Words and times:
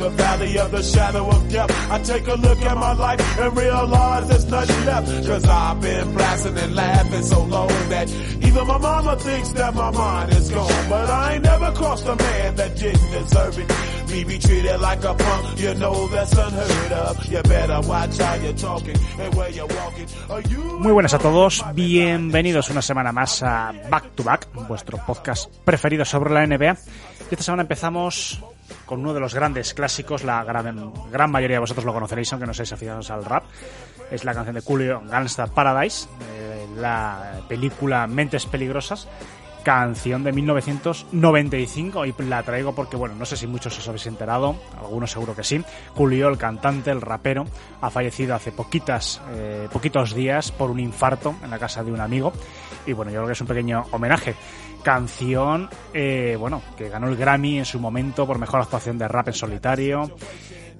The 0.00 0.08
valley 0.10 0.58
of 0.58 0.70
the 0.70 0.82
shadow 0.82 1.28
of 1.28 1.48
death, 1.50 1.70
I 1.90 1.98
take 2.00 2.26
a 2.26 2.34
look 2.34 2.60
at 2.62 2.76
my 2.76 2.94
life 2.94 3.20
and 3.38 3.56
realize 3.56 4.28
there's 4.28 4.46
nothing 4.46 4.86
left. 4.86 5.26
Cause 5.26 5.44
I've 5.44 5.80
been 5.80 6.14
blasting 6.14 6.56
and 6.56 6.74
laughing 6.74 7.22
so 7.22 7.44
long 7.44 7.68
that 7.68 8.10
even 8.40 8.66
my 8.66 8.78
mama 8.78 9.16
thinks 9.16 9.50
that 9.52 9.74
my 9.74 9.90
mind 9.90 10.32
is 10.32 10.50
gone. 10.50 10.88
But 10.88 11.10
I 11.10 11.34
ain't 11.34 11.44
never 11.44 11.70
crossed 11.72 12.06
a 12.06 12.16
man 12.16 12.56
that 12.56 12.76
didn't 12.76 13.10
deserve 13.12 13.58
it. 13.58 13.68
Me 14.10 14.24
be 14.24 14.38
treated 14.38 14.80
like 14.80 15.04
a 15.04 15.14
punk, 15.14 15.60
you 15.60 15.74
know 15.74 16.08
that's 16.08 16.32
unheard 16.32 16.92
of. 16.92 17.26
You 17.26 17.42
better 17.42 17.80
watch 17.86 18.18
how 18.18 18.34
you're 18.36 18.54
talking 18.54 18.96
and 19.20 19.34
where 19.34 19.50
you're 19.50 19.68
walking. 19.68 20.06
Muy 20.80 20.92
buenas 20.92 21.14
a 21.14 21.18
todos, 21.18 21.62
bienvenidos 21.74 22.70
una 22.70 22.82
semana 22.82 23.12
más 23.12 23.42
a 23.42 23.72
Back 23.90 24.16
to 24.16 24.24
Back, 24.24 24.48
vuestro 24.66 24.98
podcast 25.06 25.54
preferido 25.64 26.04
sobre 26.04 26.32
la 26.32 26.46
NBA. 26.46 26.72
Y 27.30 27.34
esta 27.34 27.44
semana 27.44 27.62
empezamos 27.62 28.40
con 28.86 29.00
uno 29.00 29.14
de 29.14 29.20
los 29.20 29.34
grandes 29.34 29.74
clásicos, 29.74 30.24
la 30.24 30.42
gran, 30.44 30.92
gran 31.10 31.30
mayoría 31.30 31.56
de 31.56 31.60
vosotros 31.60 31.84
lo 31.84 31.92
conoceréis, 31.92 32.32
aunque 32.32 32.46
no 32.46 32.54
seáis 32.54 32.72
aficionados 32.72 33.10
al 33.10 33.24
rap. 33.24 33.44
Es 34.10 34.24
la 34.24 34.34
canción 34.34 34.54
de 34.54 34.60
Julio 34.60 35.02
Gangsta 35.06 35.46
Paradise, 35.46 36.08
eh, 36.32 36.66
la 36.76 37.40
película 37.48 38.06
Mentes 38.06 38.46
Peligrosas, 38.46 39.08
canción 39.62 40.24
de 40.24 40.32
1995 40.32 42.06
y 42.06 42.14
la 42.28 42.42
traigo 42.42 42.74
porque, 42.74 42.96
bueno, 42.96 43.14
no 43.14 43.24
sé 43.24 43.36
si 43.36 43.46
muchos 43.46 43.78
os 43.78 43.88
habéis 43.88 44.06
enterado, 44.06 44.56
algunos 44.78 45.10
seguro 45.10 45.34
que 45.34 45.44
sí. 45.44 45.62
Julio, 45.94 46.28
el 46.28 46.38
cantante, 46.38 46.90
el 46.90 47.00
rapero, 47.00 47.44
ha 47.80 47.90
fallecido 47.90 48.34
hace 48.34 48.52
poquitas, 48.52 49.20
eh, 49.30 49.68
poquitos 49.72 50.14
días 50.14 50.50
por 50.52 50.70
un 50.70 50.80
infarto 50.80 51.34
en 51.42 51.50
la 51.50 51.58
casa 51.58 51.84
de 51.84 51.92
un 51.92 52.00
amigo 52.00 52.32
y, 52.86 52.92
bueno, 52.92 53.10
yo 53.10 53.18
creo 53.18 53.26
que 53.26 53.32
es 53.32 53.40
un 53.40 53.46
pequeño 53.46 53.84
homenaje. 53.90 54.34
Canción, 54.82 55.68
eh, 55.92 56.36
bueno, 56.38 56.62
que 56.76 56.88
ganó 56.88 57.08
el 57.08 57.16
Grammy 57.16 57.58
en 57.58 57.64
su 57.64 57.78
momento 57.78 58.26
por 58.26 58.38
mejor 58.38 58.60
actuación 58.60 58.98
de 58.98 59.08
rap 59.08 59.28
en 59.28 59.34
solitario. 59.34 60.10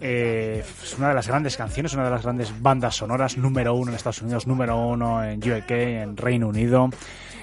Eh, 0.01 0.65
es 0.83 0.99
una 0.99 1.09
de 1.09 1.15
las 1.15 1.29
grandes 1.29 1.57
canciones, 1.57 1.93
una 1.93 2.05
de 2.05 2.11
las 2.11 2.23
grandes 2.23 2.53
bandas 2.63 2.97
sonoras, 2.97 3.37
número 3.37 3.75
uno 3.75 3.91
en 3.91 3.97
Estados 3.97 4.23
Unidos, 4.23 4.47
número 4.47 4.79
uno 4.79 5.23
en 5.23 5.39
UK, 5.39 5.71
en 5.71 6.17
Reino 6.17 6.49
Unido. 6.49 6.89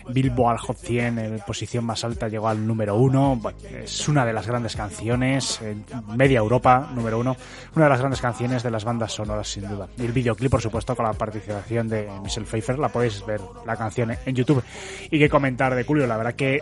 Billboard 0.09 0.59
Hot 0.59 0.77
100 0.77 1.19
en 1.19 1.39
posición 1.39 1.86
más 1.86 2.03
alta 2.03 2.27
llegó 2.27 2.47
al 2.47 2.66
número 2.66 2.95
uno. 2.95 3.39
Es 3.72 4.08
una 4.08 4.25
de 4.25 4.33
las 4.33 4.47
grandes 4.47 4.75
canciones, 4.75 5.61
en 5.61 5.86
media 6.16 6.39
Europa, 6.39 6.89
número 6.94 7.19
uno. 7.19 7.36
Una 7.75 7.86
de 7.86 7.89
las 7.89 7.99
grandes 7.99 8.22
canciones 8.22 8.64
de 8.64 8.72
las 8.72 8.83
bandas 8.83 9.14
sonoras, 9.14 9.47
sin 9.47 9.67
duda. 9.67 9.88
Y 9.97 10.05
el 10.05 10.11
videoclip, 10.11 10.52
por 10.52 10.61
supuesto, 10.61 10.95
con 10.95 11.05
la 11.05 11.14
participación 11.14 11.88
de 11.88 12.09
Michelle 12.22 12.45
Pfeiffer. 12.45 12.80
La 12.80 12.89
podéis 12.89 13.25
ver 13.25 13.41
la 13.66 13.75
canción 13.75 14.15
en 14.26 14.36
YouTube. 14.36 14.64
Y 15.09 15.20
qué 15.20 15.30
comentar 15.30 15.76
de 15.76 15.83
Julio, 15.83 16.08
la 16.08 16.17
verdad 16.17 16.33
que 16.33 16.61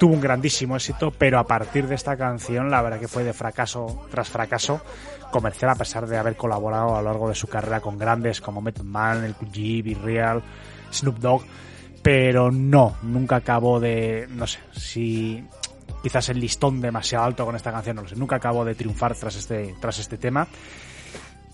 tuvo 0.00 0.14
un 0.14 0.20
grandísimo 0.22 0.76
éxito, 0.76 1.10
pero 1.10 1.38
a 1.38 1.44
partir 1.44 1.86
de 1.86 1.94
esta 1.94 2.16
canción, 2.16 2.70
la 2.70 2.80
verdad 2.80 2.98
que 2.98 3.06
fue 3.06 3.22
de 3.22 3.34
fracaso 3.34 4.06
tras 4.10 4.30
fracaso 4.30 4.80
comercial, 5.30 5.70
a 5.70 5.74
pesar 5.74 6.06
de 6.06 6.16
haber 6.16 6.36
colaborado 6.36 6.96
a 6.96 7.02
lo 7.02 7.10
largo 7.10 7.28
de 7.28 7.34
su 7.34 7.48
carrera 7.48 7.82
con 7.82 7.98
grandes 7.98 8.40
como 8.40 8.62
Method 8.62 8.84
Man, 8.84 9.24
el 9.24 9.34
Be 9.82 9.94
Real, 10.02 10.42
Snoop 10.90 11.18
Dogg, 11.18 11.42
pero 12.02 12.50
no, 12.50 12.96
nunca 13.02 13.36
acabó 13.36 13.80
de, 13.80 14.26
no 14.30 14.46
sé, 14.46 14.58
si 14.72 15.44
quizás 16.02 16.28
el 16.30 16.40
listón 16.40 16.80
demasiado 16.80 17.24
alto 17.24 17.44
con 17.44 17.56
esta 17.56 17.72
canción, 17.72 17.96
no 17.96 18.02
lo 18.02 18.08
sé, 18.08 18.16
nunca 18.16 18.36
acabó 18.36 18.64
de 18.64 18.74
triunfar 18.74 19.14
tras 19.14 19.36
este, 19.36 19.74
tras 19.80 19.98
este 19.98 20.16
tema. 20.16 20.46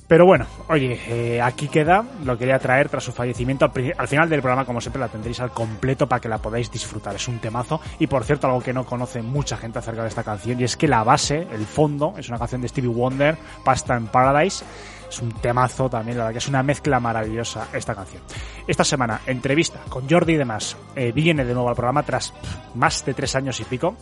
Pero 0.08 0.24
bueno, 0.24 0.46
oye, 0.68 1.00
eh, 1.08 1.42
aquí 1.42 1.66
queda, 1.66 2.04
lo 2.24 2.38
quería 2.38 2.60
traer 2.60 2.88
tras 2.88 3.02
su 3.02 3.10
fallecimiento. 3.10 3.64
Al, 3.64 3.94
al 3.98 4.06
final 4.06 4.28
del 4.28 4.40
programa, 4.40 4.64
como 4.64 4.80
siempre, 4.80 5.00
la 5.00 5.08
tendréis 5.08 5.40
al 5.40 5.50
completo 5.50 6.06
para 6.06 6.20
que 6.20 6.28
la 6.28 6.38
podáis 6.38 6.70
disfrutar. 6.70 7.16
Es 7.16 7.26
un 7.26 7.40
temazo. 7.40 7.80
Y 7.98 8.06
por 8.06 8.22
cierto, 8.22 8.46
algo 8.46 8.60
que 8.60 8.72
no 8.72 8.86
conoce 8.86 9.20
mucha 9.20 9.56
gente 9.56 9.80
acerca 9.80 10.02
de 10.02 10.08
esta 10.08 10.22
canción, 10.22 10.60
y 10.60 10.64
es 10.64 10.76
que 10.76 10.86
la 10.86 11.02
base, 11.02 11.48
el 11.50 11.66
fondo, 11.66 12.14
es 12.16 12.28
una 12.28 12.38
canción 12.38 12.60
de 12.60 12.68
Stevie 12.68 12.88
Wonder, 12.88 13.36
Pasta 13.64 13.98
in 13.98 14.06
Paradise. 14.06 14.64
Es 15.08 15.20
un 15.20 15.32
temazo 15.32 15.88
también, 15.88 16.18
la 16.18 16.24
verdad 16.24 16.34
que 16.34 16.38
es 16.38 16.48
una 16.48 16.62
mezcla 16.62 17.00
maravillosa 17.00 17.68
esta 17.72 17.94
canción. 17.94 18.22
Esta 18.66 18.84
semana, 18.84 19.20
entrevista 19.26 19.80
con 19.88 20.08
Jordi 20.08 20.34
y 20.34 20.36
demás. 20.36 20.76
Eh, 20.94 21.12
viene 21.12 21.44
de 21.44 21.54
nuevo 21.54 21.68
al 21.68 21.76
programa 21.76 22.02
tras 22.02 22.32
más 22.74 23.04
de 23.04 23.14
tres 23.14 23.34
años 23.36 23.60
y 23.60 23.64
pico 23.64 23.96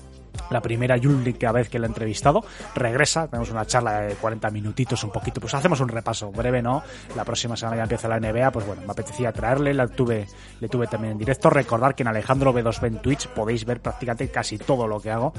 la 0.51 0.61
primera 0.61 0.97
y 0.97 1.07
única 1.07 1.53
vez 1.53 1.69
que 1.69 1.79
la 1.79 1.87
he 1.87 1.89
entrevistado. 1.89 2.45
Regresa, 2.75 3.29
tenemos 3.29 3.51
una 3.51 3.67
charla 3.67 4.01
de 4.01 4.15
40 4.15 4.51
minutitos, 4.51 5.03
un 5.05 5.11
poquito, 5.11 5.41
pues 5.41 5.55
hacemos 5.55 5.81
un 5.81 5.89
repaso 5.89 6.31
breve, 6.31 6.63
¿no? 6.63 6.83
La 7.17 7.25
próxima 7.25 7.57
semana 7.57 7.79
ya 7.79 7.83
empieza 7.83 8.09
la 8.09 8.21
NBA, 8.21 8.51
pues 8.51 8.67
bueno, 8.67 8.83
me 8.83 8.93
apetecía 8.93 9.33
traerle, 9.33 9.75
la 9.75 9.89
tuve, 9.89 10.27
le 10.61 10.69
tuve 10.69 10.87
también 10.87 11.13
en 11.13 11.19
directo. 11.19 11.51
Recordar 11.51 11.95
que 11.95 12.03
en 12.03 12.09
Alejandro 12.09 12.53
B2B 12.53 12.87
en 12.87 12.99
Twitch 12.99 13.29
podéis 13.29 13.65
ver 13.65 13.81
prácticamente 13.81 14.31
casi 14.31 14.59
todo 14.59 14.87
lo 14.87 15.01
que 15.01 15.11
hago, 15.11 15.33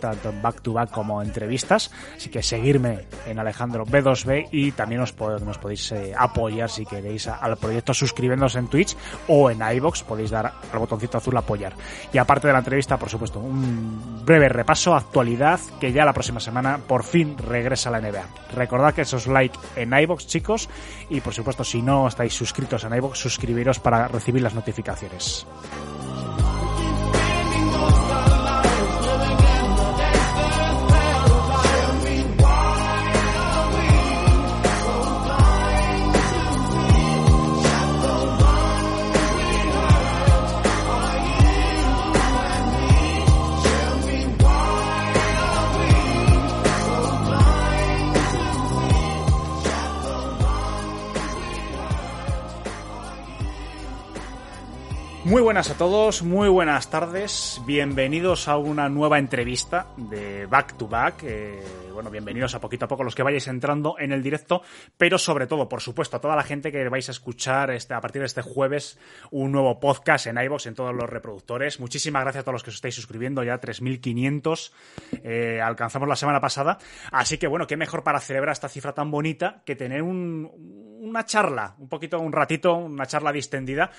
tanto 0.00 0.30
en 0.30 0.42
back 0.42 0.60
to 0.62 0.72
back 0.72 0.90
como 0.90 1.22
entrevistas. 1.22 1.90
Así 2.16 2.30
que 2.30 2.42
seguirme 2.42 3.06
en 3.26 3.38
Alejandro 3.38 3.84
B2B 3.84 4.48
y 4.52 4.72
también 4.72 5.00
os, 5.00 5.14
nos 5.18 5.58
podéis 5.58 5.92
eh, 5.92 6.14
apoyar 6.16 6.70
si 6.70 6.84
queréis 6.84 7.28
al 7.28 7.56
proyecto 7.56 7.94
suscribiéndoos 7.94 8.56
en 8.56 8.68
Twitch 8.68 8.96
o 9.28 9.50
en 9.50 9.60
iBox, 9.76 10.02
podéis 10.02 10.30
dar 10.30 10.52
al 10.72 10.78
botoncito 10.78 11.18
azul 11.18 11.36
apoyar. 11.36 11.74
Y 12.12 12.18
aparte 12.18 12.46
de 12.46 12.52
la 12.52 12.60
entrevista, 12.60 12.96
por 12.96 13.08
supuesto, 13.08 13.40
un 13.40 14.22
breve 14.26 14.48
repaso, 14.48 14.94
actualidad, 14.94 15.60
que 15.80 15.92
ya 15.92 16.04
la 16.04 16.12
próxima 16.12 16.40
semana 16.40 16.78
por 16.86 17.04
fin 17.04 17.38
regresa 17.38 17.90
la 17.90 18.00
NBA. 18.00 18.24
Recordad 18.54 18.92
que 18.92 19.02
esos 19.02 19.28
like 19.28 19.56
en 19.76 19.96
iBox, 19.96 20.26
chicos, 20.26 20.68
y 21.08 21.20
por 21.20 21.32
supuesto, 21.32 21.62
si 21.62 21.80
no 21.80 22.08
estáis 22.08 22.34
suscritos 22.34 22.82
en 22.84 22.94
iBox, 22.94 23.18
suscribiros 23.18 23.78
para 23.78 24.08
recibir 24.08 24.42
las 24.42 24.54
notificaciones. 24.54 25.46
Muy 55.26 55.42
buenas 55.42 55.70
a 55.70 55.74
todos, 55.76 56.22
muy 56.22 56.48
buenas 56.48 56.88
tardes, 56.88 57.60
bienvenidos 57.66 58.46
a 58.46 58.58
una 58.58 58.88
nueva 58.88 59.18
entrevista 59.18 59.88
de 59.96 60.46
Back 60.46 60.76
to 60.76 60.86
Back. 60.86 61.24
eh, 61.24 61.60
bueno, 61.92 62.10
bienvenidos 62.10 62.54
a 62.54 62.60
poquito 62.60 62.84
a 62.84 62.88
poco 62.88 63.02
los 63.02 63.16
que 63.16 63.24
vayáis 63.24 63.48
entrando 63.48 63.96
en 63.98 64.12
el 64.12 64.22
directo, 64.22 64.62
pero 64.96 65.18
sobre 65.18 65.48
todo, 65.48 65.68
por 65.68 65.80
supuesto, 65.80 66.16
a 66.16 66.20
toda 66.20 66.36
la 66.36 66.44
gente 66.44 66.70
que 66.70 66.88
vais 66.88 67.08
a 67.08 67.10
escuchar 67.12 67.72
este, 67.72 67.92
a 67.94 68.00
partir 68.00 68.20
de 68.20 68.26
este 68.26 68.40
jueves 68.42 69.00
un 69.32 69.50
nuevo 69.50 69.80
podcast 69.80 70.28
en 70.28 70.36
iVoox, 70.38 70.66
en 70.66 70.74
todos 70.76 70.94
los 70.94 71.10
reproductores. 71.10 71.80
Muchísimas 71.80 72.22
gracias 72.22 72.42
a 72.42 72.44
todos 72.44 72.52
los 72.54 72.62
que 72.62 72.70
os 72.70 72.76
estáis 72.76 72.94
suscribiendo, 72.94 73.42
ya 73.42 73.58
3.500 73.60 74.70
eh, 75.24 75.60
alcanzamos 75.60 76.08
la 76.08 76.14
semana 76.16 76.40
pasada. 76.40 76.78
Así 77.10 77.36
que 77.38 77.48
bueno, 77.48 77.66
qué 77.66 77.76
mejor 77.76 78.04
para 78.04 78.20
celebrar 78.20 78.52
esta 78.52 78.68
cifra 78.68 78.92
tan 78.92 79.10
bonita 79.10 79.62
que 79.64 79.74
tener 79.74 80.02
un- 80.02 80.96
una 81.00 81.24
charla, 81.24 81.74
un 81.78 81.88
poquito, 81.88 82.20
un 82.20 82.32
ratito, 82.32 82.74
una 82.76 83.06
charla 83.06 83.32
distendida 83.32 83.90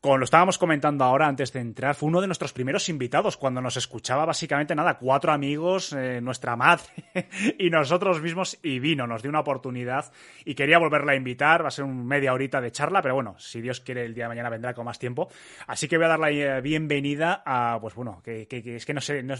Con 0.00 0.20
lo 0.20 0.24
estábamos 0.24 0.58
comentando 0.58 1.02
ahora 1.02 1.26
antes 1.26 1.52
de 1.52 1.58
entrar, 1.58 1.96
fue 1.96 2.08
uno 2.08 2.20
de 2.20 2.28
nuestros 2.28 2.52
primeros 2.52 2.88
invitados 2.88 3.36
cuando 3.36 3.60
nos 3.60 3.76
escuchaba 3.76 4.24
básicamente 4.24 4.76
nada, 4.76 4.96
cuatro 4.96 5.32
amigos, 5.32 5.92
eh, 5.92 6.20
nuestra 6.20 6.54
madre 6.54 6.84
y 7.58 7.68
nosotros 7.68 8.22
mismos 8.22 8.56
y 8.62 8.78
vino, 8.78 9.08
nos 9.08 9.22
dio 9.22 9.28
una 9.28 9.40
oportunidad 9.40 10.12
y 10.44 10.54
quería 10.54 10.78
volverla 10.78 11.12
a 11.12 11.16
invitar, 11.16 11.64
va 11.64 11.68
a 11.68 11.72
ser 11.72 11.84
un 11.84 12.06
media 12.06 12.32
horita 12.32 12.60
de 12.60 12.70
charla, 12.70 13.02
pero 13.02 13.16
bueno, 13.16 13.34
si 13.38 13.60
Dios 13.60 13.80
quiere 13.80 14.04
el 14.04 14.14
día 14.14 14.26
de 14.26 14.28
mañana 14.28 14.50
vendrá 14.50 14.72
con 14.72 14.84
más 14.84 15.00
tiempo. 15.00 15.28
Así 15.66 15.88
que 15.88 15.96
voy 15.96 16.06
a 16.06 16.10
dar 16.10 16.20
la 16.20 16.30
eh, 16.30 16.60
bienvenida 16.60 17.42
a, 17.44 17.78
pues 17.80 17.96
bueno, 17.96 18.22
que 18.22 18.46
es 18.48 18.86
que 18.86 18.94
no 18.94 19.00
sé, 19.00 19.24
no- 19.24 19.34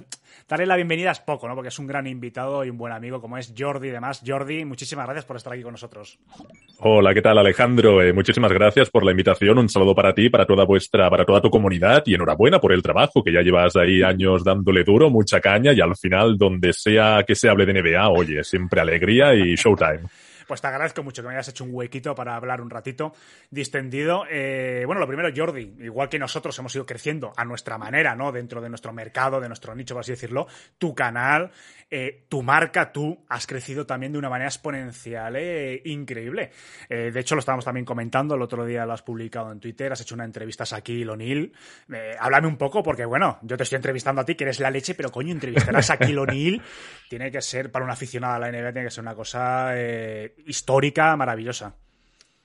darle 0.48 0.66
la 0.66 0.74
bienvenida 0.74 1.12
es 1.12 1.20
poco, 1.20 1.46
¿no? 1.46 1.54
Porque 1.54 1.68
es 1.68 1.78
un 1.78 1.86
gran 1.86 2.08
invitado 2.08 2.64
y 2.64 2.70
un 2.70 2.78
buen 2.78 2.92
amigo 2.92 3.20
como 3.20 3.38
es 3.38 3.54
Jordi 3.56 3.88
y 3.88 3.92
demás. 3.92 4.24
Jordi, 4.26 4.64
muchísimas 4.64 5.04
gracias 5.06 5.24
por 5.24 5.36
estar 5.36 5.52
aquí 5.52 5.62
con 5.62 5.72
nosotros. 5.72 6.18
Hola, 6.80 7.14
¿qué 7.14 7.22
tal 7.22 7.38
Alejandro? 7.38 8.02
Eh, 8.02 8.12
muchísimas 8.12 8.52
gracias 8.52 8.90
por 8.90 9.04
la 9.04 9.12
invitación. 9.12 9.56
Un 9.58 9.68
saludo 9.68 9.94
para 9.94 10.12
ti, 10.14 10.28
para 10.30 10.47
toda 10.48 10.64
vuestra, 10.64 11.08
para 11.08 11.24
toda 11.24 11.40
tu 11.40 11.50
comunidad 11.50 12.02
y 12.06 12.14
enhorabuena 12.14 12.58
por 12.58 12.72
el 12.72 12.82
trabajo 12.82 13.22
que 13.22 13.32
ya 13.32 13.42
llevas 13.42 13.76
ahí 13.76 14.02
años 14.02 14.42
dándole 14.42 14.82
duro, 14.82 15.10
mucha 15.10 15.40
caña 15.40 15.72
y 15.72 15.80
al 15.80 15.94
final 15.94 16.36
donde 16.36 16.72
sea 16.72 17.22
que 17.24 17.36
se 17.36 17.48
hable 17.48 17.66
de 17.66 17.80
NBA, 17.80 18.08
oye, 18.08 18.42
siempre 18.42 18.80
alegría 18.80 19.34
y 19.34 19.54
showtime. 19.54 20.00
Pues 20.48 20.62
te 20.62 20.66
agradezco 20.66 21.02
mucho 21.02 21.22
que 21.22 21.28
me 21.28 21.34
hayas 21.34 21.48
hecho 21.48 21.62
un 21.62 21.70
huequito 21.74 22.14
para 22.14 22.34
hablar 22.34 22.62
un 22.62 22.70
ratito 22.70 23.12
distendido. 23.50 24.24
Eh, 24.30 24.84
bueno, 24.86 24.98
lo 24.98 25.06
primero, 25.06 25.28
Jordi, 25.34 25.76
igual 25.80 26.08
que 26.08 26.18
nosotros 26.18 26.58
hemos 26.58 26.74
ido 26.74 26.86
creciendo 26.86 27.34
a 27.36 27.44
nuestra 27.44 27.76
manera, 27.76 28.16
¿no? 28.16 28.32
Dentro 28.32 28.62
de 28.62 28.70
nuestro 28.70 28.94
mercado, 28.94 29.40
de 29.40 29.48
nuestro 29.48 29.74
nicho, 29.74 29.94
por 29.94 30.00
así 30.00 30.12
decirlo, 30.12 30.46
tu 30.78 30.94
canal, 30.94 31.52
eh, 31.90 32.26
tu 32.28 32.42
marca, 32.42 32.92
tú 32.92 33.24
has 33.30 33.46
crecido 33.46 33.86
también 33.86 34.12
de 34.12 34.18
una 34.18 34.28
manera 34.28 34.48
exponencial, 34.48 35.36
eh, 35.36 35.80
increíble. 35.86 36.50
Eh, 36.88 37.10
de 37.10 37.20
hecho, 37.20 37.34
lo 37.34 37.38
estábamos 37.38 37.64
también 37.64 37.86
comentando, 37.86 38.34
el 38.34 38.42
otro 38.42 38.66
día 38.66 38.84
lo 38.84 38.92
has 38.92 39.02
publicado 39.02 39.50
en 39.52 39.60
Twitter, 39.60 39.90
has 39.90 40.02
hecho 40.02 40.14
una 40.14 40.24
entrevista 40.24 40.64
a 40.64 40.66
Shaquille 40.66 41.08
O'Neal. 41.08 41.52
Háblame 42.20 42.46
un 42.46 42.58
poco, 42.58 42.82
porque 42.82 43.06
bueno, 43.06 43.38
yo 43.42 43.56
te 43.56 43.62
estoy 43.62 43.76
entrevistando 43.76 44.20
a 44.20 44.24
ti, 44.24 44.34
que 44.34 44.44
eres 44.44 44.60
la 44.60 44.70
leche, 44.70 44.94
pero 44.94 45.10
coño, 45.10 45.32
entrevistar 45.32 45.74
a 45.74 45.80
Shaquille 45.80 46.18
O'Neal 46.18 46.62
tiene 47.08 47.30
que 47.30 47.40
ser, 47.40 47.70
para 47.70 47.84
un 47.84 47.90
aficionado 47.90 48.34
a 48.34 48.38
la 48.38 48.52
NBA, 48.52 48.72
tiene 48.72 48.88
que 48.88 48.90
ser 48.90 49.02
una 49.02 49.14
cosa 49.14 49.72
histórica, 50.46 51.16
maravillosa. 51.16 51.74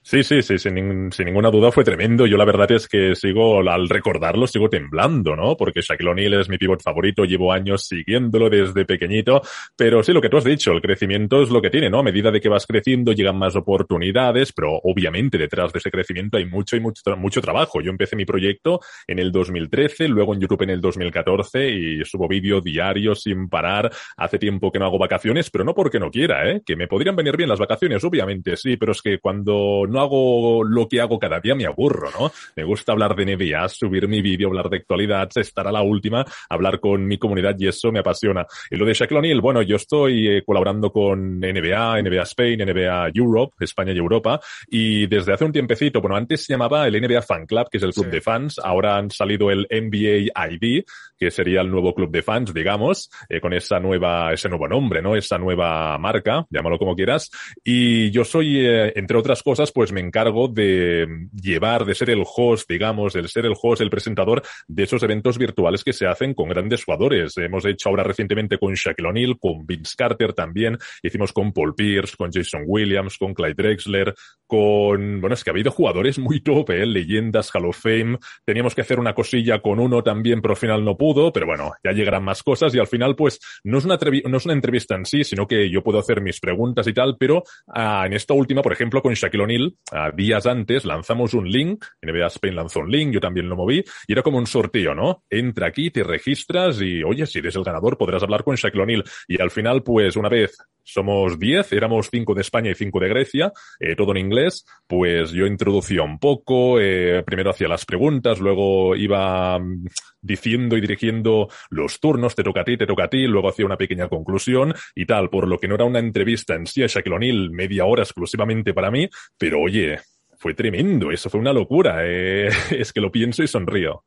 Sí, 0.06 0.22
sí, 0.22 0.42
sí, 0.42 0.58
sin, 0.60 1.14
sin 1.14 1.26
ninguna 1.26 1.50
duda 1.50 1.72
fue 1.72 1.86
tremendo. 1.86 2.28
Yo 2.28 2.36
la 2.36 2.44
verdad 2.44 2.70
es 2.74 2.90
que 2.90 3.16
sigo, 3.16 3.62
al 3.62 3.88
recordarlo, 3.88 4.46
sigo 4.48 4.70
temblando, 4.70 5.34
¿no? 5.34 5.56
Porque 5.56 5.80
Shaquille 5.80 6.10
O'Neal 6.10 6.34
es 6.34 6.50
mi 6.50 6.58
pivot 6.58 6.84
favorito, 6.84 7.24
llevo 7.24 7.54
años 7.54 7.86
siguiéndolo 7.88 8.50
desde 8.50 8.84
pequeñito, 8.84 9.42
pero 9.78 10.04
sí, 10.04 10.12
lo 10.12 10.20
que 10.20 10.28
tú 10.28 10.36
has 10.36 10.44
dicho, 10.44 10.74
el 10.74 10.82
crecimiento 10.82 11.42
es 11.42 11.50
lo 11.50 11.62
que 11.62 11.70
tiene, 11.70 11.90
¿no? 11.90 12.00
A 12.00 12.04
medida 12.04 12.32
de 12.32 12.42
que 12.42 12.50
vas 12.50 12.68
creciendo 12.68 13.14
llegan 13.14 13.38
más 13.38 13.56
oportunidades, 13.56 14.52
pero 14.52 14.78
obviamente 14.84 15.38
detrás 15.38 15.72
de 15.72 15.80
ese 15.80 15.90
crecimiento 15.90 16.36
hay 16.36 16.48
mucho 16.48 16.76
y 16.76 16.82
mucho, 16.82 17.16
mucho 17.16 17.40
trabajo. 17.40 17.80
Yo 17.80 17.90
empecé 17.90 18.18
mi 18.18 18.26
proyecto 18.26 18.82
en 19.08 19.20
el 19.20 19.32
2013, 19.32 20.10
luego 20.10 20.34
en 20.34 20.42
YouTube 20.42 20.64
en 20.64 20.72
el 20.72 20.82
2014 20.82 21.70
y 21.70 22.04
subo 22.04 22.28
vídeo 22.28 22.60
diario 22.60 23.16
sin 23.16 23.48
parar. 23.48 23.90
Hace 24.18 24.38
tiempo 24.38 24.70
que 24.70 24.80
no 24.80 24.86
hago 24.86 25.00
vacaciones, 25.00 25.50
pero 25.50 25.64
no 25.64 25.74
porque 25.74 26.02
no 26.02 26.12
quiera, 26.12 26.52
¿eh? 26.52 26.62
Que 26.66 26.76
me 26.76 26.90
podrían 26.90 27.16
venir 27.16 27.38
bien 27.38 27.48
las 27.48 27.60
vacaciones, 27.60 28.04
obviamente 28.04 28.58
sí, 28.58 28.76
pero 28.76 28.92
es 28.92 29.02
que 29.02 29.20
cuando 29.20 29.88
no 29.94 30.02
hago 30.02 30.64
lo 30.64 30.88
que 30.90 31.00
hago 31.00 31.18
cada 31.20 31.40
día 31.40 31.56
me 31.56 31.66
aburro, 31.66 32.10
¿no? 32.20 32.32
Me 32.56 32.64
gusta 32.64 32.92
hablar 32.92 33.16
de 33.16 33.26
NBA, 33.26 33.70
subir 33.70 34.08
mi 34.08 34.22
vídeo, 34.22 34.48
hablar 34.50 34.70
de 34.70 34.78
actualidad, 34.78 35.30
estar 35.36 35.68
a 35.68 35.72
la 35.72 35.82
última, 35.82 36.26
hablar 36.50 36.80
con 36.80 37.06
mi 37.08 37.18
comunidad 37.18 37.56
y 37.58 37.68
eso 37.68 37.92
me 37.92 38.00
apasiona. 38.00 38.46
Y 38.70 38.76
lo 38.76 38.86
de 38.86 38.94
Shaquille 38.94 39.20
O'Neal, 39.20 39.42
bueno, 39.42 39.62
yo 39.62 39.76
estoy 39.78 40.28
eh, 40.28 40.44
colaborando 40.46 40.92
con 40.92 41.40
NBA, 41.40 42.02
NBA 42.02 42.24
Spain, 42.24 42.60
NBA 42.60 43.10
Europe, 43.14 43.54
España 43.60 43.94
y 43.94 43.98
Europa, 43.98 44.40
y 44.70 45.08
desde 45.08 45.34
hace 45.34 45.46
un 45.46 45.52
tiempecito, 45.54 46.02
bueno, 46.02 46.16
antes 46.16 46.44
se 46.46 46.54
llamaba 46.54 46.88
el 46.88 47.00
NBA 47.00 47.22
Fan 47.22 47.46
Club, 47.46 47.68
que 47.70 47.78
es 47.78 47.84
el 47.84 47.94
club 47.94 48.06
Sí. 48.06 48.12
de 48.12 48.22
fans, 48.22 48.60
ahora 48.60 48.98
han 48.98 49.12
salido 49.12 49.52
el 49.52 49.68
NBA 49.70 50.32
ID, 50.52 50.84
que 51.18 51.32
sería 51.32 51.62
el 51.62 51.70
nuevo 51.70 51.94
club 51.94 52.10
de 52.12 52.22
fans, 52.22 52.54
digamos, 52.54 53.10
eh, 53.30 53.40
con 53.40 53.54
esa 53.54 53.80
nueva, 53.80 54.34
ese 54.34 54.50
nuevo 54.50 54.68
nombre, 54.68 55.02
¿no? 55.02 55.16
Esa 55.16 55.38
nueva 55.38 55.98
marca, 55.98 56.46
llámalo 56.50 56.78
como 56.78 56.96
quieras. 56.96 57.30
Y 57.64 58.10
yo 58.12 58.24
soy, 58.26 58.66
eh, 58.66 58.94
entre 58.96 59.18
otras 59.18 59.42
cosas, 59.44 59.72
pues 59.72 59.83
me 59.92 60.02
encargo 60.02 60.48
de 60.48 61.08
llevar, 61.34 61.86
de 61.86 61.96
ser 61.96 62.10
el 62.10 62.24
host, 62.26 62.70
digamos, 62.70 63.14
del 63.14 63.28
ser 63.28 63.46
el 63.46 63.54
host, 63.62 63.82
el 63.82 63.90
presentador 63.90 64.42
de 64.68 64.84
esos 64.84 65.04
eventos 65.04 65.38
virtuales 65.38 65.84
que 65.84 65.94
se 65.94 66.08
hacen 66.08 66.34
con 66.34 66.50
grandes 66.50 66.84
jugadores. 66.84 67.38
Hemos 67.38 67.66
hecho 67.66 67.90
ahora 67.90 68.04
recientemente 68.04 68.58
con 68.58 68.74
Shaquille 68.74 69.10
O'Neal, 69.10 69.38
con 69.40 69.66
Vince 69.66 69.96
Carter 69.98 70.34
también, 70.34 70.78
hicimos 71.02 71.34
con 71.34 71.52
Paul 71.52 71.76
Pierce, 71.76 72.16
con 72.16 72.32
Jason 72.32 72.64
Williams, 72.66 73.18
con 73.18 73.34
Clyde 73.34 73.56
Drexler, 73.56 74.14
con, 74.46 75.20
bueno, 75.20 75.34
es 75.34 75.44
que 75.44 75.50
ha 75.50 75.54
habido 75.54 75.72
jugadores 75.72 76.20
muy 76.20 76.42
top, 76.42 76.70
¿eh? 76.72 76.86
leyendas, 76.86 77.50
Hall 77.54 77.66
of 77.66 77.78
Fame. 77.78 78.18
Teníamos 78.46 78.76
que 78.76 78.82
hacer 78.82 79.00
una 79.00 79.14
cosilla 79.14 79.60
con 79.62 79.80
uno 79.80 80.04
también, 80.04 80.42
pero 80.42 80.54
al 80.54 80.60
final 80.60 80.86
no 80.86 80.96
pudo, 80.98 81.32
pero 81.34 81.48
bueno, 81.48 81.74
ya 81.84 81.92
llegarán 81.92 82.24
más 82.24 82.44
cosas 82.44 82.74
y 82.76 82.80
al 82.80 82.88
final, 82.88 83.16
pues, 83.16 83.40
no 83.64 83.78
es 83.78 83.86
una, 83.86 83.98
no 84.28 84.38
es 84.38 84.46
una 84.46 84.54
entrevista 84.54 84.96
en 84.96 85.06
sí, 85.06 85.24
sino 85.24 85.48
que 85.48 85.70
yo 85.70 85.82
puedo 85.82 86.00
hacer 86.00 86.22
mis 86.22 86.40
preguntas 86.40 86.88
y 86.88 86.94
tal, 86.94 87.18
pero 87.18 87.44
ah, 87.68 88.04
en 88.06 88.14
esta 88.14 88.34
última, 88.34 88.62
por 88.62 88.74
ejemplo, 88.74 89.02
con 89.02 89.14
Shaquille 89.14 89.44
O'Neal, 89.44 89.73
ah, 89.92 90.12
días 90.16 90.46
antes 90.46 90.86
lanzamos 90.86 91.34
un 91.34 91.50
link, 91.50 91.86
NBA 92.02 92.28
Spain 92.28 92.56
lanzó 92.56 92.82
un 92.82 92.92
link, 92.92 93.14
yo 93.14 93.20
también 93.20 93.50
lo 93.50 93.56
moví, 93.56 93.84
y 94.08 94.14
era 94.14 94.22
como 94.22 94.38
un 94.38 94.48
sorteo, 94.48 94.94
¿no? 94.96 95.24
Entra 95.30 95.68
aquí, 95.68 95.92
te 95.92 96.04
registras 96.04 96.82
y, 96.82 97.04
oye, 97.04 97.26
si 97.26 97.40
eres 97.40 97.56
el 97.56 97.64
ganador 97.64 97.98
podrás 97.98 98.24
hablar 98.24 98.44
con 98.44 98.56
Shaquille 98.56 98.84
O'Neal. 98.84 99.04
Y 99.28 99.42
al 99.42 99.52
final, 99.52 99.84
pues, 99.84 100.16
una 100.16 100.30
vez 100.30 100.58
somos 100.84 101.40
10, 101.40 101.72
éramos 101.74 102.10
5 102.12 102.34
de 102.34 102.42
España 102.42 102.72
y 102.72 102.76
5 102.76 103.00
de 103.00 103.10
Grecia, 103.10 103.54
eh, 103.80 103.96
todo 103.96 104.12
en 104.12 104.18
inglés, 104.18 104.66
pues 104.86 105.32
yo 105.32 105.46
introducía 105.46 106.04
un 106.04 106.20
poco, 106.20 106.80
eh, 106.80 107.24
primero 107.26 107.52
hacía 107.52 107.68
las 107.68 107.86
preguntas, 107.86 108.40
luego 108.40 108.96
iba 108.96 109.58
mm, 109.60 109.86
diciendo 110.22 110.78
y 110.78 110.82
dirigiendo 110.82 111.48
los 111.70 112.00
turnos, 112.00 112.36
te 112.36 112.44
toca 112.44 112.62
a 112.62 112.66
ti, 112.66 112.78
te 112.78 112.86
toca 112.86 113.06
a 113.06 113.10
ti, 113.10 113.28
luego 113.28 113.50
hacía 113.50 113.66
una 113.66 113.78
pequeña 113.78 114.10
conclusión 114.10 114.74
y 114.94 115.06
tal, 115.06 115.30
por 115.30 115.48
lo 115.48 115.58
que 115.58 115.68
no 115.68 115.76
era 115.76 115.86
una 115.86 116.00
entrevista 116.00 116.56
en 116.56 116.68
sí 116.68 116.84
a 116.84 116.88
Shaquille 116.88 117.16
O'Neal, 117.16 117.52
media 117.52 117.86
hora 117.86 118.04
exclusivamente 118.04 118.74
para 118.74 118.92
mí, 118.92 119.08
pero 119.38 119.63
oye, 119.64 120.00
fue 120.38 120.54
tremendo, 120.54 121.12
eso 121.12 121.30
fue 121.30 121.40
una 121.40 121.54
locura, 121.54 122.00
eh, 122.04 122.50
es 122.72 122.92
que 122.94 123.02
lo 123.02 123.12
pienso 123.12 123.44
y 123.44 123.48
sonrío. 123.48 124.04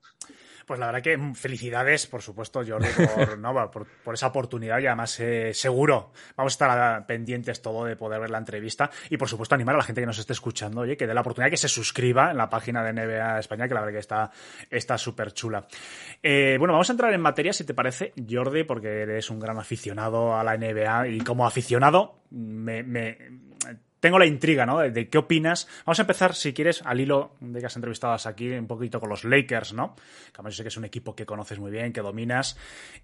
Pues 0.67 0.81
la 0.81 0.87
verdad 0.87 1.01
que 1.01 1.17
felicidades, 1.37 2.09
por 2.09 2.23
supuesto, 2.23 2.61
Jordi, 2.67 2.89
por, 2.97 3.39
¿no? 3.39 3.71
por, 3.71 3.87
por 4.03 4.15
esa 4.15 4.27
oportunidad 4.27 4.81
y 4.81 4.87
además 4.89 5.21
eh, 5.21 5.55
seguro 5.55 6.11
vamos 6.37 6.55
a 6.55 6.55
estar 6.55 7.07
pendientes 7.07 7.63
todo 7.63 7.85
de 7.85 7.95
poder 7.95 8.21
ver 8.21 8.31
la 8.31 8.39
entrevista 8.39 8.91
y 9.09 9.17
por 9.17 9.29
supuesto 9.29 9.55
animar 9.55 9.77
a 9.77 9.79
la 9.79 9.85
gente 9.85 10.01
que 10.01 10.09
nos 10.09 10.19
esté 10.19 10.33
escuchando, 10.33 10.81
oye, 10.81 10.97
que 10.97 11.07
dé 11.07 11.15
la 11.15 11.21
oportunidad 11.21 11.53
que 11.53 11.57
se 11.57 11.69
suscriba 11.69 12.33
en 12.33 12.37
la 12.37 12.51
página 12.51 12.83
de 12.83 12.93
NBA 12.95 13.39
España, 13.39 13.69
que 13.69 13.75
la 13.75 13.81
verdad 13.83 13.93
que 13.95 14.01
está 14.01 14.33
está 14.69 14.99
súper 14.99 15.31
chula. 15.35 15.69
Eh, 16.21 16.57
bueno, 16.59 16.73
vamos 16.75 16.91
a 16.91 16.95
entrar 16.95 17.15
en 17.15 17.21
materia, 17.21 17.53
si 17.53 17.63
te 17.63 17.73
parece, 17.73 18.13
Jordi, 18.29 18.65
porque 18.65 18.89
eres 19.03 19.31
un 19.31 19.39
gran 19.39 19.59
aficionado 19.61 20.37
a 20.37 20.43
la 20.43 20.57
NBA 20.59 21.07
y 21.11 21.19
como 21.21 21.47
aficionado 21.47 22.23
me, 22.31 22.83
me- 22.83 23.19
tengo 24.01 24.19
la 24.19 24.27
intriga, 24.27 24.67
¿no? 24.67 24.79
De, 24.79 25.09
qué 25.09 25.19
opinas. 25.19 25.67
Vamos 25.85 25.99
a 25.99 26.03
empezar, 26.03 26.35
si 26.35 26.53
quieres, 26.53 26.83
al 26.85 27.01
hilo 27.01 27.33
de 27.41 27.61
que 27.61 27.67
has 27.67 27.77
entrevistado 27.77 28.17
aquí, 28.29 28.51
un 28.53 28.67
poquito 28.67 29.01
con 29.01 29.09
los 29.09 29.25
Lakers, 29.25 29.73
¿no? 29.73 29.97
Que 30.35 30.43
yo 30.45 30.51
sé 30.51 30.63
que 30.63 30.69
es 30.69 30.77
un 30.77 30.85
equipo 30.85 31.15
que 31.17 31.25
conoces 31.27 31.59
muy 31.59 31.71
bien, 31.71 31.93
que 31.93 32.01
dominas. 32.03 32.57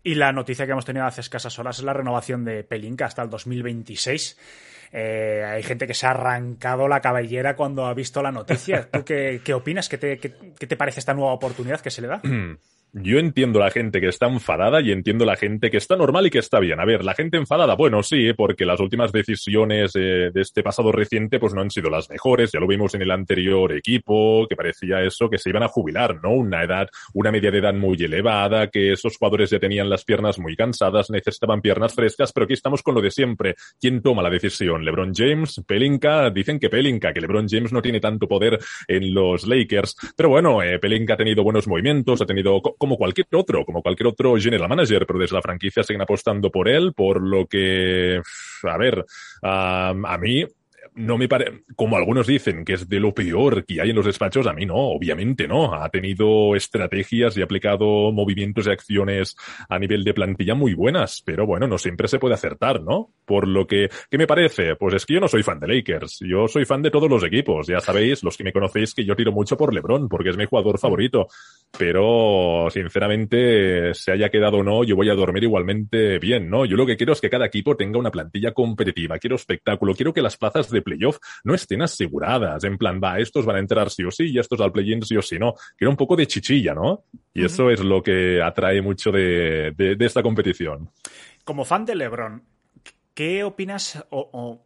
Y 0.03 0.15
la 0.17 0.33
noticia 0.33 0.67
que 0.67 0.73
hemos 0.73 0.85
tenido 0.85 1.07
hace 1.07 1.21
escasas 1.23 1.59
horas 1.59 1.79
es 1.79 1.85
la 1.85 1.93
renovación 1.93 2.45
de 2.45 2.63
Pelinka 2.65 3.07
hasta 3.07 3.23
el 3.23 3.31
2026. 3.31 4.39
Eh, 4.93 5.43
hay 5.47 5.63
gente 5.63 5.87
que 5.87 5.95
se 5.95 6.07
ha 6.07 6.11
arrancado 6.11 6.87
la 6.87 7.01
cabellera 7.01 7.57
cuando 7.57 7.87
ha 7.87 7.95
visto 7.95 8.23
la 8.23 8.31
noticia. 8.31 8.91
¿Tú 8.91 9.05
qué, 9.05 9.41
qué 9.43 9.55
opinas? 9.55 9.89
¿Qué 9.89 9.97
te, 9.99 10.19
qué- 10.19 10.53
qué 10.59 10.67
te 10.67 10.77
parece 10.77 11.01
esta 11.01 11.15
nueva 11.15 11.33
oportunidad 11.33 11.81
que 11.81 11.91
se 11.91 12.03
le 12.03 12.09
da? 12.09 12.21
Yo 12.95 13.19
entiendo 13.19 13.59
la 13.59 13.71
gente 13.71 14.03
que 14.03 14.09
está 14.09 14.27
enfadada 14.27 14.83
y 14.83 14.93
entiendo 14.93 15.25
la 15.25 15.37
gente 15.37 15.71
que 15.71 15.79
está 15.79 15.97
normal 15.97 16.27
y 16.27 16.31
que 16.31 16.41
está 16.41 16.61
bien. 16.61 16.79
A 16.79 16.85
ver, 16.85 17.03
la 17.03 17.15
gente 17.15 17.39
enfadada, 17.39 17.75
bueno, 17.75 18.03
sí, 18.03 18.35
porque 18.35 18.67
las 18.67 18.81
últimas 18.81 19.13
decisiones 19.13 19.95
de 19.95 20.31
este 20.35 20.63
pasado 20.63 20.93
reciente 20.93 21.41
pues 21.41 21.55
no 21.55 21.63
han 21.63 21.71
sido 21.71 21.89
las 21.89 22.11
mejores. 22.11 22.53
Ya 22.53 22.61
lo 22.61 22.67
vimos 22.67 22.95
en 22.95 23.01
el 23.01 23.11
anterior 23.11 23.73
equipo, 23.73 24.47
que 24.47 24.57
parecía 24.57 25.01
eso, 25.01 25.31
que 25.31 25.39
se 25.39 25.49
iban 25.49 25.63
a 25.63 25.69
jubilar, 25.69 26.23
¿no? 26.23 26.33
Una 26.33 26.65
edad, 26.65 26.87
una 27.15 27.33
media 27.33 27.51
de 27.51 27.61
edad 27.61 27.73
muy 27.73 27.97
elevada, 27.97 28.69
que 28.69 28.93
esos 28.93 29.17
jugadores 29.17 29.49
ya 29.49 29.59
tenían 29.59 29.89
las 29.89 30.05
piernas 30.05 30.39
muy 30.39 30.55
cansadas, 30.55 31.09
necesitaban 31.09 31.63
piernas 31.63 31.95
frescas, 31.95 32.31
pero 32.31 32.45
aquí 32.45 32.53
estamos 32.53 32.83
con 32.83 32.95
lo 32.95 33.01
de 33.01 33.11
siempre. 33.11 33.55
¿Quién 33.81 34.03
toma 34.03 34.23
la 34.23 34.29
decisión? 34.29 34.85
¿LeBron 34.85 35.15
James? 35.15 35.63
¿Pelinka? 35.67 36.29
Dicen 36.29 36.61
que 36.61 36.69
Pelinka, 36.69 37.15
que 37.15 37.23
LeBron 37.23 37.49
James 37.49 37.73
no 37.73 37.81
tiene 37.81 38.01
tanto 38.01 38.29
poder 38.29 38.59
en 38.87 39.15
los 39.15 39.47
Lakers. 39.47 39.97
Pero 40.15 40.29
bueno, 40.29 40.63
eh, 40.63 40.79
Pelinka 40.79 41.15
ha 41.15 41.17
tenido 41.17 41.43
buenos 41.43 41.67
movimientos, 41.67 42.21
ha 42.21 42.27
tenido 42.27 42.61
como 42.83 42.97
cualquier 42.97 43.29
otro, 43.35 43.65
como 43.65 43.81
cualquier 43.81 44.09
otro 44.09 44.35
general 44.39 44.69
manager, 44.69 45.07
pero 45.07 45.21
desde 45.21 45.37
la 45.37 45.41
franquicia 45.41 45.85
siguen 45.85 46.03
apostando 46.03 46.51
por 46.51 46.69
él, 46.69 46.93
por 46.95 47.23
lo 47.23 47.47
que, 47.47 48.21
a 48.65 48.77
ver, 48.77 49.05
a 49.41 50.19
mí 50.21 50.45
no 50.95 51.17
me 51.19 51.29
parece, 51.29 51.63
como 51.75 51.97
algunos 51.97 52.27
dicen, 52.27 52.65
que 52.65 52.75
es 52.75 52.89
de 52.89 53.01
lo 53.01 53.15
peor 53.15 53.65
que 53.65 53.81
hay 53.81 53.91
en 53.91 53.97
los 53.97 54.07
despachos, 54.07 54.47
a 54.47 54.53
mí 54.53 54.67
no, 54.67 54.77
obviamente 54.77 55.49
no. 55.49 55.75
Ha 55.75 55.89
tenido 55.89 56.55
estrategias 56.55 57.37
y 57.37 57.41
ha 57.41 57.45
aplicado 57.45 58.13
movimientos 58.13 58.67
y 58.67 58.71
acciones 58.71 59.37
a 59.69 59.79
nivel 59.79 60.05
de 60.05 60.15
plantilla 60.15 60.55
muy 60.55 60.75
buenas, 60.75 61.23
pero 61.25 61.47
bueno, 61.47 61.67
no 61.67 61.79
siempre 61.79 62.09
se 62.09 62.19
puede 62.19 62.35
acertar, 62.35 62.83
¿no? 62.83 63.11
Por 63.25 63.49
lo 63.49 63.67
que, 63.67 63.89
¿qué 64.11 64.19
me 64.19 64.27
parece? 64.27 64.77
Pues 64.77 64.95
es 64.95 65.07
que 65.07 65.15
yo 65.15 65.21
no 65.21 65.29
soy 65.29 65.43
fan 65.43 65.61
de 65.61 65.69
Lakers. 65.69 66.21
Yo 66.21 66.49
soy 66.49 66.65
fan 66.65 66.83
de 66.83 66.91
todos 66.91 67.09
los 67.09 67.25
equipos. 67.25 67.67
Ya 67.67 67.81
sabéis, 67.81 68.23
los 68.23 68.37
que 68.37 68.45
me 68.45 68.53
conocéis, 68.53 68.95
que 68.95 69.05
yo 69.05 69.17
tiro 69.17 69.33
mucho 69.33 69.57
por 69.57 69.73
LeBron, 69.73 70.09
porque 70.09 70.31
es 70.31 70.37
mi 70.37 70.45
jugador 70.45 70.79
favorito. 70.79 71.29
Pero, 71.79 72.69
sinceramente, 72.71 73.95
se 73.95 74.13
haya 74.13 74.29
quedado 74.29 74.59
o 74.59 74.63
no, 74.63 74.85
yo 74.85 74.97
voy 74.97 75.09
a 75.09 75.15
dormir 75.15 75.45
igualmente 75.45 76.19
bien, 76.19 76.51
¿no? 76.51 76.67
Yo 76.67 76.77
lo 76.77 76.85
que 76.85 76.97
quiero 76.97 77.15
es 77.15 77.21
que 77.21 77.31
cada 77.31 77.47
equipo 77.47 77.77
tenga 77.77 77.99
una 77.99 78.11
plantilla 78.11 78.53
competitiva. 78.53 79.19
Quiero 79.19 79.37
espectáculo. 79.37 79.95
Quiero 79.95 80.13
que 80.13 80.21
las 80.21 80.37
plazas 80.37 80.71
de 80.71 80.82
playoff 80.83 81.19
no 81.45 81.55
estén 81.55 81.83
aseguradas. 81.83 82.65
En 82.65 82.79
plan, 82.79 83.01
va, 83.03 83.19
estos 83.19 83.45
van 83.45 83.57
a 83.57 83.61
entrar 83.61 83.91
sí 83.91 84.05
o 84.05 84.11
sí 84.11 84.31
y 84.33 84.39
estos 84.39 84.61
al 84.61 84.73
play-in 84.73 85.03
sí 85.03 85.17
o 85.17 85.23
sí 85.23 85.39
no. 85.39 85.55
Quiero 85.77 85.91
un 85.91 85.97
poco 85.97 86.17
de 86.17 86.27
chichilla, 86.27 86.75
¿no? 86.75 87.05
Y 87.35 87.45
eso 87.45 87.71
es 87.71 87.81
lo 87.81 88.03
que 88.03 88.43
atrae 88.43 88.83
mucho 88.83 89.11
de, 89.11 89.73
de, 89.77 89.97
de 89.97 90.07
esta 90.07 90.23
competición. 90.23 90.91
Como 91.45 91.65
fan 91.65 91.85
de 91.85 91.95
LeBron, 91.95 92.43
¿qué 93.15 93.43
opinas 93.45 94.05
o, 94.11 94.31
o, 94.33 94.65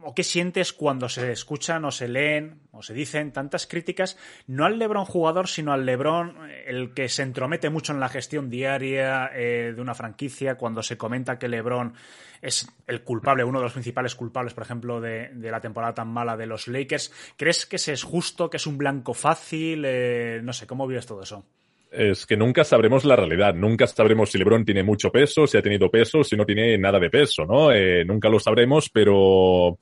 o, 0.00 0.14
qué 0.14 0.22
sientes 0.22 0.72
cuando 0.72 1.08
se 1.08 1.32
escuchan 1.32 1.84
o 1.84 1.90
se 1.90 2.08
leen 2.08 2.60
o 2.70 2.82
se 2.82 2.94
dicen 2.94 3.32
tantas 3.32 3.66
críticas, 3.66 4.16
no 4.46 4.64
al 4.64 4.78
LeBron 4.78 5.04
jugador, 5.04 5.48
sino 5.48 5.72
al 5.72 5.84
LeBron 5.84 6.36
el 6.66 6.94
que 6.94 7.08
se 7.08 7.22
entromete 7.22 7.70
mucho 7.70 7.92
en 7.92 8.00
la 8.00 8.08
gestión 8.08 8.50
diaria 8.50 9.30
eh, 9.34 9.72
de 9.74 9.80
una 9.80 9.94
franquicia, 9.94 10.56
cuando 10.56 10.82
se 10.82 10.96
comenta 10.96 11.38
que 11.38 11.48
LeBron 11.48 11.94
es 12.42 12.68
el 12.86 13.02
culpable, 13.02 13.44
uno 13.44 13.58
de 13.58 13.64
los 13.64 13.72
principales 13.72 14.14
culpables, 14.14 14.54
por 14.54 14.64
ejemplo, 14.64 15.00
de, 15.00 15.30
de 15.32 15.50
la 15.50 15.60
temporada 15.60 15.94
tan 15.94 16.08
mala 16.08 16.36
de 16.36 16.46
los 16.46 16.68
Lakers? 16.68 17.12
¿Crees 17.36 17.66
que 17.66 17.76
es 17.76 18.02
justo, 18.02 18.50
que 18.50 18.56
es 18.56 18.66
un 18.66 18.78
blanco 18.78 19.14
fácil? 19.14 19.84
Eh, 19.86 20.40
no 20.42 20.52
sé, 20.52 20.66
¿cómo 20.66 20.86
vives 20.86 21.06
todo 21.06 21.22
eso? 21.22 21.44
es 21.96 22.26
que 22.26 22.36
nunca 22.36 22.64
sabremos 22.64 23.04
la 23.04 23.16
realidad, 23.16 23.54
nunca 23.54 23.86
sabremos 23.86 24.30
si 24.30 24.38
LeBron 24.38 24.64
tiene 24.64 24.82
mucho 24.82 25.10
peso, 25.10 25.46
si 25.46 25.56
ha 25.56 25.62
tenido 25.62 25.90
peso, 25.90 26.22
si 26.22 26.36
no 26.36 26.44
tiene 26.44 26.76
nada 26.76 26.98
de 26.98 27.10
peso, 27.10 27.44
¿no? 27.46 27.72
Eh, 27.72 28.04
nunca 28.04 28.28
lo 28.28 28.38
sabremos, 28.38 28.90
pero 28.90 29.78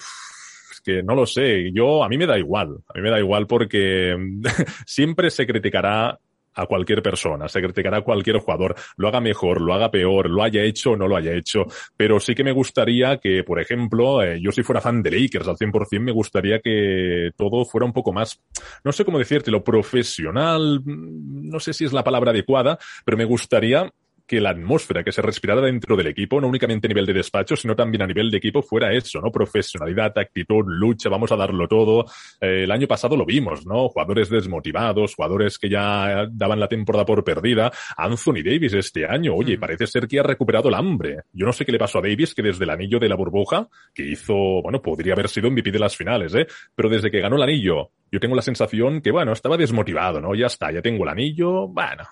es 0.71 0.81
que 0.81 1.03
no 1.03 1.15
lo 1.15 1.27
sé. 1.27 1.73
Yo, 1.73 2.05
a 2.05 2.09
mí 2.09 2.17
me 2.17 2.27
da 2.27 2.39
igual, 2.39 2.77
a 2.89 2.93
mí 2.95 3.03
me 3.03 3.11
da 3.11 3.19
igual 3.19 3.47
porque 3.47 4.17
siempre 4.87 5.31
se 5.31 5.47
criticará 5.47 6.19
a 6.55 6.67
cualquier 6.67 7.03
persona, 7.03 7.49
se 7.49 7.61
criticará 7.61 7.99
a 7.99 8.03
cualquier 8.03 8.39
jugador, 8.39 8.75
lo 8.97 9.09
haga 9.09 9.21
mejor, 9.21 9.61
lo 9.61 9.75
haga 9.75 9.91
peor, 9.91 10.31
lo 10.31 10.43
haya 10.43 10.63
hecho 10.63 10.93
o 10.93 10.97
no 10.97 11.09
lo 11.09 11.17
haya 11.17 11.33
hecho, 11.33 11.65
pero 11.97 12.21
sí 12.21 12.35
que 12.35 12.45
me 12.45 12.53
gustaría 12.53 13.19
que, 13.19 13.43
por 13.45 13.61
ejemplo, 13.61 14.23
eh, 14.23 14.41
yo 14.41 14.53
si 14.53 14.63
fuera 14.63 14.81
fan 14.81 15.03
de 15.03 15.11
Lakers 15.11 15.49
al 15.49 15.57
100%, 15.57 16.01
me 16.01 16.13
gustaría 16.13 16.61
que 16.61 17.31
todo 17.37 17.65
fuera 17.65 17.87
un 17.87 17.93
poco 17.93 18.13
más, 18.13 18.41
no 18.85 18.93
sé 18.93 19.05
cómo 19.05 19.19
decirte, 19.19 19.51
lo 19.51 19.65
profesional, 19.65 20.81
no 20.85 21.61
sé 21.61 21.73
si 21.73 21.85
es 21.85 21.93
la 21.93 22.05
palabra 22.05 22.31
adecuada, 22.31 22.79
pero 23.05 23.17
me 23.17 23.25
gustaría 23.25 23.91
que 24.27 24.41
la 24.41 24.51
atmósfera 24.51 25.05
que 25.05 25.13
se 25.13 25.23
respirara 25.23 25.61
dentro 25.61 25.97
del 25.97 26.07
equipo, 26.07 26.41
no 26.41 26.49
únicamente 26.49 26.87
a 26.87 26.89
nivel 26.89 27.07
de 27.07 27.13
despacho, 27.13 27.57
sino 27.57 27.77
también 27.77 28.03
a 28.03 28.07
nivel 28.07 28.31
de 28.31 28.39
equipo, 28.39 28.63
fuera 28.63 28.93
eso, 28.93 29.21
¿no? 29.21 29.31
Profesionalidad, 29.31 30.17
actitud, 30.17 30.65
lucha, 30.67 31.09
vamos 31.09 31.31
a 31.33 31.37
darlo 31.37 31.69
todo. 31.69 32.07
Eh, 32.41 32.65
el 32.65 32.71
año 32.71 32.87
pasado 32.87 33.17
lo 33.17 33.27
vimos, 33.27 33.67
¿no? 33.67 33.89
Jugadores 33.89 34.31
desmotivados, 34.31 35.15
jugadores 35.15 35.59
que 35.59 35.69
ya 35.69 36.27
daban 36.31 36.61
la 36.61 36.69
temporada 36.69 37.05
por 37.05 37.23
perdida. 37.23 37.71
Anthony 37.97 38.43
Davis 38.45 38.73
este 38.73 39.07
año, 39.07 39.35
oye, 39.35 39.57
mm. 39.57 39.61
parece 39.61 39.87
ser 39.87 40.09
que 40.09 40.21
ha 40.21 40.23
recuperado 40.23 40.69
el 40.69 40.75
hambre. 40.75 41.23
Yo 41.33 41.45
no 41.45 41.53
sé 41.53 41.65
qué 41.67 41.73
le 41.73 41.79
pasó 41.79 41.99
a 41.99 42.03
Davis, 42.03 42.35
que 42.35 42.43
desde 42.43 42.65
el 42.65 42.71
anillo 42.71 42.99
de 42.99 43.09
la 43.09 43.17
burbuja, 43.17 43.69
que 43.95 44.05
hizo, 44.05 44.35
bueno, 44.63 44.81
podría 44.81 45.13
haber 45.13 45.29
sido 45.29 45.51
MVP 45.51 45.71
de 45.71 45.79
las 45.79 45.97
finales, 45.97 46.35
¿eh? 46.35 46.47
Pero 46.75 46.89
desde 46.89 47.11
que 47.11 47.21
ganó 47.21 47.37
el 47.37 47.43
anillo, 47.43 47.91
yo 48.11 48.21
tengo 48.21 48.37
la 48.37 48.43
sensación 48.43 49.01
que, 49.01 49.11
bueno, 49.11 49.33
estaba 49.33 49.57
desmotivado, 49.57 50.21
¿no? 50.21 50.35
Ya 50.35 50.47
está, 50.47 50.71
ya 50.71 50.81
tengo 50.81 51.03
el 51.03 51.11
anillo, 51.11 51.67
bueno, 51.69 52.05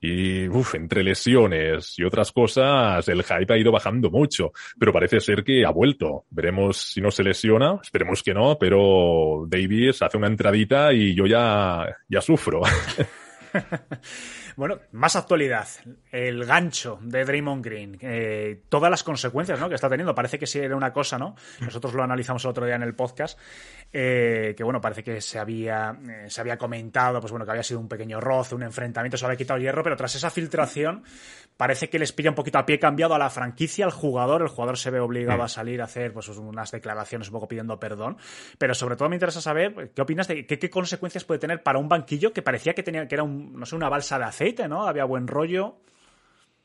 y 0.00 0.48
uf, 0.48 0.74
entre 0.74 1.02
lesiones 1.02 1.98
y 1.98 2.04
otras 2.04 2.32
cosas, 2.32 3.06
el 3.08 3.22
hype 3.22 3.52
ha 3.52 3.58
ido 3.58 3.70
bajando 3.70 4.10
mucho, 4.10 4.52
pero 4.78 4.92
parece 4.92 5.20
ser 5.20 5.44
que 5.44 5.64
ha 5.64 5.70
vuelto. 5.70 6.24
Veremos 6.30 6.78
si 6.78 7.00
no 7.00 7.10
se 7.10 7.22
lesiona, 7.22 7.78
esperemos 7.82 8.22
que 8.22 8.32
no, 8.32 8.56
pero 8.58 9.44
Davis 9.46 10.00
hace 10.02 10.16
una 10.16 10.28
entradita 10.28 10.92
y 10.92 11.14
yo 11.14 11.26
ya, 11.26 11.86
ya 12.08 12.20
sufro. 12.20 12.62
Bueno, 14.56 14.78
más 14.92 15.16
actualidad. 15.16 15.68
El 16.10 16.44
gancho 16.44 16.98
de 17.02 17.24
Draymond 17.24 17.64
Green. 17.64 17.98
Eh, 18.00 18.62
todas 18.68 18.90
las 18.90 19.02
consecuencias 19.02 19.58
¿no? 19.60 19.68
que 19.68 19.74
está 19.74 19.88
teniendo. 19.88 20.14
Parece 20.14 20.38
que 20.38 20.46
sí 20.46 20.58
era 20.58 20.76
una 20.76 20.92
cosa, 20.92 21.18
¿no? 21.18 21.34
Nosotros 21.60 21.94
lo 21.94 22.02
analizamos 22.02 22.44
el 22.44 22.50
otro 22.50 22.66
día 22.66 22.76
en 22.76 22.82
el 22.82 22.94
podcast. 22.94 23.38
Eh, 23.92 24.54
que 24.56 24.62
bueno, 24.62 24.80
parece 24.80 25.02
que 25.02 25.20
se 25.20 25.38
había, 25.38 25.98
eh, 26.08 26.30
se 26.30 26.40
había 26.40 26.56
comentado, 26.56 27.20
pues 27.20 27.32
bueno, 27.32 27.44
que 27.44 27.50
había 27.50 27.62
sido 27.62 27.80
un 27.80 27.88
pequeño 27.88 28.20
roce, 28.20 28.54
un 28.54 28.62
enfrentamiento, 28.62 29.16
se 29.16 29.24
había 29.24 29.36
quitado 29.36 29.58
hierro, 29.58 29.82
pero 29.82 29.96
tras 29.96 30.14
esa 30.14 30.30
filtración, 30.30 31.02
parece 31.56 31.90
que 31.90 31.98
les 31.98 32.12
pilla 32.12 32.30
un 32.30 32.36
poquito 32.36 32.58
a 32.58 32.66
pie 32.66 32.78
cambiado 32.78 33.14
a 33.14 33.18
la 33.18 33.30
franquicia, 33.30 33.84
al 33.84 33.90
jugador. 33.90 34.42
El 34.42 34.48
jugador 34.48 34.78
se 34.78 34.90
ve 34.90 35.00
obligado 35.00 35.42
a 35.42 35.48
salir 35.48 35.80
a 35.80 35.84
hacer 35.84 36.12
pues 36.12 36.28
unas 36.28 36.70
declaraciones 36.70 37.28
un 37.28 37.32
poco 37.32 37.48
pidiendo 37.48 37.80
perdón. 37.80 38.16
Pero 38.58 38.74
sobre 38.74 38.96
todo 38.96 39.08
me 39.08 39.16
interesa 39.16 39.40
saber 39.40 39.90
qué 39.94 40.02
opinas 40.02 40.28
de 40.28 40.46
qué, 40.46 40.58
qué 40.58 40.70
consecuencias 40.70 41.24
puede 41.24 41.40
tener 41.40 41.62
para 41.62 41.78
un 41.78 41.88
banquillo 41.88 42.32
que 42.32 42.42
parecía 42.42 42.74
que 42.74 42.82
tenía, 42.82 43.08
que 43.08 43.14
era 43.16 43.24
un, 43.24 43.58
no 43.58 43.66
sé, 43.66 43.74
una 43.74 43.88
balsa 43.88 44.18
de 44.18 44.24
Había 44.86 45.04
buen 45.04 45.26
rollo. 45.26 45.76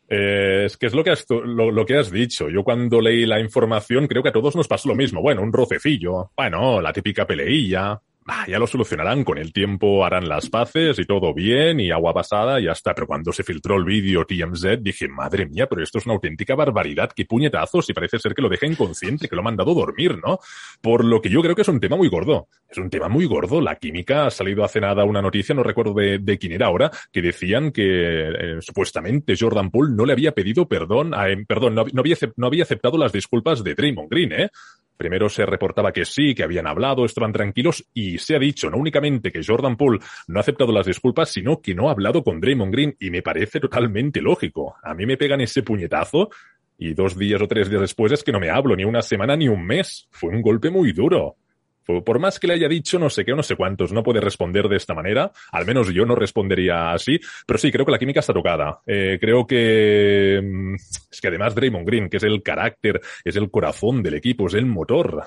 Eh, 0.07 0.63
es 0.65 0.77
que 0.77 0.85
es 0.85 0.93
lo 0.93 1.03
que, 1.03 1.09
has, 1.11 1.25
lo, 1.29 1.71
lo, 1.71 1.85
que 1.85 1.97
has 1.97 2.11
dicho. 2.11 2.49
Yo 2.49 2.63
cuando 2.63 3.01
leí 3.01 3.25
la 3.25 3.39
información 3.39 4.07
creo 4.07 4.21
que 4.21 4.29
a 4.29 4.33
todos 4.33 4.55
nos 4.55 4.67
pasó 4.67 4.89
lo 4.89 4.95
mismo. 4.95 5.21
Bueno, 5.21 5.41
un 5.41 5.51
rocecillo. 5.51 6.31
Bueno, 6.37 6.81
la 6.81 6.93
típica 6.93 7.25
peleilla. 7.25 7.99
Ah, 8.27 8.45
ya 8.47 8.57
lo 8.57 8.65
solucionarán, 8.65 9.23
con 9.23 9.37
el 9.37 9.53
tiempo 9.53 10.03
harán 10.03 10.27
las 10.27 10.49
paces 10.49 10.97
y 10.97 11.05
todo 11.05 11.31
bien 11.31 11.79
y 11.79 11.91
agua 11.91 12.11
pasada 12.11 12.59
y 12.59 12.63
ya 12.63 12.71
está. 12.71 12.95
Pero 12.95 13.05
cuando 13.05 13.31
se 13.31 13.43
filtró 13.43 13.75
el 13.75 13.83
vídeo 13.83 14.25
TMZ 14.25 14.81
dije, 14.81 15.07
madre 15.07 15.45
mía, 15.45 15.67
pero 15.69 15.83
esto 15.83 15.99
es 15.99 16.07
una 16.07 16.15
auténtica 16.15 16.55
barbaridad, 16.55 17.11
qué 17.15 17.25
puñetazos 17.25 17.87
y 17.87 17.93
parece 17.93 18.17
ser 18.17 18.33
que 18.33 18.41
lo 18.41 18.49
deja 18.49 18.65
inconsciente, 18.65 19.29
que 19.29 19.35
lo 19.35 19.41
ha 19.41 19.43
mandado 19.43 19.75
dormir, 19.75 20.17
¿no? 20.25 20.39
Por 20.81 21.05
lo 21.05 21.21
que 21.21 21.29
yo 21.29 21.43
creo 21.43 21.53
que 21.53 21.61
es 21.61 21.67
un 21.67 21.79
tema 21.79 21.97
muy 21.97 22.09
gordo. 22.09 22.47
Es 22.67 22.79
un 22.79 22.89
tema 22.89 23.09
muy 23.09 23.25
gordo. 23.25 23.61
La 23.61 23.75
química 23.75 24.25
ha 24.25 24.31
salido 24.31 24.63
hace 24.63 24.81
nada 24.81 25.03
una 25.03 25.21
noticia, 25.21 25.53
no 25.53 25.61
recuerdo 25.61 25.93
de, 25.93 26.37
quién 26.39 26.53
era 26.53 26.65
ahora, 26.65 26.89
que 27.11 27.21
decían 27.21 27.71
que 27.71 28.29
eh, 28.29 28.57
supuestamente 28.59 29.35
Jordan 29.39 29.69
Poole 29.69 29.93
no 29.93 30.03
le 30.03 30.13
había 30.13 30.31
pedido 30.31 30.67
perdón, 30.67 31.13
a, 31.13 31.29
eh, 31.29 31.45
perdón, 31.47 31.75
no, 31.75 31.85
no, 31.93 32.01
había, 32.01 32.15
no 32.37 32.47
había 32.47 32.63
aceptado 32.63 32.97
las 32.97 33.13
disculpas 33.13 33.63
de 33.63 33.75
Draymond 33.75 34.09
Green, 34.09 34.31
¿eh? 34.31 34.49
Primero 34.97 35.29
se 35.29 35.45
reportaba 35.45 35.91
que 35.91 36.05
sí, 36.05 36.33
que 36.33 36.43
habían 36.43 36.67
hablado, 36.67 37.05
estaban 37.05 37.33
tranquilos 37.33 37.85
y 37.93 38.17
se 38.17 38.35
ha 38.35 38.39
dicho 38.39 38.69
no 38.69 38.77
únicamente 38.77 39.31
que 39.31 39.43
Jordan 39.45 39.75
Poole 39.75 39.99
no 40.27 40.39
ha 40.39 40.41
aceptado 40.41 40.71
las 40.71 40.85
disculpas, 40.85 41.29
sino 41.29 41.61
que 41.61 41.75
no 41.75 41.89
ha 41.89 41.91
hablado 41.91 42.23
con 42.23 42.39
Draymond 42.39 42.71
Green 42.71 42.95
y 42.99 43.09
me 43.09 43.21
parece 43.21 43.59
totalmente 43.59 44.21
lógico. 44.21 44.75
A 44.83 44.93
mí 44.93 45.05
me 45.05 45.17
pegan 45.17 45.41
ese 45.41 45.63
puñetazo 45.63 46.29
y 46.77 46.93
dos 46.93 47.17
días 47.17 47.41
o 47.41 47.47
tres 47.47 47.69
días 47.69 47.81
después 47.81 48.11
es 48.11 48.23
que 48.23 48.31
no 48.31 48.39
me 48.39 48.49
hablo 48.49 48.75
ni 48.75 48.83
una 48.83 49.01
semana 49.01 49.35
ni 49.35 49.47
un 49.47 49.65
mes. 49.65 50.07
Fue 50.11 50.29
un 50.29 50.41
golpe 50.41 50.69
muy 50.69 50.91
duro. 50.91 51.37
Por 51.85 52.19
más 52.19 52.39
que 52.39 52.47
le 52.47 52.55
haya 52.55 52.67
dicho 52.67 52.97
no 52.97 53.09
sé 53.09 53.23
qué 53.23 53.33
o 53.33 53.35
no 53.35 53.43
sé 53.43 53.55
cuántos, 53.55 53.91
no 53.91 54.03
puede 54.03 54.19
responder 54.19 54.67
de 54.67 54.77
esta 54.77 54.93
manera. 54.93 55.31
Al 55.51 55.65
menos 55.65 55.93
yo 55.93 56.05
no 56.05 56.15
respondería 56.15 56.91
así. 56.91 57.19
Pero 57.45 57.59
sí, 57.59 57.71
creo 57.71 57.85
que 57.85 57.91
la 57.91 57.99
química 57.99 58.21
está 58.21 58.33
tocada. 58.33 58.79
Eh, 58.85 59.17
creo 59.19 59.45
que 59.45 60.37
es 60.37 61.21
que 61.21 61.27
además 61.27 61.55
Draymond 61.55 61.85
Green, 61.85 62.09
que 62.09 62.17
es 62.17 62.23
el 62.23 62.41
carácter, 62.41 63.01
es 63.23 63.35
el 63.35 63.49
corazón 63.51 64.01
del 64.01 64.15
equipo, 64.15 64.47
es 64.47 64.55
el 64.55 64.65
motor. 64.65 65.23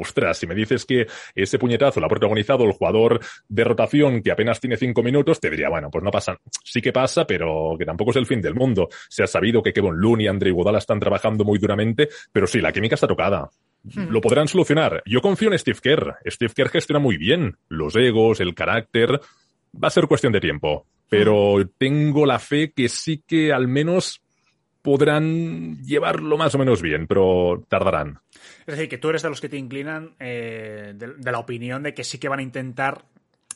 Ostras, 0.00 0.38
si 0.38 0.46
me 0.46 0.54
dices 0.54 0.86
que 0.86 1.06
ese 1.34 1.58
puñetazo 1.58 2.00
lo 2.00 2.06
ha 2.06 2.08
protagonizado 2.08 2.64
el 2.64 2.72
jugador 2.72 3.20
de 3.48 3.64
rotación 3.64 4.22
que 4.22 4.32
apenas 4.32 4.58
tiene 4.58 4.78
cinco 4.78 5.02
minutos, 5.02 5.38
te 5.38 5.50
diría, 5.50 5.68
bueno, 5.68 5.90
pues 5.90 6.02
no 6.02 6.10
pasa. 6.10 6.38
Sí 6.64 6.80
que 6.80 6.90
pasa, 6.90 7.26
pero 7.26 7.74
que 7.78 7.84
tampoco 7.84 8.12
es 8.12 8.16
el 8.16 8.24
fin 8.24 8.40
del 8.40 8.54
mundo. 8.54 8.88
Se 9.10 9.22
ha 9.22 9.26
sabido 9.26 9.62
que 9.62 9.74
Kevin 9.74 9.96
Looney 9.96 10.24
y 10.24 10.28
Andre 10.28 10.48
Iguodala 10.48 10.78
están 10.78 11.00
trabajando 11.00 11.44
muy 11.44 11.58
duramente, 11.58 12.08
pero 12.32 12.46
sí, 12.46 12.62
la 12.62 12.72
química 12.72 12.94
está 12.94 13.06
tocada. 13.06 13.50
Lo 13.82 14.20
podrán 14.20 14.48
solucionar. 14.48 15.02
Yo 15.06 15.20
confío 15.20 15.50
en 15.50 15.58
Steve 15.58 15.78
Kerr. 15.82 16.16
Steve 16.26 16.52
Kerr 16.54 16.68
gestiona 16.68 16.98
muy 16.98 17.16
bien 17.16 17.56
los 17.68 17.96
egos, 17.96 18.40
el 18.40 18.54
carácter. 18.54 19.20
Va 19.72 19.88
a 19.88 19.90
ser 19.90 20.06
cuestión 20.06 20.32
de 20.32 20.40
tiempo. 20.40 20.86
Pero 21.08 21.56
tengo 21.78 22.24
la 22.24 22.38
fe 22.38 22.72
que 22.72 22.88
sí 22.88 23.22
que 23.26 23.52
al 23.52 23.66
menos 23.68 24.22
podrán 24.82 25.82
llevarlo 25.82 26.38
más 26.38 26.54
o 26.54 26.58
menos 26.58 26.80
bien, 26.80 27.06
pero 27.06 27.64
tardarán. 27.68 28.20
Es 28.60 28.76
decir, 28.76 28.88
que 28.88 28.98
tú 28.98 29.08
eres 29.10 29.22
de 29.22 29.28
los 29.28 29.40
que 29.40 29.48
te 29.48 29.56
inclinan 29.56 30.14
eh, 30.18 30.94
de, 30.94 31.32
la 31.32 31.38
opinión 31.38 31.82
de 31.82 31.94
que 31.94 32.04
sí 32.04 32.18
que 32.18 32.28
van 32.28 32.40
a 32.40 32.42
intentar 32.42 33.04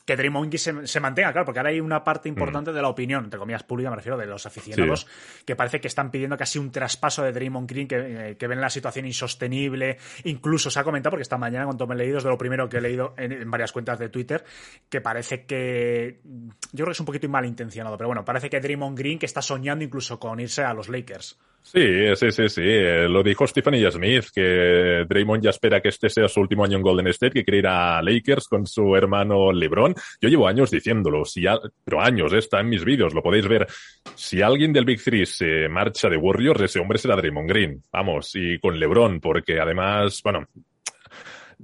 que 0.05 0.15
Draymond 0.15 0.49
Green 0.49 0.59
se, 0.59 0.87
se, 0.87 0.99
mantenga, 0.99 1.31
claro, 1.31 1.45
porque 1.45 1.59
ahora 1.59 1.71
hay 1.71 1.79
una 1.79 2.03
parte 2.03 2.29
importante 2.29 2.71
mm. 2.71 2.75
de 2.75 2.81
la 2.81 2.89
opinión, 2.89 3.23
entre 3.23 3.39
comillas 3.39 3.63
pública, 3.63 3.89
me 3.89 3.95
refiero, 3.95 4.17
de 4.17 4.27
los 4.27 4.45
aficionados, 4.45 5.01
sí. 5.01 5.43
que 5.45 5.55
parece 5.55 5.81
que 5.81 5.87
están 5.87 6.11
pidiendo 6.11 6.37
casi 6.37 6.59
un 6.59 6.71
traspaso 6.71 7.23
de 7.23 7.31
Draymond 7.31 7.67
Green, 7.67 7.87
que, 7.87 7.95
eh, 8.29 8.37
que, 8.37 8.47
ven 8.47 8.61
la 8.61 8.69
situación 8.69 9.07
insostenible. 9.07 9.97
Incluso 10.25 10.69
se 10.69 10.79
ha 10.79 10.83
comentado, 10.83 11.11
porque 11.11 11.23
esta 11.23 11.37
mañana, 11.37 11.65
cuando 11.65 11.87
me 11.87 11.95
he 11.95 11.97
leído, 11.97 12.19
es 12.19 12.23
de 12.23 12.29
lo 12.29 12.37
primero 12.37 12.69
que 12.69 12.77
he 12.77 12.81
leído 12.81 13.15
en, 13.17 13.31
en, 13.31 13.49
varias 13.49 13.71
cuentas 13.71 13.97
de 13.97 14.09
Twitter, 14.09 14.43
que 14.87 15.01
parece 15.01 15.45
que. 15.45 16.19
Yo 16.23 16.83
creo 16.83 16.87
que 16.87 16.91
es 16.91 16.99
un 16.99 17.05
poquito 17.07 17.27
malintencionado, 17.27 17.97
pero 17.97 18.07
bueno, 18.07 18.23
parece 18.23 18.49
que 18.49 18.59
Draymond 18.59 18.97
Green 18.97 19.17
que 19.17 19.25
está 19.25 19.41
soñando 19.41 19.83
incluso 19.83 20.19
con 20.19 20.39
irse 20.39 20.63
a 20.63 20.73
los 20.73 20.87
Lakers. 20.87 21.37
Sí, 21.65 22.15
sí, 22.15 22.31
sí, 22.31 22.47
sí. 22.47 22.61
Lo 23.09 23.23
dijo 23.23 23.47
Stephanie 23.47 23.89
Smith, 23.89 24.25
que 24.33 25.03
Draymond 25.09 25.43
ya 25.43 25.49
espera 25.49 25.81
que 25.81 25.89
este 25.89 26.09
sea 26.09 26.27
su 26.27 26.39
último 26.39 26.63
año 26.63 26.77
en 26.77 26.83
Golden 26.83 27.07
State, 27.07 27.33
que 27.33 27.43
quiere 27.43 27.57
ir 27.57 27.67
a 27.67 28.03
Lakers 28.03 28.47
con 28.47 28.67
su 28.67 28.95
hermano 28.95 29.51
LeBron. 29.51 29.94
Yo 30.21 30.29
llevo 30.29 30.47
años 30.47 30.71
diciéndolo, 30.71 31.25
si 31.25 31.41
ya, 31.41 31.59
pero 31.83 32.01
años, 32.01 32.33
eh, 32.33 32.39
está 32.39 32.59
en 32.59 32.69
mis 32.69 32.83
vídeos, 32.83 33.13
lo 33.13 33.21
podéis 33.21 33.47
ver. 33.47 33.67
Si 34.15 34.41
alguien 34.41 34.73
del 34.73 34.85
Big 34.85 35.03
Three 35.03 35.25
se 35.25 35.67
marcha 35.69 36.09
de 36.09 36.17
Warriors, 36.17 36.61
ese 36.61 36.79
hombre 36.79 36.97
será 36.97 37.15
Draymond 37.15 37.49
Green. 37.49 37.83
Vamos, 37.91 38.31
y 38.35 38.59
con 38.59 38.79
LeBron, 38.79 39.19
porque 39.19 39.59
además, 39.59 40.21
bueno, 40.23 40.47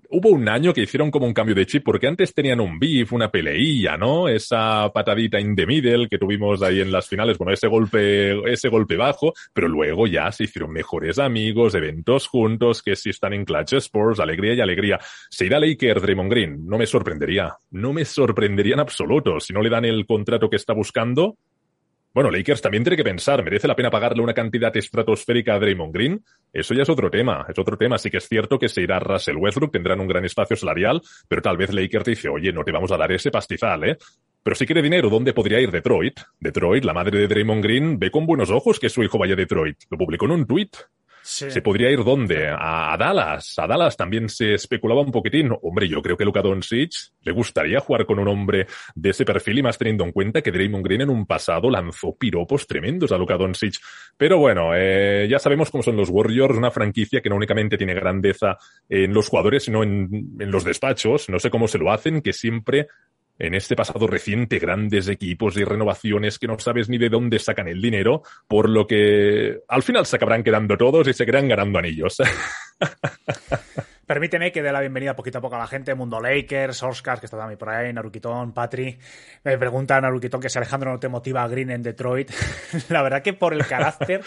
hubo 0.09 0.29
un 0.29 0.47
año 0.49 0.73
que 0.73 0.81
hicieron 0.81 1.11
como 1.11 1.25
un 1.25 1.33
cambio 1.33 1.55
de 1.55 1.65
chip, 1.65 1.83
porque 1.83 2.07
antes 2.07 2.33
tenían 2.33 2.59
un 2.59 2.79
beef, 2.79 3.13
una 3.13 3.31
peleilla, 3.31 3.97
¿no? 3.97 4.27
Esa 4.27 4.91
patadita 4.93 5.39
in 5.39 5.55
the 5.55 5.65
middle 5.65 6.07
que 6.07 6.17
tuvimos 6.17 6.61
ahí 6.61 6.81
en 6.81 6.91
las 6.91 7.07
finales, 7.07 7.37
bueno, 7.37 7.53
ese 7.53 7.67
golpe, 7.67 8.51
ese 8.51 8.69
golpe 8.69 8.95
bajo, 8.95 9.33
pero 9.53 9.67
luego 9.67 10.07
ya 10.07 10.31
se 10.31 10.45
hicieron 10.45 10.71
mejores 10.71 11.19
amigos, 11.19 11.75
eventos 11.75 12.27
juntos, 12.27 12.81
que 12.81 12.95
si 12.95 13.09
están 13.09 13.33
en 13.33 13.45
Clutch 13.45 13.73
Sports, 13.73 14.19
alegría 14.19 14.53
y 14.53 14.61
alegría. 14.61 14.99
Se 15.29 15.45
irá 15.45 15.59
Laker 15.59 16.01
Draymond 16.01 16.31
Green, 16.31 16.67
no 16.67 16.77
me 16.77 16.85
sorprendería, 16.85 17.55
no 17.71 17.93
me 17.93 18.05
sorprendería 18.05 18.73
en 18.73 18.79
absoluto. 18.81 19.39
Si 19.39 19.53
no 19.53 19.61
le 19.61 19.69
dan 19.69 19.85
el 19.85 20.05
contrato 20.05 20.49
que 20.49 20.55
está 20.55 20.73
buscando, 20.73 21.37
bueno, 22.13 22.29
Lakers 22.29 22.61
también 22.61 22.83
tiene 22.83 22.97
que 22.97 23.03
pensar, 23.03 23.43
¿merece 23.43 23.67
la 23.67 23.75
pena 23.75 23.89
pagarle 23.89 24.21
una 24.21 24.33
cantidad 24.33 24.75
estratosférica 24.75 25.55
a 25.55 25.59
Draymond 25.59 25.93
Green? 25.93 26.25
Eso 26.51 26.73
ya 26.73 26.83
es 26.83 26.89
otro 26.89 27.09
tema, 27.09 27.45
es 27.47 27.57
otro 27.57 27.77
tema. 27.77 27.97
Sí 27.97 28.09
que 28.09 28.17
es 28.17 28.27
cierto 28.27 28.59
que 28.59 28.67
se 28.67 28.81
irá 28.81 28.99
Russell 28.99 29.37
Westbrook, 29.37 29.71
tendrán 29.71 30.01
un 30.01 30.07
gran 30.07 30.25
espacio 30.25 30.57
salarial, 30.57 31.01
pero 31.27 31.41
tal 31.41 31.55
vez 31.55 31.73
Lakers 31.73 32.05
dice, 32.05 32.29
oye, 32.29 32.51
no 32.51 32.63
te 32.63 32.71
vamos 32.71 32.91
a 32.91 32.97
dar 32.97 33.11
ese 33.11 33.31
pastizal, 33.31 33.83
¿eh? 33.85 33.97
Pero 34.43 34.55
si 34.55 34.65
quiere 34.65 34.81
dinero, 34.81 35.09
¿dónde 35.09 35.33
podría 35.33 35.59
ir 35.59 35.69
Detroit? 35.69 36.19
Detroit, 36.39 36.83
la 36.83 36.93
madre 36.93 37.19
de 37.19 37.27
Draymond 37.27 37.63
Green, 37.63 37.99
ve 37.99 38.09
con 38.09 38.25
buenos 38.25 38.49
ojos 38.49 38.79
que 38.79 38.89
su 38.89 39.03
hijo 39.03 39.19
vaya 39.19 39.33
a 39.33 39.37
Detroit. 39.37 39.77
Lo 39.89 39.97
publicó 39.97 40.25
en 40.25 40.31
un 40.31 40.47
tuit. 40.47 40.75
¿Se 41.23 41.61
podría 41.61 41.89
ir 41.91 42.03
dónde? 42.03 42.47
A, 42.49 42.95
Dallas. 42.97 43.53
A 43.57 43.67
Dallas 43.67 43.95
también 43.95 44.27
se 44.29 44.55
especulaba 44.55 45.01
un 45.01 45.11
poquitín. 45.11 45.51
Hombre, 45.61 45.87
yo 45.87 46.01
creo 46.01 46.17
que 46.17 46.25
Luka 46.25 46.41
Doncic 46.41 46.91
le 47.21 47.31
gustaría 47.31 47.79
jugar 47.79 48.05
con 48.05 48.19
un 48.19 48.27
hombre 48.27 48.67
de 48.95 49.09
ese 49.09 49.25
perfil 49.25 49.59
y 49.59 49.63
más 49.63 49.77
teniendo 49.77 50.03
en 50.03 50.11
cuenta 50.11 50.41
que 50.41 50.51
Draymond 50.51 50.83
Green 50.83 51.01
en 51.01 51.09
un 51.09 51.25
pasado 51.25 51.69
lanzó 51.69 52.15
piropos 52.15 52.65
tremendos 52.67 53.11
a 53.11 53.17
Luka 53.17 53.37
Doncic. 53.37 53.75
Pero 54.17 54.39
bueno, 54.39 54.71
eh, 54.75 55.27
ya 55.29 55.39
sabemos 55.39 55.69
cómo 55.69 55.83
son 55.83 55.95
los 55.95 56.09
Warriors, 56.09 56.57
una 56.57 56.71
franquicia 56.71 57.21
que 57.21 57.29
no 57.29 57.35
únicamente 57.35 57.77
tiene 57.77 57.93
grandeza 57.93 58.57
en 58.89 59.13
los 59.13 59.29
jugadores, 59.29 59.63
sino 59.63 59.83
en, 59.83 60.35
en 60.39 60.51
los 60.51 60.63
despachos. 60.63 61.29
No 61.29 61.39
sé 61.39 61.49
cómo 61.49 61.67
se 61.67 61.77
lo 61.77 61.91
hacen, 61.91 62.21
que 62.21 62.33
siempre 62.33 62.87
en 63.41 63.55
este 63.55 63.75
pasado 63.75 64.05
reciente 64.05 64.59
grandes 64.59 65.07
equipos 65.07 65.57
y 65.57 65.63
renovaciones 65.63 66.37
que 66.37 66.47
no 66.47 66.59
sabes 66.59 66.89
ni 66.89 66.99
de 66.99 67.09
dónde 67.09 67.39
sacan 67.39 67.67
el 67.67 67.81
dinero, 67.81 68.21
por 68.47 68.69
lo 68.69 68.85
que 68.85 69.61
al 69.67 69.81
final 69.81 70.05
se 70.05 70.17
acabarán 70.17 70.43
quedando 70.43 70.77
todos 70.77 71.07
y 71.07 71.13
seguirán 71.13 71.47
ganando 71.47 71.79
anillos. 71.79 72.17
Permíteme 74.11 74.51
que 74.51 74.61
dé 74.61 74.73
la 74.73 74.81
bienvenida 74.81 75.15
poquito 75.15 75.37
a 75.37 75.41
poco 75.41 75.55
a 75.55 75.59
la 75.59 75.67
gente, 75.67 75.95
Mundo 75.95 76.19
Lakers, 76.19 76.83
Oscar, 76.83 77.17
que 77.17 77.27
está 77.27 77.37
también 77.37 77.57
por 77.57 77.69
ahí, 77.69 77.93
Narukitón, 77.93 78.51
Patri. 78.51 78.97
Me 79.45 79.57
pregunta 79.57 80.01
Narukitón 80.01 80.41
que 80.41 80.49
si 80.49 80.57
Alejandro 80.57 80.91
no 80.91 80.99
te 80.99 81.07
motiva 81.07 81.43
a 81.43 81.47
Green 81.47 81.71
en 81.71 81.81
Detroit. 81.81 82.29
la 82.89 83.03
verdad 83.03 83.21
que 83.21 83.31
por 83.31 83.53
el 83.53 83.65
carácter... 83.65 84.19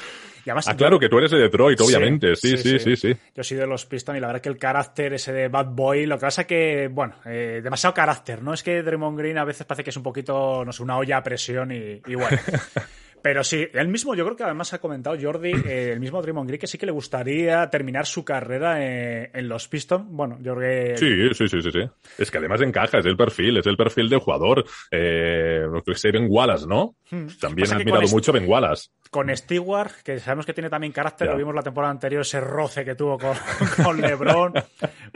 Y 0.47 0.49
además, 0.49 0.69
ah, 0.69 0.77
claro, 0.77 0.99
que 0.99 1.11
tú 1.11 1.19
eres 1.19 1.33
de 1.33 1.39
Detroit, 1.39 1.79
obviamente. 1.83 2.35
Sí 2.35 2.57
sí 2.57 2.79
sí, 2.79 2.97
sí 2.97 3.15
Yo 3.35 3.45
soy 3.45 3.59
de 3.59 3.67
los 3.67 3.85
Pistons 3.85 4.17
y 4.17 4.21
la 4.23 4.29
verdad 4.29 4.41
que 4.41 4.49
el 4.49 4.57
carácter 4.57 5.13
ese 5.13 5.35
de 5.35 5.49
Bad 5.49 5.67
Boy, 5.73 6.07
lo 6.07 6.17
que 6.17 6.23
pasa 6.23 6.47
que, 6.47 6.89
bueno, 6.91 7.17
eh, 7.27 7.61
demasiado 7.63 7.93
carácter, 7.93 8.43
¿no? 8.43 8.55
Es 8.55 8.63
que 8.63 8.83
Draymond 8.83 9.19
Green 9.19 9.37
a 9.37 9.45
veces 9.45 9.67
parece 9.67 9.85
que 9.85 9.91
es 9.91 9.97
un 9.99 10.03
poquito, 10.03 10.65
no 10.65 10.73
sé, 10.73 10.83
una 10.83 10.97
olla 10.97 11.19
a 11.19 11.23
presión 11.23 11.73
y, 11.73 12.01
y 12.07 12.15
bueno... 12.15 12.39
Pero 13.25 13.43
sí, 13.43 13.67
él 13.73 13.89
mismo, 13.89 14.15
yo 14.15 14.23
creo 14.27 14.37
que 14.37 14.43
además 14.43 14.75
ha 14.75 14.83
comentado 14.83 15.17
Jordi, 15.19 15.53
eh, 15.67 15.93
el 15.95 15.99
mismo 15.99 16.21
Draymond 16.21 16.47
Green, 16.47 16.61
que 16.61 16.67
sí 16.67 16.77
que 16.77 16.85
le 16.85 16.93
gustaría 16.93 17.71
terminar 17.71 18.05
su 18.05 18.23
carrera 18.23 18.85
eh, 18.85 19.31
en 19.33 19.49
los 19.49 19.67
Pistons. 19.67 20.05
Bueno, 20.11 20.37
yo 20.43 20.55
creo 20.55 20.91
que... 20.91 20.99
Sí, 20.99 21.35
sí, 21.35 21.49
sí, 21.49 21.63
sí, 21.63 21.71
sí. 21.73 21.91
Es 22.19 22.31
que 22.31 22.37
además 22.37 22.61
encaja, 22.61 22.99
es 22.99 23.07
el 23.07 23.17
perfil, 23.17 23.57
es 23.57 23.67
el 23.67 23.79
perfil 23.79 24.11
del 24.11 24.19
jugador. 24.19 24.67
Eh, 24.91 25.63
que 25.87 25.95
sé, 25.95 26.13
Ben 26.13 26.27
Wallace, 26.29 26.67
¿no? 26.67 26.97
Hmm. 27.11 27.29
También 27.41 27.73
ha 27.73 27.77
admirado 27.77 28.09
mucho 28.09 28.31
Ben 28.31 28.47
Wallace 28.47 28.91
con 29.15 29.35
Stewart, 29.37 29.93
que 30.03 30.19
sabemos 30.19 30.45
que 30.45 30.53
tiene 30.53 30.69
también 30.69 30.93
carácter, 30.93 31.29
lo 31.29 31.37
vimos 31.37 31.55
la 31.55 31.63
temporada 31.63 31.93
anterior, 31.93 32.23
ese 32.23 32.41
roce 32.41 32.85
que 32.85 32.97
tuvo 32.97 33.17
con, 33.17 33.37
con 33.85 34.01
LeBron, 34.01 34.55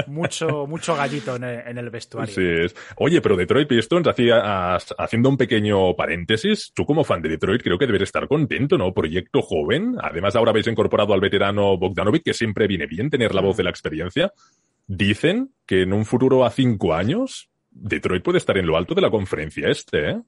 mucho, 0.06 0.68
mucho 0.68 0.94
gallito 0.94 1.34
en 1.34 1.42
el, 1.42 1.90
vestuario. 1.90 2.32
Sí, 2.32 2.44
es. 2.46 2.76
Oye, 2.98 3.20
pero 3.20 3.36
Detroit 3.36 3.66
Pistons, 3.66 4.06
hacía, 4.06 4.76
haciendo 4.76 5.28
un 5.28 5.36
pequeño 5.36 5.96
paréntesis, 5.96 6.70
tú 6.72 6.86
como 6.86 7.02
fan 7.02 7.20
de 7.22 7.30
Detroit 7.30 7.60
creo 7.60 7.76
que 7.76 7.88
estar 8.02 8.28
contento, 8.28 8.78
¿no? 8.78 8.92
Proyecto 8.92 9.42
joven. 9.42 9.96
Además, 10.00 10.36
ahora 10.36 10.50
habéis 10.50 10.66
incorporado 10.66 11.14
al 11.14 11.20
veterano 11.20 11.76
Bogdanovic, 11.76 12.24
que 12.24 12.34
siempre 12.34 12.66
viene 12.66 12.86
bien 12.86 13.10
tener 13.10 13.34
la 13.34 13.40
voz 13.40 13.56
de 13.56 13.64
la 13.64 13.70
experiencia. 13.70 14.32
Dicen 14.86 15.50
que 15.66 15.82
en 15.82 15.92
un 15.92 16.04
futuro 16.04 16.44
a 16.44 16.50
cinco 16.50 16.94
años 16.94 17.50
Detroit 17.70 18.22
puede 18.22 18.38
estar 18.38 18.58
en 18.58 18.66
lo 18.66 18.76
alto 18.76 18.94
de 18.94 19.00
la 19.00 19.10
conferencia 19.10 19.68
este, 19.68 20.10
¿eh? 20.10 20.20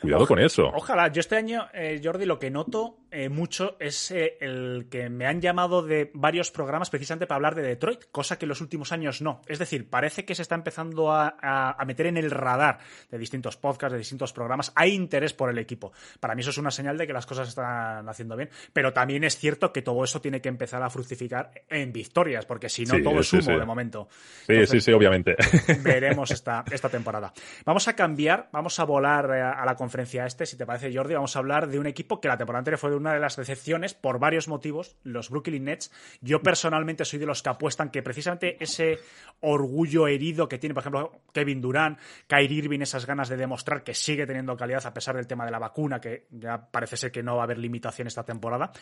Cuidado 0.00 0.26
con 0.26 0.38
eso. 0.38 0.70
Ojalá. 0.74 1.08
Yo 1.08 1.20
este 1.20 1.36
año, 1.36 1.68
eh, 1.72 2.00
Jordi, 2.02 2.24
lo 2.24 2.38
que 2.38 2.50
noto 2.50 2.98
eh, 3.10 3.28
mucho 3.28 3.76
es 3.78 4.10
eh, 4.10 4.36
el 4.40 4.88
que 4.90 5.08
me 5.08 5.26
han 5.26 5.40
llamado 5.40 5.82
de 5.82 6.10
varios 6.14 6.50
programas 6.50 6.90
precisamente 6.90 7.26
para 7.26 7.36
hablar 7.36 7.54
de 7.54 7.62
Detroit, 7.62 8.04
cosa 8.10 8.38
que 8.38 8.44
en 8.44 8.50
los 8.50 8.60
últimos 8.60 8.92
años 8.92 9.22
no. 9.22 9.42
Es 9.46 9.58
decir, 9.58 9.88
parece 9.88 10.24
que 10.24 10.34
se 10.34 10.42
está 10.42 10.54
empezando 10.54 11.12
a, 11.12 11.76
meter 11.86 12.06
en 12.06 12.16
el 12.16 12.30
radar 12.30 12.78
de 13.10 13.18
distintos 13.18 13.56
podcasts, 13.56 13.92
de 13.92 13.98
distintos 13.98 14.32
programas. 14.32 14.72
Hay 14.74 14.92
interés 14.92 15.32
por 15.32 15.50
el 15.50 15.58
equipo. 15.58 15.92
Para 16.20 16.34
mí 16.34 16.40
eso 16.40 16.50
es 16.50 16.58
una 16.58 16.70
señal 16.70 16.98
de 16.98 17.06
que 17.06 17.12
las 17.12 17.26
cosas 17.26 17.48
están 17.48 18.08
haciendo 18.08 18.36
bien. 18.36 18.50
Pero 18.72 18.92
también 18.92 19.24
es 19.24 19.36
cierto 19.36 19.72
que 19.72 19.82
todo 19.82 20.02
eso 20.04 20.20
tiene 20.20 20.40
que 20.40 20.48
empezar 20.48 20.82
a 20.82 20.90
fructificar 20.90 21.52
en 21.68 21.92
victorias, 21.92 22.44
porque 22.46 22.68
si 22.68 22.84
no, 22.84 23.00
todo 23.02 23.20
es 23.20 23.32
humo 23.32 23.58
de 23.58 23.64
momento. 23.64 24.08
Sí, 24.46 24.66
sí, 24.66 24.80
sí, 24.80 24.92
obviamente. 24.92 25.36
Veremos 25.82 26.30
esta, 26.30 26.64
esta 26.70 26.88
temporada. 26.88 27.32
Vamos 27.64 27.86
a 27.88 27.94
cambiar, 27.94 28.48
vamos 28.52 28.78
a 28.80 28.84
volar 28.84 29.30
a 29.30 29.64
la 29.66 29.76
conferencia 29.76 30.24
este, 30.24 30.46
si 30.46 30.56
te 30.56 30.64
parece, 30.64 30.94
Jordi, 30.94 31.14
vamos 31.14 31.36
a 31.36 31.40
hablar 31.40 31.68
de 31.68 31.78
un 31.78 31.86
equipo 31.86 32.20
que 32.20 32.28
la 32.28 32.38
temporada 32.38 32.60
anterior 32.60 32.78
fue 32.78 32.94
una 32.94 33.12
de 33.12 33.20
las 33.20 33.36
decepciones 33.36 33.94
por 33.94 34.18
varios 34.18 34.48
motivos, 34.48 34.96
los 35.02 35.28
Brooklyn 35.28 35.64
Nets. 35.64 35.92
Yo 36.20 36.42
personalmente 36.42 37.04
soy 37.04 37.18
de 37.18 37.26
los 37.26 37.42
que 37.42 37.50
apuestan 37.50 37.90
que 37.90 38.02
precisamente 38.02 38.56
ese 38.62 38.98
orgullo 39.40 40.08
herido 40.08 40.48
que 40.48 40.58
tiene, 40.58 40.74
por 40.74 40.82
ejemplo, 40.82 41.20
Kevin 41.32 41.60
Durant, 41.60 41.98
Kyrie 42.26 42.58
Irving, 42.58 42.80
esas 42.80 43.04
ganas 43.04 43.28
de 43.28 43.36
demostrar 43.36 43.82
que 43.84 43.94
sigue 43.94 44.26
teniendo 44.26 44.56
calidad 44.56 44.86
a 44.86 44.94
pesar 44.94 45.16
del 45.16 45.26
tema 45.26 45.44
de 45.44 45.50
la 45.50 45.58
vacuna, 45.58 46.00
que 46.00 46.26
ya 46.30 46.70
parece 46.70 46.96
ser 46.96 47.12
que 47.12 47.22
no 47.22 47.36
va 47.36 47.42
a 47.42 47.44
haber 47.44 47.58
limitación 47.58 48.08
esta 48.08 48.24
temporada. 48.24 48.72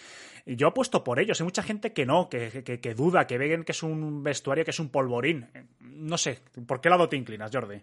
Yo 0.46 0.68
apuesto 0.68 1.02
por 1.02 1.18
ellos. 1.18 1.40
Hay 1.40 1.44
mucha 1.44 1.62
gente 1.62 1.92
que 1.92 2.06
no, 2.06 2.28
que, 2.28 2.62
que, 2.62 2.94
duda, 2.94 3.26
que 3.26 3.38
ven 3.38 3.64
que 3.64 3.72
es 3.72 3.82
un 3.82 4.22
vestuario, 4.22 4.64
que 4.64 4.70
es 4.70 4.78
un 4.78 4.90
polvorín. 4.90 5.48
No 5.80 6.18
sé, 6.18 6.40
¿por 6.66 6.80
qué 6.80 6.88
lado 6.88 7.08
te 7.08 7.16
inclinas, 7.16 7.50
Jordi? 7.52 7.80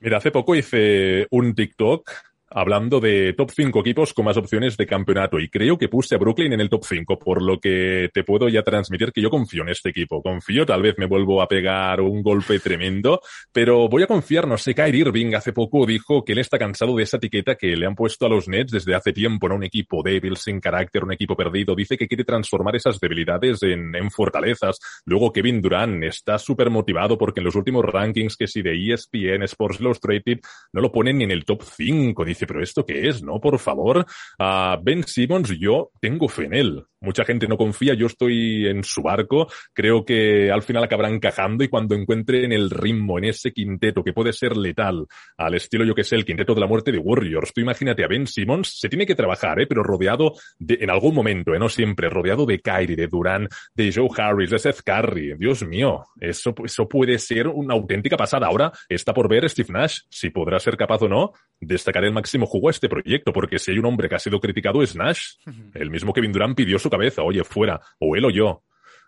Mira, 0.00 0.18
hace 0.18 0.30
poco 0.30 0.54
hice 0.54 1.26
un 1.30 1.54
TikTok 1.54 2.10
hablando 2.48 3.00
de 3.00 3.32
top 3.32 3.50
5 3.50 3.80
equipos 3.80 4.12
con 4.12 4.24
más 4.24 4.36
opciones 4.36 4.76
de 4.76 4.86
campeonato 4.86 5.38
y 5.38 5.48
creo 5.48 5.78
que 5.78 5.88
puse 5.88 6.14
a 6.14 6.18
Brooklyn 6.18 6.52
en 6.52 6.60
el 6.60 6.68
top 6.68 6.84
5, 6.84 7.18
por 7.18 7.42
lo 7.42 7.58
que 7.58 8.10
te 8.12 8.24
puedo 8.24 8.48
ya 8.48 8.62
transmitir 8.62 9.12
que 9.12 9.22
yo 9.22 9.30
confío 9.30 9.62
en 9.62 9.70
este 9.70 9.90
equipo. 9.90 10.22
Confío, 10.22 10.66
tal 10.66 10.82
vez 10.82 10.94
me 10.98 11.06
vuelvo 11.06 11.42
a 11.42 11.48
pegar 11.48 12.00
un 12.00 12.22
golpe 12.22 12.58
tremendo, 12.60 13.20
pero 13.52 13.88
voy 13.88 14.02
a 14.02 14.06
confiar, 14.06 14.46
no 14.46 14.58
sé, 14.58 14.74
Kyrie 14.74 15.00
Irving 15.00 15.34
hace 15.34 15.52
poco 15.52 15.86
dijo 15.86 16.24
que 16.24 16.32
él 16.32 16.38
está 16.38 16.58
cansado 16.58 16.96
de 16.96 17.02
esa 17.02 17.16
etiqueta 17.16 17.54
que 17.54 17.76
le 17.76 17.86
han 17.86 17.94
puesto 17.94 18.26
a 18.26 18.28
los 18.28 18.48
Nets 18.48 18.72
desde 18.72 18.94
hace 18.94 19.12
tiempo, 19.12 19.48
¿no? 19.48 19.56
Un 19.56 19.64
equipo 19.64 20.02
débil, 20.02 20.36
sin 20.36 20.60
carácter, 20.60 21.04
un 21.04 21.12
equipo 21.12 21.36
perdido. 21.36 21.74
Dice 21.74 21.96
que 21.96 22.06
quiere 22.06 22.24
transformar 22.24 22.76
esas 22.76 23.00
debilidades 23.00 23.62
en, 23.62 23.94
en 23.94 24.10
fortalezas. 24.10 24.78
Luego 25.04 25.32
Kevin 25.32 25.60
Durant 25.60 26.04
está 26.04 26.38
súper 26.38 26.70
motivado 26.70 27.16
porque 27.18 27.40
en 27.40 27.44
los 27.44 27.54
últimos 27.54 27.84
rankings 27.84 28.36
que 28.36 28.46
si 28.46 28.62
de 28.62 28.92
ESPN, 28.92 29.42
Sports 29.44 29.80
Illustrated, 29.80 30.40
no 30.72 30.80
lo 30.80 30.92
ponen 30.92 31.18
ni 31.18 31.24
en 31.24 31.30
el 31.30 31.44
top 31.44 31.62
5 31.62 32.24
dice, 32.26 32.35
pero 32.44 32.62
¿esto 32.62 32.84
qué 32.84 33.08
es? 33.08 33.22
¿No? 33.22 33.40
Por 33.40 33.58
favor. 33.58 34.04
a 34.38 34.78
ben 34.82 35.04
Simmons, 35.06 35.50
yo 35.58 35.90
tengo 36.00 36.28
fe 36.28 36.44
en 36.44 36.54
él. 36.54 36.84
Mucha 37.06 37.24
gente 37.24 37.46
no 37.46 37.56
confía, 37.56 37.94
yo 37.94 38.06
estoy 38.06 38.66
en 38.66 38.82
su 38.82 39.00
barco. 39.00 39.46
Creo 39.72 40.04
que 40.04 40.50
al 40.50 40.62
final 40.62 40.82
acabará 40.82 41.08
encajando 41.08 41.62
y 41.62 41.68
cuando 41.68 41.94
encuentren 41.94 42.50
el 42.50 42.68
ritmo 42.68 43.16
en 43.18 43.26
ese 43.26 43.52
quinteto 43.52 44.02
que 44.02 44.12
puede 44.12 44.32
ser 44.32 44.56
letal, 44.56 45.06
al 45.36 45.54
estilo, 45.54 45.84
yo 45.84 45.94
que 45.94 46.02
sé, 46.02 46.16
el 46.16 46.24
quinteto 46.24 46.52
de 46.52 46.60
la 46.60 46.66
muerte 46.66 46.90
de 46.90 46.98
Warriors. 46.98 47.52
Tú 47.52 47.60
imagínate 47.60 48.02
a 48.02 48.08
Ben 48.08 48.26
Simmons, 48.26 48.80
se 48.80 48.88
tiene 48.88 49.06
que 49.06 49.14
trabajar, 49.14 49.60
¿eh? 49.60 49.68
pero 49.68 49.84
rodeado 49.84 50.32
de, 50.58 50.78
en 50.80 50.90
algún 50.90 51.14
momento, 51.14 51.54
¿eh? 51.54 51.60
no 51.60 51.68
siempre, 51.68 52.10
rodeado 52.10 52.44
de 52.44 52.58
Kyrie, 52.58 52.96
de 52.96 53.06
Durant, 53.06 53.48
de 53.72 53.92
Joe 53.92 54.08
Harris, 54.16 54.50
de 54.50 54.58
Seth 54.58 54.80
Curry. 54.84 55.36
Dios 55.38 55.64
mío, 55.64 56.06
eso, 56.20 56.52
eso 56.64 56.88
puede 56.88 57.20
ser 57.20 57.46
una 57.46 57.74
auténtica 57.74 58.16
pasada. 58.16 58.48
Ahora 58.48 58.72
está 58.88 59.14
por 59.14 59.28
ver 59.28 59.48
Steve 59.48 59.72
Nash, 59.72 60.00
si 60.10 60.30
podrá 60.30 60.58
ser 60.58 60.76
capaz 60.76 61.02
o 61.02 61.08
no 61.08 61.32
destacar 61.60 62.04
el 62.04 62.12
máximo 62.12 62.46
jugo 62.46 62.68
a 62.68 62.70
este 62.70 62.88
proyecto, 62.88 63.32
porque 63.32 63.58
si 63.58 63.70
hay 63.70 63.78
un 63.78 63.86
hombre 63.86 64.08
que 64.08 64.16
ha 64.16 64.18
sido 64.18 64.40
criticado 64.40 64.82
es 64.82 64.94
Nash. 64.94 65.36
El 65.74 65.90
mismo 65.90 66.12
Kevin 66.12 66.32
Durant 66.32 66.56
pidió 66.56 66.78
su 66.78 66.90
cabeza, 66.96 67.22
oye, 67.22 67.44
fuera, 67.44 67.80
o 67.98 68.16
él 68.16 68.24
o 68.24 68.30
yo. 68.30 68.62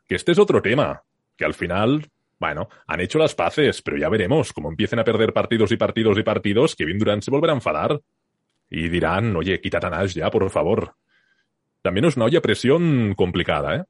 Que 0.07 0.14
este 0.14 0.33
es 0.33 0.38
otro 0.38 0.62
tema, 0.62 1.03
que 1.37 1.44
al 1.44 1.55
final, 1.55 2.09
bueno, 2.38 2.68
han 2.87 3.01
hecho 3.01 3.18
las 3.18 3.35
paces, 3.35 3.83
pero 3.83 3.96
ya 3.96 4.09
veremos, 4.09 4.53
como 4.53 4.70
empiecen 4.70 4.98
a 4.98 5.05
perder 5.05 5.33
partidos 5.33 5.72
y 5.72 5.77
partidos 5.77 6.18
y 6.18 6.22
partidos, 6.22 6.77
Kevin 6.77 6.98
Durant 6.98 7.22
se 7.22 7.31
volverá 7.31 7.53
a 7.53 7.57
enfadar. 7.57 8.01
Y 8.70 8.88
dirán, 8.88 9.35
oye, 9.35 9.61
quítate 9.61 9.87
a 9.87 9.90
Nash 9.90 10.14
ya, 10.14 10.31
por 10.31 10.48
favor. 10.51 10.94
también 11.81 12.05
es 12.05 12.16
una 12.16 12.27
olla 12.27 12.42
presión 12.42 13.14
complicada, 13.14 13.77
¿eh? 13.77 13.85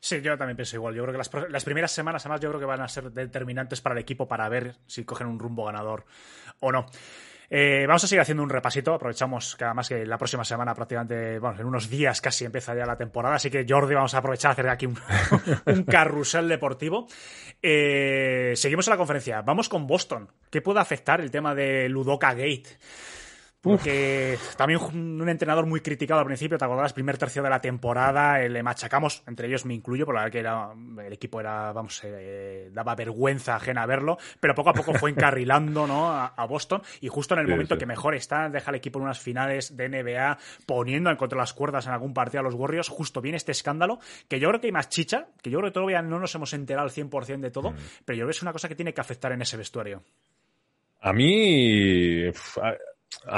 Sí, 0.00 0.20
yo 0.20 0.36
también 0.36 0.56
pienso 0.56 0.76
igual. 0.76 0.94
Yo 0.94 1.02
creo 1.02 1.12
que 1.12 1.18
las, 1.18 1.30
las, 1.50 1.64
primeras 1.64 1.92
semanas, 1.92 2.24
además, 2.24 2.40
yo 2.40 2.48
creo 2.50 2.60
que 2.60 2.66
van 2.66 2.80
a 2.80 2.88
ser 2.88 3.10
determinantes 3.10 3.80
para 3.80 3.94
el 3.94 4.00
equipo 4.00 4.28
para 4.28 4.48
ver 4.48 4.76
si 4.86 5.04
cogen 5.04 5.26
un 5.26 5.38
rumbo 5.38 5.64
ganador 5.64 6.04
o 6.60 6.72
no. 6.72 6.86
Eh, 7.50 7.84
vamos 7.86 8.04
a 8.04 8.06
seguir 8.06 8.20
haciendo 8.20 8.42
un 8.42 8.50
repasito. 8.50 8.94
Aprovechamos 8.94 9.56
que 9.56 9.64
además 9.64 9.88
que 9.88 10.04
la 10.04 10.18
próxima 10.18 10.44
semana, 10.44 10.74
prácticamente, 10.74 11.38
bueno, 11.38 11.60
en 11.60 11.66
unos 11.66 11.88
días 11.88 12.20
casi 12.20 12.44
empieza 12.44 12.74
ya 12.74 12.84
la 12.84 12.96
temporada. 12.96 13.36
Así 13.36 13.50
que, 13.50 13.64
Jordi, 13.68 13.94
vamos 13.94 14.14
a 14.14 14.18
aprovechar 14.18 14.50
a 14.50 14.52
hacer 14.52 14.68
aquí 14.68 14.86
un, 14.86 14.96
carrusel 15.86 16.48
deportivo. 16.48 17.06
Eh, 17.62 18.52
seguimos 18.56 18.86
en 18.88 18.92
la 18.92 18.96
conferencia. 18.98 19.40
Vamos 19.42 19.68
con 19.68 19.86
Boston. 19.86 20.28
¿Qué 20.50 20.60
puede 20.60 20.80
afectar 20.80 21.20
el 21.20 21.30
tema 21.30 21.54
de 21.54 21.88
Ludoka 21.88 22.32
Gate? 22.32 22.78
Porque 23.60 24.38
también 24.56 24.80
un 24.80 25.28
entrenador 25.28 25.66
muy 25.66 25.80
criticado 25.80 26.20
al 26.20 26.26
principio, 26.26 26.56
te 26.56 26.64
acordarás, 26.64 26.92
primer 26.92 27.18
tercio 27.18 27.42
de 27.42 27.50
la 27.50 27.60
temporada, 27.60 28.40
eh, 28.40 28.48
le 28.48 28.62
machacamos, 28.62 29.24
entre 29.26 29.48
ellos 29.48 29.64
me 29.64 29.74
incluyo, 29.74 30.06
por 30.06 30.14
la 30.14 30.20
verdad 30.20 30.32
que 30.32 30.38
era, 30.38 30.72
el 31.04 31.12
equipo 31.12 31.40
era, 31.40 31.72
vamos, 31.72 32.00
eh, 32.04 32.70
daba 32.72 32.94
vergüenza 32.94 33.56
ajena 33.56 33.84
verlo, 33.84 34.16
pero 34.38 34.54
poco 34.54 34.70
a 34.70 34.74
poco 34.74 34.94
fue 34.94 35.10
encarrilando 35.10 35.88
¿no? 35.88 36.08
a, 36.08 36.46
Boston 36.48 36.82
y 37.00 37.08
justo 37.08 37.34
en 37.34 37.40
el 37.40 37.48
momento 37.48 37.76
que 37.76 37.84
mejor 37.84 38.14
está, 38.14 38.48
deja 38.48 38.70
al 38.70 38.76
equipo 38.76 39.00
en 39.00 39.06
unas 39.06 39.18
finales 39.18 39.76
de 39.76 39.88
NBA 39.88 40.38
poniendo 40.64 41.10
en 41.10 41.16
contra 41.16 41.36
las 41.36 41.52
cuerdas 41.52 41.86
en 41.86 41.92
algún 41.92 42.14
partido 42.14 42.40
a 42.40 42.44
los 42.44 42.54
Warriors, 42.54 42.88
justo 42.88 43.20
viene 43.20 43.36
este 43.36 43.52
escándalo, 43.52 43.98
que 44.28 44.38
yo 44.38 44.48
creo 44.48 44.60
que 44.60 44.68
hay 44.68 44.72
más 44.72 44.88
chicha, 44.88 45.26
que 45.42 45.50
yo 45.50 45.58
creo 45.58 45.70
que 45.70 45.74
todavía 45.74 46.00
no 46.00 46.20
nos 46.20 46.32
hemos 46.34 46.52
enterado 46.52 46.86
al 46.86 46.94
100% 46.94 47.40
de 47.40 47.50
todo, 47.50 47.72
mm. 47.72 47.76
pero 48.04 48.16
yo 48.16 48.20
creo 48.22 48.28
que 48.28 48.36
es 48.36 48.42
una 48.42 48.52
cosa 48.52 48.68
que 48.68 48.76
tiene 48.76 48.94
que 48.94 49.00
afectar 49.00 49.32
en 49.32 49.42
ese 49.42 49.56
vestuario. 49.56 50.04
A 51.00 51.12
mí, 51.12 52.28
a 52.28 52.74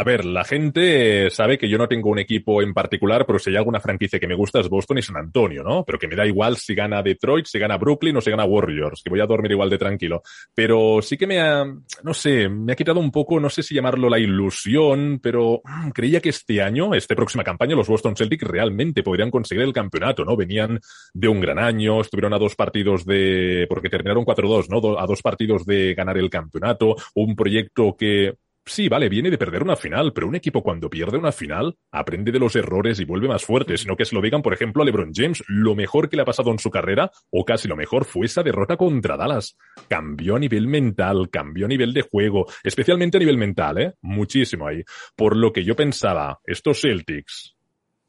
ver, 0.04 0.24
la 0.24 0.44
gente 0.44 1.30
sabe 1.30 1.58
que 1.58 1.68
yo 1.68 1.78
no 1.78 1.88
tengo 1.88 2.10
un 2.10 2.18
equipo 2.18 2.62
en 2.62 2.74
particular, 2.74 3.24
pero 3.26 3.38
si 3.38 3.50
hay 3.50 3.56
alguna 3.56 3.80
franquicia 3.80 4.18
que 4.18 4.26
me 4.26 4.34
gusta 4.34 4.60
es 4.60 4.68
Boston 4.68 4.98
y 4.98 5.02
San 5.02 5.16
Antonio, 5.16 5.62
¿no? 5.62 5.84
Pero 5.84 5.98
que 5.98 6.08
me 6.08 6.16
da 6.16 6.26
igual 6.26 6.56
si 6.56 6.74
gana 6.74 7.02
Detroit, 7.02 7.46
si 7.46 7.58
gana 7.58 7.76
Brooklyn 7.76 8.16
o 8.16 8.20
si 8.20 8.30
gana 8.30 8.44
Warriors, 8.44 9.02
que 9.02 9.10
voy 9.10 9.20
a 9.20 9.26
dormir 9.26 9.52
igual 9.52 9.70
de 9.70 9.78
tranquilo. 9.78 10.22
Pero 10.54 11.00
sí 11.02 11.16
que 11.16 11.26
me 11.26 11.40
ha, 11.40 11.64
no 11.64 12.14
sé, 12.14 12.48
me 12.48 12.72
ha 12.72 12.76
quitado 12.76 13.00
un 13.00 13.10
poco, 13.10 13.38
no 13.40 13.50
sé 13.50 13.62
si 13.62 13.74
llamarlo 13.74 14.08
la 14.08 14.18
ilusión, 14.18 15.20
pero 15.22 15.60
mm, 15.64 15.90
creía 15.90 16.20
que 16.20 16.30
este 16.30 16.62
año, 16.62 16.94
esta 16.94 17.14
próxima 17.14 17.44
campaña, 17.44 17.76
los 17.76 17.88
Boston 17.88 18.16
Celtics 18.16 18.46
realmente 18.46 19.02
podrían 19.02 19.30
conseguir 19.30 19.64
el 19.64 19.72
campeonato, 19.72 20.24
¿no? 20.24 20.36
Venían 20.36 20.80
de 21.14 21.28
un 21.28 21.40
gran 21.40 21.58
año, 21.58 22.00
estuvieron 22.00 22.34
a 22.34 22.38
dos 22.38 22.56
partidos 22.56 23.04
de, 23.04 23.66
porque 23.68 23.88
terminaron 23.88 24.24
4-2, 24.24 24.68
¿no? 24.68 24.98
A 24.98 25.06
dos 25.06 25.22
partidos 25.22 25.64
de 25.64 25.94
ganar 25.94 26.18
el 26.18 26.30
campeonato, 26.30 26.96
un 27.14 27.36
proyecto 27.36 27.96
que 27.96 28.34
Sí, 28.70 28.88
vale, 28.88 29.08
viene 29.08 29.30
de 29.30 29.36
perder 29.36 29.64
una 29.64 29.74
final, 29.74 30.12
pero 30.12 30.28
un 30.28 30.36
equipo 30.36 30.62
cuando 30.62 30.88
pierde 30.88 31.18
una 31.18 31.32
final 31.32 31.76
aprende 31.90 32.30
de 32.30 32.38
los 32.38 32.54
errores 32.54 33.00
y 33.00 33.04
vuelve 33.04 33.26
más 33.26 33.44
fuerte, 33.44 33.76
sino 33.76 33.96
que 33.96 34.04
se 34.04 34.14
lo 34.14 34.22
digan, 34.22 34.42
por 34.42 34.54
ejemplo, 34.54 34.84
a 34.84 34.86
LeBron 34.86 35.10
James. 35.12 35.42
Lo 35.48 35.74
mejor 35.74 36.08
que 36.08 36.14
le 36.14 36.22
ha 36.22 36.24
pasado 36.24 36.52
en 36.52 36.60
su 36.60 36.70
carrera, 36.70 37.10
o 37.30 37.44
casi 37.44 37.66
lo 37.66 37.74
mejor, 37.74 38.04
fue 38.04 38.26
esa 38.26 38.44
derrota 38.44 38.76
contra 38.76 39.16
Dallas. 39.16 39.56
Cambió 39.88 40.36
a 40.36 40.38
nivel 40.38 40.68
mental, 40.68 41.30
cambió 41.30 41.66
a 41.66 41.68
nivel 41.68 41.92
de 41.92 42.02
juego, 42.02 42.46
especialmente 42.62 43.16
a 43.16 43.18
nivel 43.18 43.38
mental, 43.38 43.78
¿eh? 43.78 43.94
Muchísimo 44.02 44.68
ahí. 44.68 44.84
Por 45.16 45.34
lo 45.36 45.52
que 45.52 45.64
yo 45.64 45.74
pensaba, 45.74 46.38
estos 46.44 46.80
Celtics, 46.80 47.56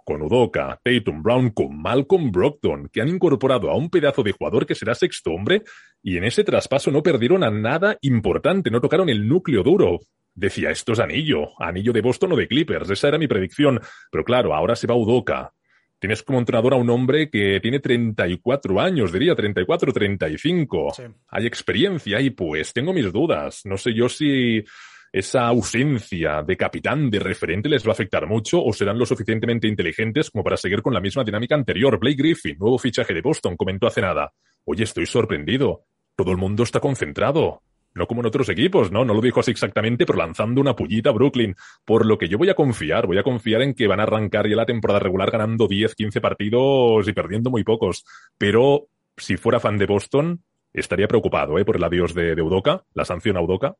con 0.05 0.21
Udoka, 0.21 0.79
Tatum, 0.83 1.23
Brown, 1.23 1.49
con 1.49 1.81
Malcolm 1.81 2.31
Brogdon, 2.31 2.87
que 2.93 3.01
han 3.01 3.09
incorporado 3.09 3.71
a 3.71 3.75
un 3.75 3.89
pedazo 3.89 4.21
de 4.21 4.33
jugador 4.33 4.67
que 4.67 4.75
será 4.75 4.93
sexto 4.93 5.31
hombre, 5.31 5.63
y 6.03 6.17
en 6.17 6.23
ese 6.23 6.43
traspaso 6.43 6.91
no 6.91 7.01
perdieron 7.01 7.43
a 7.43 7.49
nada 7.49 7.97
importante, 8.01 8.69
no 8.69 8.79
tocaron 8.79 9.09
el 9.09 9.27
núcleo 9.27 9.63
duro 9.63 10.01
decía, 10.33 10.71
esto 10.71 10.93
es 10.93 10.99
anillo, 10.99 11.49
anillo 11.59 11.93
de 11.93 12.01
Boston 12.01 12.33
o 12.33 12.35
de 12.35 12.47
Clippers, 12.47 12.89
esa 12.89 13.09
era 13.09 13.17
mi 13.17 13.27
predicción. 13.27 13.79
Pero 14.11 14.23
claro, 14.23 14.53
ahora 14.53 14.75
se 14.75 14.87
va 14.87 14.95
Udoka. 14.95 15.53
Tienes 15.99 16.23
como 16.23 16.39
entrenador 16.39 16.73
a 16.73 16.77
un 16.77 16.89
hombre 16.89 17.29
que 17.29 17.59
tiene 17.61 17.79
34 17.79 18.81
años, 18.81 19.11
diría 19.11 19.35
34, 19.35 19.93
35. 19.93 20.93
Hay 21.27 21.45
experiencia 21.45 22.19
y 22.19 22.31
pues 22.31 22.73
tengo 22.73 22.91
mis 22.91 23.11
dudas. 23.13 23.61
No 23.65 23.77
sé 23.77 23.93
yo 23.93 24.09
si 24.09 24.63
esa 25.11 25.45
ausencia 25.45 26.41
de 26.41 26.57
capitán, 26.57 27.11
de 27.11 27.19
referente, 27.19 27.69
les 27.69 27.85
va 27.85 27.89
a 27.89 27.91
afectar 27.91 28.25
mucho 28.25 28.63
o 28.63 28.73
serán 28.73 28.97
lo 28.97 29.05
suficientemente 29.05 29.67
inteligentes 29.67 30.31
como 30.31 30.43
para 30.43 30.57
seguir 30.57 30.81
con 30.81 30.93
la 30.93 31.01
misma 31.01 31.23
dinámica 31.23 31.53
anterior. 31.53 31.99
Blake 31.99 32.17
Griffin, 32.17 32.57
nuevo 32.57 32.79
fichaje 32.79 33.13
de 33.13 33.21
Boston, 33.21 33.55
comentó 33.55 33.85
hace 33.85 34.01
nada. 34.01 34.33
Oye, 34.65 34.85
estoy 34.85 35.05
sorprendido. 35.05 35.85
Todo 36.15 36.31
el 36.31 36.37
mundo 36.37 36.63
está 36.63 36.79
concentrado. 36.79 37.61
No 37.93 38.07
como 38.07 38.21
en 38.21 38.27
otros 38.27 38.47
equipos, 38.49 38.91
¿no? 38.91 39.03
No 39.03 39.13
lo 39.13 39.21
dijo 39.21 39.41
así 39.41 39.51
exactamente, 39.51 40.05
pero 40.05 40.17
lanzando 40.17 40.61
una 40.61 40.75
pullita 40.75 41.09
a 41.09 41.13
Brooklyn. 41.13 41.55
Por 41.83 42.05
lo 42.05 42.17
que 42.17 42.29
yo 42.29 42.37
voy 42.37 42.49
a 42.49 42.55
confiar, 42.55 43.07
voy 43.07 43.17
a 43.17 43.23
confiar 43.23 43.61
en 43.61 43.73
que 43.73 43.87
van 43.87 43.99
a 43.99 44.03
arrancar 44.03 44.47
ya 44.47 44.55
la 44.55 44.65
temporada 44.65 44.99
regular 44.99 45.29
ganando 45.29 45.67
10, 45.67 45.95
15 45.95 46.21
partidos 46.21 47.07
y 47.07 47.13
perdiendo 47.13 47.49
muy 47.49 47.63
pocos. 47.63 48.05
Pero 48.37 48.87
si 49.17 49.37
fuera 49.37 49.59
fan 49.59 49.77
de 49.77 49.85
Boston, 49.85 50.41
estaría 50.73 51.07
preocupado, 51.07 51.57
¿eh? 51.59 51.65
Por 51.65 51.75
el 51.75 51.83
adiós 51.83 52.13
de, 52.13 52.35
de 52.35 52.41
Udoka, 52.41 52.83
la 52.93 53.05
sanción 53.05 53.37
a 53.37 53.41
Udoka. 53.41 53.75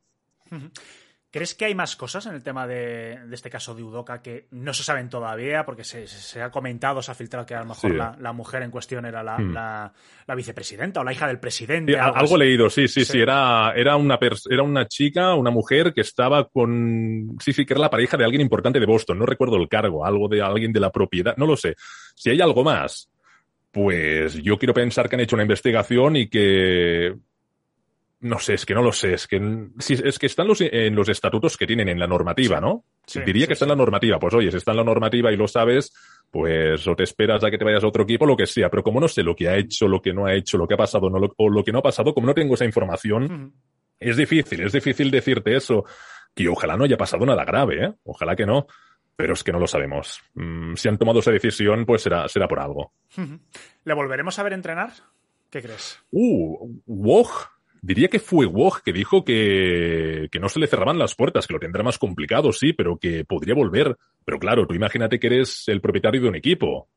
¿Crees 1.32 1.54
que 1.54 1.64
hay 1.64 1.74
más 1.74 1.96
cosas 1.96 2.26
en 2.26 2.34
el 2.34 2.42
tema 2.42 2.66
de, 2.66 3.18
este 3.32 3.48
caso 3.48 3.74
de 3.74 3.82
Udoka 3.82 4.20
que 4.20 4.48
no 4.50 4.74
se 4.74 4.82
saben 4.82 5.08
todavía? 5.08 5.64
Porque 5.64 5.82
se, 5.82 6.42
ha 6.42 6.50
comentado, 6.50 7.00
se 7.00 7.10
ha 7.10 7.14
filtrado 7.14 7.46
que 7.46 7.54
a 7.54 7.60
lo 7.60 7.68
mejor 7.68 7.94
la, 7.94 8.32
mujer 8.34 8.62
en 8.62 8.70
cuestión 8.70 9.06
era 9.06 9.22
hmm. 9.22 9.54
la, 9.54 9.92
vicepresidenta 10.36 11.00
o 11.00 11.04
la 11.04 11.14
hija 11.14 11.26
del 11.26 11.38
presidente. 11.38 11.98
algo, 11.98 12.36
leído, 12.36 12.68
sí, 12.68 12.86
sí, 12.86 13.06
sí. 13.06 13.18
Era, 13.18 13.72
era, 13.74 13.96
una 13.96 14.18
era 14.50 14.62
una 14.62 14.86
chica, 14.86 15.34
una 15.34 15.50
mujer 15.50 15.94
que 15.94 16.02
estaba 16.02 16.46
con. 16.50 17.38
Sí, 17.40 17.54
sí, 17.54 17.64
que 17.64 17.72
era 17.72 17.80
la 17.80 17.90
pareja 17.90 18.18
de 18.18 18.24
alguien 18.24 18.42
importante 18.42 18.78
de 18.78 18.84
Boston. 18.84 19.18
No 19.18 19.24
recuerdo 19.24 19.56
el 19.56 19.70
cargo, 19.70 20.04
algo 20.04 20.28
de 20.28 20.42
alguien 20.42 20.70
de 20.70 20.80
la 20.80 20.92
propiedad. 20.92 21.34
No 21.38 21.46
lo 21.46 21.56
sé. 21.56 21.76
Si 22.14 22.28
hay 22.28 22.42
algo 22.42 22.62
más, 22.62 23.08
pues 23.70 24.34
yo 24.34 24.58
quiero 24.58 24.74
pensar 24.74 25.08
que 25.08 25.16
han 25.16 25.20
hecho 25.20 25.36
una 25.36 25.44
investigación 25.44 26.14
y 26.14 26.28
que 26.28 27.14
no 28.22 28.38
sé, 28.38 28.54
es 28.54 28.64
que 28.64 28.74
no 28.74 28.82
lo 28.82 28.92
sé, 28.92 29.14
es 29.14 29.26
que, 29.26 29.40
es 29.78 30.18
que 30.18 30.26
están 30.26 30.46
los, 30.46 30.60
en 30.60 30.94
los 30.94 31.08
estatutos 31.08 31.56
que 31.56 31.66
tienen 31.66 31.88
en 31.88 31.98
la 31.98 32.06
normativa, 32.06 32.60
¿no? 32.60 32.84
Diría 33.26 33.48
que 33.48 33.54
está 33.54 33.64
en 33.64 33.70
la 33.70 33.76
normativa, 33.76 34.20
pues 34.20 34.32
oye, 34.34 34.50
si 34.50 34.58
está 34.58 34.70
en 34.70 34.76
la 34.76 34.84
normativa 34.84 35.32
y 35.32 35.36
lo 35.36 35.48
sabes, 35.48 35.92
pues 36.30 36.86
o 36.86 36.94
te 36.94 37.02
esperas 37.02 37.42
a 37.42 37.50
que 37.50 37.58
te 37.58 37.64
vayas 37.64 37.82
a 37.82 37.88
otro 37.88 38.04
equipo, 38.04 38.24
lo 38.24 38.36
que 38.36 38.46
sea, 38.46 38.70
pero 38.70 38.84
como 38.84 39.00
no 39.00 39.08
sé 39.08 39.24
lo 39.24 39.34
que 39.34 39.48
ha 39.48 39.56
hecho, 39.56 39.88
lo 39.88 40.00
que 40.00 40.12
no 40.12 40.26
ha 40.26 40.34
hecho, 40.34 40.56
lo 40.56 40.68
que 40.68 40.74
ha 40.74 40.76
pasado 40.76 41.08
o 41.36 41.48
lo 41.50 41.64
que 41.64 41.72
no 41.72 41.80
ha 41.80 41.82
pasado, 41.82 42.14
como 42.14 42.28
no 42.28 42.34
tengo 42.34 42.54
esa 42.54 42.64
información, 42.64 43.52
es 43.98 44.16
difícil, 44.16 44.62
es 44.62 44.72
difícil 44.72 45.10
decirte 45.10 45.56
eso, 45.56 45.84
que 46.32 46.48
ojalá 46.48 46.76
no 46.76 46.84
haya 46.84 46.96
pasado 46.96 47.26
nada 47.26 47.44
grave, 47.44 47.86
¿eh? 47.86 47.92
Ojalá 48.04 48.36
que 48.36 48.46
no. 48.46 48.66
Pero 49.14 49.34
es 49.34 49.44
que 49.44 49.52
no 49.52 49.58
lo 49.58 49.66
sabemos. 49.66 50.22
Mm, 50.34 50.74
si 50.74 50.88
han 50.88 50.96
tomado 50.96 51.18
esa 51.18 51.30
decisión, 51.30 51.84
pues 51.84 52.02
será, 52.02 52.26
será 52.28 52.48
por 52.48 52.60
algo. 52.60 52.94
¿Le 53.84 53.94
volveremos 53.94 54.38
a 54.38 54.42
ver 54.42 54.54
entrenar? 54.54 54.92
¿Qué 55.50 55.60
crees? 55.60 55.98
Uh, 56.10 56.80
Woj 56.86 57.51
Diría 57.84 58.06
que 58.06 58.20
fue 58.20 58.46
Woj 58.46 58.80
que 58.84 58.92
dijo 58.92 59.24
que, 59.24 60.28
que 60.30 60.38
no 60.38 60.48
se 60.48 60.60
le 60.60 60.68
cerraban 60.68 61.00
las 61.00 61.16
puertas, 61.16 61.48
que 61.48 61.52
lo 61.52 61.58
tendrá 61.58 61.82
más 61.82 61.98
complicado, 61.98 62.52
sí, 62.52 62.72
pero 62.72 62.96
que 62.96 63.24
podría 63.24 63.56
volver. 63.56 63.96
Pero 64.24 64.38
claro, 64.38 64.68
tú 64.68 64.74
imagínate 64.74 65.18
que 65.18 65.26
eres 65.26 65.64
el 65.66 65.80
propietario 65.80 66.22
de 66.22 66.28
un 66.28 66.36
equipo. 66.36 66.88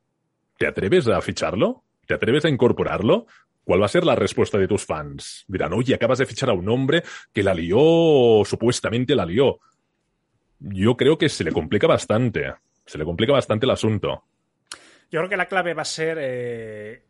¿Te 0.59 0.67
atreves 0.67 1.07
a 1.07 1.19
ficharlo? 1.21 1.83
¿Te 2.05 2.13
atreves 2.13 2.45
a 2.45 2.49
incorporarlo? 2.49 3.25
¿Cuál 3.63 3.81
va 3.81 3.87
a 3.87 3.89
ser 3.89 4.05
la 4.05 4.15
respuesta 4.15 4.59
de 4.59 4.67
tus 4.67 4.85
fans? 4.85 5.43
Dirán, 5.47 5.73
oye, 5.73 5.95
acabas 5.95 6.19
de 6.19 6.27
fichar 6.27 6.51
a 6.51 6.53
un 6.53 6.69
hombre 6.69 7.03
que 7.33 7.41
la 7.41 7.55
lió, 7.55 8.43
supuestamente 8.45 9.15
la 9.15 9.25
lió. 9.25 9.59
Yo 10.59 10.95
creo 10.95 11.17
que 11.17 11.29
se 11.29 11.43
le 11.43 11.51
complica 11.51 11.87
bastante. 11.87 12.53
Se 12.85 12.99
le 12.99 13.05
complica 13.05 13.33
bastante 13.33 13.65
el 13.65 13.71
asunto. 13.71 14.23
Yo 15.09 15.19
creo 15.19 15.29
que 15.29 15.37
la 15.37 15.47
clave 15.47 15.73
va 15.73 15.81
a 15.81 15.85
ser 15.85 16.17
eh, 16.21 17.05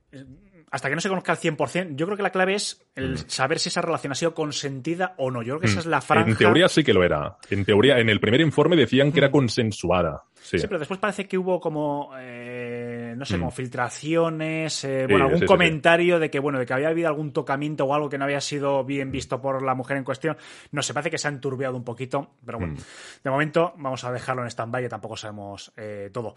hasta 0.72 0.90
que 0.90 0.96
no 0.96 1.02
se 1.02 1.10
conozca 1.10 1.32
al 1.32 1.38
100%, 1.38 1.96
yo 1.96 2.06
creo 2.06 2.18
que 2.18 2.24
la 2.24 2.32
clave 2.32 2.56
es 2.56 2.86
el 2.96 3.14
mm. 3.14 3.18
saber 3.28 3.60
si 3.60 3.70
esa 3.70 3.82
relación 3.82 4.12
ha 4.12 4.16
sido 4.16 4.34
consentida 4.34 5.14
o 5.18 5.32
no. 5.32 5.42
Yo 5.42 5.54
creo 5.54 5.60
que 5.62 5.68
esa 5.68 5.78
mm. 5.78 5.80
es 5.80 5.86
la 5.86 6.02
franja. 6.02 6.30
En 6.30 6.38
teoría 6.38 6.68
sí 6.68 6.84
que 6.84 6.94
lo 6.94 7.04
era. 7.04 7.38
En 7.50 7.64
teoría, 7.66 8.00
en 8.00 8.10
el 8.10 8.20
primer 8.20 8.42
informe 8.42 8.76
decían 8.76 9.12
que 9.12 9.20
era 9.20 9.30
mm. 9.30 9.32
consensuada. 9.32 10.24
Sí. 10.42 10.58
pero 10.62 10.78
después 10.78 11.00
parece 11.00 11.28
que 11.28 11.40
hubo 11.40 11.60
como, 11.60 12.12
eh, 12.20 13.16
no 13.18 13.26
sé, 13.26 13.40
como 13.40 13.50
filtraciones, 13.50 14.84
eh, 14.84 15.08
bueno, 15.10 15.26
algún 15.26 15.44
comentario 15.44 16.20
de 16.20 16.30
que, 16.30 16.38
bueno, 16.38 16.60
de 16.60 16.68
que 16.68 16.74
había 16.74 16.90
habido 16.90 17.08
algún 17.08 17.32
tocamiento 17.34 17.86
o 17.86 17.96
algo 17.96 18.10
que 18.10 18.20
no 18.20 18.26
había 18.26 18.42
sido 18.42 18.84
bien 18.84 19.12
visto 19.12 19.42
por 19.42 19.64
la 19.64 19.74
mujer 19.74 19.98
en 19.98 20.04
cuestión. 20.04 20.38
No 20.72 20.84
sé, 20.84 20.94
parece 20.94 21.10
que 21.10 21.18
se 21.18 21.28
ha 21.28 21.32
enturbiado 21.32 21.76
un 21.76 21.84
poquito, 21.84 22.36
pero 22.46 22.60
bueno, 22.60 22.76
de 23.24 23.30
momento 23.32 23.74
vamos 23.78 24.04
a 24.04 24.12
dejarlo 24.12 24.44
en 24.44 24.52
stand-by, 24.52 24.88
tampoco 24.88 25.18
sabemos 25.18 25.74
eh, 25.78 26.12
todo. 26.14 26.36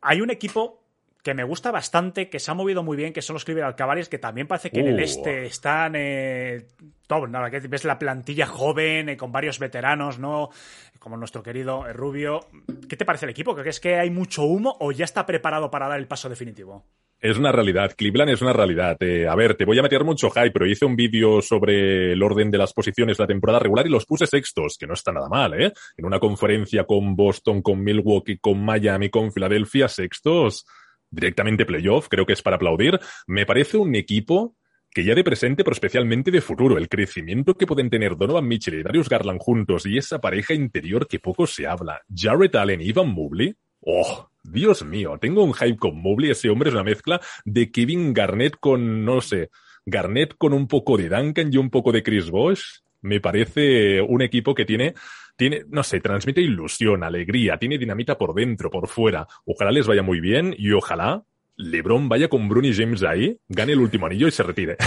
Hay 0.00 0.20
un 0.20 0.30
equipo 0.30 0.83
que 1.24 1.32
me 1.32 1.42
gusta 1.42 1.72
bastante, 1.72 2.28
que 2.28 2.38
se 2.38 2.50
ha 2.50 2.54
movido 2.54 2.82
muy 2.82 2.98
bien, 2.98 3.14
que 3.14 3.22
son 3.22 3.34
los 3.34 3.46
Cleveland 3.46 3.74
Cavaliers, 3.74 4.10
que 4.10 4.18
también 4.18 4.46
parece 4.46 4.70
que 4.70 4.80
en 4.80 4.88
el 4.88 4.96
uh. 4.96 5.04
este 5.04 5.46
están 5.46 5.94
eh, 5.96 6.66
todo, 7.06 7.26
nada, 7.26 7.50
que 7.50 7.60
ves 7.60 7.84
la 7.84 7.98
plantilla 7.98 8.46
joven, 8.46 9.08
eh, 9.08 9.16
con 9.16 9.32
varios 9.32 9.58
veteranos, 9.58 10.18
¿no? 10.18 10.50
Como 10.98 11.16
nuestro 11.16 11.42
querido 11.42 11.90
Rubio. 11.94 12.40
¿Qué 12.86 12.96
te 12.96 13.06
parece 13.06 13.24
el 13.24 13.30
equipo? 13.30 13.56
¿Crees 13.56 13.80
que 13.80 13.96
hay 13.96 14.10
mucho 14.10 14.42
humo 14.42 14.76
o 14.80 14.92
ya 14.92 15.06
está 15.06 15.24
preparado 15.24 15.70
para 15.70 15.88
dar 15.88 15.98
el 15.98 16.06
paso 16.06 16.28
definitivo? 16.28 16.84
Es 17.18 17.38
una 17.38 17.52
realidad. 17.52 17.94
Cleveland 17.96 18.32
es 18.32 18.42
una 18.42 18.52
realidad. 18.52 18.98
Eh, 19.00 19.26
a 19.26 19.34
ver, 19.34 19.54
te 19.54 19.64
voy 19.64 19.78
a 19.78 19.82
meter 19.82 20.04
mucho 20.04 20.28
hype, 20.28 20.50
pero 20.50 20.66
hice 20.66 20.84
un 20.84 20.94
vídeo 20.94 21.40
sobre 21.40 22.12
el 22.12 22.22
orden 22.22 22.50
de 22.50 22.58
las 22.58 22.74
posiciones 22.74 23.16
de 23.16 23.22
la 23.22 23.28
temporada 23.28 23.60
regular 23.60 23.86
y 23.86 23.90
los 23.90 24.04
puse 24.04 24.26
sextos, 24.26 24.76
que 24.78 24.86
no 24.86 24.92
está 24.92 25.10
nada 25.10 25.30
mal, 25.30 25.58
¿eh? 25.58 25.72
En 25.96 26.04
una 26.04 26.20
conferencia 26.20 26.84
con 26.84 27.16
Boston, 27.16 27.62
con 27.62 27.82
Milwaukee, 27.82 28.36
con 28.36 28.62
Miami, 28.62 29.08
con 29.08 29.32
Filadelfia, 29.32 29.88
sextos, 29.88 30.66
directamente 31.14 31.66
playoff, 31.66 32.08
creo 32.08 32.26
que 32.26 32.32
es 32.32 32.42
para 32.42 32.56
aplaudir. 32.56 32.98
Me 33.26 33.46
parece 33.46 33.76
un 33.76 33.94
equipo 33.94 34.56
que 34.94 35.04
ya 35.04 35.14
de 35.14 35.24
presente, 35.24 35.64
pero 35.64 35.74
especialmente 35.74 36.30
de 36.30 36.40
futuro, 36.40 36.78
el 36.78 36.88
crecimiento 36.88 37.54
que 37.54 37.66
pueden 37.66 37.90
tener 37.90 38.16
Donovan 38.16 38.46
Mitchell 38.46 38.78
y 38.78 38.82
Darius 38.82 39.08
Garland 39.08 39.40
juntos 39.40 39.86
y 39.86 39.98
esa 39.98 40.20
pareja 40.20 40.54
interior 40.54 41.08
que 41.08 41.18
poco 41.18 41.46
se 41.48 41.66
habla, 41.66 42.00
Jarrett 42.14 42.54
Allen 42.54 42.80
y 42.80 42.90
Ivan 42.90 43.08
Mobley, 43.08 43.54
oh, 43.80 44.28
Dios 44.44 44.84
mío, 44.84 45.18
tengo 45.20 45.42
un 45.42 45.52
hype 45.52 45.78
con 45.78 46.00
Mobley, 46.00 46.30
ese 46.30 46.48
hombre 46.48 46.68
es 46.68 46.74
una 46.74 46.84
mezcla 46.84 47.20
de 47.44 47.72
Kevin 47.72 48.12
Garnett 48.12 48.56
con, 48.60 49.04
no 49.04 49.20
sé, 49.20 49.50
Garnett 49.84 50.36
con 50.38 50.52
un 50.52 50.68
poco 50.68 50.96
de 50.96 51.08
Duncan 51.08 51.52
y 51.52 51.56
un 51.56 51.70
poco 51.70 51.90
de 51.92 52.02
Chris 52.02 52.30
Bosh. 52.30 52.80
Me 53.04 53.20
parece 53.20 54.00
un 54.00 54.22
equipo 54.22 54.54
que 54.54 54.64
tiene, 54.64 54.94
tiene, 55.36 55.64
no 55.68 55.82
sé, 55.82 56.00
transmite 56.00 56.40
ilusión, 56.40 57.04
alegría, 57.04 57.58
tiene 57.58 57.76
dinamita 57.76 58.16
por 58.16 58.34
dentro, 58.34 58.70
por 58.70 58.88
fuera. 58.88 59.26
Ojalá 59.44 59.70
les 59.70 59.86
vaya 59.86 60.02
muy 60.02 60.20
bien 60.20 60.54
y 60.56 60.72
ojalá 60.72 61.22
LeBron 61.56 62.08
vaya 62.08 62.28
con 62.28 62.48
Bruni 62.48 62.72
James 62.72 63.02
ahí, 63.02 63.38
gane 63.46 63.72
el 63.72 63.78
último 63.78 64.06
anillo 64.06 64.26
y 64.26 64.30
se 64.30 64.42
retire. 64.42 64.76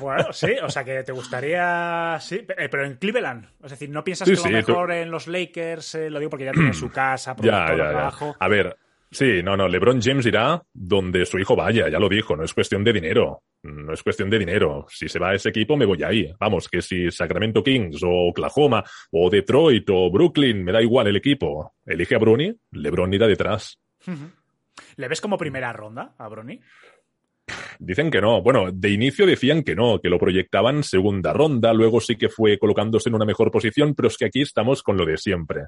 Bueno, 0.00 0.32
sí, 0.32 0.52
o 0.62 0.70
sea 0.70 0.84
que 0.84 1.02
te 1.02 1.10
gustaría, 1.10 2.18
sí, 2.20 2.46
eh, 2.56 2.68
pero 2.70 2.84
en 2.84 2.96
Cleveland. 2.96 3.46
Es 3.64 3.72
decir, 3.72 3.90
¿no 3.90 4.04
piensas 4.04 4.28
que 4.28 4.36
lo 4.36 4.44
mejor 4.44 4.92
en 4.92 5.10
los 5.10 5.26
Lakers, 5.26 5.96
eh, 5.96 6.10
lo 6.10 6.20
digo 6.20 6.30
porque 6.30 6.44
ya 6.44 6.52
tiene 6.52 6.72
su 6.72 6.88
casa, 6.88 7.34
ya, 7.40 7.74
ya, 7.76 7.92
ya. 7.92 8.36
A 8.38 8.48
ver, 8.48 8.76
sí, 9.10 9.42
no, 9.42 9.56
no, 9.56 9.68
LeBron 9.68 10.00
James 10.00 10.26
irá 10.26 10.62
donde 10.72 11.26
su 11.26 11.38
hijo 11.38 11.56
vaya, 11.56 11.88
ya 11.88 11.98
lo 11.98 12.08
dijo, 12.08 12.36
no 12.36 12.44
es 12.44 12.54
cuestión 12.54 12.84
de 12.84 12.92
dinero. 12.92 13.42
No 13.62 13.92
es 13.92 14.04
cuestión 14.04 14.30
de 14.30 14.38
dinero. 14.38 14.86
Si 14.88 15.08
se 15.08 15.18
va 15.18 15.30
a 15.30 15.34
ese 15.34 15.48
equipo, 15.48 15.76
me 15.76 15.84
voy 15.84 16.02
ahí. 16.04 16.32
Vamos, 16.38 16.68
que 16.68 16.80
si 16.80 17.10
Sacramento 17.10 17.62
Kings 17.62 18.02
o 18.04 18.28
Oklahoma 18.28 18.84
o 19.10 19.28
Detroit 19.28 19.88
o 19.90 20.10
Brooklyn, 20.10 20.62
me 20.62 20.70
da 20.70 20.80
igual 20.80 21.08
el 21.08 21.16
equipo. 21.16 21.74
Elige 21.84 22.14
a 22.14 22.18
Bruni, 22.18 22.54
LeBron 22.70 23.12
irá 23.12 23.26
detrás. 23.26 23.80
¿Le 24.96 25.08
ves 25.08 25.20
como 25.20 25.36
primera 25.36 25.72
ronda 25.72 26.14
a 26.18 26.28
Brony? 26.28 26.60
Dicen 27.78 28.10
que 28.10 28.20
no. 28.20 28.42
Bueno, 28.42 28.70
de 28.72 28.90
inicio 28.90 29.26
decían 29.26 29.62
que 29.62 29.74
no, 29.74 30.00
que 30.00 30.08
lo 30.08 30.18
proyectaban 30.18 30.82
segunda 30.82 31.32
ronda, 31.32 31.72
luego 31.72 32.00
sí 32.00 32.16
que 32.16 32.28
fue 32.28 32.58
colocándose 32.58 33.08
en 33.08 33.14
una 33.14 33.24
mejor 33.24 33.50
posición, 33.50 33.94
pero 33.94 34.08
es 34.08 34.16
que 34.16 34.26
aquí 34.26 34.42
estamos 34.42 34.82
con 34.82 34.96
lo 34.96 35.06
de 35.06 35.16
siempre. 35.16 35.66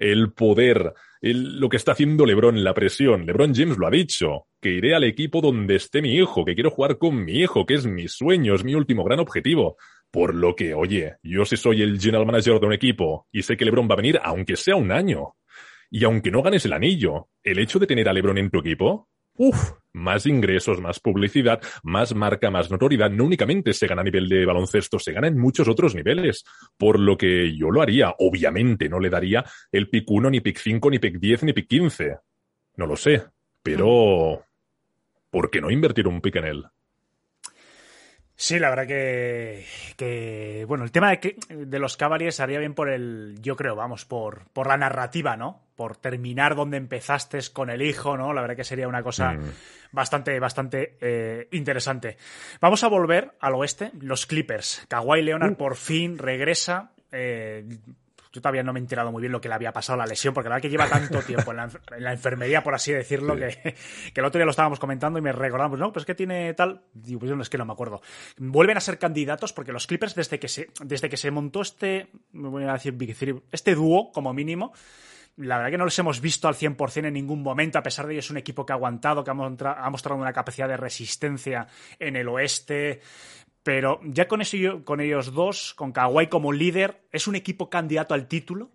El 0.00 0.32
poder, 0.32 0.94
lo 1.20 1.68
que 1.68 1.76
está 1.76 1.92
haciendo 1.92 2.24
LeBron, 2.24 2.64
la 2.64 2.72
presión. 2.72 3.26
LeBron 3.26 3.54
James 3.54 3.76
lo 3.76 3.86
ha 3.86 3.90
dicho, 3.90 4.46
que 4.58 4.70
iré 4.70 4.94
al 4.94 5.04
equipo 5.04 5.42
donde 5.42 5.76
esté 5.76 6.00
mi 6.00 6.16
hijo, 6.16 6.42
que 6.42 6.54
quiero 6.54 6.70
jugar 6.70 6.96
con 6.96 7.22
mi 7.22 7.34
hijo, 7.34 7.66
que 7.66 7.74
es 7.74 7.84
mi 7.84 8.08
sueño, 8.08 8.54
es 8.54 8.64
mi 8.64 8.74
último 8.74 9.04
gran 9.04 9.20
objetivo. 9.20 9.76
Por 10.10 10.34
lo 10.34 10.56
que, 10.56 10.72
oye, 10.72 11.16
yo 11.22 11.44
si 11.44 11.58
soy 11.58 11.82
el 11.82 12.00
general 12.00 12.24
manager 12.24 12.58
de 12.58 12.66
un 12.66 12.72
equipo 12.72 13.26
y 13.30 13.42
sé 13.42 13.58
que 13.58 13.66
LeBron 13.66 13.90
va 13.90 13.92
a 13.92 13.98
venir, 13.98 14.18
aunque 14.24 14.56
sea 14.56 14.74
un 14.74 14.90
año, 14.90 15.34
y 15.90 16.04
aunque 16.04 16.30
no 16.30 16.42
ganes 16.42 16.64
el 16.64 16.72
anillo, 16.72 17.28
el 17.42 17.58
hecho 17.58 17.78
de 17.78 17.86
tener 17.86 18.08
a 18.08 18.14
LeBron 18.14 18.38
en 18.38 18.50
tu 18.50 18.60
equipo, 18.60 19.10
uff, 19.40 19.72
más 19.94 20.26
ingresos, 20.26 20.80
más 20.80 21.00
publicidad, 21.00 21.60
más 21.82 22.14
marca, 22.14 22.50
más 22.50 22.70
notoriedad, 22.70 23.10
no 23.10 23.24
únicamente 23.24 23.72
se 23.72 23.86
gana 23.86 24.02
a 24.02 24.04
nivel 24.04 24.28
de 24.28 24.44
baloncesto, 24.44 24.98
se 24.98 25.12
gana 25.12 25.28
en 25.28 25.38
muchos 25.38 25.66
otros 25.66 25.94
niveles. 25.94 26.44
Por 26.76 27.00
lo 27.00 27.16
que 27.16 27.56
yo 27.56 27.70
lo 27.70 27.80
haría. 27.80 28.14
Obviamente 28.18 28.88
no 28.88 29.00
le 29.00 29.08
daría 29.08 29.44
el 29.72 29.88
pick 29.88 30.10
1, 30.10 30.30
ni 30.30 30.40
pick 30.40 30.58
5, 30.58 30.90
ni 30.90 30.98
pick 30.98 31.18
10, 31.18 31.44
ni 31.44 31.52
pick 31.54 31.68
15. 31.68 32.18
No 32.76 32.86
lo 32.86 32.96
sé. 32.96 33.24
Pero, 33.62 34.44
¿por 35.30 35.50
qué 35.50 35.60
no 35.60 35.70
invertir 35.70 36.06
un 36.06 36.20
pick 36.20 36.36
en 36.36 36.44
él? 36.44 36.66
Sí, 38.42 38.58
la 38.58 38.70
verdad 38.70 38.86
que, 38.86 39.66
que 39.98 40.64
bueno, 40.66 40.84
el 40.84 40.90
tema 40.90 41.10
de, 41.10 41.36
de 41.50 41.78
los 41.78 41.98
Cavaliers 41.98 42.40
haría 42.40 42.58
bien 42.58 42.72
por 42.72 42.88
el, 42.88 43.36
yo 43.42 43.54
creo, 43.54 43.76
vamos, 43.76 44.06
por, 44.06 44.48
por 44.54 44.66
la 44.66 44.78
narrativa, 44.78 45.36
¿no? 45.36 45.60
Por 45.76 45.98
terminar 45.98 46.56
donde 46.56 46.78
empezaste 46.78 47.38
con 47.52 47.68
el 47.68 47.82
hijo, 47.82 48.16
¿no? 48.16 48.32
La 48.32 48.40
verdad 48.40 48.56
que 48.56 48.64
sería 48.64 48.88
una 48.88 49.02
cosa 49.02 49.34
mm. 49.34 49.42
bastante, 49.92 50.40
bastante 50.40 50.96
eh, 51.02 51.48
interesante. 51.50 52.16
Vamos 52.62 52.82
a 52.82 52.88
volver 52.88 53.32
al 53.40 53.56
oeste, 53.56 53.90
los 54.00 54.24
Clippers. 54.24 54.86
Kawhi 54.88 55.20
Leonard 55.20 55.52
uh. 55.52 55.56
por 55.56 55.76
fin 55.76 56.16
regresa. 56.16 56.92
Eh, 57.12 57.66
yo 58.32 58.40
todavía 58.40 58.62
no 58.62 58.72
me 58.72 58.78
he 58.78 58.82
enterado 58.82 59.10
muy 59.10 59.20
bien 59.20 59.32
lo 59.32 59.40
que 59.40 59.48
le 59.48 59.54
había 59.54 59.72
pasado 59.72 60.00
a 60.00 60.04
la 60.04 60.06
lesión, 60.06 60.32
porque 60.32 60.48
la 60.48 60.56
verdad 60.56 60.62
que 60.62 60.70
lleva 60.70 60.88
tanto 60.88 61.20
tiempo 61.26 61.50
en 61.50 61.56
la, 61.98 62.12
enfermería, 62.12 62.62
por 62.62 62.74
así 62.74 62.92
decirlo, 62.92 63.36
que, 63.36 63.74
el 64.14 64.24
otro 64.24 64.38
día 64.38 64.44
lo 64.44 64.52
estábamos 64.52 64.78
comentando 64.78 65.18
y 65.18 65.22
me 65.22 65.32
recordamos, 65.32 65.78
no, 65.78 65.92
pues 65.92 66.04
que 66.04 66.14
tiene 66.14 66.54
tal. 66.54 66.82
Digo, 66.92 67.20
pues 67.20 67.32
no 67.32 67.42
es 67.42 67.50
que 67.50 67.58
no 67.58 67.64
me 67.64 67.72
acuerdo. 67.72 68.02
Vuelven 68.38 68.76
a 68.76 68.80
ser 68.80 68.98
candidatos 68.98 69.52
porque 69.52 69.72
los 69.72 69.86
Clippers, 69.86 70.14
desde 70.14 70.38
que 70.38 70.48
se, 70.48 70.68
desde 70.84 71.08
que 71.08 71.16
se 71.16 71.30
montó 71.30 71.62
este, 71.62 72.10
me 72.32 72.48
voy 72.48 72.64
a 72.64 72.72
decir, 72.72 73.42
este 73.50 73.74
dúo, 73.74 74.12
como 74.12 74.32
mínimo, 74.32 74.72
la 75.36 75.56
verdad 75.56 75.70
que 75.70 75.78
no 75.78 75.84
los 75.84 75.98
hemos 75.98 76.20
visto 76.20 76.48
al 76.48 76.54
100% 76.54 77.06
en 77.06 77.14
ningún 77.14 77.42
momento, 77.42 77.78
a 77.78 77.82
pesar 77.82 78.06
de 78.06 78.14
que 78.14 78.18
es 78.20 78.30
un 78.30 78.36
equipo 78.36 78.64
que 78.64 78.72
ha 78.72 78.76
aguantado, 78.76 79.24
que 79.24 79.30
ha 79.30 79.34
mostrado 79.90 80.20
una 80.20 80.32
capacidad 80.32 80.68
de 80.68 80.76
resistencia 80.76 81.66
en 81.98 82.16
el 82.16 82.28
oeste. 82.28 83.00
Pero 83.62 84.00
ya 84.04 84.26
con, 84.26 84.40
eso, 84.40 84.56
con 84.84 85.00
ellos 85.00 85.32
dos, 85.32 85.74
con 85.74 85.92
Kawhi 85.92 86.28
como 86.28 86.52
líder, 86.52 87.06
¿es 87.12 87.26
un 87.26 87.36
equipo 87.36 87.68
candidato 87.68 88.14
al 88.14 88.26
título? 88.26 88.70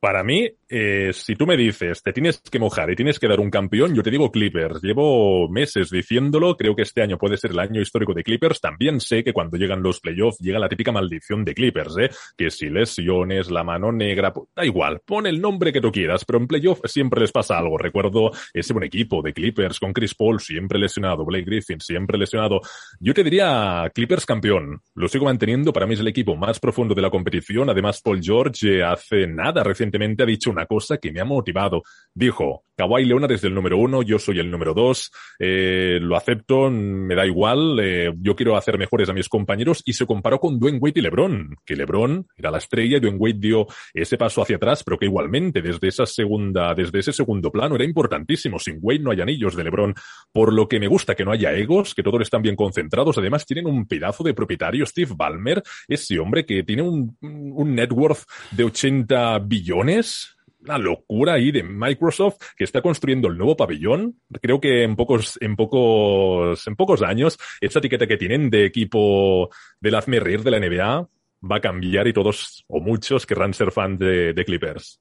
Para 0.00 0.22
mí, 0.22 0.48
eh, 0.68 1.10
si 1.12 1.34
tú 1.34 1.44
me 1.44 1.56
dices, 1.56 2.04
te 2.04 2.12
tienes 2.12 2.40
que 2.40 2.60
mojar 2.60 2.88
y 2.88 2.94
tienes 2.94 3.18
que 3.18 3.26
dar 3.26 3.40
un 3.40 3.50
campeón, 3.50 3.96
yo 3.96 4.02
te 4.04 4.12
digo 4.12 4.30
Clippers. 4.30 4.80
Llevo 4.80 5.48
meses 5.48 5.90
diciéndolo, 5.90 6.56
creo 6.56 6.76
que 6.76 6.82
este 6.82 7.02
año 7.02 7.18
puede 7.18 7.36
ser 7.36 7.50
el 7.50 7.58
año 7.58 7.80
histórico 7.80 8.14
de 8.14 8.22
Clippers. 8.22 8.60
También 8.60 9.00
sé 9.00 9.24
que 9.24 9.32
cuando 9.32 9.56
llegan 9.56 9.82
los 9.82 9.98
playoffs 9.98 10.38
llega 10.38 10.60
la 10.60 10.68
típica 10.68 10.92
maldición 10.92 11.44
de 11.44 11.52
Clippers, 11.52 11.96
¿eh? 11.98 12.10
Que 12.36 12.48
si 12.50 12.68
lesiones, 12.68 13.50
la 13.50 13.64
mano 13.64 13.90
negra, 13.90 14.32
da 14.54 14.64
igual, 14.64 15.00
pon 15.04 15.26
el 15.26 15.40
nombre 15.40 15.72
que 15.72 15.80
tú 15.80 15.90
quieras, 15.90 16.24
pero 16.24 16.38
en 16.38 16.46
playoff 16.46 16.80
siempre 16.84 17.20
les 17.20 17.32
pasa 17.32 17.58
algo. 17.58 17.76
Recuerdo 17.76 18.30
ese 18.54 18.72
buen 18.72 18.84
equipo 18.84 19.20
de 19.20 19.32
Clippers 19.32 19.80
con 19.80 19.92
Chris 19.92 20.14
Paul 20.14 20.38
siempre 20.38 20.78
lesionado, 20.78 21.24
Blake 21.24 21.44
Griffin 21.44 21.80
siempre 21.80 22.16
lesionado. 22.18 22.60
Yo 23.00 23.14
te 23.14 23.24
diría 23.24 23.90
Clippers 23.92 24.24
campeón. 24.24 24.80
Lo 24.94 25.08
sigo 25.08 25.24
manteniendo, 25.24 25.72
para 25.72 25.86
mí 25.86 25.94
es 25.94 26.00
el 26.00 26.08
equipo 26.08 26.36
más 26.36 26.60
profundo 26.60 26.94
de 26.94 27.02
la 27.02 27.10
competición. 27.10 27.68
Además, 27.68 28.00
Paul 28.00 28.22
George 28.22 28.84
hace 28.84 29.26
nada 29.26 29.64
recién 29.64 29.87
recientemente 29.88 30.22
ha 30.22 30.26
dicho 30.26 30.50
una 30.50 30.66
cosa 30.66 30.98
que 30.98 31.12
me 31.12 31.20
ha 31.20 31.24
motivado. 31.24 31.82
Dijo, 32.14 32.64
Kawhi 32.78 33.04
Leonard 33.04 33.32
es 33.32 33.42
el 33.42 33.52
número 33.52 33.76
uno, 33.76 34.02
yo 34.02 34.20
soy 34.20 34.38
el 34.38 34.52
número 34.52 34.72
dos, 34.72 35.10
eh, 35.40 35.98
lo 36.00 36.16
acepto, 36.16 36.70
me 36.70 37.16
da 37.16 37.26
igual, 37.26 37.80
eh, 37.82 38.14
yo 38.20 38.36
quiero 38.36 38.56
hacer 38.56 38.78
mejores 38.78 39.08
a 39.08 39.12
mis 39.12 39.28
compañeros 39.28 39.82
y 39.84 39.94
se 39.94 40.06
comparó 40.06 40.38
con 40.38 40.60
Dwayne 40.60 40.78
Wade 40.78 41.00
y 41.00 41.02
LeBron, 41.02 41.56
que 41.66 41.74
LeBron 41.74 42.24
era 42.36 42.52
la 42.52 42.58
estrella 42.58 42.98
y 42.98 43.00
Dwayne 43.00 43.18
Wade 43.18 43.38
dio 43.40 43.66
ese 43.92 44.16
paso 44.16 44.42
hacia 44.42 44.56
atrás, 44.56 44.84
pero 44.84 44.96
que 44.96 45.06
igualmente 45.06 45.60
desde 45.60 45.88
esa 45.88 46.06
segunda, 46.06 46.72
desde 46.72 47.00
ese 47.00 47.12
segundo 47.12 47.50
plano 47.50 47.74
era 47.74 47.84
importantísimo. 47.84 48.60
Sin 48.60 48.78
Wade 48.80 49.00
no 49.00 49.10
hay 49.10 49.22
anillos 49.22 49.56
de 49.56 49.64
LeBron, 49.64 49.94
por 50.32 50.52
lo 50.52 50.68
que 50.68 50.78
me 50.78 50.86
gusta 50.86 51.16
que 51.16 51.24
no 51.24 51.32
haya 51.32 51.52
egos, 51.54 51.96
que 51.96 52.04
todos 52.04 52.22
están 52.22 52.42
bien 52.42 52.54
concentrados. 52.54 53.18
Además 53.18 53.44
tienen 53.44 53.66
un 53.66 53.88
pedazo 53.88 54.22
de 54.22 54.34
propietario, 54.34 54.86
Steve 54.86 55.14
Ballmer, 55.16 55.64
ese 55.88 56.20
hombre 56.20 56.46
que 56.46 56.62
tiene 56.62 56.82
un, 56.82 57.16
un 57.20 57.74
net 57.74 57.90
worth 57.90 58.22
de 58.52 58.62
80 58.62 59.40
billones 59.40 60.37
una 60.60 60.78
locura 60.78 61.34
ahí 61.34 61.50
de 61.50 61.62
Microsoft 61.62 62.38
que 62.56 62.64
está 62.64 62.82
construyendo 62.82 63.28
el 63.28 63.36
nuevo 63.36 63.56
pabellón. 63.56 64.20
Creo 64.40 64.60
que 64.60 64.82
en 64.82 64.96
pocos, 64.96 65.38
en 65.40 65.56
pocos, 65.56 66.66
en 66.66 66.76
pocos 66.76 67.02
años, 67.02 67.38
esa 67.60 67.78
etiqueta 67.78 68.06
que 68.06 68.16
tienen 68.16 68.50
de 68.50 68.64
equipo 68.64 69.50
del 69.80 69.94
hazme 69.94 70.20
de 70.20 70.50
la 70.50 70.60
NBA 70.60 71.08
va 71.50 71.56
a 71.56 71.60
cambiar 71.60 72.08
y 72.08 72.12
todos 72.12 72.64
o 72.68 72.80
muchos 72.80 73.26
querrán 73.26 73.54
ser 73.54 73.70
fans 73.70 73.98
de, 73.98 74.44
Clippers. 74.44 75.00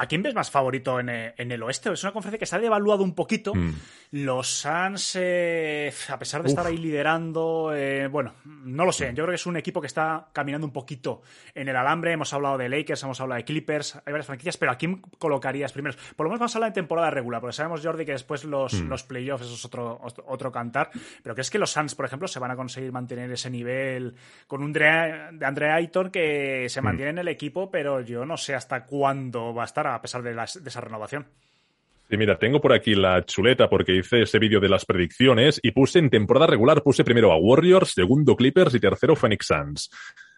¿A 0.00 0.06
quién 0.06 0.22
ves 0.22 0.32
más 0.32 0.48
favorito 0.48 1.00
en, 1.00 1.08
eh, 1.08 1.34
el 1.36 1.60
oeste? 1.60 1.92
Es 1.92 2.04
una 2.04 2.12
conferencia 2.12 2.38
que 2.38 2.46
se 2.46 2.54
ha 2.54 2.60
devaluado 2.60 3.02
un 3.02 3.16
poquito. 3.16 3.52
Mm. 3.52 3.74
Los 4.12 4.46
Suns, 4.48 5.16
eh, 5.20 5.92
a 6.08 6.18
pesar 6.18 6.40
de 6.44 6.48
estar 6.48 6.64
ahí 6.64 6.76
liderando, 6.76 7.74
eh, 7.74 8.06
bueno, 8.06 8.34
no 8.44 8.84
lo 8.84 8.92
sé. 8.92 9.08
Yo 9.08 9.24
creo 9.24 9.30
que 9.30 9.34
es 9.34 9.46
un 9.46 9.56
equipo 9.56 9.80
que 9.80 9.88
está 9.88 10.28
caminando 10.32 10.68
un 10.68 10.72
poquito 10.72 11.22
en 11.52 11.68
el 11.68 11.74
alambre. 11.74 12.12
Hemos 12.12 12.32
hablado 12.32 12.56
de 12.56 12.68
Lakers, 12.68 13.02
hemos 13.02 13.20
hablado 13.20 13.38
de 13.38 13.44
Clippers, 13.44 13.96
hay 13.96 14.12
varias 14.12 14.26
franquicias, 14.26 14.56
pero 14.56 14.70
¿a 14.70 14.76
quién 14.76 15.02
colocarías 15.18 15.72
primero? 15.72 15.96
Por 16.14 16.24
lo 16.24 16.30
menos 16.30 16.40
vamos 16.40 16.54
a 16.54 16.58
hablar 16.58 16.70
de 16.70 16.74
temporada 16.76 17.10
regular, 17.10 17.40
porque 17.40 17.56
sabemos, 17.56 17.84
Jordi, 17.84 18.06
que 18.06 18.12
después 18.12 18.44
los, 18.44 18.80
mm. 18.80 18.88
los 18.88 19.02
playoffs, 19.02 19.46
eso 19.46 19.54
es 19.54 19.64
otro, 19.64 20.00
otro 20.26 20.52
cantar. 20.52 20.90
Pero 21.24 21.34
¿crees 21.34 21.50
que 21.50 21.58
los 21.58 21.72
Suns, 21.72 21.96
por 21.96 22.06
ejemplo, 22.06 22.28
se 22.28 22.38
van 22.38 22.52
a 22.52 22.56
conseguir 22.56 22.92
mantener 22.92 23.32
ese 23.32 23.50
nivel 23.50 24.14
con 24.46 24.62
un 24.62 24.72
de 24.72 25.44
Andre 25.44 25.72
Ayton 25.72 26.10
que 26.10 26.68
se 26.68 26.80
mm. 26.80 26.84
mantiene 26.84 27.10
en 27.10 27.18
el 27.18 27.28
equipo, 27.28 27.68
pero 27.68 28.00
yo 28.00 28.24
no 28.24 28.36
sé 28.36 28.54
hasta 28.54 28.86
cuándo 28.86 29.52
va 29.52 29.62
a 29.62 29.66
estar 29.66 29.87
a 29.94 30.02
pesar 30.02 30.22
de, 30.22 30.36
esa 30.66 30.80
renovación. 30.80 31.26
Sí, 32.08 32.16
mira, 32.16 32.38
tengo 32.38 32.60
por 32.60 32.72
aquí 32.72 32.94
la 32.94 33.24
chuleta 33.24 33.68
porque 33.68 33.96
hice 33.96 34.22
ese 34.22 34.38
vídeo 34.38 34.60
de 34.60 34.68
las 34.68 34.86
predicciones 34.86 35.60
y 35.62 35.72
puse 35.72 35.98
en 35.98 36.08
temporada 36.08 36.46
regular, 36.46 36.82
puse 36.82 37.04
primero 37.04 37.32
a 37.32 37.36
Warriors, 37.36 37.90
segundo 37.90 38.34
Clippers 38.34 38.74
y 38.74 38.80
tercero 38.80 39.14
Phoenix 39.14 39.46
Suns. 39.46 39.90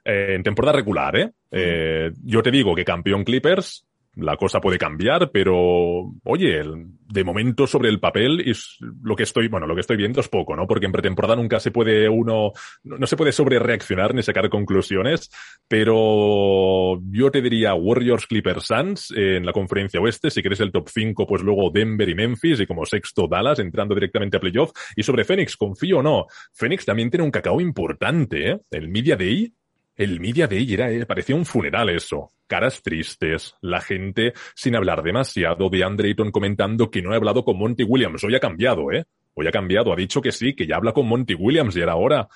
Eh, 0.05 0.35
en 0.35 0.43
temporada 0.43 0.77
regular, 0.77 1.17
¿eh? 1.17 1.31
¿eh? 1.51 2.11
Yo 2.25 2.43
te 2.43 2.51
digo 2.51 2.75
que 2.75 2.85
campeón 2.85 3.23
Clippers, 3.23 3.87
la 4.17 4.37
cosa 4.37 4.61
puede 4.61 4.79
cambiar, 4.79 5.31
pero 5.31 6.13
oye, 6.25 6.63
de 6.65 7.25
momento 7.25 7.67
sobre 7.67 7.89
el 7.89 8.01
papel 8.01 8.41
es 8.41 8.77
lo 9.03 9.15
que 9.15 9.23
estoy, 9.23 9.49
bueno, 9.49 9.67
lo 9.67 9.75
que 9.75 9.83
estoy 9.83 9.97
viendo 9.97 10.21
es 10.21 10.29
poco, 10.29 10.57
¿no? 10.57 10.67
Porque 10.67 10.87
en 10.87 10.93
pretemporada 10.93 11.37
nunca 11.37 11.61
se 11.61 11.71
puede 11.71 12.09
uno, 12.09 12.53
no, 12.83 13.07
se 13.07 13.17
puede 13.17 13.33
sobre 13.33 13.59
reaccionar 13.59 14.15
ni 14.15 14.23
sacar 14.23 14.49
conclusiones, 14.51 15.31
pero 15.69 17.01
yo 17.11 17.31
te 17.31 17.41
diría 17.41 17.75
Warriors 17.75 18.27
Clippers 18.27 18.65
Suns 18.65 19.13
en 19.17 19.47
la 19.47 19.53
conferencia 19.53 20.01
oeste, 20.01 20.31
si 20.31 20.41
quieres 20.41 20.61
el 20.61 20.73
top 20.73 20.89
5, 20.89 21.27
pues 21.27 21.43
luego 21.43 21.71
Denver 21.71 22.09
y 22.09 22.15
Memphis 22.15 22.61
y 22.61 22.67
como 22.67 22.85
sexto 22.85 23.29
Dallas 23.29 23.61
entrando 23.61 23.95
directamente 23.95 24.37
a 24.37 24.41
playoff. 24.41 24.73
Y 24.97 25.03
sobre 25.03 25.25
Phoenix, 25.25 25.57
confío 25.57 25.99
o 25.99 26.03
no, 26.03 26.27
Phoenix 26.53 26.85
también 26.85 27.11
tiene 27.11 27.25
un 27.25 27.31
cacao 27.31 27.61
importante, 27.61 28.51
¿eh? 28.51 28.61
El 28.71 28.89
Media 28.89 29.17
Day 29.17 29.53
el 30.01 30.19
Media 30.19 30.47
Day 30.47 30.73
era, 30.73 30.91
eh, 30.91 31.05
parecía 31.05 31.37
un 31.37 31.45
funeral 31.45 31.91
eso. 31.91 32.33
Caras 32.47 32.83
tristes, 32.83 33.55
la 33.61 33.83
gente 33.83 34.33
sin 34.55 34.75
hablar 34.75 35.03
demasiado, 35.03 35.69
de 35.69 35.85
Andreyton 35.85 36.31
comentando 36.31 36.91
que 36.91 37.03
no 37.03 37.13
he 37.13 37.17
hablado 37.17 37.45
con 37.45 37.59
Monty 37.59 37.85
Williams. 37.85 38.25
Hoy 38.25 38.35
ha 38.35 38.41
cambiado, 38.41 38.91
¿eh? 38.93 39.05
Hoy 39.35 39.47
ha 39.47 39.51
cambiado, 39.51 39.93
ha 39.93 39.97
dicho 39.97 40.23
que 40.23 40.33
sí, 40.33 40.55
que 40.55 40.67
ya 40.67 40.77
habla 40.77 40.93
con 40.93 41.07
Monty 41.07 41.35
Williams 41.35 41.77
y 41.77 41.83
era 41.83 41.97
hora. 41.97 42.27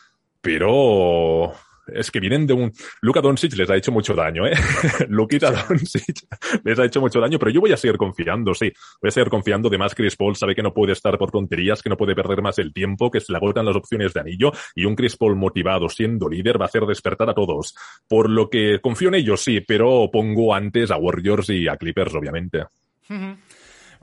Pero 0.42 1.55
es 1.87 2.11
que 2.11 2.20
vienen 2.20 2.47
de 2.47 2.55
un... 2.55 2.73
Luka 3.01 3.20
Doncic 3.20 3.55
les 3.57 3.68
ha 3.70 3.77
hecho 3.77 3.92
mucho 3.92 4.14
daño, 4.14 4.47
¿eh? 4.47 4.55
Lukita 5.09 5.51
Doncic 5.51 6.27
les 6.64 6.79
ha 6.79 6.85
hecho 6.85 7.01
mucho 7.01 7.20
daño, 7.20 7.38
pero 7.38 7.51
yo 7.51 7.61
voy 7.61 7.73
a 7.73 7.77
seguir 7.77 7.97
confiando, 7.97 8.55
sí. 8.55 8.73
Voy 9.01 9.09
a 9.09 9.11
seguir 9.11 9.29
confiando. 9.29 9.68
De 9.68 9.79
más, 9.79 9.94
Chris 9.94 10.16
Paul 10.16 10.37
sabe 10.37 10.55
que 10.55 10.62
no 10.62 10.73
puede 10.73 10.92
estar 10.92 11.16
por 11.18 11.31
tonterías, 11.31 11.83
que 11.83 11.90
no 11.90 11.97
puede 11.97 12.14
perder 12.14 12.42
más 12.42 12.59
el 12.59 12.73
tiempo, 12.73 13.11
que 13.11 13.20
se 13.20 13.33
le 13.33 13.38
agotan 13.38 13.66
las 13.66 13.77
opciones 13.77 14.12
de 14.14 14.20
anillo 14.20 14.53
y 14.75 14.85
un 14.85 14.94
Chris 14.94 15.16
Paul 15.16 15.37
motivado, 15.37 15.88
siendo 15.88 16.29
líder, 16.29 16.61
va 16.61 16.66
a 16.66 16.68
hacer 16.68 16.85
despertar 16.87 17.29
a 17.31 17.35
todos. 17.35 17.75
Por 18.09 18.31
lo 18.31 18.49
que 18.49 18.81
confío 18.81 19.09
en 19.09 19.14
ellos, 19.14 19.42
sí, 19.42 19.61
pero 19.61 20.11
pongo 20.12 20.55
antes 20.55 20.90
a 20.90 20.97
Warriors 20.97 21.51
y 21.51 21.68
a 21.68 21.77
Clippers, 21.77 22.14
obviamente. 22.14 22.64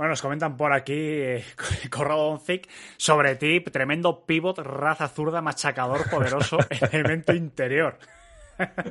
Bueno, 0.02 0.14
nos 0.14 0.22
comentan 0.24 0.58
por 0.58 0.74
aquí, 0.74 0.96
eh, 0.98 1.44
Corrado 1.92 2.32
Doncic, 2.32 2.68
sobre 2.98 3.36
ti, 3.36 3.60
tremendo 3.60 4.26
pivot, 4.26 4.58
raza 4.58 5.08
zurda, 5.08 5.42
machacador, 5.44 6.10
poderoso, 6.10 6.58
elemento 6.92 7.36
interior. 7.36 8.00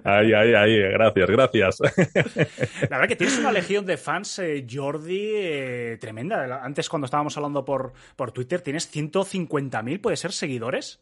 Ay, 0.04 0.32
ay, 0.32 0.54
ay, 0.54 0.78
gracias, 0.92 1.28
gracias. 1.28 1.80
La 2.88 2.98
verdad 2.98 3.08
que 3.08 3.16
tienes 3.16 3.36
una 3.40 3.50
legión 3.50 3.84
de 3.86 3.96
fans, 3.96 4.38
eh, 4.38 4.64
Jordi, 4.70 5.32
eh, 5.34 5.98
tremenda. 6.00 6.62
Antes, 6.62 6.88
cuando 6.88 7.06
estábamos 7.06 7.36
hablando 7.36 7.64
por, 7.64 7.92
por 8.14 8.30
Twitter, 8.30 8.60
tienes 8.60 8.94
150.000, 8.94 10.00
¿puede 10.00 10.16
ser, 10.16 10.30
seguidores? 10.30 11.00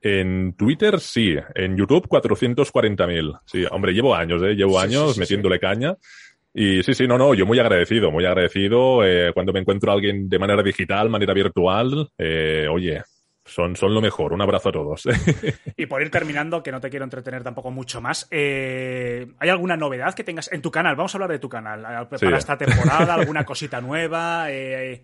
En 0.00 0.54
Twitter 0.54 0.98
sí, 0.98 1.36
en 1.54 1.76
YouTube 1.76 2.08
440.000. 2.08 3.40
Sí, 3.46 3.64
hombre, 3.70 3.92
llevo 3.92 4.16
años, 4.16 4.42
¿eh? 4.42 4.56
Llevo 4.56 4.80
Sí, 4.80 4.86
años 4.86 5.08
sí, 5.10 5.14
sí, 5.14 5.20
metiéndole 5.20 5.60
caña. 5.60 5.96
Y 6.54 6.82
sí, 6.84 6.94
sí, 6.94 7.06
no, 7.08 7.18
no, 7.18 7.34
yo 7.34 7.46
muy 7.46 7.58
agradecido, 7.58 8.10
muy 8.12 8.24
agradecido. 8.24 9.04
eh, 9.04 9.32
cuando 9.34 9.52
me 9.52 9.60
encuentro 9.60 9.90
a 9.90 9.94
alguien 9.94 10.28
de 10.28 10.38
manera 10.38 10.62
digital, 10.62 11.10
manera 11.10 11.34
virtual, 11.34 12.08
eh, 12.16 12.68
oye, 12.70 13.02
son, 13.44 13.74
son 13.76 13.92
lo 13.92 14.00
mejor. 14.00 14.32
Un 14.32 14.40
abrazo 14.40 14.68
a 14.68 14.72
todos. 14.72 15.02
Y 15.76 15.86
por 15.86 16.00
ir 16.00 16.10
terminando, 16.10 16.62
que 16.62 16.70
no 16.70 16.80
te 16.80 16.88
quiero 16.88 17.04
entretener 17.04 17.42
tampoco 17.42 17.72
mucho 17.72 18.00
más, 18.00 18.28
eh, 18.30 19.26
¿hay 19.40 19.48
alguna 19.48 19.76
novedad 19.76 20.14
que 20.14 20.22
tengas 20.22 20.52
en 20.52 20.62
tu 20.62 20.70
canal? 20.70 20.94
Vamos 20.94 21.12
a 21.14 21.18
hablar 21.18 21.30
de 21.32 21.40
tu 21.40 21.48
canal. 21.48 21.84
eh, 21.84 22.16
Sí. 22.16 22.24
Para 22.26 22.38
esta 22.38 22.56
temporada, 22.56 23.14
alguna 23.14 23.44
cosita 23.44 23.80
nueva. 23.80 24.46
Eh, 24.50 25.02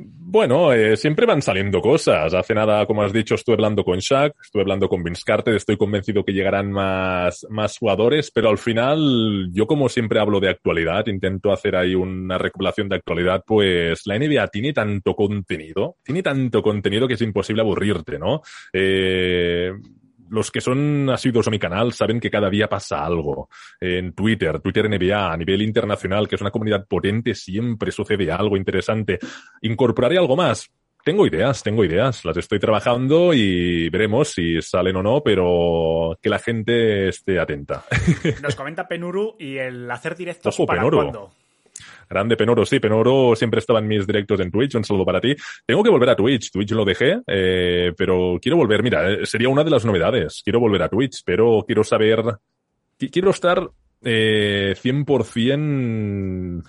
Bueno, 0.00 0.72
eh, 0.72 0.96
siempre 0.96 1.26
van 1.26 1.42
saliendo 1.42 1.80
cosas. 1.80 2.32
Hace 2.34 2.54
nada, 2.54 2.86
como 2.86 3.02
has 3.02 3.12
dicho, 3.12 3.34
estuve 3.34 3.54
hablando 3.54 3.82
con 3.82 3.98
Shaq, 3.98 4.34
estuve 4.42 4.62
hablando 4.62 4.88
con 4.88 5.02
Vince 5.02 5.22
Carter, 5.24 5.54
estoy 5.54 5.76
convencido 5.76 6.24
que 6.24 6.32
llegarán 6.32 6.70
más, 6.70 7.46
más 7.48 7.78
jugadores, 7.78 8.30
pero 8.30 8.50
al 8.50 8.58
final, 8.58 9.48
yo 9.52 9.66
como 9.66 9.88
siempre 9.88 10.20
hablo 10.20 10.38
de 10.38 10.50
actualidad, 10.50 11.06
intento 11.06 11.50
hacer 11.50 11.74
ahí 11.74 11.94
una 11.94 12.38
recopilación 12.38 12.88
de 12.88 12.96
actualidad, 12.96 13.42
pues 13.44 14.02
la 14.04 14.18
NBA 14.18 14.46
tiene 14.48 14.72
tanto 14.72 15.14
contenido, 15.14 15.96
tiene 16.04 16.22
tanto 16.22 16.62
contenido 16.62 17.08
que 17.08 17.14
es 17.14 17.22
imposible 17.22 17.62
aburrirte, 17.62 18.18
¿no? 18.18 18.42
Eh, 18.72 19.72
los 20.30 20.50
que 20.50 20.60
son 20.60 21.08
asiduos 21.10 21.46
a 21.46 21.50
mi 21.50 21.58
canal 21.58 21.92
saben 21.92 22.20
que 22.20 22.30
cada 22.30 22.50
día 22.50 22.68
pasa 22.68 23.04
algo. 23.04 23.48
En 23.80 24.12
Twitter, 24.12 24.60
Twitter 24.60 24.88
NBA, 24.88 25.32
a 25.32 25.36
nivel 25.36 25.62
internacional, 25.62 26.28
que 26.28 26.34
es 26.36 26.40
una 26.40 26.50
comunidad 26.50 26.86
potente, 26.86 27.34
siempre 27.34 27.92
sucede 27.92 28.30
algo 28.30 28.56
interesante. 28.56 29.18
Incorporaré 29.62 30.18
algo 30.18 30.36
más. 30.36 30.70
Tengo 31.04 31.26
ideas, 31.26 31.62
tengo 31.62 31.84
ideas, 31.84 32.24
las 32.24 32.36
estoy 32.36 32.58
trabajando 32.58 33.32
y 33.32 33.88
veremos 33.88 34.28
si 34.28 34.60
salen 34.60 34.96
o 34.96 35.02
no, 35.02 35.22
pero 35.22 36.18
que 36.20 36.28
la 36.28 36.38
gente 36.38 37.08
esté 37.08 37.38
atenta. 37.38 37.84
nos 38.42 38.54
comenta 38.54 38.86
Penuru 38.86 39.36
y 39.38 39.56
el 39.56 39.90
hacer 39.90 40.16
directos 40.16 40.54
Ojo, 40.54 40.66
para 40.66 40.80
Penuru. 40.80 40.96
cuándo. 40.98 41.30
Grande 42.08 42.36
Penoro, 42.36 42.64
sí, 42.64 42.80
Penoro 42.80 43.34
siempre 43.36 43.60
estaba 43.60 43.78
en 43.80 43.88
mis 43.88 44.06
directos 44.06 44.40
en 44.40 44.50
Twitch, 44.50 44.74
un 44.76 44.84
saludo 44.84 45.04
para 45.04 45.20
ti. 45.20 45.34
Tengo 45.66 45.82
que 45.82 45.90
volver 45.90 46.10
a 46.10 46.16
Twitch, 46.16 46.50
Twitch 46.50 46.70
lo 46.72 46.84
dejé, 46.84 47.20
eh, 47.26 47.92
pero 47.96 48.38
quiero 48.40 48.56
volver, 48.56 48.82
mira, 48.82 49.10
eh, 49.10 49.26
sería 49.26 49.48
una 49.48 49.64
de 49.64 49.70
las 49.70 49.84
novedades, 49.84 50.40
quiero 50.44 50.60
volver 50.60 50.82
a 50.82 50.88
Twitch, 50.88 51.22
pero 51.24 51.64
quiero 51.66 51.84
saber, 51.84 52.20
qui- 52.98 53.10
quiero 53.10 53.30
estar 53.30 53.68
eh, 54.02 54.74
100% 54.76 56.62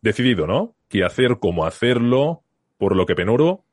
decidido, 0.00 0.46
¿no? 0.46 0.74
Qué 0.88 1.04
hacer, 1.04 1.38
cómo 1.40 1.64
hacerlo, 1.66 2.42
por 2.76 2.94
lo 2.96 3.06
que 3.06 3.14
Penoro 3.14 3.64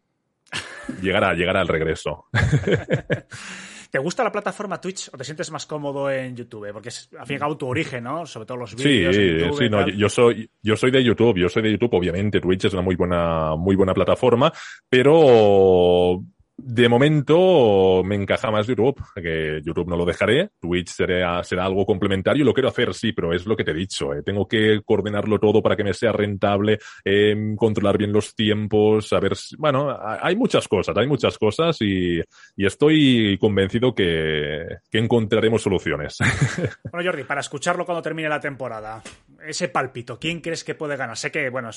llegará, 1.01 1.33
llegará 1.33 1.61
al 1.61 1.67
regreso. 1.67 2.25
¿Te 3.95 3.99
gusta 3.99 4.25
la 4.25 4.31
plataforma 4.33 4.81
Twitch 4.81 5.09
o 5.13 5.17
te 5.17 5.23
sientes 5.23 5.49
más 5.51 5.65
cómodo 5.65 6.11
en 6.11 6.35
YouTube? 6.35 6.69
Porque 6.73 6.89
es, 6.89 7.07
al 7.17 7.25
fin 7.25 7.35
y 7.35 7.37
al 7.37 7.39
cabo, 7.39 7.55
tu 7.55 7.65
origen, 7.65 8.03
¿no? 8.03 8.25
Sobre 8.25 8.45
todo 8.45 8.57
los 8.57 8.71
Sí, 8.71 8.89
vídeos 8.89 9.15
YouTube. 9.15 9.57
sí, 9.57 9.63
y 9.63 9.69
no, 9.69 9.87
yo 9.87 10.09
soy, 10.09 10.49
yo 10.61 10.75
soy 10.75 10.91
de 10.91 11.01
YouTube, 11.01 11.37
yo 11.37 11.47
soy 11.47 11.63
de 11.63 11.71
YouTube, 11.71 11.93
obviamente 11.93 12.41
Twitch 12.41 12.65
es 12.65 12.73
una 12.73 12.81
muy 12.81 12.97
buena, 12.97 13.55
muy 13.55 13.77
buena 13.77 13.93
plataforma, 13.93 14.51
pero 14.89 16.21
de 16.57 16.87
momento 16.87 18.01
me 18.03 18.15
encaja 18.15 18.49
más 18.49 18.65
YouTube, 18.67 19.01
que 19.15 19.61
YouTube 19.63 19.87
no 19.89 19.97
lo 19.97 20.05
dejaré, 20.05 20.49
Twitch 20.59 20.89
será, 20.89 21.41
algo 21.61 21.85
complementario, 21.85 22.45
lo 22.45 22.53
quiero 22.53 22.69
hacer, 22.69 22.93
sí, 22.93 23.11
pero 23.11 23.33
es 23.33 23.45
lo 23.45 23.55
que 23.57 23.63
te 23.63 23.71
he 23.71 23.75
dicho, 23.75 24.13
eh, 24.13 24.23
tengo 24.23 24.47
que 24.47 24.81
coordinarlo 24.85 25.37
todo 25.39 25.61
para 25.61 25.75
que 25.75 25.83
me 25.83 25.93
sea 25.93 26.11
rentable, 26.13 26.79
eh, 27.03 27.35
controlar 27.57 27.97
bien 27.97 28.13
los 28.13 28.33
tiempos, 28.35 29.09
saber, 29.09 29.35
si- 29.35 29.55
bueno, 29.57 29.89
ha- 29.89 30.19
hay 30.25 30.35
muchas 30.35 30.67
cosas, 30.67 30.95
hay 30.97 31.07
muchas 31.07 31.37
cosas 31.37 31.77
y, 31.81 32.21
estoy 32.57 33.37
convencido 33.37 33.93
que, 33.93 34.65
que 34.89 34.97
encontraremos 34.97 35.61
soluciones. 35.61 36.17
Bueno, 36.91 37.09
Jordi, 37.11 37.23
para 37.25 37.41
escucharlo 37.41 37.85
cuando 37.85 38.01
termine 38.01 38.29
la 38.29 38.39
temporada, 38.39 39.01
ese 39.45 39.67
pálpito, 39.67 40.17
¿quién 40.17 40.39
crees 40.39 40.63
que 40.63 40.75
puede 40.75 40.95
ganar? 40.95 41.17
Sé 41.17 41.29
que, 41.31 41.49
bueno, 41.49 41.69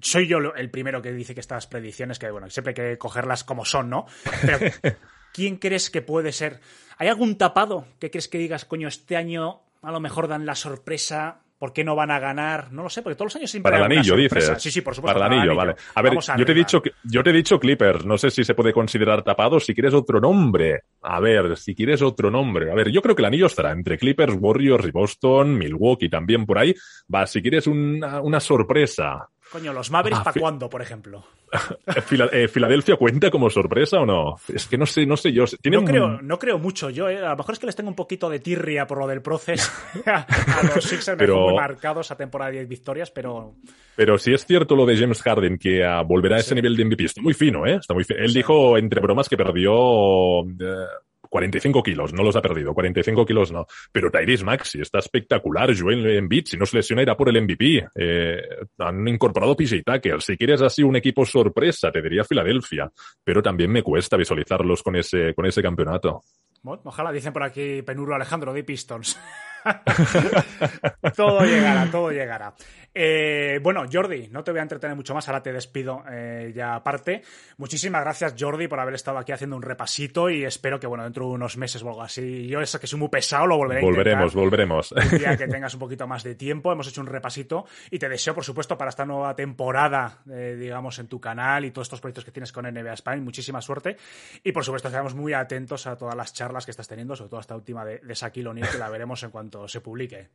soy 0.00 0.26
yo 0.26 0.38
el 0.38 0.70
primero 0.70 1.02
que 1.02 1.12
dice 1.12 1.34
que 1.34 1.40
estas 1.40 1.66
predicciones, 1.66 2.18
que 2.18 2.30
bueno, 2.30 2.48
siempre 2.50 2.70
hay 2.70 2.92
que 2.92 2.98
cogerlas 2.98 3.44
como 3.44 3.64
son, 3.64 3.90
¿no? 3.90 4.06
Pero, 4.42 4.58
¿quién 5.32 5.56
crees 5.56 5.90
que 5.90 6.02
puede 6.02 6.32
ser? 6.32 6.60
¿Hay 6.98 7.08
algún 7.08 7.36
tapado 7.36 7.86
que 7.98 8.10
crees 8.10 8.28
que 8.28 8.38
digas, 8.38 8.64
coño, 8.64 8.88
este 8.88 9.16
año 9.16 9.62
a 9.82 9.90
lo 9.90 10.00
mejor 10.00 10.28
dan 10.28 10.46
la 10.46 10.54
sorpresa? 10.54 11.40
¿Por 11.60 11.74
qué 11.74 11.84
no 11.84 11.94
van 11.94 12.10
a 12.10 12.18
ganar? 12.18 12.72
No 12.72 12.82
lo 12.82 12.88
sé, 12.88 13.02
porque 13.02 13.16
todos 13.16 13.26
los 13.26 13.36
años 13.36 13.50
siempre 13.50 13.70
Para 13.70 13.84
el 13.84 13.92
anillo, 13.92 14.16
dices. 14.16 14.50
Sí, 14.56 14.70
sí, 14.70 14.80
por 14.80 14.94
supuesto. 14.94 15.20
Para 15.20 15.30
el 15.30 15.38
anillo, 15.38 15.54
vale. 15.54 15.74
A 15.94 16.00
ver, 16.00 16.12
Vamos 16.12 16.30
yo 16.38 16.46
te, 16.46 16.52
he 16.52 16.54
dicho, 16.54 16.82
yo 17.04 17.22
te 17.22 17.28
he 17.28 17.32
dicho 17.34 17.60
Clippers. 17.60 18.06
No 18.06 18.16
sé 18.16 18.30
si 18.30 18.44
se 18.44 18.54
puede 18.54 18.72
considerar 18.72 19.22
tapado. 19.22 19.60
Si 19.60 19.74
quieres 19.74 19.92
otro 19.92 20.22
nombre. 20.22 20.84
A 21.02 21.20
ver, 21.20 21.58
si 21.58 21.74
quieres 21.74 22.00
otro 22.00 22.30
nombre. 22.30 22.72
A 22.72 22.74
ver, 22.74 22.90
yo 22.90 23.02
creo 23.02 23.14
que 23.14 23.20
el 23.20 23.26
anillo 23.26 23.44
estará 23.44 23.72
entre 23.72 23.98
Clippers, 23.98 24.38
Warriors 24.40 24.86
y 24.86 24.90
Boston, 24.90 25.58
Milwaukee 25.58 26.08
también 26.08 26.46
por 26.46 26.56
ahí. 26.56 26.74
Va, 27.14 27.26
si 27.26 27.42
quieres 27.42 27.66
una, 27.66 28.22
una 28.22 28.40
sorpresa. 28.40 29.28
Coño, 29.50 29.72
los 29.72 29.90
Mavericks, 29.90 30.20
Ah, 30.20 30.24
¿para 30.24 30.40
cuándo, 30.40 30.70
por 30.70 30.80
ejemplo? 30.82 31.24
Eh, 31.86 32.28
eh, 32.32 32.48
¿Filadelfia 32.48 32.94
cuenta 32.96 33.28
como 33.28 33.50
sorpresa 33.50 33.98
o 33.98 34.06
no? 34.06 34.36
Es 34.46 34.68
que 34.68 34.78
no 34.78 34.86
sé, 34.86 35.04
no 35.04 35.16
sé 35.16 35.32
yo. 35.32 35.44
No 35.64 35.84
creo, 35.84 36.22
no 36.22 36.38
creo 36.38 36.58
mucho 36.60 36.90
yo, 36.90 37.08
¿eh? 37.08 37.18
A 37.18 37.30
lo 37.30 37.38
mejor 37.38 37.54
es 37.54 37.58
que 37.58 37.66
les 37.66 37.74
tengo 37.74 37.88
un 37.90 37.96
poquito 37.96 38.30
de 38.30 38.38
tirria 38.38 38.86
por 38.86 38.98
lo 38.98 39.08
del 39.08 39.20
proceso. 39.20 39.68
a 40.06 40.26
los 40.74 40.84
Sixers 40.84 41.18
Pero- 41.18 41.40
muy 41.48 41.54
marcados 41.56 42.12
a 42.12 42.16
temporada 42.16 42.52
de 42.52 42.58
10 42.58 42.68
victorias, 42.68 43.10
pero 43.10 43.54
Pero 43.96 44.16
si 44.18 44.32
es 44.32 44.46
cierto 44.46 44.76
lo 44.76 44.86
de 44.86 44.96
James 44.96 45.20
Harden, 45.22 45.58
que 45.58 45.84
ah, 45.84 46.02
volverá 46.02 46.36
a 46.36 46.40
ese 46.40 46.54
nivel 46.54 46.76
de 46.76 46.84
MVP, 46.84 47.04
está 47.06 47.20
muy 47.20 47.34
fino, 47.34 47.66
¿eh? 47.66 47.76
Está 47.80 47.94
muy 47.94 48.04
fino. 48.04 48.20
Él 48.20 48.32
dijo, 48.32 48.78
entre 48.78 49.00
bromas, 49.00 49.28
que 49.28 49.36
perdió 49.36 50.42
eh, 50.42 50.86
45 51.30 51.82
kilos, 51.82 52.12
no 52.12 52.22
los 52.22 52.36
ha 52.36 52.42
perdido, 52.42 52.74
45 52.74 53.24
kilos 53.24 53.52
no. 53.52 53.66
Pero 53.90 54.10
Tyrese 54.10 54.44
Maxi 54.44 54.80
está 54.80 54.98
espectacular, 54.98 55.74
Joel 55.74 56.06
Embiid, 56.06 56.46
si 56.46 56.56
no 56.56 56.66
se 56.66 56.76
lesiona 56.76 57.02
irá 57.02 57.16
por 57.16 57.28
el 57.28 57.40
MVP. 57.40 57.86
Eh, 57.94 58.42
han 58.78 59.08
incorporado 59.08 59.56
PJ 59.56 59.82
Tucker. 59.84 60.20
Si 60.20 60.36
quieres 60.36 60.60
así 60.60 60.82
un 60.82 60.96
equipo 60.96 61.24
sorpresa, 61.24 61.90
te 61.90 62.02
diría 62.02 62.24
Filadelfia. 62.24 62.90
Pero 63.24 63.42
también 63.42 63.70
me 63.70 63.82
cuesta 63.82 64.16
visualizarlos 64.16 64.82
con 64.82 64.96
ese, 64.96 65.32
con 65.34 65.46
ese 65.46 65.62
campeonato. 65.62 66.22
ojalá 66.62 67.12
dicen 67.12 67.32
por 67.32 67.44
aquí 67.44 67.82
Penuro 67.82 68.14
Alejandro 68.14 68.52
de 68.52 68.64
Pistons. 68.64 69.18
todo 71.16 71.44
llegará, 71.44 71.90
todo 71.90 72.10
llegará. 72.10 72.54
Eh, 72.92 73.60
bueno, 73.62 73.84
Jordi, 73.90 74.28
no 74.32 74.42
te 74.42 74.50
voy 74.50 74.58
a 74.58 74.62
entretener 74.62 74.96
mucho 74.96 75.14
más, 75.14 75.28
ahora 75.28 75.42
te 75.42 75.52
despido 75.52 76.02
eh, 76.10 76.52
ya 76.54 76.74
aparte. 76.74 77.22
Muchísimas 77.56 78.02
gracias, 78.02 78.34
Jordi, 78.38 78.66
por 78.66 78.80
haber 78.80 78.94
estado 78.94 79.18
aquí 79.18 79.30
haciendo 79.30 79.54
un 79.54 79.62
repasito 79.62 80.28
y 80.28 80.44
espero 80.44 80.80
que, 80.80 80.88
bueno, 80.88 81.04
dentro 81.04 81.26
de 81.26 81.32
unos 81.34 81.56
meses 81.56 81.82
o 81.84 81.88
algo 81.88 82.02
así, 82.02 82.48
yo 82.48 82.60
eso 82.60 82.80
que 82.80 82.88
soy 82.88 82.98
muy 82.98 83.08
pesado 83.08 83.46
lo 83.46 83.56
volveré 83.58 83.80
a 83.80 83.84
Volveremos, 83.84 84.34
intentar. 84.34 84.42
volveremos. 84.44 84.92
Un 84.92 85.18
día 85.18 85.36
que 85.38 85.46
tengas 85.46 85.72
un 85.74 85.80
poquito 85.80 86.06
más 86.08 86.24
de 86.24 86.34
tiempo, 86.34 86.72
hemos 86.72 86.88
hecho 86.88 87.00
un 87.00 87.06
repasito 87.06 87.64
y 87.90 87.98
te 87.98 88.08
deseo, 88.08 88.34
por 88.34 88.44
supuesto, 88.44 88.76
para 88.76 88.88
esta 88.88 89.04
nueva 89.04 89.36
temporada, 89.36 90.18
eh, 90.28 90.56
digamos, 90.58 90.98
en 90.98 91.06
tu 91.06 91.20
canal 91.20 91.64
y 91.64 91.70
todos 91.70 91.86
estos 91.86 92.00
proyectos 92.00 92.24
que 92.24 92.32
tienes 92.32 92.50
con 92.50 92.64
NBA 92.64 92.94
Spain, 92.94 93.22
muchísima 93.22 93.60
suerte. 93.60 93.96
Y, 94.42 94.50
por 94.50 94.64
supuesto, 94.64 94.88
estaremos 94.88 95.14
muy 95.14 95.32
atentos 95.32 95.86
a 95.86 95.96
todas 95.96 96.16
las 96.16 96.32
charlas 96.32 96.64
que 96.64 96.72
estás 96.72 96.88
teniendo, 96.88 97.14
sobre 97.14 97.30
todo 97.30 97.40
esta 97.40 97.54
última 97.54 97.84
de, 97.84 97.98
de 97.98 98.14
Shaquille 98.14 98.48
O'Neal, 98.48 98.68
que 98.68 98.78
la 98.78 98.88
veremos 98.88 99.22
en 99.22 99.30
cuanto 99.30 99.49
se 99.68 99.80
publique. 99.80 100.28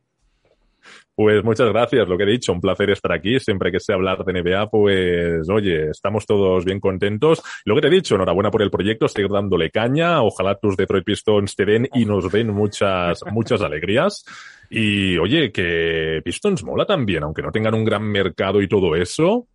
Pues 1.14 1.42
muchas 1.42 1.68
gracias, 1.68 2.08
lo 2.08 2.16
que 2.16 2.24
he 2.24 2.30
dicho, 2.30 2.52
un 2.52 2.60
placer 2.60 2.90
estar 2.90 3.12
aquí. 3.12 3.40
Siempre 3.40 3.72
que 3.72 3.80
sé 3.80 3.92
hablar 3.92 4.24
de 4.24 4.32
NBA, 4.32 4.70
pues 4.70 5.48
oye, 5.48 5.90
estamos 5.90 6.26
todos 6.26 6.64
bien 6.64 6.78
contentos. 6.80 7.42
Lo 7.64 7.74
que 7.74 7.80
te 7.80 7.88
he 7.88 7.90
dicho, 7.90 8.14
enhorabuena 8.14 8.50
por 8.50 8.62
el 8.62 8.70
proyecto, 8.70 9.08
seguir 9.08 9.30
dándole 9.30 9.70
caña. 9.70 10.22
Ojalá 10.22 10.56
tus 10.56 10.76
Detroit 10.76 11.04
Pistons 11.04 11.54
te 11.56 11.64
den 11.64 11.88
y 11.94 12.04
nos 12.04 12.30
den 12.30 12.48
muchas, 12.48 13.20
muchas 13.32 13.62
alegrías. 13.62 14.24
Y 14.68 15.16
oye, 15.18 15.50
que 15.52 16.20
Pistons 16.24 16.64
mola 16.64 16.84
también, 16.84 17.22
aunque 17.22 17.42
no 17.42 17.50
tengan 17.50 17.74
un 17.74 17.84
gran 17.84 18.02
mercado 18.02 18.60
y 18.60 18.68
todo 18.68 18.94
eso. 18.94 19.48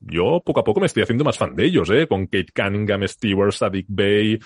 Yo 0.00 0.40
poco 0.44 0.60
a 0.60 0.64
poco 0.64 0.80
me 0.80 0.86
estoy 0.86 1.02
haciendo 1.02 1.24
más 1.24 1.36
fan 1.36 1.54
de 1.54 1.64
ellos, 1.66 1.90
¿eh? 1.90 2.06
Con 2.06 2.26
Kate 2.26 2.52
Cunningham, 2.54 3.06
Stewart, 3.06 3.52
Sadik 3.52 3.86
Bay, 3.88 4.38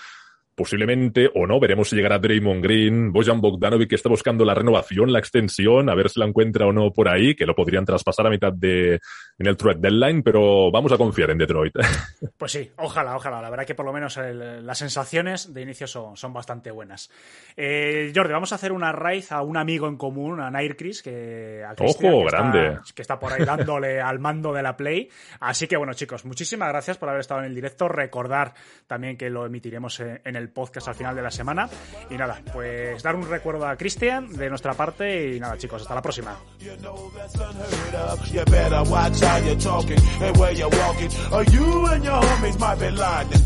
posiblemente 0.55 1.29
o 1.33 1.47
no, 1.47 1.59
veremos 1.59 1.89
si 1.89 1.95
llegará 1.95 2.19
Draymond 2.19 2.63
Green, 2.63 3.11
Bojan 3.11 3.41
Bogdanovic 3.41 3.89
que 3.89 3.95
está 3.95 4.09
buscando 4.09 4.45
la 4.45 4.53
renovación, 4.53 5.11
la 5.11 5.19
extensión, 5.19 5.89
a 5.89 5.95
ver 5.95 6.09
si 6.09 6.19
la 6.19 6.25
encuentra 6.25 6.65
o 6.65 6.73
no 6.73 6.91
por 6.91 7.09
ahí, 7.09 7.35
que 7.35 7.45
lo 7.45 7.55
podrían 7.55 7.85
traspasar 7.85 8.27
a 8.27 8.29
mitad 8.29 8.53
de 8.53 8.99
en 9.39 9.47
el 9.47 9.57
trade 9.57 9.79
deadline, 9.79 10.21
pero 10.23 10.71
vamos 10.71 10.91
a 10.91 10.97
confiar 10.97 11.31
en 11.31 11.37
Detroit. 11.37 11.73
Pues 12.37 12.53
sí, 12.53 12.71
ojalá, 12.77 13.15
ojalá. 13.15 13.39
La 13.39 13.51
verdad 13.51 13.65
que 13.65 13.75
por 13.75 13.85
lo 13.85 13.93
menos 13.93 14.17
el, 14.17 14.65
las 14.65 14.77
sensaciones 14.77 15.53
de 15.53 15.61
inicio 15.61 15.85
son, 15.85 16.17
son 16.17 16.33
bastante 16.33 16.71
buenas. 16.71 17.11
Eh, 17.55 18.11
Jordi, 18.15 18.33
vamos 18.33 18.51
a 18.51 18.55
hacer 18.55 18.71
una 18.71 18.91
raíz 18.91 19.31
a 19.31 19.43
un 19.43 19.57
amigo 19.57 19.87
en 19.87 19.95
común, 19.95 20.39
a 20.39 20.49
Nair 20.49 20.75
Chris, 20.75 21.03
que, 21.03 21.63
a 21.63 21.75
Cristian, 21.75 22.13
Ojo, 22.13 22.25
que 22.25 22.31
grande. 22.31 22.67
Está, 22.67 22.83
que 22.95 23.01
está 23.01 23.19
por 23.19 23.33
ahí 23.33 23.45
dándole 23.45 24.01
al 24.01 24.19
mando 24.19 24.53
de 24.53 24.63
la 24.63 24.75
Play. 24.75 25.09
Así 25.39 25.67
que 25.67 25.77
bueno, 25.77 25.93
chicos, 25.93 26.25
muchísimas 26.25 26.69
gracias 26.69 26.97
por 26.97 27.09
haber 27.09 27.21
estado 27.21 27.41
en 27.41 27.47
el 27.47 27.55
directo. 27.55 27.87
Recordar 27.87 28.53
también 28.87 29.17
que 29.17 29.29
lo 29.29 29.45
emitiremos 29.45 29.99
en, 29.99 30.19
en 30.23 30.35
el 30.35 30.40
podcast 30.49 30.87
al 30.87 30.95
final 30.95 31.15
de 31.15 31.21
la 31.21 31.31
semana. 31.31 31.69
Y 32.09 32.15
nada, 32.15 32.41
pues 32.51 33.01
dar 33.03 33.15
un 33.15 33.29
recuerdo 33.29 33.67
a 33.67 33.75
Cristian 33.75 34.31
de 34.31 34.49
nuestra 34.49 34.73
parte 34.73 35.35
y 35.35 35.39
nada, 35.39 35.57
chicos, 35.57 35.81
hasta 35.81 35.95
la 35.95 36.01
próxima. 36.01 36.37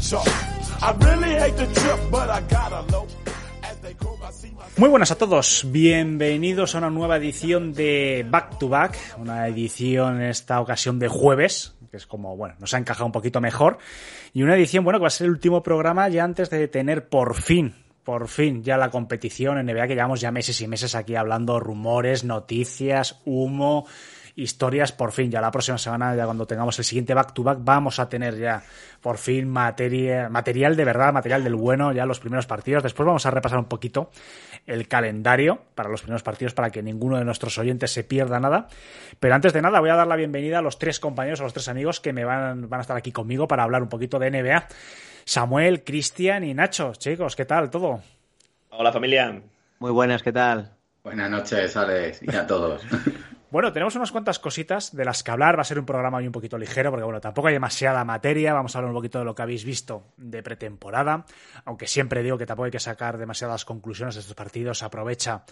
Chalk. 0.01 0.27
I 0.81 0.91
really 0.99 1.33
hate 1.35 1.55
the 1.57 1.65
trip, 1.67 1.99
but 2.11 2.29
I 2.29 2.41
gotta 2.41 2.81
low. 2.91 3.07
Muy 4.78 4.89
buenas 4.89 5.11
a 5.11 5.17
todos, 5.17 5.65
bienvenidos 5.71 6.76
a 6.76 6.80
una 6.80 6.89
nueva 6.89 7.17
edición 7.17 7.73
de 7.73 8.26
Back 8.30 8.57
to 8.57 8.69
Back, 8.69 8.97
una 9.17 9.47
edición 9.47 10.21
en 10.21 10.30
esta 10.30 10.59
ocasión 10.61 10.99
de 10.99 11.07
jueves, 11.07 11.76
que 11.91 11.97
es 11.97 12.07
como, 12.07 12.36
bueno, 12.36 12.55
nos 12.59 12.73
ha 12.73 12.78
encajado 12.78 13.05
un 13.05 13.11
poquito 13.11 13.39
mejor, 13.41 13.78
y 14.34 14.43
una 14.43 14.55
edición, 14.55 14.84
bueno, 14.84 14.99
que 14.99 15.03
va 15.03 15.07
a 15.07 15.11
ser 15.11 15.26
el 15.26 15.32
último 15.32 15.61
programa 15.63 16.09
ya 16.09 16.23
antes 16.23 16.49
de 16.49 16.67
tener 16.67 17.07
por 17.07 17.36
fin, 17.36 17.76
por 18.03 18.28
fin 18.28 18.63
ya 18.63 18.78
la 18.78 18.89
competición 18.89 19.57
en 19.57 19.67
NBA, 19.67 19.88
que 19.88 19.95
llevamos 19.95 20.21
ya 20.21 20.32
meses 20.32 20.59
y 20.61 20.67
meses 20.67 20.95
aquí 20.95 21.15
hablando 21.15 21.59
rumores, 21.59 22.23
noticias, 22.23 23.21
humo, 23.26 23.86
historias, 24.36 24.91
por 24.91 25.11
fin, 25.11 25.31
ya 25.31 25.39
la 25.39 25.51
próxima 25.51 25.77
semana, 25.77 26.15
ya 26.15 26.25
cuando 26.25 26.45
tengamos 26.45 26.77
el 26.79 26.86
siguiente 26.86 27.13
back 27.13 27.33
to 27.33 27.43
back, 27.43 27.59
vamos 27.61 27.99
a 27.99 28.09
tener 28.09 28.38
ya 28.38 28.61
por 29.01 29.17
fin 29.17 29.47
materia, 29.47 30.29
material 30.29 30.75
de 30.75 30.83
verdad, 30.83 31.13
material 31.13 31.43
del 31.43 31.55
bueno, 31.55 31.93
ya 31.93 32.05
los 32.05 32.19
primeros 32.19 32.45
partidos. 32.45 32.83
Después 32.83 33.05
vamos 33.05 33.25
a 33.25 33.31
repasar 33.31 33.59
un 33.59 33.65
poquito 33.65 34.11
el 34.65 34.88
calendario 34.88 35.61
para 35.73 35.89
los 35.89 36.01
primeros 36.01 36.23
partidos 36.23 36.53
para 36.53 36.69
que 36.69 36.83
ninguno 36.83 37.17
de 37.17 37.23
nuestros 37.23 37.57
oyentes 37.57 37.91
se 37.91 38.03
pierda 38.03 38.39
nada. 38.39 38.67
Pero 39.19 39.36
antes 39.36 39.53
de 39.53 39.61
nada, 39.61 39.79
voy 39.79 39.89
a 39.89 39.95
dar 39.95 40.07
la 40.07 40.15
bienvenida 40.15 40.59
a 40.59 40.61
los 40.61 40.79
tres 40.79 40.99
compañeros, 40.99 41.39
a 41.39 41.43
los 41.43 41.53
tres 41.53 41.69
amigos 41.69 41.99
que 41.99 42.11
me 42.11 42.25
van, 42.25 42.69
van 42.69 42.79
a 42.79 42.81
estar 42.81 42.97
aquí 42.97 43.11
conmigo 43.11 43.47
para 43.47 43.63
hablar 43.63 43.83
un 43.83 43.89
poquito 43.89 44.19
de 44.19 44.31
NBA. 44.31 44.67
Samuel, 45.23 45.83
Cristian 45.83 46.43
y 46.43 46.53
Nacho, 46.53 46.93
chicos, 46.93 47.36
¿qué 47.36 47.45
tal 47.45 47.69
todo? 47.69 48.01
Hola 48.69 48.91
familia. 48.91 49.41
Muy 49.79 49.91
buenas, 49.91 50.21
¿qué 50.21 50.31
tal? 50.31 50.71
Buenas 51.03 51.29
noches, 51.29 51.77
Alex, 51.77 52.21
y 52.23 52.36
a 52.36 52.45
todos. 52.45 52.81
Bueno, 53.56 53.72
tenemos 53.72 53.95
unas 53.95 54.12
cuantas 54.12 54.38
cositas 54.38 54.93
de 54.93 55.06
las 55.06 55.24
que 55.24 55.32
hablar. 55.32 55.58
Va 55.58 55.62
a 55.62 55.64
ser 55.64 55.80
un 55.80 55.86
programa 55.86 56.18
hoy 56.18 56.28
un 56.28 56.34
poquito 56.34 56.58
ligero, 56.58 56.91
porque 56.91 57.06
bueno, 57.06 57.22
tampoco 57.22 57.47
hay 57.47 57.53
demasiada 57.53 58.03
materia. 58.03 58.53
Vamos 58.53 58.76
a 58.76 58.80
hablar 58.80 58.89
un 58.91 58.97
poquito 58.97 59.20
de 59.20 59.24
lo 59.24 59.34
que 59.34 59.43
habéis 59.43 59.64
visto 59.64 60.12
de 60.18 60.43
pretemporada. 60.43 61.26
Aunque 61.64 61.88
siempre 61.88 62.22
digo 62.22 62.38
que 62.38 62.45
tampoco 62.45 62.66
hay 62.66 62.72
que 62.72 62.82
sacar 62.82 63.18
demasiadas 63.18 63.64
conclusiones 63.64 64.16
de 64.16 64.20
estos 64.20 64.36
partidos. 64.36 64.84
Aprovecha 64.84 65.45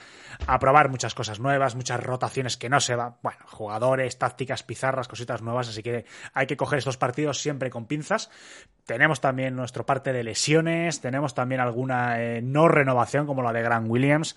a 0.46 0.60
probar 0.60 0.90
muchas 0.90 1.16
cosas 1.16 1.40
nuevas, 1.40 1.76
muchas 1.76 2.04
rotaciones 2.04 2.58
que 2.58 2.68
no 2.68 2.82
se 2.82 2.98
van. 2.98 3.16
Bueno, 3.24 3.40
jugadores, 3.46 4.20
tácticas, 4.20 4.64
pizarras, 4.64 5.08
cositas 5.08 5.42
nuevas. 5.42 5.70
Así 5.70 5.82
que 5.82 6.04
hay 6.34 6.46
que 6.46 6.58
coger 6.58 6.80
estos 6.80 6.98
partidos 6.98 7.40
siempre 7.40 7.70
con 7.70 7.86
pinzas. 7.86 8.30
Tenemos 8.86 9.22
también 9.22 9.56
nuestro 9.56 9.86
parte 9.86 10.12
de 10.12 10.26
lesiones. 10.26 11.00
Tenemos 11.00 11.34
también 11.34 11.62
alguna 11.62 12.22
eh, 12.22 12.42
no 12.42 12.68
renovación, 12.68 13.26
como 13.28 13.42
la 13.44 13.54
de 13.54 13.62
Grant 13.62 13.90
Williams. 13.90 14.36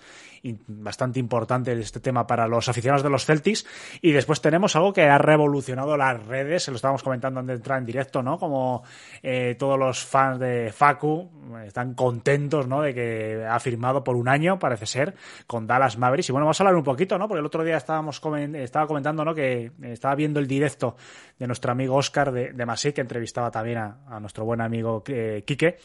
Bastante 0.67 1.19
importante 1.19 1.73
este 1.73 1.99
tema 1.99 2.25
para 2.25 2.47
los 2.47 2.69
aficionados 2.69 3.03
de 3.03 3.09
los 3.09 3.25
Celtics. 3.25 3.56
Y 4.01 4.11
después 4.11 4.41
tenemos 4.41 4.75
algo 4.75 4.93
que 4.93 5.03
ha 5.03 5.17
revolucionado 5.17 5.97
las 5.97 6.25
redes, 6.25 6.63
se 6.63 6.71
lo 6.71 6.75
estábamos 6.75 7.03
comentando 7.03 7.39
antes 7.39 7.53
de 7.53 7.57
entrar 7.57 7.79
en 7.79 7.85
directo, 7.85 8.21
¿no? 8.21 8.37
Como 8.37 8.83
eh, 9.23 9.55
todos 9.57 9.77
los 9.77 10.03
fans 10.03 10.39
de 10.39 10.71
Facu 10.71 11.29
están 11.65 11.93
contentos, 11.93 12.67
¿no? 12.67 12.81
De 12.81 12.93
que 12.93 13.45
ha 13.49 13.59
firmado 13.59 14.03
por 14.03 14.15
un 14.15 14.27
año, 14.27 14.59
parece 14.59 14.85
ser, 14.85 15.15
con 15.45 15.67
Dallas 15.67 15.97
Mavericks. 15.97 16.29
Y 16.29 16.31
bueno, 16.31 16.45
vamos 16.45 16.59
a 16.59 16.63
hablar 16.63 16.75
un 16.75 16.83
poquito, 16.83 17.17
¿no? 17.17 17.27
Porque 17.27 17.39
el 17.39 17.45
otro 17.45 17.63
día 17.63 17.77
estábamos 17.77 18.19
coment 18.19 18.55
estaba 18.55 18.87
comentando, 18.87 19.23
¿no? 19.23 19.33
Que 19.33 19.71
estaba 19.83 20.15
viendo 20.15 20.39
el 20.39 20.47
directo 20.47 20.95
de 21.37 21.47
nuestro 21.47 21.71
amigo 21.71 21.95
Oscar 21.95 22.31
de, 22.31 22.65
Masí, 22.65 22.93
que 22.93 23.01
entrevistaba 23.01 23.51
también 23.51 23.77
a, 23.77 24.19
nuestro 24.19 24.45
buen 24.45 24.61
amigo 24.61 25.03
eh, 25.07 25.43
Quique, 25.45 25.77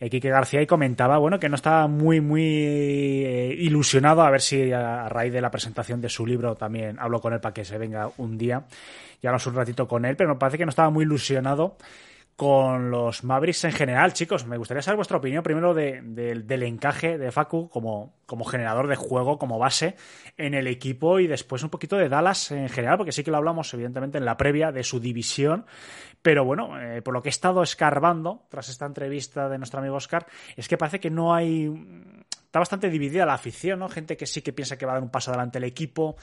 eh, 0.00 0.10
Quique 0.10 0.28
García, 0.28 0.62
y 0.62 0.66
comentaba, 0.66 1.18
bueno, 1.18 1.38
que 1.38 1.48
no 1.48 1.56
estaba 1.56 1.86
muy, 1.88 2.20
muy 2.20 2.42
eh, 2.42 3.54
ilusionado 3.58 4.22
a 4.22 4.30
ver 4.30 4.40
si 4.40 4.72
a 4.72 5.08
raíz 5.08 5.32
de 5.32 5.40
la 5.40 5.50
presentación 5.50 6.00
de 6.00 6.08
su 6.08 6.26
libro 6.26 6.54
también 6.54 6.93
hablo 6.98 7.20
con 7.20 7.32
él 7.32 7.40
para 7.40 7.54
que 7.54 7.64
se 7.64 7.78
venga 7.78 8.10
un 8.16 8.38
día 8.38 8.64
y 9.20 9.26
hablamos 9.26 9.46
un 9.46 9.54
ratito 9.54 9.88
con 9.88 10.04
él, 10.04 10.16
pero 10.16 10.30
me 10.30 10.36
parece 10.36 10.58
que 10.58 10.66
no 10.66 10.70
estaba 10.70 10.90
muy 10.90 11.04
ilusionado 11.04 11.76
con 12.36 12.90
los 12.90 13.22
Mavericks 13.22 13.64
en 13.64 13.72
general, 13.72 14.12
chicos. 14.12 14.44
Me 14.44 14.56
gustaría 14.56 14.82
saber 14.82 14.96
vuestra 14.96 15.18
opinión 15.18 15.42
primero 15.42 15.72
de, 15.72 16.02
de, 16.02 16.34
del 16.34 16.62
encaje 16.64 17.16
de 17.16 17.30
Facu 17.30 17.68
como, 17.68 18.14
como 18.26 18.44
generador 18.44 18.88
de 18.88 18.96
juego, 18.96 19.38
como 19.38 19.58
base 19.58 19.94
en 20.36 20.54
el 20.54 20.66
equipo 20.66 21.20
y 21.20 21.28
después 21.28 21.62
un 21.62 21.70
poquito 21.70 21.96
de 21.96 22.08
Dallas 22.08 22.50
en 22.50 22.68
general, 22.68 22.96
porque 22.96 23.12
sí 23.12 23.22
que 23.22 23.30
lo 23.30 23.36
hablamos 23.36 23.72
evidentemente 23.74 24.18
en 24.18 24.24
la 24.24 24.36
previa 24.36 24.72
de 24.72 24.82
su 24.82 24.98
división. 24.98 25.64
Pero 26.22 26.44
bueno, 26.44 26.80
eh, 26.80 27.02
por 27.02 27.14
lo 27.14 27.22
que 27.22 27.28
he 27.28 27.30
estado 27.30 27.62
escarbando 27.62 28.42
tras 28.48 28.68
esta 28.68 28.86
entrevista 28.86 29.48
de 29.48 29.58
nuestro 29.58 29.78
amigo 29.80 29.94
Oscar, 29.94 30.26
es 30.56 30.68
que 30.68 30.76
parece 30.76 30.98
que 30.98 31.10
no 31.10 31.34
hay 31.34 31.70
está 32.54 32.60
bastante 32.60 32.88
dividida 32.88 33.26
la 33.26 33.34
afición, 33.34 33.80
¿no? 33.80 33.88
Gente 33.88 34.16
que 34.16 34.26
sí 34.26 34.40
que 34.40 34.52
piensa 34.52 34.78
que 34.78 34.86
va 34.86 34.92
a 34.92 34.94
dar 34.94 35.02
un 35.02 35.10
paso 35.10 35.32
adelante 35.32 35.58
el 35.58 35.64
equipo, 35.64 36.16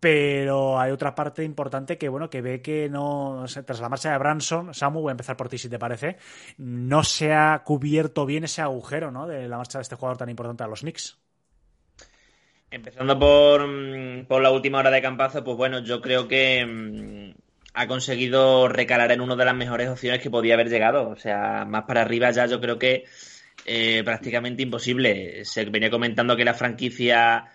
pero 0.00 0.80
hay 0.80 0.90
otra 0.90 1.14
parte 1.14 1.44
importante 1.44 1.96
que, 1.96 2.08
bueno, 2.08 2.28
que 2.28 2.42
ve 2.42 2.60
que 2.60 2.88
no, 2.88 3.44
tras 3.64 3.78
la 3.78 3.88
marcha 3.88 4.10
de 4.10 4.18
Branson, 4.18 4.74
Samu, 4.74 5.02
voy 5.02 5.10
a 5.10 5.12
empezar 5.12 5.36
por 5.36 5.48
ti 5.48 5.56
si 5.56 5.68
te 5.68 5.78
parece, 5.78 6.16
no 6.56 7.04
se 7.04 7.32
ha 7.32 7.62
cubierto 7.64 8.26
bien 8.26 8.42
ese 8.42 8.60
agujero, 8.60 9.12
¿no? 9.12 9.28
De 9.28 9.46
la 9.46 9.56
marcha 9.56 9.78
de 9.78 9.82
este 9.82 9.94
jugador 9.94 10.18
tan 10.18 10.28
importante 10.28 10.64
a 10.64 10.66
los 10.66 10.80
Knicks. 10.80 11.16
Empezando 12.72 13.16
por, 13.16 13.64
mm, 13.64 14.26
por 14.26 14.42
la 14.42 14.50
última 14.50 14.78
hora 14.78 14.90
de 14.90 15.00
campazo, 15.00 15.44
pues 15.44 15.56
bueno, 15.56 15.78
yo 15.78 16.00
creo 16.00 16.26
que 16.26 16.66
mmm, 16.66 17.38
ha 17.74 17.86
conseguido 17.86 18.66
recalar 18.66 19.12
en 19.12 19.20
una 19.20 19.36
de 19.36 19.44
las 19.44 19.54
mejores 19.54 19.88
opciones 19.88 20.20
que 20.20 20.28
podía 20.28 20.54
haber 20.54 20.70
llegado. 20.70 21.08
O 21.08 21.16
sea, 21.16 21.64
más 21.64 21.84
para 21.84 22.02
arriba 22.02 22.32
ya 22.32 22.46
yo 22.46 22.60
creo 22.60 22.80
que 22.80 23.04
eh, 23.64 24.02
prácticamente 24.04 24.62
imposible. 24.62 25.44
Se 25.44 25.64
venía 25.66 25.90
comentando 25.90 26.36
que 26.36 26.44
la 26.44 26.54
franquicia 26.54 27.46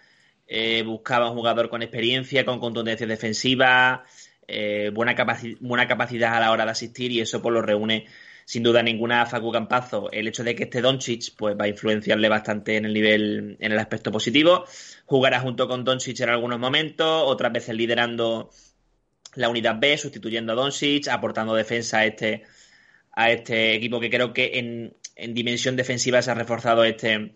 eh, 0.47 0.83
buscaba 0.83 1.29
un 1.29 1.35
jugador 1.35 1.69
con 1.69 1.81
experiencia, 1.81 2.45
con 2.45 2.59
contundencia 2.59 3.07
defensiva, 3.07 4.03
eh, 4.47 4.91
buena, 4.93 5.15
capaci 5.15 5.57
buena 5.59 5.87
capacidad 5.87 6.35
a 6.35 6.39
la 6.39 6.51
hora 6.51 6.65
de 6.65 6.71
asistir 6.71 7.11
y 7.11 7.21
eso 7.21 7.41
pues 7.41 7.53
lo 7.53 7.61
reúne 7.61 8.05
sin 8.45 8.61
duda 8.63 8.83
ninguna 8.83 9.21
a 9.21 9.25
Facu 9.25 9.51
Campazo. 9.51 10.11
El 10.11 10.27
hecho 10.27 10.43
de 10.43 10.55
que 10.55 10.63
esté 10.63 10.81
Doncic 10.81 11.35
pues 11.37 11.55
va 11.59 11.65
a 11.65 11.67
influenciarle 11.69 12.29
bastante 12.29 12.77
en 12.77 12.85
el 12.85 12.93
nivel, 12.93 13.57
en 13.59 13.71
el 13.71 13.79
aspecto 13.79 14.11
positivo. 14.11 14.65
Jugará 15.05 15.39
junto 15.39 15.67
con 15.67 15.83
Doncic 15.83 16.19
en 16.19 16.29
algunos 16.29 16.59
momentos, 16.59 17.23
otras 17.25 17.51
veces 17.53 17.75
liderando 17.75 18.49
la 19.35 19.49
unidad 19.49 19.79
B, 19.79 19.97
sustituyendo 19.97 20.53
a 20.53 20.55
Doncic, 20.55 21.07
aportando 21.07 21.55
defensa 21.55 21.99
a 21.99 22.05
este, 22.05 22.43
a 23.13 23.31
este 23.31 23.75
equipo 23.75 23.99
que 23.99 24.09
creo 24.09 24.33
que 24.33 24.51
en, 24.59 24.93
en 25.15 25.33
dimensión 25.33 25.75
defensiva 25.75 26.21
se 26.21 26.31
ha 26.31 26.35
reforzado 26.35 26.83
este, 26.83 27.31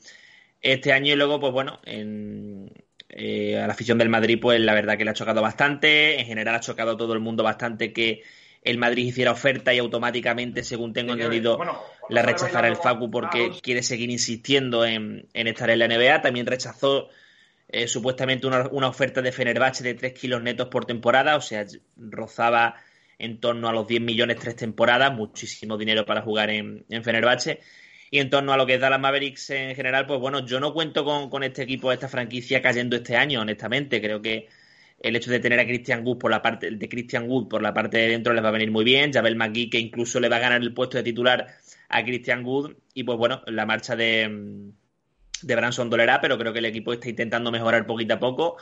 este 0.61 0.93
año 0.93 1.13
y 1.13 1.15
luego, 1.15 1.39
pues 1.39 1.53
bueno, 1.53 1.79
en, 1.85 2.71
eh, 3.09 3.57
a 3.57 3.67
la 3.67 3.73
afición 3.73 3.97
del 3.97 4.09
Madrid, 4.09 4.37
pues 4.41 4.59
la 4.59 4.73
verdad 4.73 4.97
que 4.97 5.05
le 5.05 5.11
ha 5.11 5.13
chocado 5.13 5.41
bastante. 5.41 6.19
En 6.19 6.25
general 6.25 6.55
ha 6.55 6.59
chocado 6.59 6.91
a 6.91 6.97
todo 6.97 7.13
el 7.13 7.19
mundo 7.19 7.43
bastante 7.43 7.93
que 7.93 8.23
el 8.63 8.77
Madrid 8.77 9.05
hiciera 9.05 9.31
oferta 9.31 9.73
y 9.73 9.79
automáticamente, 9.79 10.63
según 10.63 10.93
tengo 10.93 11.13
entendido, 11.13 11.59
la 12.09 12.21
rechazara 12.21 12.67
el 12.67 12.75
Facu 12.75 13.09
porque 13.09 13.51
quiere 13.61 13.81
seguir 13.81 14.09
insistiendo 14.11 14.85
en, 14.85 15.27
estar 15.33 15.69
en 15.69 15.79
la 15.79 15.87
NBA. 15.87 16.21
También 16.21 16.45
rechazó 16.45 17.09
eh, 17.69 17.87
supuestamente 17.87 18.45
una, 18.45 18.87
oferta 18.87 19.21
de 19.21 19.31
Fenerbahce 19.31 19.83
de 19.83 19.93
3 19.93 20.13
kilos 20.13 20.41
netos 20.43 20.67
por 20.67 20.85
temporada, 20.85 21.37
o 21.37 21.41
sea, 21.41 21.65
rozaba 21.95 22.75
en 23.19 23.39
torno 23.39 23.69
a 23.69 23.73
los 23.73 23.87
10 23.87 24.01
millones 24.01 24.37
tres 24.37 24.55
temporadas, 24.55 25.13
muchísimo 25.13 25.77
dinero 25.77 26.05
para 26.05 26.21
jugar 26.21 26.49
en, 26.49 26.85
en 26.89 27.03
Fenerbahce. 27.03 27.59
Y 28.09 28.19
en 28.19 28.29
torno 28.29 28.53
a 28.53 28.57
lo 28.57 28.65
que 28.65 28.75
es 28.75 28.79
Dallas 28.81 28.99
Mavericks 28.99 29.49
en 29.49 29.75
general, 29.75 30.05
pues 30.05 30.19
bueno, 30.19 30.45
yo 30.45 30.59
no 30.59 30.73
cuento 30.73 31.03
con, 31.03 31.29
con 31.29 31.43
este 31.43 31.63
equipo, 31.63 31.91
esta 31.91 32.07
franquicia 32.07 32.61
cayendo 32.61 32.95
este 32.95 33.17
año, 33.17 33.41
honestamente. 33.41 34.01
Creo 34.01 34.21
que 34.21 34.47
el 34.99 35.15
hecho 35.15 35.29
de 35.31 35.39
tener 35.39 35.59
a 35.59 35.65
Christian 35.65 36.05
Wood 36.05 36.17
por 36.17 36.31
la 36.31 36.41
parte 36.41 36.71
de 36.71 36.89
Christian 36.89 37.29
Wood 37.29 37.47
por 37.47 37.61
la 37.61 37.73
parte 37.73 37.97
de 37.97 38.07
dentro 38.09 38.33
les 38.33 38.43
va 38.43 38.49
a 38.49 38.51
venir 38.51 38.71
muy 38.71 38.83
bien. 38.83 39.11
Javel 39.13 39.35
McGee 39.35 39.69
que 39.69 39.79
incluso 39.79 40.19
le 40.19 40.29
va 40.29 40.37
a 40.37 40.39
ganar 40.39 40.61
el 40.61 40.73
puesto 40.73 40.97
de 40.97 41.03
titular 41.03 41.47
a 41.89 42.03
Christian 42.03 42.45
Wood 42.45 42.75
y 42.93 43.03
pues 43.03 43.17
bueno, 43.17 43.41
la 43.47 43.65
marcha 43.65 43.95
de, 43.95 44.71
de 45.41 45.55
Branson 45.55 45.89
dolerá, 45.89 46.19
pero 46.21 46.37
creo 46.37 46.53
que 46.53 46.59
el 46.59 46.65
equipo 46.65 46.93
está 46.93 47.09
intentando 47.09 47.51
mejorar 47.51 47.85
poquito 47.85 48.15
a 48.15 48.19
poco. 48.19 48.57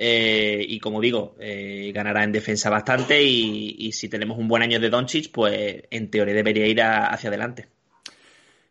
Eh, 0.00 0.64
y 0.68 0.78
como 0.78 1.00
digo, 1.00 1.34
eh, 1.40 1.90
ganará 1.92 2.22
en 2.22 2.30
defensa 2.30 2.70
bastante 2.70 3.20
y, 3.20 3.90
si 3.90 4.08
tenemos 4.08 4.38
un 4.38 4.46
buen 4.46 4.62
año 4.62 4.78
de 4.78 4.90
Doncic, 4.90 5.32
pues 5.32 5.82
en 5.90 6.08
teoría 6.08 6.34
debería 6.34 6.68
ir 6.68 6.80
hacia 6.80 7.28
adelante. 7.28 7.66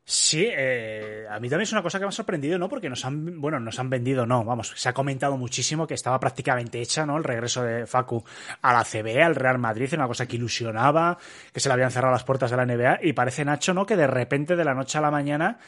Sí, 0.05 0.47
eh, 0.49 1.25
a 1.29 1.37
mí 1.41 1.49
también 1.49 1.63
es 1.63 1.73
una 1.73 1.83
cosa 1.83 1.99
que 1.99 2.05
me 2.05 2.09
ha 2.09 2.13
sorprendido, 2.13 2.57
¿no? 2.57 2.69
Porque 2.69 2.89
nos 2.89 3.03
han, 3.03 3.41
bueno, 3.41 3.59
nos 3.59 3.77
han 3.77 3.89
vendido, 3.89 4.25
no, 4.25 4.45
vamos, 4.45 4.71
se 4.73 4.87
ha 4.87 4.93
comentado 4.93 5.35
muchísimo 5.35 5.85
que 5.85 5.95
estaba 5.95 6.17
prácticamente 6.17 6.79
hecha, 6.79 7.05
¿no? 7.05 7.17
El 7.17 7.25
regreso 7.25 7.61
de 7.61 7.85
Facu 7.85 8.23
a 8.61 8.71
la 8.71 8.85
CB, 8.85 9.21
al 9.21 9.35
Real 9.35 9.57
Madrid, 9.57 9.93
una 9.95 10.07
cosa 10.07 10.25
que 10.25 10.37
ilusionaba, 10.37 11.17
que 11.51 11.59
se 11.59 11.67
le 11.67 11.73
habían 11.73 11.91
cerrado 11.91 12.13
las 12.13 12.23
puertas 12.23 12.49
de 12.51 12.55
la 12.55 12.65
NBA 12.65 12.99
y 13.03 13.11
parece, 13.11 13.43
Nacho, 13.43 13.73
¿no? 13.73 13.85
Que 13.85 13.97
de 13.97 14.07
repente, 14.07 14.55
de 14.55 14.63
la 14.63 14.73
noche 14.73 14.97
a 14.97 15.01
la 15.01 15.11
mañana, 15.11 15.59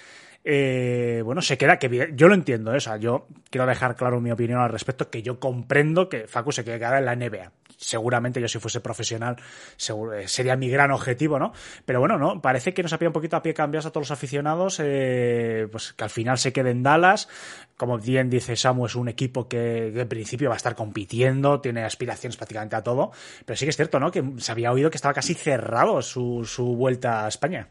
eh, 0.43 1.21
bueno, 1.23 1.41
se 1.41 1.57
queda 1.57 1.77
que 1.77 2.13
yo 2.15 2.27
lo 2.27 2.33
entiendo, 2.33 2.73
¿eh? 2.73 2.77
o 2.77 2.79
sea, 2.79 2.97
yo 2.97 3.27
quiero 3.49 3.67
dejar 3.67 3.95
claro 3.95 4.21
mi 4.21 4.31
opinión 4.31 4.59
al 4.61 4.69
respecto, 4.69 5.09
que 5.09 5.21
yo 5.21 5.39
comprendo 5.39 6.07
que 6.07 6.27
Facu 6.27 6.51
se 6.51 6.63
quede 6.63 6.75
en 6.75 7.05
la 7.05 7.15
NBA. 7.15 7.51
Seguramente 7.77 8.41
yo 8.41 8.47
si 8.47 8.59
fuese 8.59 8.81
profesional 8.81 9.37
eh, 9.37 10.27
sería 10.27 10.55
mi 10.55 10.69
gran 10.69 10.91
objetivo, 10.91 11.39
¿no? 11.39 11.53
Pero 11.85 11.99
bueno, 11.99 12.17
no, 12.17 12.41
parece 12.41 12.73
que 12.73 12.83
nos 12.83 12.91
pillado 12.91 13.09
un 13.09 13.13
poquito 13.13 13.37
a 13.37 13.41
pie 13.41 13.53
cambiados 13.53 13.85
a 13.85 13.91
todos 13.91 14.09
los 14.09 14.11
aficionados, 14.11 14.81
eh, 14.83 15.67
pues 15.71 15.93
que 15.93 16.03
al 16.03 16.09
final 16.09 16.37
se 16.37 16.51
quede 16.51 16.71
en 16.71 16.83
Dallas. 16.83 17.29
Como 17.77 17.97
bien 17.97 18.29
dice 18.29 18.55
Samu, 18.55 18.85
es 18.85 18.95
un 18.95 19.07
equipo 19.07 19.47
que, 19.47 19.87
en 19.87 20.09
principio 20.09 20.49
va 20.49 20.55
a 20.55 20.57
estar 20.57 20.75
compitiendo, 20.75 21.61
tiene 21.61 21.83
aspiraciones 21.83 22.35
prácticamente 22.35 22.75
a 22.75 22.83
todo, 22.83 23.11
pero 23.45 23.55
sí 23.55 23.65
que 23.65 23.69
es 23.69 23.77
cierto, 23.77 23.99
¿no? 23.99 24.11
Que 24.11 24.23
se 24.37 24.51
había 24.51 24.71
oído 24.71 24.89
que 24.89 24.97
estaba 24.97 25.13
casi 25.13 25.33
cerrado 25.33 26.01
su 26.01 26.75
vuelta 26.77 27.25
a 27.25 27.29
España. 27.29 27.69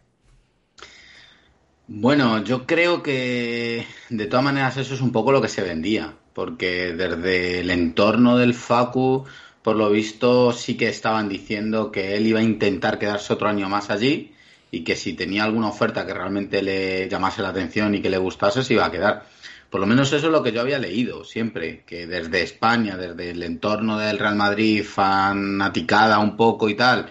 Bueno, 1.90 2.44
yo 2.44 2.66
creo 2.66 3.02
que 3.02 3.86
de 4.10 4.26
todas 4.26 4.44
maneras 4.44 4.76
eso 4.76 4.92
es 4.92 5.00
un 5.00 5.10
poco 5.10 5.32
lo 5.32 5.40
que 5.40 5.48
se 5.48 5.62
vendía, 5.62 6.14
porque 6.34 6.92
desde 6.92 7.60
el 7.60 7.70
entorno 7.70 8.36
del 8.36 8.52
Facu, 8.52 9.24
por 9.62 9.74
lo 9.76 9.88
visto, 9.88 10.52
sí 10.52 10.76
que 10.76 10.88
estaban 10.88 11.30
diciendo 11.30 11.90
que 11.90 12.14
él 12.16 12.26
iba 12.26 12.40
a 12.40 12.42
intentar 12.42 12.98
quedarse 12.98 13.32
otro 13.32 13.48
año 13.48 13.70
más 13.70 13.88
allí 13.88 14.34
y 14.70 14.84
que 14.84 14.96
si 14.96 15.14
tenía 15.14 15.44
alguna 15.44 15.68
oferta 15.68 16.04
que 16.04 16.12
realmente 16.12 16.60
le 16.60 17.08
llamase 17.08 17.40
la 17.40 17.48
atención 17.48 17.94
y 17.94 18.02
que 18.02 18.10
le 18.10 18.18
gustase, 18.18 18.62
se 18.62 18.74
iba 18.74 18.84
a 18.84 18.90
quedar. 18.90 19.26
Por 19.70 19.80
lo 19.80 19.86
menos 19.86 20.12
eso 20.12 20.26
es 20.26 20.32
lo 20.32 20.42
que 20.42 20.52
yo 20.52 20.60
había 20.60 20.78
leído 20.78 21.24
siempre, 21.24 21.84
que 21.86 22.06
desde 22.06 22.42
España, 22.42 22.98
desde 22.98 23.30
el 23.30 23.42
entorno 23.42 23.98
del 23.98 24.18
Real 24.18 24.36
Madrid, 24.36 24.84
fanaticada 24.84 26.18
un 26.18 26.36
poco 26.36 26.68
y 26.68 26.74
tal, 26.74 27.08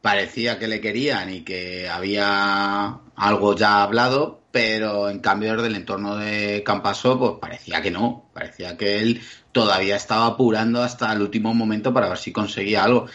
parecía 0.00 0.58
que 0.58 0.68
le 0.68 0.80
querían 0.80 1.32
y 1.32 1.40
que 1.42 1.88
había 1.88 2.98
algo 3.16 3.54
ya 3.54 3.82
hablado, 3.82 4.40
pero 4.50 5.08
en 5.10 5.20
cambio 5.20 5.54
desde 5.54 5.68
el 5.68 5.76
entorno 5.76 6.16
de 6.16 6.62
Campaso, 6.64 7.18
pues 7.18 7.32
parecía 7.40 7.82
que 7.82 7.90
no, 7.90 8.30
parecía 8.32 8.76
que 8.76 9.00
él 9.00 9.20
todavía 9.52 9.96
estaba 9.96 10.26
apurando 10.26 10.82
hasta 10.82 11.12
el 11.12 11.22
último 11.22 11.54
momento 11.54 11.92
para 11.92 12.08
ver 12.08 12.18
si 12.18 12.32
conseguía 12.32 12.84
algo. 12.84 13.06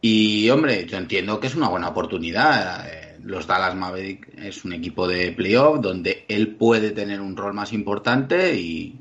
Y 0.00 0.50
hombre, 0.50 0.86
yo 0.86 0.98
entiendo 0.98 1.38
que 1.38 1.46
es 1.46 1.54
una 1.54 1.68
buena 1.68 1.88
oportunidad. 1.88 2.88
Eh, 2.88 3.18
los 3.22 3.46
Dallas 3.46 3.76
Mavericks 3.76 4.28
es 4.36 4.64
un 4.64 4.72
equipo 4.72 5.06
de 5.06 5.30
playoff 5.32 5.80
donde 5.80 6.24
él 6.28 6.56
puede 6.56 6.90
tener 6.90 7.20
un 7.20 7.36
rol 7.36 7.54
más 7.54 7.72
importante 7.72 8.54
y 8.58 8.98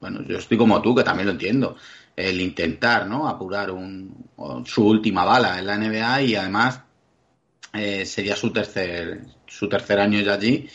bueno, 0.00 0.22
yo 0.26 0.38
estoy 0.38 0.56
como 0.56 0.80
tú, 0.80 0.94
que 0.94 1.04
también 1.04 1.26
lo 1.26 1.32
entiendo 1.32 1.76
el 2.28 2.40
intentar 2.40 3.06
¿no? 3.06 3.28
apurar 3.28 3.70
un, 3.70 4.26
su 4.64 4.86
última 4.86 5.24
bala 5.24 5.58
en 5.58 5.66
la 5.66 5.76
NBA 5.76 6.22
y 6.22 6.34
además 6.34 6.80
eh, 7.72 8.04
sería 8.04 8.36
su 8.36 8.52
tercer, 8.52 9.20
su 9.46 9.68
tercer 9.68 10.00
año 10.00 10.20
ya 10.20 10.34
allí, 10.34 10.68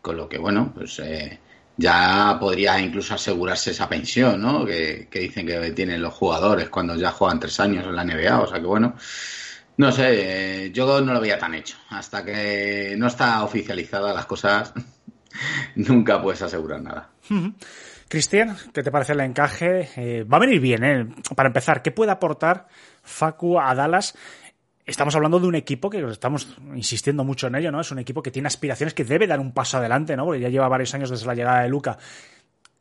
con 0.00 0.16
lo 0.16 0.28
que, 0.28 0.38
bueno, 0.38 0.72
pues 0.74 0.98
eh, 0.98 1.38
ya 1.76 2.36
podría 2.38 2.78
incluso 2.80 3.14
asegurarse 3.14 3.70
esa 3.70 3.88
pensión, 3.88 4.40
¿no? 4.40 4.64
Que, 4.64 5.08
dicen 5.10 5.46
que 5.46 5.70
tienen 5.72 6.02
los 6.02 6.12
jugadores 6.14 6.68
cuando 6.68 6.94
ya 6.96 7.10
juegan 7.10 7.40
tres 7.40 7.58
años 7.60 7.86
en 7.86 7.96
la 7.96 8.04
NBA, 8.04 8.40
o 8.40 8.46
sea 8.46 8.60
que, 8.60 8.66
bueno, 8.66 8.94
no 9.78 9.92
sé, 9.92 10.66
eh, 10.66 10.72
yo 10.72 11.00
no 11.00 11.14
lo 11.14 11.20
veía 11.20 11.38
tan 11.38 11.54
hecho. 11.54 11.76
Hasta 11.88 12.24
que 12.24 12.94
no 12.98 13.06
está 13.06 13.42
oficializada 13.44 14.12
las 14.12 14.26
cosas, 14.26 14.74
nunca 15.76 16.20
puedes 16.20 16.42
asegurar 16.42 16.82
nada. 16.82 17.10
Cristian, 18.12 18.58
¿qué 18.74 18.82
te 18.82 18.90
parece 18.90 19.14
el 19.14 19.20
encaje? 19.20 19.88
Eh, 19.96 20.24
va 20.24 20.36
a 20.36 20.40
venir 20.40 20.60
bien, 20.60 20.84
¿eh? 20.84 21.08
Para 21.34 21.46
empezar, 21.46 21.80
¿qué 21.80 21.92
puede 21.92 22.10
aportar 22.10 22.66
Facu 23.02 23.58
a 23.58 23.74
Dallas? 23.74 24.14
Estamos 24.84 25.16
hablando 25.16 25.40
de 25.40 25.46
un 25.46 25.54
equipo 25.54 25.88
que 25.88 26.06
estamos 26.10 26.58
insistiendo 26.74 27.24
mucho 27.24 27.46
en 27.46 27.54
ello, 27.54 27.72
¿no? 27.72 27.80
Es 27.80 27.90
un 27.90 28.00
equipo 28.00 28.22
que 28.22 28.30
tiene 28.30 28.48
aspiraciones, 28.48 28.92
que 28.92 29.06
debe 29.06 29.26
dar 29.26 29.40
un 29.40 29.52
paso 29.52 29.78
adelante, 29.78 30.14
¿no? 30.14 30.26
Porque 30.26 30.40
ya 30.40 30.50
lleva 30.50 30.68
varios 30.68 30.92
años 30.92 31.08
desde 31.08 31.24
la 31.24 31.34
llegada 31.34 31.62
de 31.62 31.70
Luca 31.70 31.96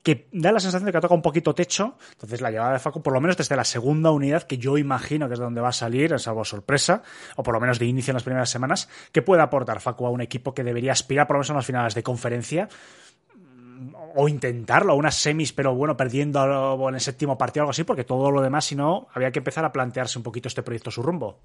que 0.03 0.27
da 0.33 0.51
la 0.51 0.59
sensación 0.59 0.87
de 0.87 0.91
que 0.91 0.99
toca 0.99 1.13
un 1.13 1.21
poquito 1.21 1.53
techo. 1.53 1.95
Entonces, 2.13 2.41
la 2.41 2.49
llegada 2.49 2.73
de 2.73 2.79
Facu, 2.79 3.01
por 3.01 3.13
lo 3.13 3.21
menos 3.21 3.37
desde 3.37 3.55
la 3.55 3.63
segunda 3.63 4.11
unidad, 4.11 4.43
que 4.43 4.57
yo 4.57 4.77
imagino 4.77 5.27
que 5.27 5.35
es 5.35 5.39
donde 5.39 5.61
va 5.61 5.69
a 5.69 5.73
salir, 5.73 6.19
salvo 6.19 6.43
sorpresa, 6.43 7.03
o 7.35 7.43
por 7.43 7.53
lo 7.53 7.61
menos 7.61 7.79
de 7.79 7.85
inicio 7.85 8.11
en 8.11 8.15
las 8.15 8.23
primeras 8.23 8.49
semanas, 8.49 8.89
¿qué 9.11 9.21
puede 9.21 9.43
aportar 9.43 9.79
Facu 9.79 10.05
a 10.05 10.09
un 10.09 10.21
equipo 10.21 10.53
que 10.53 10.63
debería 10.63 10.91
aspirar 10.91 11.27
por 11.27 11.35
lo 11.35 11.39
menos 11.39 11.51
en 11.51 11.55
las 11.55 11.65
finales 11.65 11.95
de 11.95 12.03
conferencia? 12.03 12.67
O 14.15 14.27
intentarlo, 14.27 14.95
unas 14.95 15.15
semis, 15.15 15.53
pero 15.53 15.75
bueno, 15.75 15.97
perdiendo 15.97 16.87
en 16.89 16.95
el 16.95 17.01
séptimo 17.01 17.37
partido 17.37 17.61
o 17.61 17.65
algo 17.65 17.71
así, 17.71 17.83
porque 17.83 18.03
todo 18.03 18.31
lo 18.31 18.41
demás, 18.41 18.65
si 18.65 18.75
no, 18.75 19.07
había 19.13 19.31
que 19.31 19.39
empezar 19.39 19.65
a 19.65 19.71
plantearse 19.71 20.17
un 20.17 20.23
poquito 20.23 20.47
este 20.47 20.63
proyecto 20.63 20.91
su 20.91 21.01
rumbo. 21.01 21.37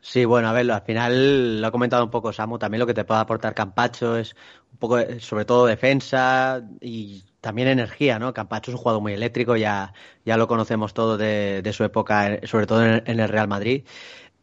Sí, 0.00 0.26
bueno, 0.26 0.48
a 0.48 0.52
ver, 0.52 0.70
al 0.70 0.82
final 0.82 1.62
lo 1.62 1.66
ha 1.66 1.70
comentado 1.70 2.04
un 2.04 2.10
poco 2.10 2.30
Samu, 2.30 2.58
también 2.58 2.80
lo 2.80 2.86
que 2.86 2.92
te 2.92 3.04
puede 3.04 3.20
aportar 3.20 3.54
Campacho 3.54 4.18
es 4.18 4.36
un 4.72 4.78
poco, 4.78 4.98
sobre 5.18 5.46
todo 5.46 5.64
defensa 5.64 6.62
y 6.82 7.24
también 7.40 7.68
energía, 7.68 8.18
¿no? 8.18 8.34
Campacho 8.34 8.70
es 8.70 8.74
un 8.74 8.82
jugador 8.82 9.00
muy 9.00 9.14
eléctrico, 9.14 9.56
ya, 9.56 9.94
ya 10.26 10.36
lo 10.36 10.46
conocemos 10.46 10.92
todo 10.92 11.16
de, 11.16 11.70
su 11.72 11.84
época, 11.84 12.38
sobre 12.44 12.66
todo 12.66 12.84
en 12.84 13.20
el 13.20 13.28
Real 13.30 13.48
Madrid. 13.48 13.84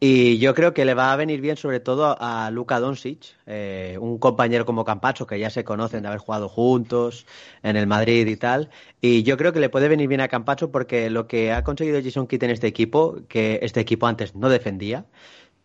Y 0.04 0.38
yo 0.38 0.52
creo 0.56 0.74
que 0.74 0.84
le 0.84 0.94
va 0.94 1.12
a 1.12 1.16
venir 1.16 1.40
bien 1.40 1.56
sobre 1.56 1.78
todo 1.78 2.16
a 2.18 2.50
Luka 2.50 2.80
Doncic, 2.80 3.36
eh, 3.46 3.96
un 4.00 4.18
compañero 4.18 4.66
como 4.66 4.84
Campacho, 4.84 5.28
que 5.28 5.38
ya 5.38 5.48
se 5.48 5.62
conocen 5.62 6.02
de 6.02 6.08
haber 6.08 6.18
jugado 6.18 6.48
juntos 6.48 7.24
en 7.62 7.76
el 7.76 7.86
Madrid 7.86 8.26
y 8.26 8.36
tal. 8.36 8.68
Y 9.00 9.22
yo 9.22 9.36
creo 9.36 9.52
que 9.52 9.60
le 9.60 9.68
puede 9.68 9.86
venir 9.86 10.08
bien 10.08 10.20
a 10.20 10.26
Campacho 10.26 10.72
porque 10.72 11.08
lo 11.08 11.28
que 11.28 11.52
ha 11.52 11.62
conseguido 11.62 12.00
Jason 12.02 12.26
Kidd 12.26 12.42
en 12.42 12.50
este 12.50 12.66
equipo, 12.66 13.18
que 13.28 13.60
este 13.62 13.78
equipo 13.78 14.08
antes 14.08 14.34
no 14.34 14.48
defendía, 14.48 15.06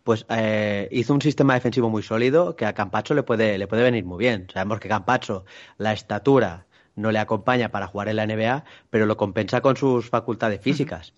pues 0.04 0.24
eh, 0.28 0.88
hizo 0.92 1.14
un 1.14 1.20
sistema 1.20 1.54
defensivo 1.54 1.90
muy 1.90 2.04
sólido 2.04 2.54
que 2.54 2.64
a 2.64 2.74
Campacho 2.74 3.14
le 3.14 3.24
puede, 3.24 3.58
le 3.58 3.66
puede 3.66 3.82
venir 3.82 4.04
muy 4.04 4.18
bien. 4.18 4.46
Sabemos 4.52 4.78
que 4.78 4.88
Campacho, 4.88 5.46
la 5.78 5.92
estatura, 5.92 6.66
no 6.94 7.12
le 7.12 7.18
acompaña 7.18 7.70
para 7.70 7.88
jugar 7.88 8.08
en 8.08 8.16
la 8.16 8.26
NBA, 8.26 8.64
pero 8.90 9.06
lo 9.06 9.16
compensa 9.16 9.60
con 9.60 9.76
sus 9.76 10.10
facultades 10.10 10.60
físicas 10.60 11.12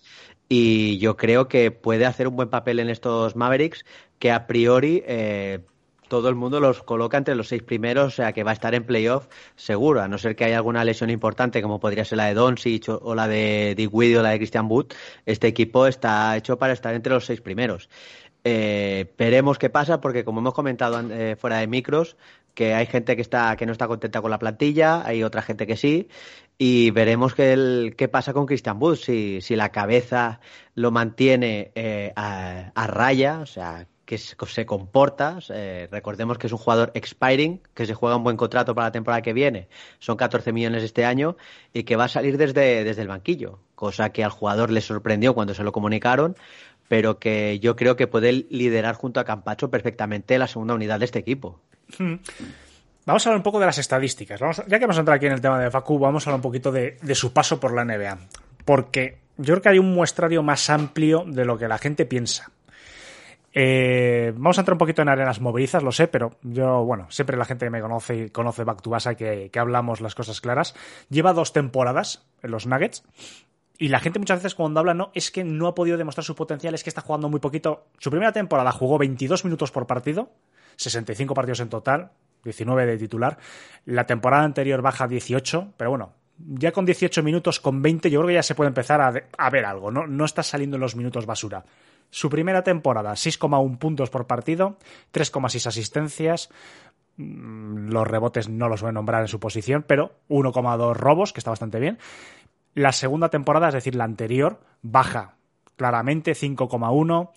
y 0.53 0.97
yo 0.97 1.15
creo 1.15 1.47
que 1.47 1.71
puede 1.71 2.05
hacer 2.05 2.27
un 2.27 2.35
buen 2.35 2.49
papel 2.49 2.79
en 2.79 2.89
estos 2.89 3.37
Mavericks 3.37 3.85
que 4.19 4.33
a 4.33 4.47
priori 4.47 5.01
eh, 5.07 5.59
todo 6.09 6.27
el 6.27 6.35
mundo 6.35 6.59
los 6.59 6.83
coloca 6.83 7.17
entre 7.17 7.35
los 7.35 7.47
seis 7.47 7.63
primeros, 7.63 8.07
o 8.07 8.09
sea 8.17 8.33
que 8.33 8.43
va 8.43 8.51
a 8.51 8.53
estar 8.53 8.75
en 8.75 8.83
playoff 8.83 9.29
seguro, 9.55 10.01
a 10.01 10.09
no 10.09 10.17
ser 10.17 10.35
que 10.35 10.43
haya 10.43 10.57
alguna 10.57 10.83
lesión 10.83 11.09
importante 11.09 11.61
como 11.61 11.79
podría 11.79 12.03
ser 12.03 12.17
la 12.17 12.25
de 12.25 12.33
Doncic 12.33 12.89
o 12.89 13.15
la 13.15 13.29
de 13.29 13.75
Dick 13.77 13.93
Widio 13.93 14.19
o 14.19 14.23
la 14.23 14.31
de 14.31 14.39
Christian 14.39 14.67
Wood, 14.69 14.87
este 15.25 15.47
equipo 15.47 15.87
está 15.87 16.35
hecho 16.35 16.57
para 16.57 16.73
estar 16.73 16.93
entre 16.95 17.13
los 17.13 17.25
seis 17.25 17.39
primeros. 17.39 17.87
Eh, 18.43 19.13
veremos 19.17 19.59
qué 19.59 19.69
pasa 19.69 20.01
porque 20.01 20.25
como 20.25 20.39
hemos 20.39 20.53
comentado 20.53 20.99
eh, 21.11 21.35
fuera 21.35 21.57
de 21.57 21.67
micros, 21.67 22.17
que 22.55 22.73
hay 22.73 22.85
gente 22.85 23.15
que 23.15 23.21
está 23.21 23.55
que 23.55 23.65
no 23.65 23.71
está 23.71 23.87
contenta 23.87 24.21
con 24.21 24.31
la 24.31 24.39
plantilla, 24.39 25.05
hay 25.05 25.23
otra 25.23 25.41
gente 25.41 25.67
que 25.67 25.77
sí 25.77 26.09
y 26.63 26.91
veremos 26.91 27.33
qué, 27.33 27.91
qué 27.97 28.07
pasa 28.07 28.33
con 28.33 28.45
Christian 28.45 28.77
Wood, 28.79 28.97
si, 28.97 29.41
si 29.41 29.55
la 29.55 29.69
cabeza 29.69 30.41
lo 30.75 30.91
mantiene 30.91 31.71
eh, 31.73 32.13
a, 32.15 32.85
raya, 32.85 33.39
o 33.39 33.47
sea, 33.47 33.87
que 34.05 34.19
se 34.19 34.65
comporta. 34.67 35.39
Eh, 35.49 35.87
recordemos 35.89 36.37
que 36.37 36.45
es 36.45 36.53
un 36.53 36.59
jugador 36.59 36.91
expiring, 36.93 37.61
que 37.73 37.87
se 37.87 37.95
juega 37.95 38.15
un 38.15 38.23
buen 38.23 38.37
contrato 38.37 38.75
para 38.75 38.89
la 38.89 38.91
temporada 38.91 39.23
que 39.23 39.33
viene. 39.33 39.69
Son 39.97 40.17
14 40.17 40.53
millones 40.53 40.83
este 40.83 41.03
año 41.03 41.35
y 41.73 41.81
que 41.81 41.95
va 41.95 42.03
a 42.03 42.09
salir 42.09 42.37
desde, 42.37 42.83
desde 42.83 43.01
el 43.01 43.07
banquillo, 43.07 43.57
cosa 43.73 44.11
que 44.11 44.23
al 44.23 44.29
jugador 44.29 44.69
le 44.69 44.81
sorprendió 44.81 45.33
cuando 45.33 45.55
se 45.55 45.63
lo 45.63 45.71
comunicaron, 45.71 46.35
pero 46.91 47.19
que 47.19 47.57
yo 47.59 47.77
creo 47.77 47.95
que 47.95 48.05
puede 48.05 48.47
liderar 48.49 48.95
junto 48.95 49.21
a 49.21 49.23
Campacho 49.23 49.69
perfectamente 49.69 50.37
la 50.37 50.45
segunda 50.45 50.73
unidad 50.73 50.99
de 50.99 51.05
este 51.05 51.19
equipo. 51.19 51.61
Hmm. 51.97 52.15
Vamos 53.05 53.25
a 53.25 53.29
hablar 53.29 53.37
un 53.37 53.43
poco 53.43 53.61
de 53.61 53.65
las 53.65 53.77
estadísticas. 53.77 54.41
ya 54.67 54.77
que 54.77 54.83
hemos 54.83 54.97
entrado 54.97 55.15
aquí 55.15 55.25
en 55.25 55.31
el 55.31 55.39
tema 55.39 55.57
de 55.57 55.71
Facu, 55.71 55.97
vamos 55.97 56.27
a 56.27 56.29
hablar 56.29 56.39
un 56.39 56.41
poquito 56.41 56.69
de, 56.69 56.97
su 57.15 57.31
paso 57.31 57.61
por 57.61 57.73
la 57.73 57.85
NBA. 57.85 58.17
Porque 58.65 59.19
yo 59.37 59.53
creo 59.53 59.61
que 59.61 59.69
hay 59.69 59.79
un 59.79 59.93
muestrario 59.93 60.43
más 60.43 60.69
amplio 60.69 61.23
de 61.25 61.45
lo 61.45 61.57
que 61.57 61.69
la 61.69 61.77
gente 61.77 62.05
piensa. 62.05 62.51
Eh, 63.53 64.33
vamos 64.35 64.57
a 64.57 64.61
entrar 64.61 64.73
un 64.73 64.79
poquito 64.79 65.01
en 65.01 65.07
arenas 65.07 65.39
movilizas, 65.39 65.83
lo 65.83 65.93
sé, 65.93 66.09
pero 66.09 66.39
yo, 66.41 66.83
bueno, 66.83 67.07
siempre 67.09 67.37
la 67.37 67.45
gente 67.45 67.67
que 67.67 67.69
me 67.69 67.79
conoce 67.79 68.15
y 68.17 68.29
conoce 68.31 68.65
Back 68.65 68.81
to 68.81 68.89
Basa 68.89 69.15
que 69.15 69.49
hablamos 69.55 70.01
las 70.01 70.13
cosas 70.13 70.41
claras. 70.41 70.75
Lleva 71.09 71.31
dos 71.31 71.53
temporadas 71.53 72.27
en 72.43 72.51
los 72.51 72.67
Nuggets. 72.67 73.05
Y 73.81 73.87
la 73.87 73.99
gente 73.99 74.19
muchas 74.19 74.37
veces 74.37 74.53
cuando 74.53 74.79
habla, 74.79 74.93
no, 74.93 75.09
es 75.15 75.31
que 75.31 75.43
no 75.43 75.65
ha 75.65 75.73
podido 75.73 75.97
demostrar 75.97 76.23
su 76.23 76.35
potencial, 76.35 76.75
es 76.75 76.83
que 76.83 76.91
está 76.91 77.01
jugando 77.01 77.29
muy 77.29 77.39
poquito. 77.39 77.87
Su 77.97 78.11
primera 78.11 78.31
temporada 78.31 78.71
jugó 78.71 78.99
22 78.99 79.43
minutos 79.43 79.71
por 79.71 79.87
partido, 79.87 80.29
65 80.75 81.33
partidos 81.33 81.61
en 81.61 81.69
total, 81.69 82.11
19 82.43 82.85
de 82.85 82.97
titular. 82.99 83.39
La 83.85 84.05
temporada 84.05 84.43
anterior 84.43 84.83
baja 84.83 85.07
18, 85.07 85.73
pero 85.77 85.89
bueno, 85.89 86.13
ya 86.37 86.71
con 86.71 86.85
18 86.85 87.23
minutos, 87.23 87.59
con 87.59 87.81
20, 87.81 88.11
yo 88.11 88.19
creo 88.19 88.27
que 88.27 88.35
ya 88.35 88.43
se 88.43 88.53
puede 88.53 88.67
empezar 88.67 89.01
a, 89.01 89.49
ver 89.49 89.65
algo, 89.65 89.89
¿no? 89.89 90.05
No 90.05 90.25
está 90.25 90.43
saliendo 90.43 90.77
en 90.77 90.81
los 90.81 90.95
minutos 90.95 91.25
basura. 91.25 91.65
Su 92.11 92.29
primera 92.29 92.63
temporada, 92.63 93.13
6,1 93.13 93.79
puntos 93.79 94.11
por 94.11 94.27
partido, 94.27 94.77
3,6 95.11 95.65
asistencias, 95.65 96.51
mm, 97.17 97.89
los 97.89 98.07
rebotes 98.07 98.47
no 98.47 98.69
los 98.69 98.81
voy 98.81 98.89
a 98.89 98.91
nombrar 98.91 99.21
en 99.21 99.27
su 99.27 99.39
posición, 99.39 99.83
pero 99.87 100.11
1,2 100.29 100.95
robos, 100.95 101.33
que 101.33 101.39
está 101.39 101.49
bastante 101.49 101.79
bien. 101.79 101.97
La 102.73 102.91
segunda 102.91 103.29
temporada, 103.29 103.67
es 103.67 103.73
decir, 103.73 103.95
la 103.95 104.05
anterior, 104.05 104.61
baja 104.81 105.35
claramente, 105.75 106.33
5,1. 106.33 107.31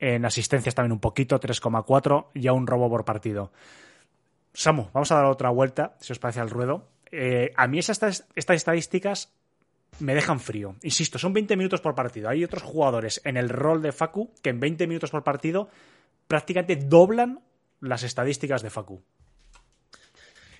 En 0.00 0.24
asistencias 0.24 0.74
también 0.74 0.92
un 0.92 1.00
poquito, 1.00 1.38
3,4. 1.38 2.26
Y 2.34 2.48
a 2.48 2.52
un 2.52 2.66
robo 2.66 2.90
por 2.90 3.04
partido. 3.04 3.52
Samu, 4.52 4.88
vamos 4.92 5.10
a 5.12 5.16
dar 5.16 5.26
otra 5.26 5.50
vuelta, 5.50 5.96
si 6.00 6.12
os 6.12 6.18
parece 6.18 6.40
al 6.40 6.50
ruedo. 6.50 6.88
Eh, 7.10 7.52
a 7.56 7.66
mí 7.66 7.78
estas, 7.78 8.26
estas 8.34 8.56
estadísticas 8.56 9.32
me 10.00 10.14
dejan 10.14 10.40
frío. 10.40 10.76
Insisto, 10.82 11.18
son 11.18 11.32
20 11.32 11.56
minutos 11.56 11.80
por 11.80 11.94
partido. 11.94 12.28
Hay 12.28 12.44
otros 12.44 12.62
jugadores 12.62 13.20
en 13.24 13.36
el 13.36 13.48
rol 13.48 13.82
de 13.82 13.92
Facu 13.92 14.32
que 14.42 14.50
en 14.50 14.60
20 14.60 14.86
minutos 14.86 15.10
por 15.10 15.22
partido 15.22 15.68
prácticamente 16.26 16.76
doblan 16.76 17.40
las 17.80 18.02
estadísticas 18.02 18.62
de 18.62 18.70
Facu. 18.70 19.02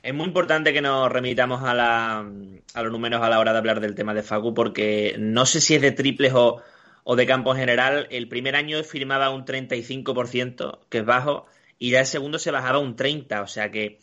Es 0.04 0.12
muy 0.12 0.26
importante 0.26 0.74
que 0.74 0.82
nos 0.82 1.10
remitamos 1.10 1.62
a, 1.62 1.72
la, 1.72 2.30
a 2.74 2.82
los 2.82 2.92
números 2.92 3.22
a 3.22 3.30
la 3.30 3.40
hora 3.40 3.52
de 3.52 3.58
hablar 3.58 3.80
del 3.80 3.94
tema 3.94 4.12
de 4.12 4.22
Facu, 4.22 4.52
porque 4.52 5.16
no 5.18 5.46
sé 5.46 5.62
si 5.62 5.76
es 5.76 5.80
de 5.80 5.92
triples 5.92 6.34
o, 6.34 6.60
o 7.04 7.16
de 7.16 7.26
campo 7.26 7.52
en 7.52 7.60
general. 7.60 8.06
El 8.10 8.28
primer 8.28 8.54
año 8.54 8.84
firmaba 8.84 9.30
un 9.30 9.46
35%, 9.46 10.80
que 10.90 10.98
es 10.98 11.06
bajo, 11.06 11.46
y 11.78 11.92
ya 11.92 12.00
el 12.00 12.06
segundo 12.06 12.38
se 12.38 12.50
bajaba 12.50 12.80
un 12.80 12.96
30%, 12.96 13.42
o 13.42 13.46
sea 13.46 13.70
que, 13.70 13.98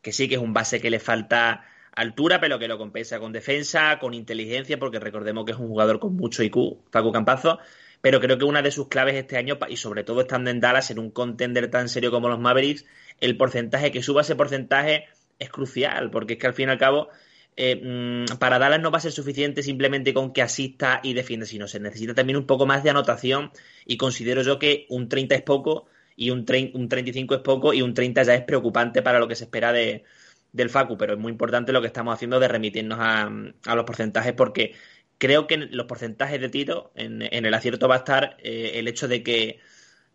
que 0.00 0.12
sí 0.12 0.26
que 0.26 0.36
es 0.36 0.40
un 0.40 0.54
base 0.54 0.80
que 0.80 0.88
le 0.88 0.98
falta 0.98 1.66
altura, 1.94 2.40
pero 2.40 2.58
que 2.58 2.66
lo 2.66 2.78
compensa 2.78 3.18
con 3.20 3.32
defensa, 3.32 3.98
con 3.98 4.14
inteligencia, 4.14 4.78
porque 4.78 5.00
recordemos 5.00 5.44
que 5.44 5.52
es 5.52 5.58
un 5.58 5.68
jugador 5.68 6.00
con 6.00 6.16
mucho 6.16 6.42
IQ, 6.42 6.78
Facu 6.90 7.12
Campazo. 7.12 7.58
Pero 8.00 8.20
creo 8.20 8.38
que 8.38 8.46
una 8.46 8.62
de 8.62 8.70
sus 8.70 8.88
claves 8.88 9.16
este 9.16 9.36
año, 9.36 9.58
y 9.68 9.76
sobre 9.76 10.02
todo 10.02 10.22
estando 10.22 10.48
en 10.48 10.60
Dallas, 10.60 10.90
en 10.90 10.98
un 10.98 11.10
contender 11.10 11.70
tan 11.70 11.90
serio 11.90 12.10
como 12.10 12.30
los 12.30 12.40
Mavericks, 12.40 12.86
el 13.20 13.36
porcentaje, 13.36 13.92
que 13.92 14.02
suba 14.02 14.22
ese 14.22 14.34
porcentaje 14.34 15.08
es 15.42 15.50
crucial, 15.50 16.10
porque 16.10 16.34
es 16.34 16.38
que 16.38 16.46
al 16.46 16.54
fin 16.54 16.68
y 16.68 16.72
al 16.72 16.78
cabo, 16.78 17.08
eh, 17.56 18.24
mm, 18.26 18.38
para 18.38 18.58
Dallas 18.58 18.80
no 18.80 18.90
va 18.90 18.98
a 18.98 19.00
ser 19.00 19.12
suficiente 19.12 19.62
simplemente 19.62 20.14
con 20.14 20.32
que 20.32 20.42
asista 20.42 21.00
y 21.02 21.14
defienda, 21.14 21.46
sino 21.46 21.68
se 21.68 21.80
necesita 21.80 22.14
también 22.14 22.36
un 22.36 22.46
poco 22.46 22.66
más 22.66 22.82
de 22.82 22.90
anotación, 22.90 23.50
y 23.86 23.96
considero 23.96 24.42
yo 24.42 24.58
que 24.58 24.86
un 24.88 25.08
30 25.08 25.34
es 25.34 25.42
poco, 25.42 25.86
y 26.16 26.30
un, 26.30 26.46
un 26.74 26.88
35 26.88 27.34
es 27.34 27.40
poco, 27.40 27.74
y 27.74 27.82
un 27.82 27.94
30 27.94 28.22
ya 28.22 28.34
es 28.34 28.42
preocupante 28.44 29.02
para 29.02 29.18
lo 29.18 29.28
que 29.28 29.34
se 29.34 29.44
espera 29.44 29.72
de, 29.72 30.04
del 30.52 30.70
Facu, 30.70 30.96
pero 30.96 31.14
es 31.14 31.18
muy 31.18 31.32
importante 31.32 31.72
lo 31.72 31.80
que 31.80 31.86
estamos 31.86 32.14
haciendo 32.14 32.38
de 32.38 32.48
remitirnos 32.48 32.98
a, 33.00 33.30
los 33.74 33.84
porcentajes 33.84 34.34
porque 34.34 34.74
creo 35.18 35.46
que 35.46 35.54
en 35.54 35.76
los 35.76 35.86
porcentajes 35.86 36.40
de 36.40 36.48
Tito, 36.48 36.92
en, 36.94 37.22
el 37.22 37.54
acierto 37.54 37.88
va 37.88 37.96
a 37.96 37.98
estar 37.98 38.36
eh, 38.42 38.72
el 38.74 38.88
hecho 38.88 39.08
de 39.08 39.22
que, 39.22 39.60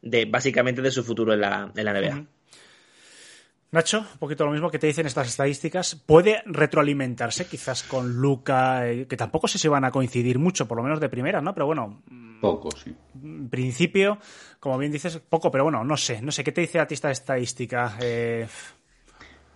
de 0.02 0.26
básicamente 0.26 0.82
de 0.82 0.92
su 0.92 1.04
futuro 1.04 1.34
en 1.34 1.42
la, 1.42 1.72
en 1.76 1.86
la 1.86 1.94
NBA. 1.94 2.26
Nacho, 3.70 4.00
un 4.00 4.18
poquito 4.20 4.46
lo 4.46 4.52
mismo 4.52 4.72
que 4.72 4.80
te 4.80 4.88
dicen 4.88 5.06
estas 5.06 5.28
estadísticas. 5.28 5.96
¿Puede 5.96 6.42
retroalimentarse 6.46 7.48
quizás 7.48 7.84
con 7.84 8.14
Luca, 8.16 8.90
eh, 8.90 9.08
que 9.08 9.18
tampoco 9.18 9.48
sé 9.50 9.60
si 9.60 9.68
van 9.68 9.84
a 9.84 9.92
coincidir 9.92 10.40
mucho, 10.40 10.68
por 10.68 10.78
lo 10.78 10.84
menos 10.84 11.02
de 11.02 11.10
primera, 11.10 11.42
¿no? 11.42 11.54
Pero 11.54 11.66
bueno. 11.66 12.02
Poco, 12.40 12.70
sí. 12.72 12.96
En 13.22 13.50
principio, 13.50 14.20
como 14.62 14.78
bien 14.78 14.92
dices, 14.92 15.18
poco, 15.18 15.52
pero 15.52 15.66
bueno, 15.66 15.84
no 15.84 15.98
sé, 15.98 16.22
no 16.22 16.32
sé. 16.32 16.46
¿Qué 16.46 16.54
te 16.54 16.62
dice 16.62 16.80
a 16.80 16.88
ti 16.88 16.94
esta 16.94 17.12
estadística? 17.12 17.98
Eh, 18.00 18.48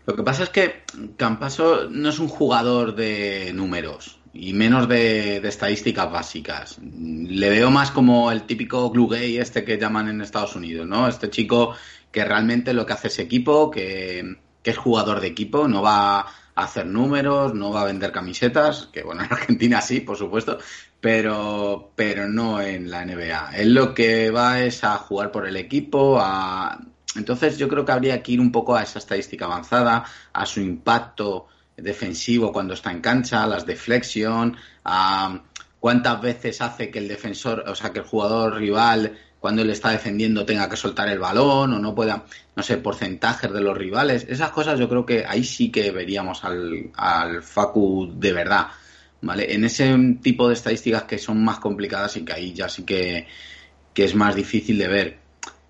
lo 0.05 0.15
que 0.15 0.23
pasa 0.23 0.43
es 0.43 0.49
que 0.49 0.83
Campaso 1.15 1.89
no 1.89 2.09
es 2.09 2.19
un 2.19 2.27
jugador 2.27 2.95
de 2.95 3.51
números 3.53 4.19
y 4.33 4.53
menos 4.53 4.87
de, 4.87 5.37
estadísticas 5.37 6.11
básicas. 6.11 6.79
Le 6.81 7.49
veo 7.49 7.69
más 7.69 7.91
como 7.91 8.31
el 8.31 8.43
típico 8.43 8.89
glue 8.89 9.09
gay 9.09 9.37
este 9.37 9.63
que 9.63 9.77
llaman 9.77 10.09
en 10.09 10.21
Estados 10.21 10.55
Unidos, 10.55 10.87
¿no? 10.87 11.07
Este 11.07 11.29
chico 11.29 11.75
que 12.11 12.25
realmente 12.25 12.73
lo 12.73 12.85
que 12.85 12.93
hace 12.93 13.07
es 13.07 13.19
equipo, 13.19 13.71
que, 13.71 14.37
es 14.63 14.77
jugador 14.77 15.21
de 15.21 15.27
equipo, 15.27 15.67
no 15.67 15.81
va 15.81 16.19
a 16.19 16.25
hacer 16.55 16.85
números, 16.85 17.53
no 17.55 17.71
va 17.71 17.81
a 17.81 17.85
vender 17.85 18.11
camisetas, 18.11 18.89
que 18.93 19.03
bueno, 19.03 19.23
en 19.25 19.33
Argentina 19.33 19.81
sí, 19.81 20.01
por 20.01 20.17
supuesto, 20.17 20.59
pero, 20.99 21.91
pero 21.95 22.27
no 22.27 22.61
en 22.61 22.91
la 22.91 23.05
NBA. 23.05 23.51
Él 23.55 23.73
lo 23.73 23.93
que 23.93 24.29
va 24.29 24.61
es 24.61 24.83
a 24.83 24.97
jugar 24.97 25.31
por 25.31 25.47
el 25.47 25.57
equipo, 25.57 26.19
a 26.19 26.79
entonces 27.15 27.57
yo 27.57 27.67
creo 27.67 27.85
que 27.85 27.91
habría 27.91 28.23
que 28.23 28.33
ir 28.33 28.39
un 28.39 28.51
poco 28.51 28.75
a 28.75 28.83
esa 28.83 28.99
estadística 28.99 29.45
avanzada, 29.45 30.05
a 30.31 30.45
su 30.45 30.61
impacto 30.61 31.47
defensivo 31.75 32.53
cuando 32.53 32.73
está 32.73 32.91
en 32.91 33.01
cancha, 33.01 33.43
a 33.43 33.47
las 33.47 33.65
deflexión, 33.65 34.55
a 34.85 35.41
cuántas 35.79 36.21
veces 36.21 36.61
hace 36.61 36.89
que 36.89 36.99
el 36.99 37.07
defensor, 37.07 37.65
o 37.67 37.75
sea, 37.75 37.91
que 37.91 37.99
el 37.99 38.05
jugador 38.05 38.55
rival 38.55 39.17
cuando 39.41 39.63
él 39.63 39.71
está 39.71 39.89
defendiendo 39.89 40.45
tenga 40.45 40.69
que 40.69 40.77
soltar 40.77 41.09
el 41.09 41.17
balón 41.17 41.73
o 41.73 41.79
no 41.79 41.95
pueda, 41.95 42.25
no 42.55 42.61
sé, 42.61 42.77
porcentajes 42.77 43.51
de 43.51 43.59
los 43.59 43.75
rivales. 43.75 44.27
Esas 44.29 44.51
cosas 44.51 44.79
yo 44.79 44.87
creo 44.87 45.03
que 45.03 45.25
ahí 45.27 45.43
sí 45.43 45.71
que 45.71 45.89
veríamos 45.89 46.45
al, 46.45 46.91
al 46.95 47.41
Facu 47.41 48.13
de 48.15 48.33
verdad. 48.33 48.67
¿Vale? 49.23 49.51
En 49.51 49.65
ese 49.65 49.95
tipo 50.21 50.47
de 50.47 50.53
estadísticas 50.53 51.03
que 51.03 51.17
son 51.17 51.43
más 51.43 51.57
complicadas 51.57 52.17
y 52.17 52.23
que 52.23 52.33
ahí 52.33 52.53
ya 52.53 52.69
sí 52.69 52.83
que, 52.83 53.25
que 53.95 54.03
es 54.03 54.13
más 54.13 54.35
difícil 54.35 54.77
de 54.77 54.87
ver. 54.87 55.17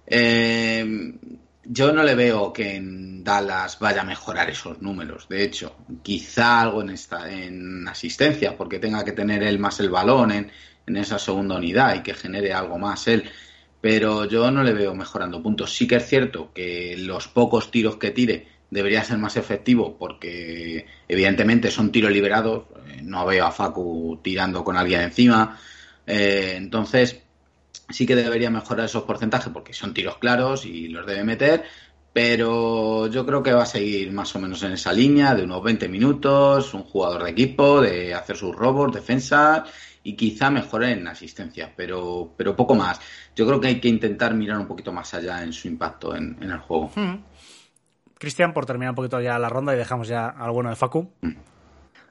Eh, 0.05 1.13
yo 1.63 1.93
no 1.93 2.03
le 2.03 2.15
veo 2.15 2.51
que 2.51 2.75
en 2.75 3.23
Dallas 3.23 3.79
vaya 3.79 4.01
a 4.01 4.05
mejorar 4.05 4.49
esos 4.49 4.81
números. 4.81 5.29
De 5.29 5.43
hecho, 5.43 5.77
quizá 6.03 6.59
algo 6.59 6.81
en 6.81 6.89
esta 6.89 7.31
en 7.31 7.87
asistencia, 7.87 8.57
porque 8.57 8.79
tenga 8.79 9.05
que 9.05 9.13
tener 9.13 9.43
él 9.43 9.59
más 9.59 9.79
el 9.79 9.89
balón 9.89 10.31
en, 10.31 10.51
en 10.87 10.97
esa 10.97 11.17
segunda 11.17 11.55
unidad 11.55 11.95
y 11.95 12.03
que 12.03 12.13
genere 12.13 12.53
algo 12.53 12.77
más 12.77 13.07
él. 13.07 13.23
Pero 13.81 14.25
yo 14.25 14.51
no 14.51 14.63
le 14.63 14.73
veo 14.73 14.93
mejorando 14.93 15.41
puntos. 15.41 15.75
Sí 15.75 15.87
que 15.87 15.95
es 15.95 16.07
cierto 16.07 16.51
que 16.53 16.95
los 16.97 17.27
pocos 17.27 17.71
tiros 17.71 17.97
que 17.97 18.11
tire 18.11 18.47
debería 18.69 19.03
ser 19.03 19.17
más 19.17 19.35
efectivo 19.35 19.97
porque 19.97 20.85
evidentemente 21.07 21.71
son 21.71 21.91
tiros 21.91 22.11
liberados. 22.11 22.65
Eh, 22.87 23.01
no 23.03 23.25
veo 23.25 23.45
a 23.45 23.51
Facu 23.51 24.19
tirando 24.23 24.63
con 24.63 24.77
alguien 24.77 25.01
encima. 25.01 25.59
Eh, 26.05 26.53
entonces, 26.55 27.21
sí 27.89 28.05
que 28.05 28.15
debería 28.15 28.49
mejorar 28.49 28.85
esos 28.85 29.03
porcentajes 29.03 29.51
porque 29.51 29.73
son 29.73 29.93
tiros 29.93 30.17
claros 30.17 30.65
y 30.65 30.87
los 30.87 31.05
debe 31.05 31.23
meter, 31.23 31.63
pero 32.13 33.07
yo 33.07 33.25
creo 33.25 33.43
que 33.43 33.53
va 33.53 33.63
a 33.63 33.67
seguir 33.67 34.11
más 34.11 34.35
o 34.35 34.39
menos 34.39 34.63
en 34.63 34.73
esa 34.73 34.93
línea 34.93 35.35
de 35.35 35.43
unos 35.43 35.63
20 35.63 35.87
minutos, 35.87 36.73
un 36.73 36.83
jugador 36.83 37.23
de 37.23 37.31
equipo, 37.31 37.81
de 37.81 38.13
hacer 38.13 38.35
sus 38.35 38.55
robos, 38.55 38.93
defensa 38.93 39.65
y 40.03 40.15
quizá 40.15 40.49
mejore 40.49 40.91
en 40.91 41.07
asistencia, 41.07 41.71
pero, 41.75 42.33
pero 42.35 42.55
poco 42.55 42.75
más. 42.75 42.99
Yo 43.35 43.45
creo 43.45 43.59
que 43.59 43.67
hay 43.67 43.79
que 43.79 43.87
intentar 43.87 44.33
mirar 44.33 44.57
un 44.57 44.67
poquito 44.67 44.91
más 44.91 45.13
allá 45.13 45.43
en 45.43 45.53
su 45.53 45.67
impacto 45.67 46.15
en, 46.15 46.37
el 46.41 46.57
juego. 46.59 46.91
Hmm. 46.95 47.23
Cristian, 48.17 48.53
por 48.53 48.65
terminar 48.65 48.91
un 48.91 48.95
poquito 48.95 49.19
ya 49.19 49.39
la 49.39 49.49
ronda 49.49 49.73
y 49.73 49.77
dejamos 49.77 50.07
ya 50.07 50.27
al 50.27 50.51
bueno 50.51 50.69
de 50.69 50.75
Facu. 50.75 51.11
Hmm. 51.21 51.33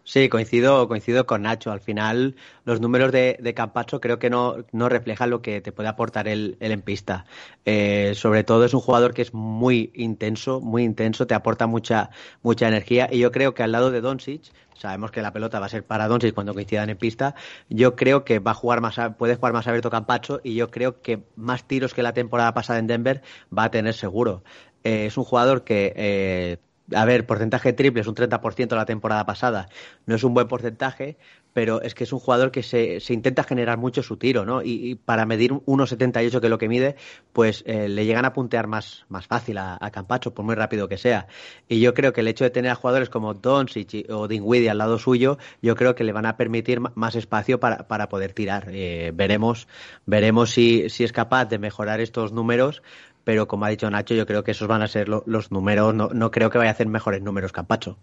Sí, 0.02 0.28
coincido, 0.28 0.88
coincido 0.88 1.26
con 1.26 1.42
Nacho. 1.42 1.70
Al 1.70 1.80
final, 1.80 2.34
los 2.64 2.80
números 2.80 3.12
de, 3.12 3.38
de 3.40 3.54
Campacho 3.54 4.00
creo 4.00 4.18
que 4.18 4.30
no, 4.30 4.56
no 4.72 4.88
reflejan 4.88 5.30
lo 5.30 5.42
que 5.42 5.60
te 5.60 5.72
puede 5.72 5.88
aportar 5.88 6.26
él, 6.26 6.56
en 6.58 6.82
pista. 6.82 7.26
Eh, 7.64 8.14
sobre 8.16 8.42
todo 8.42 8.64
es 8.64 8.74
un 8.74 8.80
jugador 8.80 9.14
que 9.14 9.22
es 9.22 9.34
muy 9.34 9.92
intenso, 9.94 10.60
muy 10.60 10.82
intenso, 10.82 11.28
te 11.28 11.34
aporta 11.34 11.66
mucha, 11.66 12.10
mucha 12.42 12.66
energía. 12.66 13.08
Y 13.12 13.18
yo 13.18 13.30
creo 13.30 13.54
que 13.54 13.62
al 13.62 13.72
lado 13.72 13.90
de 13.90 14.00
Doncic, 14.00 14.50
sabemos 14.80 15.10
que 15.10 15.22
la 15.22 15.32
pelota 15.32 15.60
va 15.60 15.66
a 15.66 15.68
ser 15.68 15.84
para 15.84 16.08
Doncic 16.08 16.34
cuando 16.34 16.54
coincidan 16.54 16.90
en 16.90 16.96
pista. 16.96 17.34
Yo 17.68 17.96
creo 17.96 18.24
que 18.24 18.38
va 18.38 18.52
a 18.52 18.54
jugar 18.54 18.80
más, 18.80 18.98
puede 19.18 19.36
jugar 19.36 19.52
más 19.52 19.66
abierto 19.66 19.90
Campacho 19.90 20.40
y 20.42 20.54
yo 20.54 20.70
creo 20.70 21.02
que 21.02 21.22
más 21.36 21.64
tiros 21.64 21.94
que 21.94 22.02
la 22.02 22.14
temporada 22.14 22.54
pasada 22.54 22.78
en 22.78 22.86
Denver 22.86 23.22
va 23.56 23.64
a 23.64 23.70
tener 23.70 23.94
seguro. 23.94 24.42
Eh, 24.82 25.06
es 25.06 25.18
un 25.18 25.24
jugador 25.24 25.64
que 25.64 25.92
eh, 25.96 26.56
a 26.94 27.04
ver, 27.04 27.26
porcentaje 27.26 27.72
triple 27.72 28.00
es 28.00 28.06
un 28.06 28.14
30% 28.14 28.74
la 28.74 28.84
temporada 28.84 29.26
pasada. 29.26 29.68
No 30.06 30.14
es 30.14 30.24
un 30.24 30.34
buen 30.34 30.48
porcentaje, 30.48 31.18
pero 31.52 31.82
es 31.82 31.94
que 31.94 32.04
es 32.04 32.12
un 32.12 32.20
jugador 32.20 32.50
que 32.50 32.62
se, 32.62 33.00
se 33.00 33.12
intenta 33.14 33.42
generar 33.42 33.78
mucho 33.78 34.02
su 34.02 34.16
tiro, 34.16 34.44
¿no? 34.44 34.62
Y, 34.62 34.94
para 34.94 35.26
medir 35.26 35.52
1,78 35.52 36.40
que 36.40 36.46
es 36.46 36.50
lo 36.50 36.58
que 36.58 36.68
mide, 36.68 36.96
pues 37.32 37.62
eh, 37.66 37.88
le 37.88 38.04
llegan 38.04 38.24
a 38.24 38.32
puntear 38.32 38.66
más, 38.66 39.04
más 39.08 39.26
fácil 39.26 39.58
a, 39.58 39.78
Campacho, 39.92 40.32
por 40.32 40.44
muy 40.44 40.54
rápido 40.54 40.88
que 40.88 40.98
sea. 40.98 41.26
Y 41.68 41.80
yo 41.80 41.94
creo 41.94 42.12
que 42.12 42.20
el 42.20 42.28
hecho 42.28 42.44
de 42.44 42.50
tener 42.50 42.70
a 42.70 42.74
jugadores 42.76 43.10
como 43.10 43.34
Doncic 43.34 44.06
o 44.08 44.28
Dinwiddie 44.28 44.70
al 44.70 44.78
lado 44.78 44.98
suyo, 44.98 45.38
yo 45.62 45.74
creo 45.74 45.94
que 45.94 46.04
le 46.04 46.12
van 46.12 46.26
a 46.26 46.36
permitir 46.36 46.80
más 46.80 47.16
espacio 47.16 47.58
para, 47.58 47.88
para 47.88 48.08
poder 48.08 48.32
tirar. 48.32 48.68
Eh, 48.70 49.12
veremos 49.14 49.66
veremos 50.06 50.50
si, 50.50 50.88
si 50.90 51.04
es 51.04 51.12
capaz 51.12 51.46
de 51.46 51.58
mejorar 51.58 52.00
estos 52.00 52.32
números, 52.32 52.82
pero 53.24 53.48
como 53.48 53.64
ha 53.64 53.68
dicho 53.68 53.90
Nacho, 53.90 54.14
yo 54.14 54.26
creo 54.26 54.44
que 54.44 54.52
esos 54.52 54.68
van 54.68 54.82
a 54.82 54.88
ser 54.88 55.08
los 55.08 55.50
números, 55.50 55.94
no, 55.94 56.10
no, 56.12 56.30
creo 56.30 56.50
que 56.50 56.58
vaya 56.58 56.70
a 56.70 56.74
hacer 56.74 56.88
mejores 56.88 57.22
números 57.22 57.52
Campacho. 57.52 57.98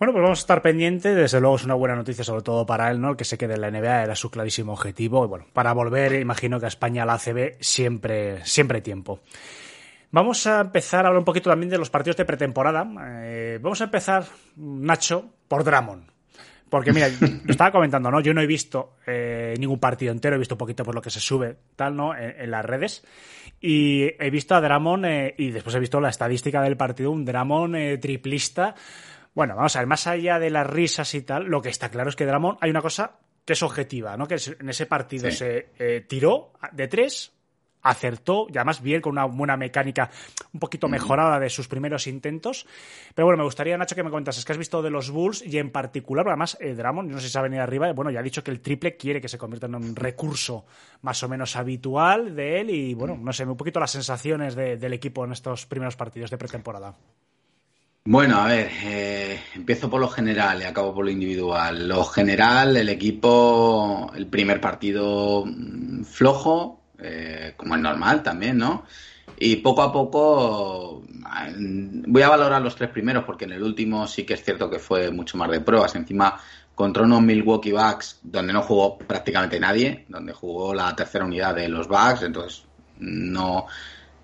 Bueno, 0.00 0.14
pues 0.14 0.22
vamos 0.22 0.38
a 0.38 0.40
estar 0.40 0.62
pendientes. 0.62 1.14
Desde 1.14 1.40
luego 1.42 1.56
es 1.56 1.64
una 1.64 1.74
buena 1.74 1.94
noticia, 1.94 2.24
sobre 2.24 2.40
todo 2.40 2.64
para 2.64 2.90
él, 2.90 3.02
¿no? 3.02 3.10
El 3.10 3.16
que 3.18 3.26
se 3.26 3.36
quede 3.36 3.56
en 3.56 3.60
la 3.60 3.70
NBA 3.70 4.04
era 4.04 4.16
su 4.16 4.30
clarísimo 4.30 4.72
objetivo. 4.72 5.26
Y 5.26 5.28
bueno, 5.28 5.44
para 5.52 5.74
volver, 5.74 6.14
imagino 6.14 6.58
que 6.58 6.64
a 6.64 6.68
España, 6.68 7.02
a 7.02 7.06
la 7.06 7.12
ACB, 7.12 7.58
siempre, 7.60 8.42
siempre 8.46 8.76
hay 8.76 8.82
tiempo. 8.82 9.20
Vamos 10.10 10.46
a 10.46 10.62
empezar 10.62 11.04
a 11.04 11.08
hablar 11.08 11.18
un 11.18 11.26
poquito 11.26 11.50
también 11.50 11.68
de 11.68 11.76
los 11.76 11.90
partidos 11.90 12.16
de 12.16 12.24
pretemporada. 12.24 12.90
Eh, 13.24 13.58
vamos 13.60 13.82
a 13.82 13.84
empezar, 13.84 14.24
Nacho, 14.56 15.34
por 15.46 15.64
Dramon. 15.64 16.06
Porque 16.70 16.94
mira, 16.94 17.08
lo 17.44 17.50
estaba 17.50 17.70
comentando, 17.70 18.10
¿no? 18.10 18.20
Yo 18.20 18.32
no 18.32 18.40
he 18.40 18.46
visto 18.46 18.94
eh, 19.06 19.54
ningún 19.58 19.80
partido 19.80 20.12
entero, 20.12 20.36
he 20.36 20.38
visto 20.38 20.54
un 20.54 20.60
poquito 20.60 20.82
por 20.82 20.94
lo 20.94 21.02
que 21.02 21.10
se 21.10 21.20
sube, 21.20 21.56
tal, 21.76 21.94
¿no? 21.94 22.16
En, 22.16 22.50
las 22.50 22.64
redes. 22.64 23.04
Y 23.60 24.04
he 24.18 24.30
visto 24.30 24.54
a 24.54 24.62
Dramon 24.62 25.04
eh, 25.04 25.34
y 25.36 25.50
después 25.50 25.76
he 25.76 25.80
visto 25.80 26.00
la 26.00 26.08
estadística 26.08 26.62
del 26.62 26.78
partido, 26.78 27.10
un 27.10 27.26
Dramon 27.26 27.76
eh, 27.76 27.98
triplista. 27.98 28.74
Bueno, 29.34 29.56
vamos 29.56 29.76
a 29.76 29.80
ver, 29.80 29.86
más 29.86 30.06
allá 30.06 30.38
de 30.38 30.50
las 30.50 30.66
risas 30.66 31.14
y 31.14 31.22
tal, 31.22 31.44
lo 31.44 31.62
que 31.62 31.68
está 31.68 31.88
claro 31.88 32.10
es 32.10 32.16
que 32.16 32.26
Dramon 32.26 32.58
hay 32.60 32.70
una 32.70 32.82
cosa 32.82 33.18
que 33.44 33.52
es 33.52 33.62
objetiva, 33.62 34.16
¿no? 34.16 34.26
Que 34.26 34.36
en 34.58 34.68
ese 34.68 34.86
partido 34.86 35.30
se 35.30 35.70
tiró 36.08 36.52
de 36.72 36.88
tres, 36.88 37.32
acertó, 37.82 38.46
y 38.52 38.58
además 38.58 38.82
bien, 38.82 39.00
con 39.00 39.12
una 39.12 39.24
buena 39.24 39.56
mecánica 39.56 40.10
un 40.52 40.60
poquito 40.60 40.88
mejorada 40.88 41.38
de 41.38 41.48
sus 41.48 41.68
primeros 41.68 42.06
intentos. 42.06 42.66
Pero 43.14 43.26
bueno, 43.26 43.38
me 43.38 43.44
gustaría, 43.44 43.76
Nacho, 43.76 43.94
que 43.94 44.02
me 44.02 44.10
es 44.10 44.44
que 44.44 44.52
has 44.52 44.58
visto 44.58 44.82
de 44.82 44.90
los 44.90 45.10
Bulls 45.10 45.42
y 45.42 45.58
en 45.58 45.70
particular, 45.70 46.26
además, 46.28 46.56
eh, 46.60 46.74
Dramon, 46.74 47.08
no 47.08 47.18
sé 47.18 47.26
si 47.26 47.32
se 47.32 47.38
ha 47.38 47.42
venido 47.42 47.62
arriba, 47.62 47.92
bueno, 47.92 48.10
ya 48.10 48.20
ha 48.20 48.22
dicho 48.22 48.44
que 48.44 48.50
el 48.50 48.60
triple 48.60 48.96
quiere 48.96 49.20
que 49.20 49.28
se 49.28 49.38
convierta 49.38 49.66
en 49.66 49.74
un 49.76 49.96
recurso 49.96 50.66
más 51.02 51.22
o 51.22 51.28
menos 51.28 51.56
habitual 51.56 52.34
de 52.34 52.60
él 52.60 52.70
y, 52.70 52.94
bueno, 52.94 53.16
no 53.16 53.32
sé, 53.32 53.44
un 53.44 53.56
poquito 53.56 53.80
las 53.80 53.90
sensaciones 53.90 54.54
del 54.54 54.92
equipo 54.92 55.24
en 55.24 55.32
estos 55.32 55.66
primeros 55.66 55.96
partidos 55.96 56.30
de 56.30 56.38
pretemporada. 56.38 56.94
Bueno, 58.10 58.38
a 58.38 58.48
ver, 58.48 58.68
eh, 58.82 59.40
empiezo 59.54 59.88
por 59.88 60.00
lo 60.00 60.08
general 60.08 60.60
y 60.60 60.64
acabo 60.64 60.92
por 60.92 61.04
lo 61.04 61.12
individual. 61.12 61.86
Lo 61.86 62.02
general, 62.02 62.76
el 62.76 62.88
equipo, 62.88 64.10
el 64.16 64.26
primer 64.26 64.60
partido 64.60 65.44
mm, 65.46 66.02
flojo, 66.02 66.80
eh, 66.98 67.54
como 67.56 67.76
es 67.76 67.80
normal 67.80 68.24
también, 68.24 68.58
¿no? 68.58 68.84
Y 69.38 69.54
poco 69.56 69.82
a 69.82 69.92
poco 69.92 71.04
voy 72.08 72.22
a 72.22 72.28
valorar 72.28 72.60
los 72.60 72.74
tres 72.74 72.90
primeros 72.90 73.22
porque 73.22 73.44
en 73.44 73.52
el 73.52 73.62
último 73.62 74.08
sí 74.08 74.24
que 74.24 74.34
es 74.34 74.42
cierto 74.42 74.68
que 74.68 74.80
fue 74.80 75.12
mucho 75.12 75.38
más 75.38 75.48
de 75.48 75.60
pruebas. 75.60 75.94
Encima 75.94 76.36
contra 76.74 77.04
unos 77.04 77.22
Milwaukee 77.22 77.70
Bucks 77.70 78.18
donde 78.24 78.52
no 78.52 78.62
jugó 78.62 78.98
prácticamente 78.98 79.60
nadie, 79.60 80.04
donde 80.08 80.32
jugó 80.32 80.74
la 80.74 80.96
tercera 80.96 81.24
unidad 81.24 81.54
de 81.54 81.68
los 81.68 81.86
Bucks, 81.86 82.22
entonces 82.22 82.64
no, 82.98 83.66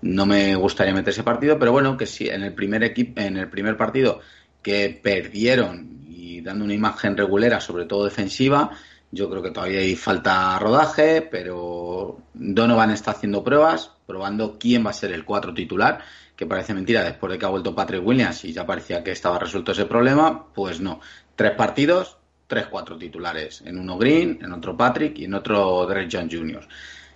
no 0.01 0.25
me 0.25 0.55
gustaría 0.55 0.93
meter 0.93 1.09
ese 1.09 1.23
partido, 1.23 1.57
pero 1.57 1.71
bueno, 1.71 1.97
que 1.97 2.05
sí, 2.05 2.29
en 2.29 2.43
el 2.43 2.53
primer 2.53 2.83
equipo, 2.83 3.19
en 3.21 3.37
el 3.37 3.49
primer 3.49 3.77
partido 3.77 4.19
que 4.61 4.99
perdieron 5.01 6.01
y 6.07 6.41
dando 6.41 6.65
una 6.65 6.73
imagen 6.73 7.15
regulera, 7.17 7.59
sobre 7.59 7.85
todo 7.85 8.05
defensiva, 8.05 8.71
yo 9.11 9.29
creo 9.29 9.41
que 9.41 9.51
todavía 9.51 9.79
hay 9.79 9.95
falta 9.95 10.59
rodaje, 10.59 11.21
pero 11.21 12.19
Donovan 12.33 12.91
está 12.91 13.11
haciendo 13.11 13.43
pruebas, 13.43 13.91
probando 14.05 14.57
quién 14.59 14.85
va 14.85 14.89
a 14.89 14.93
ser 14.93 15.11
el 15.13 15.23
cuatro 15.23 15.53
titular, 15.53 16.01
que 16.35 16.45
parece 16.45 16.73
mentira 16.73 17.03
después 17.03 17.31
de 17.31 17.39
que 17.39 17.45
ha 17.45 17.49
vuelto 17.49 17.73
Patrick 17.73 18.05
Williams 18.05 18.43
y 18.45 18.53
ya 18.53 18.65
parecía 18.65 19.03
que 19.03 19.11
estaba 19.11 19.39
resuelto 19.39 19.71
ese 19.71 19.85
problema. 19.85 20.47
Pues 20.53 20.79
no. 20.79 20.99
Tres 21.35 21.53
partidos, 21.53 22.17
tres 22.45 22.67
cuatro 22.67 22.97
titulares. 22.97 23.61
En 23.65 23.79
uno 23.79 23.97
Green, 23.97 24.39
en 24.41 24.51
otro 24.51 24.75
Patrick 24.77 25.17
y 25.17 25.25
en 25.25 25.33
otro 25.33 25.85
Drake 25.87 26.09
John 26.11 26.29
Jr. 26.29 26.67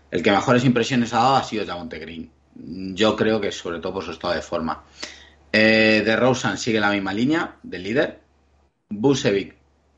El 0.10 0.24
que 0.24 0.32
mejores 0.32 0.66
impresiones 0.66 1.14
ha 1.14 1.18
dado 1.18 1.36
ha 1.36 1.44
sido 1.44 1.66
Javonte 1.66 2.00
Green. 2.00 2.32
Yo 2.64 3.16
creo 3.16 3.42
que 3.42 3.52
sobre 3.52 3.80
todo 3.80 3.96
por 3.96 4.04
su 4.04 4.12
estado 4.12 4.34
de 4.34 4.42
forma. 4.42 4.84
Eh, 5.52 6.02
de 6.06 6.16
Rosen 6.16 6.58
sigue 6.58 6.80
la 6.80 6.92
misma 6.92 7.14
línea 7.14 7.58
del 7.64 7.84
líder. 7.84 8.20
Busevic 8.90 9.56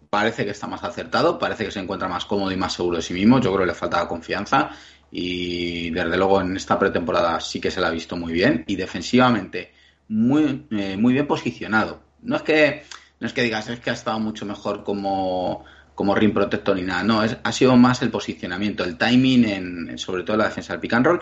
parece 0.10 0.46
que 0.46 0.52
está 0.52 0.68
más 0.68 0.84
acertado, 0.84 1.40
parece 1.40 1.66
que 1.66 1.72
se 1.72 1.80
encuentra 1.80 2.08
más 2.08 2.26
cómodo 2.26 2.52
y 2.52 2.56
más 2.56 2.74
seguro 2.74 2.98
de 2.98 3.04
sí 3.04 3.14
mismo. 3.14 3.40
Yo 3.40 3.52
creo 3.52 3.66
que 3.66 3.72
le 3.72 3.74
falta 3.74 4.08
confianza 4.08 4.70
y 5.12 5.90
desde 5.92 6.18
luego 6.18 6.42
en 6.42 6.56
esta 6.56 6.80
pretemporada 6.80 7.40
sí 7.40 7.60
que 7.60 7.72
se 7.72 7.82
la 7.82 7.88
ha 7.88 7.92
visto 7.92 8.16
muy 8.16 8.34
bien 8.34 8.64
y 8.68 8.76
defensivamente 8.76 9.72
muy, 10.08 10.68
eh, 10.72 10.98
muy 10.98 11.14
bien 11.14 11.28
posicionado. 11.28 12.02
No 12.22 12.36
es 12.36 12.42
que 12.44 12.84
no 13.20 13.28
es 13.28 13.34
que 13.34 13.44
digas 13.44 13.70
es 13.70 13.80
que 13.80 13.90
ha 13.90 13.94
estado 13.94 14.20
mucho 14.20 14.46
mejor 14.46 14.84
como 14.84 15.66
como 15.96 16.16
ring 16.16 16.34
protector 16.34 16.76
ni 16.76 16.82
nada, 16.82 17.04
no, 17.04 17.24
es, 17.24 17.38
ha 17.44 17.52
sido 17.52 17.76
más 17.76 18.02
el 18.02 18.10
posicionamiento, 18.10 18.84
el 18.84 18.98
timing 18.98 19.46
en, 19.46 19.98
sobre 19.98 20.24
todo 20.24 20.38
la 20.38 20.46
defensa 20.46 20.74
del 20.74 20.80
pick 20.80 20.94
and 20.94 21.06
roll 21.06 21.22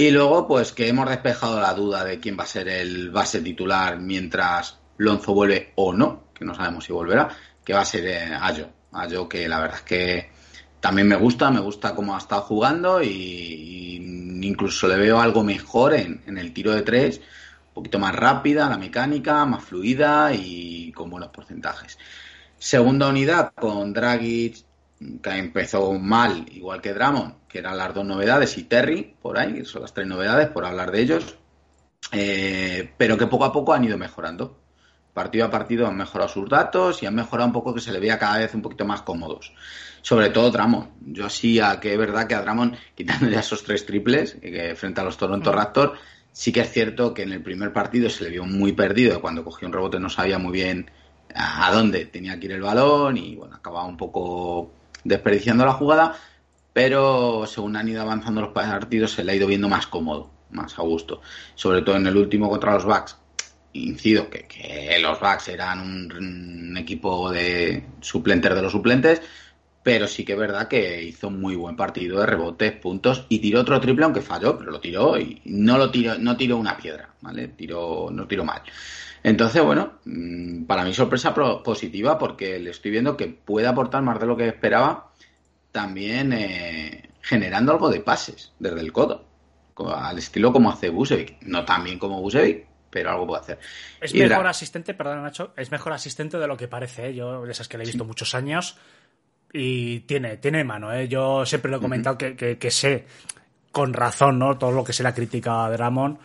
y 0.00 0.10
luego 0.10 0.48
pues 0.48 0.72
que 0.72 0.88
hemos 0.88 1.06
despejado 1.10 1.60
la 1.60 1.74
duda 1.74 2.02
de 2.04 2.18
quién 2.18 2.34
va 2.38 2.44
a 2.44 2.46
ser 2.46 2.70
el 2.70 3.10
base 3.10 3.42
titular 3.42 4.00
mientras 4.00 4.78
Lonzo 4.96 5.34
vuelve 5.34 5.74
o 5.74 5.92
no, 5.92 6.28
que 6.32 6.42
no 6.42 6.54
sabemos 6.54 6.84
si 6.86 6.92
volverá 6.94 7.28
que 7.62 7.74
va 7.74 7.82
a 7.82 7.84
ser 7.84 8.06
eh, 8.06 8.34
Ayo. 8.40 8.70
Ayo 8.92 9.28
que 9.28 9.46
la 9.46 9.60
verdad 9.60 9.76
es 9.76 9.82
que 9.82 10.30
también 10.80 11.06
me 11.06 11.16
gusta, 11.16 11.50
me 11.50 11.60
gusta 11.60 11.94
cómo 11.94 12.14
ha 12.14 12.18
estado 12.18 12.40
jugando 12.40 13.02
y, 13.02 14.40
incluso 14.40 14.88
le 14.88 14.96
veo 14.96 15.20
algo 15.20 15.44
mejor 15.44 15.92
en, 15.92 16.22
el 16.26 16.54
tiro 16.54 16.72
de 16.72 16.80
tres, 16.80 17.18
un 17.18 17.74
poquito 17.74 17.98
más 17.98 18.14
rápida 18.14 18.70
la 18.70 18.78
mecánica, 18.78 19.44
más 19.44 19.62
fluida 19.64 20.32
y 20.32 20.92
con 20.92 21.10
buenos 21.10 21.28
porcentajes. 21.28 21.98
Segunda 22.58 23.08
unidad 23.08 23.52
con 23.54 23.92
Dragic, 23.92 24.64
que 25.22 25.30
empezó 25.30 25.92
mal, 25.94 26.46
igual 26.52 26.80
que 26.80 26.92
Dramon, 26.92 27.36
que 27.48 27.58
eran 27.58 27.78
las 27.78 27.94
dos 27.94 28.04
novedades, 28.04 28.56
y 28.58 28.64
Terry, 28.64 29.16
por 29.20 29.38
ahí, 29.38 29.64
son 29.64 29.82
las 29.82 29.94
tres 29.94 30.06
novedades, 30.06 30.48
por 30.48 30.64
hablar 30.64 30.90
de 30.90 31.00
ellos, 31.00 31.36
eh, 32.12 32.92
pero 32.96 33.16
que 33.16 33.26
poco 33.26 33.44
a 33.44 33.52
poco 33.52 33.72
han 33.72 33.84
ido 33.84 33.96
mejorando 33.96 34.60
partido 35.12 35.44
a 35.44 35.50
partido 35.50 35.86
han 35.86 35.96
mejorado 35.96 36.28
sus 36.28 36.48
datos 36.48 37.02
y 37.02 37.06
han 37.06 37.14
mejorado 37.14 37.48
un 37.48 37.52
poco 37.52 37.74
que 37.74 37.80
se 37.80 37.92
le 37.92 38.00
vea 38.00 38.18
cada 38.18 38.38
vez 38.38 38.54
un 38.54 38.62
poquito 38.62 38.84
más 38.84 39.02
cómodos. 39.02 39.52
Sobre 40.02 40.30
todo 40.30 40.50
Dramon. 40.50 40.90
Yo 41.00 41.28
sí, 41.28 41.60
a 41.60 41.78
que 41.80 41.92
es 41.92 41.98
verdad 41.98 42.26
que 42.26 42.34
a 42.34 42.42
Dramon, 42.42 42.76
quitando 42.94 43.28
ya 43.28 43.40
esos 43.40 43.62
tres 43.64 43.84
triples 43.84 44.36
que 44.40 44.74
frente 44.76 45.00
a 45.00 45.04
los 45.04 45.16
Toronto 45.16 45.52
Raptors, 45.52 45.98
sí 46.32 46.52
que 46.52 46.60
es 46.60 46.72
cierto 46.72 47.12
que 47.12 47.22
en 47.22 47.32
el 47.32 47.42
primer 47.42 47.72
partido 47.72 48.08
se 48.08 48.24
le 48.24 48.30
vio 48.30 48.44
muy 48.44 48.72
perdido. 48.72 49.20
Cuando 49.20 49.44
cogió 49.44 49.66
un 49.68 49.74
rebote 49.74 50.00
no 50.00 50.08
sabía 50.08 50.38
muy 50.38 50.52
bien 50.52 50.90
a 51.34 51.70
dónde 51.72 52.06
tenía 52.06 52.38
que 52.40 52.46
ir 52.46 52.52
el 52.52 52.62
balón 52.62 53.16
y 53.16 53.36
bueno, 53.36 53.56
acababa 53.56 53.86
un 53.86 53.96
poco 53.96 54.72
desperdiciando 55.04 55.64
la 55.64 55.72
jugada. 55.72 56.16
Pero 56.72 57.46
según 57.46 57.76
han 57.76 57.88
ido 57.88 58.02
avanzando 58.02 58.40
los 58.40 58.52
partidos 58.52 59.12
se 59.12 59.24
le 59.24 59.32
ha 59.32 59.34
ido 59.34 59.48
viendo 59.48 59.68
más 59.68 59.86
cómodo, 59.86 60.30
más 60.50 60.78
a 60.78 60.82
gusto. 60.82 61.20
Sobre 61.54 61.82
todo 61.82 61.96
en 61.96 62.06
el 62.06 62.16
último 62.16 62.48
contra 62.48 62.74
los 62.74 62.84
Bucks, 62.84 63.16
incido 63.72 64.28
que, 64.30 64.98
los 65.00 65.20
Bucks 65.20 65.48
eran 65.48 65.80
un, 65.80 66.76
equipo 66.76 67.30
de 67.30 67.84
suplentes 68.00 68.54
de 68.54 68.62
los 68.62 68.72
suplentes, 68.72 69.20
pero 69.82 70.06
sí 70.06 70.24
que 70.24 70.32
es 70.32 70.38
verdad 70.38 70.68
que 70.68 71.02
hizo 71.02 71.28
un 71.28 71.40
muy 71.40 71.56
buen 71.56 71.76
partido 71.76 72.20
de 72.20 72.26
rebotes, 72.26 72.72
puntos 72.72 73.26
y 73.28 73.38
tiró 73.38 73.60
otro 73.60 73.80
triple 73.80 74.04
aunque 74.04 74.22
falló, 74.22 74.56
pero 74.58 74.70
lo 74.70 74.80
tiró 74.80 75.18
y 75.18 75.42
no 75.44 75.76
lo 75.76 75.90
tiró, 75.90 76.18
no 76.18 76.36
tiró 76.36 76.56
una 76.56 76.76
piedra, 76.76 77.10
¿vale? 77.20 77.48
Tiró, 77.48 78.08
no 78.10 78.26
tiró 78.26 78.44
mal. 78.44 78.62
Entonces, 79.22 79.62
bueno, 79.62 79.94
mm, 80.04 80.64
para 80.64 80.84
mí 80.84 80.94
sorpresa 80.94 81.34
positiva 81.34 82.18
porque 82.18 82.58
le 82.58 82.70
estoy 82.70 82.90
viendo 82.90 83.16
que 83.16 83.26
puede 83.28 83.66
aportar 83.66 84.02
más 84.02 84.18
de 84.18 84.26
lo 84.26 84.36
que 84.36 84.48
esperaba, 84.48 85.12
también 85.72 86.32
eh, 86.32 87.10
generando 87.22 87.72
algo 87.72 87.90
de 87.90 88.00
pases 88.00 88.52
desde 88.58 88.80
el 88.80 88.92
codo, 88.92 89.26
al 89.94 90.18
estilo 90.18 90.52
como 90.52 90.70
hace 90.70 90.88
Busevic, 90.90 91.42
no 91.42 91.64
tan 91.64 91.84
bien 91.84 91.98
como 91.98 92.20
Busevic, 92.20 92.66
pero 92.90 93.10
algo 93.10 93.26
puede 93.26 93.40
hacer. 93.42 93.58
Es 94.00 94.14
Y 94.14 94.18
mejor 94.18 94.46
asistente, 94.46 94.94
perdón 94.94 95.22
Nacho, 95.22 95.52
es 95.56 95.70
mejor 95.70 95.92
asistente 95.92 96.38
de 96.38 96.46
lo 96.46 96.56
que 96.56 96.66
parece. 96.68 97.08
¿eh? 97.10 97.14
Yo, 97.14 97.44
de 97.44 97.52
esas 97.52 97.68
que 97.68 97.78
le 97.78 97.84
he 97.84 97.86
visto 97.86 98.04
muchos 98.04 98.34
años, 98.34 98.76
y 99.52 100.00
tiene, 100.00 100.36
tiene 100.38 100.64
mano. 100.64 100.92
¿eh? 100.92 101.08
Yo 101.08 101.44
siempre 101.46 101.70
lo 101.70 101.76
he 101.78 101.80
comentado 101.80 102.16
que, 102.18 102.36
que- 102.36 102.58
que 102.58 102.70
sé, 102.70 103.06
con 103.72 103.92
razón, 103.92 104.38
¿no? 104.38 104.58
Todo 104.58 104.72
lo 104.72 104.82
que 104.84 104.92
se 104.92 105.02
le 105.02 105.08
ha 105.10 105.14
criticado 105.14 105.60
a 105.60 105.70
Dramon. 105.70 106.18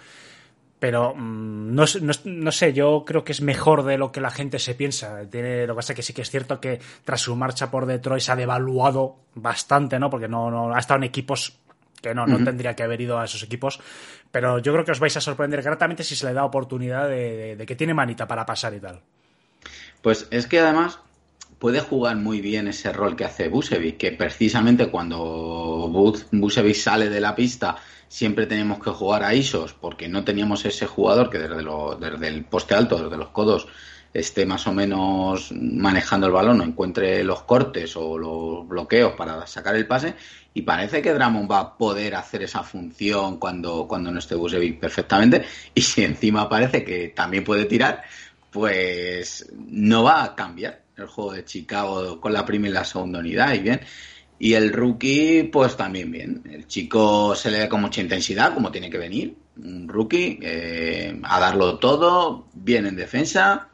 Pero 0.85 1.15
mm, 1.15 1.73
no, 1.73 1.83
no 2.01 2.13
no 2.25 2.51
sé, 2.51 2.71
yo 2.71 3.03
creo 3.07 3.23
que 3.23 3.31
es 3.31 3.41
mejor 3.41 3.81
de 3.81 3.97
lo 3.97 4.11
que 4.11 4.21
la 4.21 4.29
gente 4.29 4.59
se 4.59 4.75
piensa. 4.75 5.27
Tiene, 5.31 5.65
lo 5.65 5.73
que 5.73 5.77
pasa 5.77 5.93
es 5.93 5.95
que 5.95 6.03
sí 6.03 6.13
que 6.13 6.21
es 6.21 6.29
cierto 6.29 6.59
que 6.61 6.79
tras 7.03 7.21
su 7.21 7.35
marcha 7.35 7.71
por 7.71 7.87
Detroit 7.87 8.21
se 8.21 8.31
ha 8.31 8.35
devaluado 8.35 9.15
bastante, 9.33 9.97
¿no? 9.97 10.11
Porque 10.11 10.27
no, 10.27 10.51
no 10.51 10.75
ha 10.75 10.77
estado 10.77 10.99
en 10.99 11.05
equipos 11.05 11.57
que 12.03 12.13
no, 12.13 12.27
no 12.27 12.37
tendría 12.43 12.75
que 12.75 12.83
haber 12.83 13.01
ido 13.01 13.17
a 13.17 13.25
esos 13.25 13.41
equipos. 13.41 13.79
Pero 14.31 14.59
yo 14.59 14.73
creo 14.73 14.85
que 14.85 14.91
os 14.91 14.99
vais 14.99 15.17
a 15.17 15.21
sorprender 15.21 15.63
gratamente 15.63 16.03
si 16.03 16.15
se 16.15 16.27
le 16.27 16.33
da 16.33 16.45
oportunidad 16.45 17.07
de, 17.09 17.35
de- 17.35 17.55
de 17.55 17.65
que 17.65 17.75
tiene 17.75 17.95
manita 17.95 18.27
para 18.27 18.45
pasar 18.45 18.75
y 18.75 18.79
tal. 18.79 19.01
Pues 20.03 20.27
es 20.29 20.45
que 20.45 20.59
además 20.59 20.99
puede 21.59 21.79
jugar 21.79 22.15
muy 22.17 22.41
bien 22.41 22.67
ese 22.67 22.91
rol 22.93 23.15
que 23.15 23.25
hace 23.25 23.47
Busevic, 23.49 23.97
que 23.97 24.11
precisamente 24.11 24.89
cuando 24.89 25.87
Bu- 25.91 26.25
Busevic 26.31 26.75
sale 26.75 27.09
de 27.09 27.21
la 27.21 27.35
pista 27.35 27.77
siempre 28.07 28.45
tenemos 28.45 28.79
que 28.83 28.91
jugar 28.91 29.23
a 29.23 29.33
ISOs, 29.33 29.73
porque 29.73 30.07
no 30.07 30.23
teníamos 30.23 30.65
ese 30.65 30.85
jugador 30.87 31.29
que 31.29 31.39
desde, 31.39 31.61
lo- 31.63 31.95
desde 31.95 32.27
el 32.27 32.45
poste 32.45 32.75
alto, 32.75 33.01
desde 33.03 33.17
los 33.17 33.29
codos, 33.29 33.67
esté 34.13 34.45
más 34.45 34.65
o 34.67 34.73
menos 34.73 35.51
manejando 35.51 36.27
el 36.27 36.33
balón, 36.33 36.61
o 36.61 36.63
encuentre 36.63 37.23
los 37.23 37.43
cortes 37.43 37.95
o 37.97 38.17
los 38.17 38.67
bloqueos 38.67 39.13
para 39.13 39.45
sacar 39.47 39.75
el 39.75 39.87
pase, 39.87 40.15
y 40.53 40.61
parece 40.61 41.01
que 41.01 41.13
Dramon 41.13 41.47
va 41.51 41.59
a 41.59 41.77
poder 41.77 42.15
hacer 42.15 42.43
esa 42.43 42.63
función 42.63 43.37
cuando, 43.37 43.87
cuando 43.87 44.11
no 44.11 44.19
esté 44.19 44.35
Busevic 44.35 44.79
perfectamente, 44.79 45.43
y 45.73 45.81
si 45.81 46.03
encima 46.03 46.47
parece 46.47 46.83
que 46.85 47.09
también 47.09 47.43
puede 47.43 47.65
tirar, 47.65 48.03
pues 48.51 49.51
no 49.57 50.03
va 50.03 50.23
a 50.23 50.35
cambiar 50.35 50.84
el 50.97 51.07
juego 51.07 51.33
de 51.33 51.45
Chicago 51.45 52.19
con 52.19 52.33
la 52.33 52.45
primera 52.45 52.71
y 52.71 52.73
la 52.73 52.85
segunda 52.85 53.19
unidad 53.19 53.53
y 53.53 53.59
bien. 53.59 53.81
Y 54.37 54.53
el 54.53 54.73
rookie, 54.73 55.43
pues 55.43 55.77
también 55.77 56.11
bien. 56.11 56.43
El 56.51 56.67
chico 56.67 57.35
se 57.35 57.51
le 57.51 57.59
ve 57.59 57.69
con 57.69 57.81
mucha 57.81 58.01
intensidad, 58.01 58.53
como 58.53 58.71
tiene 58.71 58.89
que 58.89 58.97
venir. 58.97 59.35
Un 59.57 59.87
rookie 59.87 60.39
eh, 60.41 61.17
a 61.23 61.39
darlo 61.39 61.79
todo, 61.79 62.47
bien 62.53 62.85
en 62.85 62.95
defensa. 62.95 63.69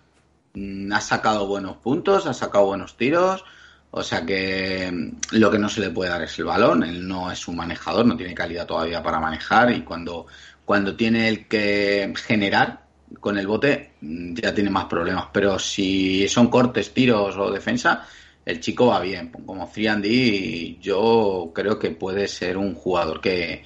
mm, 0.54 0.92
Ha 0.94 1.02
sacado 1.02 1.48
buenos 1.48 1.78
puntos, 1.78 2.28
ha 2.28 2.34
sacado 2.34 2.66
buenos 2.66 2.96
tiros. 2.96 3.44
O 3.90 4.04
sea 4.04 4.26
que 4.26 4.92
mm, 4.92 5.38
lo 5.38 5.50
que 5.52 5.60
no 5.60 5.68
se 5.70 5.82
le 5.82 5.90
puede 5.90 6.12
dar 6.12 6.22
es 6.24 6.38
el 6.40 6.46
balón. 6.46 6.84
Él 6.84 7.08
no 7.08 7.32
es 7.32 7.48
un 7.48 7.56
manejador, 7.56 8.06
no 8.06 8.16
tiene 8.18 8.36
calidad 8.36 8.68
todavía 8.68 9.02
para 9.02 9.20
manejar. 9.20 9.72
Y 9.72 9.82
cuando, 9.84 10.28
cuando 10.66 10.96
tiene 10.96 11.28
el 11.28 11.48
que 11.48 12.14
generar 12.16 12.86
con 13.20 13.38
el 13.38 13.48
bote, 13.48 13.94
mm, 14.02 14.34
ya 14.36 14.54
tiene 14.54 14.70
más 14.70 14.86
problemas. 14.86 15.28
Pero 15.34 15.60
si 15.60 16.28
son 16.28 16.48
cortes, 16.50 16.94
tiros 16.94 17.36
o 17.38 17.52
defensa, 17.52 18.06
el 18.46 18.60
chico 18.60 18.88
va 18.88 19.00
bien. 19.00 19.30
Como 19.32 19.68
3D, 19.68 20.78
yo 20.82 21.52
creo 21.54 21.78
que 21.80 21.92
puede 21.92 22.28
ser 22.28 22.58
un 22.58 22.74
jugador 22.76 23.22
que 23.22 23.64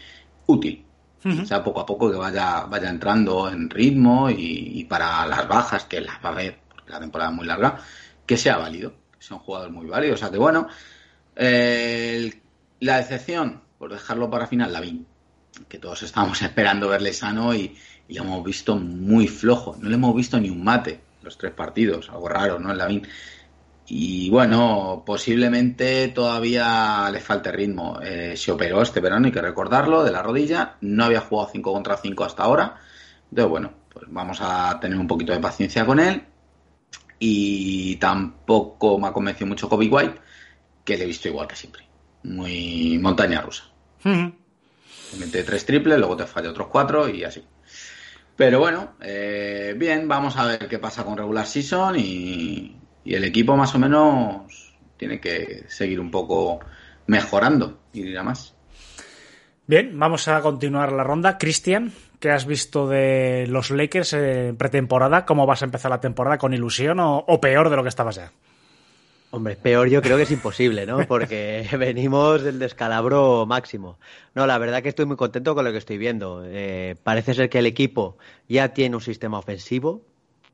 útil. 0.47 0.81
O 1.43 1.45
sea, 1.45 1.63
poco 1.63 1.79
a 1.81 1.85
poco 1.85 2.11
que 2.11 2.17
vaya, 2.17 2.65
vaya 2.65 2.89
entrando 2.89 3.49
en 3.49 3.69
ritmo 3.69 4.29
y, 4.29 4.79
y 4.79 4.83
para 4.85 5.25
las 5.25 5.47
bajas, 5.47 5.85
que 5.85 5.99
las 6.01 6.17
va 6.23 6.29
a 6.29 6.31
haber, 6.33 6.59
porque 6.69 6.91
la 6.91 6.99
temporada 6.99 7.31
es 7.31 7.35
muy 7.35 7.45
larga, 7.47 7.79
que 8.27 8.37
sea 8.37 8.57
válido, 8.57 8.93
que 9.17 9.25
sea 9.25 9.37
un 9.37 9.43
jugador 9.43 9.71
muy 9.71 9.87
válido. 9.87 10.13
O 10.13 10.17
sea 10.17 10.29
que 10.29 10.37
bueno, 10.37 10.67
eh, 11.35 12.13
el- 12.17 12.41
la 12.79 12.97
decepción, 12.97 13.61
por 13.77 13.91
dejarlo 13.91 14.29
para 14.29 14.47
final, 14.47 14.71
la 14.73 14.81
vi, 14.81 15.05
que 15.67 15.79
todos 15.79 16.03
estábamos 16.03 16.41
esperando 16.41 16.89
verle 16.89 17.13
sano 17.13 17.53
y, 17.55 17.75
y 18.07 18.15
lo 18.15 18.23
hemos 18.23 18.43
visto 18.43 18.75
muy 18.75 19.27
flojo. 19.27 19.75
No 19.79 19.89
le 19.89 19.95
hemos 19.95 20.15
visto 20.15 20.39
ni 20.39 20.49
un 20.49 20.63
mate 20.63 21.01
los 21.25 21.37
tres 21.37 21.51
partidos, 21.53 22.09
algo 22.09 22.29
raro, 22.29 22.59
¿no? 22.59 22.71
En 22.71 22.77
Lavín. 22.77 23.07
Y 23.87 24.29
bueno, 24.29 25.03
posiblemente 25.05 26.07
todavía 26.09 27.09
le 27.11 27.19
falte 27.19 27.51
ritmo. 27.51 27.99
Eh, 28.01 28.33
se 28.35 28.51
operó 28.51 28.81
este 28.81 28.99
verano, 28.99 29.25
hay 29.27 29.31
que 29.31 29.41
recordarlo, 29.41 30.03
de 30.03 30.11
la 30.11 30.23
rodilla. 30.23 30.77
No 30.81 31.05
había 31.05 31.21
jugado 31.21 31.49
5 31.51 31.73
contra 31.73 31.97
5 31.97 32.23
hasta 32.23 32.43
ahora. 32.43 32.77
Entonces, 33.29 33.49
bueno, 33.49 33.73
pues 33.93 34.05
vamos 34.09 34.39
a 34.41 34.79
tener 34.79 34.97
un 34.97 35.07
poquito 35.07 35.33
de 35.33 35.39
paciencia 35.39 35.85
con 35.85 35.99
él. 35.99 36.23
Y 37.19 37.95
tampoco 37.97 38.97
me 38.99 39.07
ha 39.07 39.13
convencido 39.13 39.47
mucho 39.47 39.69
Kobe 39.69 39.87
White, 39.87 40.19
que 40.83 40.97
le 40.97 41.03
he 41.03 41.07
visto 41.07 41.27
igual 41.27 41.47
que 41.47 41.55
siempre. 41.55 41.83
Muy 42.23 42.97
montaña 42.99 43.41
rusa. 43.41 43.65
Te 45.11 45.17
mete 45.17 45.43
tres 45.43 45.65
triples, 45.65 45.97
luego 45.97 46.17
te 46.17 46.25
falla 46.25 46.49
otros 46.49 46.67
cuatro 46.67 47.07
y 47.07 47.23
así. 47.23 47.43
Pero 48.35 48.59
bueno, 48.59 48.95
eh, 49.01 49.73
bien, 49.77 50.07
vamos 50.07 50.35
a 50.37 50.45
ver 50.45 50.67
qué 50.67 50.77
pasa 50.77 51.05
con 51.05 51.17
regular 51.17 51.45
season 51.45 51.95
y, 51.97 52.75
el 53.05 53.23
equipo 53.23 53.55
más 53.55 53.73
o 53.75 53.79
menos 53.79 54.73
tiene 54.97 55.19
que 55.19 55.65
seguir 55.67 55.99
un 55.99 56.09
poco 56.09 56.59
mejorando 57.07 57.79
y 57.93 58.01
dirá 58.01 58.23
más. 58.23 58.55
Bien, 59.67 59.97
vamos 59.97 60.27
a 60.27 60.41
continuar 60.41 60.91
la 60.91 61.03
ronda. 61.03 61.37
Cristian, 61.37 61.93
¿qué 62.19 62.31
has 62.31 62.45
visto 62.45 62.87
de 62.87 63.45
los 63.47 63.69
Lakers 63.71 64.13
en 64.13 64.57
pretemporada? 64.57 65.25
¿Cómo 65.25 65.45
vas 65.45 65.61
a 65.61 65.65
empezar 65.65 65.91
la 65.91 66.01
temporada? 66.01 66.37
¿Con 66.37 66.53
ilusión 66.53 66.97
o 66.99 67.39
peor 67.39 67.69
de 67.69 67.75
lo 67.75 67.83
que 67.83 67.89
estabas 67.89 68.15
ya? 68.15 68.31
Hombre, 69.35 69.57
peor 69.57 69.89
yo 69.89 70.01
creo 70.01 70.15
que 70.15 70.23
es 70.23 70.31
imposible, 70.31 70.85
¿no? 70.85 71.05
Porque 71.09 71.67
venimos 71.77 72.41
del 72.41 72.57
descalabro 72.57 73.45
máximo. 73.45 73.99
No, 74.33 74.47
la 74.47 74.57
verdad 74.57 74.81
que 74.81 74.87
estoy 74.87 75.05
muy 75.05 75.17
contento 75.17 75.53
con 75.55 75.65
lo 75.65 75.73
que 75.73 75.77
estoy 75.77 75.97
viendo. 75.97 76.41
Eh, 76.45 76.95
parece 77.03 77.33
ser 77.33 77.49
que 77.49 77.59
el 77.59 77.65
equipo 77.65 78.17
ya 78.47 78.69
tiene 78.69 78.95
un 78.95 79.01
sistema 79.01 79.37
ofensivo, 79.37 80.03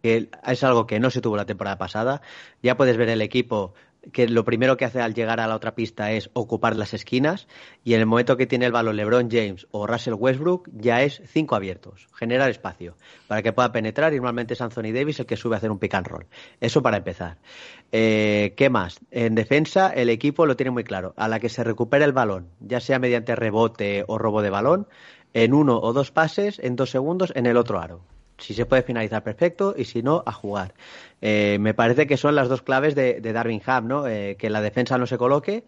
que 0.02 0.32
es 0.48 0.64
algo 0.64 0.88
que 0.88 1.00
no 1.00 1.12
se 1.12 1.22
tuvo 1.22 1.38
la 1.38 1.46
temporada 1.46 1.78
pasada. 1.78 2.24
Ya 2.64 2.76
puedes 2.76 2.98
ver 2.98 3.10
el 3.10 3.22
equipo 3.22 3.76
que 4.12 4.28
lo 4.28 4.44
primero 4.44 4.78
que 4.78 4.86
hace 4.86 5.00
al 5.00 5.14
llegar 5.14 5.40
a 5.40 5.48
la 5.48 5.56
otra 5.56 5.76
pista 5.76 6.12
es 6.12 6.30
ocupar 6.34 6.76
las 6.76 6.94
esquinas 6.94 7.48
y 7.84 7.94
en 7.94 8.00
el 8.00 8.06
momento 8.06 8.36
que 8.36 8.48
tiene 8.48 8.66
el 8.66 8.72
balón 8.72 8.96
LeBron 8.96 9.30
James 9.30 9.68
o 9.72 9.86
Russell 9.86 10.16
Westbrook 10.16 10.70
ya 10.74 11.04
es 11.04 11.22
cinco 11.26 11.56
abiertos, 11.56 12.08
generar 12.14 12.50
espacio 12.50 12.96
para 13.28 13.44
que 13.44 13.54
pueda 13.54 13.72
penetrar 13.72 14.14
y 14.14 14.18
normalmente 14.18 14.56
es 14.56 14.62
Anthony 14.62 14.92
Davis 14.94 15.20
el 15.20 15.26
que 15.26 15.38
sube 15.38 15.56
a 15.56 15.58
hacer 15.58 15.72
un 15.72 15.80
pick 15.80 15.94
and 15.94 16.08
roll. 16.08 16.26
Eso 16.60 16.82
para 16.82 16.98
empezar. 16.98 17.38
Eh, 17.92 18.54
¿Qué 18.58 18.70
más? 18.70 19.00
En 19.12 19.36
defensa 19.36 19.90
el 19.90 20.10
equipo 20.10 20.46
lo 20.46 20.56
tiene 20.56 20.72
muy 20.72 20.84
claro. 20.84 21.14
A 21.18 21.28
la 21.28 21.40
que 21.40 21.50
se 21.50 21.64
recupera 21.64 22.06
el 22.06 22.14
balón, 22.14 22.50
ya 22.60 22.80
sea 22.80 23.00
mediante 23.00 23.36
rebote 23.36 24.04
o 24.08 24.18
robo 24.18 24.42
de 24.42 24.50
balón, 24.50 24.88
en 25.34 25.54
uno 25.54 25.80
o 25.80 25.94
dos 25.94 26.12
pases, 26.12 26.60
en 26.60 26.76
dos 26.76 26.90
segundos, 26.90 27.32
en 27.36 27.46
el 27.46 27.58
otro 27.58 27.80
aro. 27.80 28.02
Si 28.42 28.54
se 28.54 28.66
puede 28.66 28.84
finalizar, 28.84 29.24
perfecto, 29.24 29.76
y 29.78 29.86
si 29.86 30.02
no, 30.02 30.24
a 30.26 30.32
jugar. 30.32 30.74
Eh, 31.22 31.58
me 31.60 31.74
parece 31.74 32.08
que 32.08 32.18
son 32.18 32.36
las 32.36 32.50
dos 32.50 32.62
claves 32.62 32.96
de, 32.96 33.22
Darwin 33.22 33.62
Ham, 33.66 33.88
¿no? 33.88 34.08
Eh, 34.08 34.36
que 34.38 34.50
la 34.50 34.62
defensa 34.62 34.98
no 34.98 35.06
se 35.06 35.18
coloque 35.18 35.64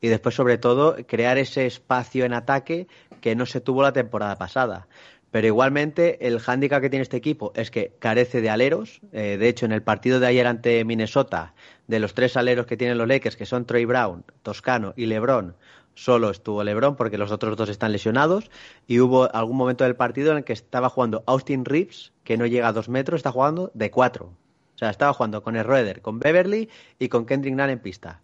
y 0.00 0.08
después, 0.08 0.34
sobre 0.34 0.58
todo, 0.58 0.96
crear 1.06 1.38
ese 1.38 1.66
espacio 1.66 2.24
en 2.24 2.32
ataque 2.32 2.86
que 3.20 3.34
no 3.34 3.46
se 3.46 3.60
tuvo 3.60 3.82
la 3.82 3.92
temporada 3.92 4.36
pasada. 4.36 4.86
Pero 5.30 5.46
igualmente, 5.46 6.26
el 6.26 6.38
hándicap 6.40 6.80
que 6.80 6.88
tiene 6.88 7.02
este 7.02 7.16
equipo 7.16 7.52
es 7.54 7.70
que 7.70 7.92
carece 7.98 8.40
de 8.40 8.50
aleros. 8.50 9.00
Eh, 9.12 9.36
de 9.38 9.48
hecho, 9.48 9.66
en 9.66 9.72
el 9.72 9.82
partido 9.82 10.20
de 10.20 10.26
ayer 10.26 10.46
ante 10.46 10.84
Minnesota, 10.84 11.54
de 11.86 12.00
los 12.00 12.14
tres 12.14 12.36
aleros 12.36 12.66
que 12.66 12.76
tienen 12.76 12.96
los 12.96 13.08
Lakers, 13.08 13.36
que 13.36 13.44
son 13.46 13.66
Troy 13.66 13.84
Brown, 13.84 14.24
Toscano 14.42 14.94
y 14.96 15.06
LeBron, 15.06 15.54
solo 15.98 16.30
estuvo 16.30 16.62
LeBron 16.62 16.96
porque 16.96 17.18
los 17.18 17.32
otros 17.32 17.56
dos 17.56 17.68
están 17.68 17.92
lesionados. 17.92 18.50
Y 18.86 19.00
hubo 19.00 19.34
algún 19.34 19.56
momento 19.56 19.84
del 19.84 19.96
partido 19.96 20.30
en 20.32 20.38
el 20.38 20.44
que 20.44 20.52
estaba 20.52 20.88
jugando 20.88 21.24
Austin 21.26 21.64
Reeves, 21.64 22.12
que 22.24 22.36
no 22.36 22.46
llega 22.46 22.68
a 22.68 22.72
dos 22.72 22.88
metros, 22.88 23.18
está 23.18 23.32
jugando 23.32 23.70
de 23.74 23.90
cuatro. 23.90 24.26
O 24.74 24.78
sea, 24.78 24.90
estaba 24.90 25.12
jugando 25.12 25.42
con 25.42 25.56
Schroeder, 25.56 26.00
con 26.00 26.20
Beverly 26.20 26.68
y 26.98 27.08
con 27.08 27.26
Kendrick 27.26 27.54
Nunn 27.54 27.70
en 27.70 27.80
pista. 27.80 28.22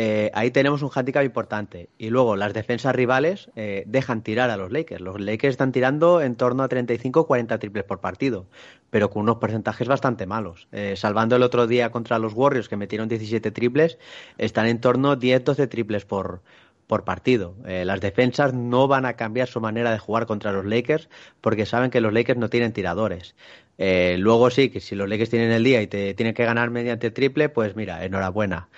Eh, 0.00 0.30
ahí 0.32 0.52
tenemos 0.52 0.82
un 0.82 0.90
handicap 0.94 1.24
importante. 1.24 1.88
Y 1.98 2.10
luego 2.10 2.36
las 2.36 2.52
defensas 2.52 2.94
rivales 2.94 3.50
eh, 3.56 3.82
dejan 3.86 4.22
tirar 4.22 4.50
a 4.50 4.56
los 4.56 4.70
Lakers. 4.70 5.00
Los 5.00 5.18
Lakers 5.18 5.52
están 5.52 5.72
tirando 5.72 6.20
en 6.20 6.36
torno 6.36 6.62
a 6.62 6.68
35-40 6.68 7.58
triples 7.58 7.84
por 7.84 8.00
partido, 8.00 8.46
pero 8.90 9.10
con 9.10 9.22
unos 9.22 9.38
porcentajes 9.38 9.88
bastante 9.88 10.24
malos. 10.26 10.68
Eh, 10.70 10.94
salvando 10.94 11.34
el 11.34 11.42
otro 11.42 11.66
día 11.66 11.90
contra 11.90 12.20
los 12.20 12.34
Warriors, 12.34 12.68
que 12.68 12.76
metieron 12.76 13.08
17 13.08 13.50
triples, 13.50 13.98
están 14.36 14.66
en 14.66 14.80
torno 14.80 15.10
a 15.10 15.18
10-12 15.18 15.68
triples 15.68 16.04
por, 16.04 16.42
por 16.88 17.04
partido. 17.04 17.54
Eh, 17.66 17.84
las 17.84 18.00
defensas 18.00 18.54
no 18.54 18.88
van 18.88 19.04
a 19.04 19.12
cambiar 19.12 19.46
su 19.46 19.60
manera 19.60 19.92
de 19.92 19.98
jugar 19.98 20.26
contra 20.26 20.50
los 20.52 20.64
Lakers 20.64 21.08
porque 21.40 21.66
saben 21.66 21.90
que 21.90 22.00
los 22.00 22.12
Lakers 22.12 22.40
no 22.40 22.48
tienen 22.48 22.72
tiradores. 22.72 23.36
Eh, 23.76 24.16
luego 24.18 24.50
sí, 24.50 24.70
que 24.70 24.80
si 24.80 24.96
los 24.96 25.08
Lakers 25.08 25.30
tienen 25.30 25.52
el 25.52 25.62
día 25.62 25.82
y 25.82 25.86
te 25.86 26.14
tienen 26.14 26.34
que 26.34 26.44
ganar 26.44 26.70
mediante 26.70 27.12
triple, 27.12 27.50
pues 27.50 27.76
mira, 27.76 28.04
enhorabuena. 28.04 28.68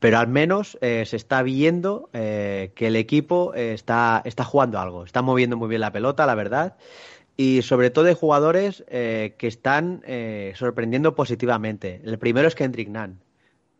Pero 0.00 0.18
al 0.18 0.28
menos 0.28 0.78
eh, 0.80 1.04
se 1.06 1.16
está 1.16 1.42
viendo 1.42 2.08
que 2.12 2.72
el 2.78 2.96
equipo 2.96 3.54
está, 3.54 4.22
está 4.24 4.44
jugando 4.44 4.80
algo, 4.80 5.04
está 5.04 5.22
moviendo 5.22 5.56
muy 5.56 5.68
bien 5.68 5.82
la 5.82 5.92
pelota, 5.92 6.26
la 6.26 6.34
verdad. 6.34 6.76
Y 7.36 7.62
sobre 7.62 7.90
todo 7.90 8.06
hay 8.06 8.14
jugadores 8.14 8.84
que 8.88 9.36
están 9.40 10.02
sorprendiendo 10.54 11.14
positivamente. 11.14 12.00
El 12.04 12.18
primero 12.18 12.48
es 12.48 12.54
Kendrick 12.54 12.88
Nunn. 12.88 13.27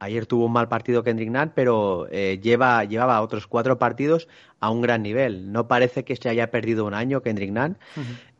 Ayer 0.00 0.26
tuvo 0.26 0.46
un 0.46 0.52
mal 0.52 0.68
partido 0.68 1.02
Kendrick 1.02 1.30
Nunn, 1.30 1.52
pero 1.54 2.06
eh, 2.10 2.38
lleva, 2.42 2.84
llevaba 2.84 3.20
otros 3.20 3.46
cuatro 3.46 3.78
partidos 3.78 4.28
a 4.60 4.70
un 4.70 4.80
gran 4.80 5.02
nivel. 5.02 5.50
No 5.52 5.66
parece 5.66 6.04
que 6.04 6.14
se 6.16 6.28
haya 6.28 6.50
perdido 6.50 6.84
un 6.84 6.94
año 6.94 7.20
Kendrick 7.22 7.50
Nunn. 7.50 7.76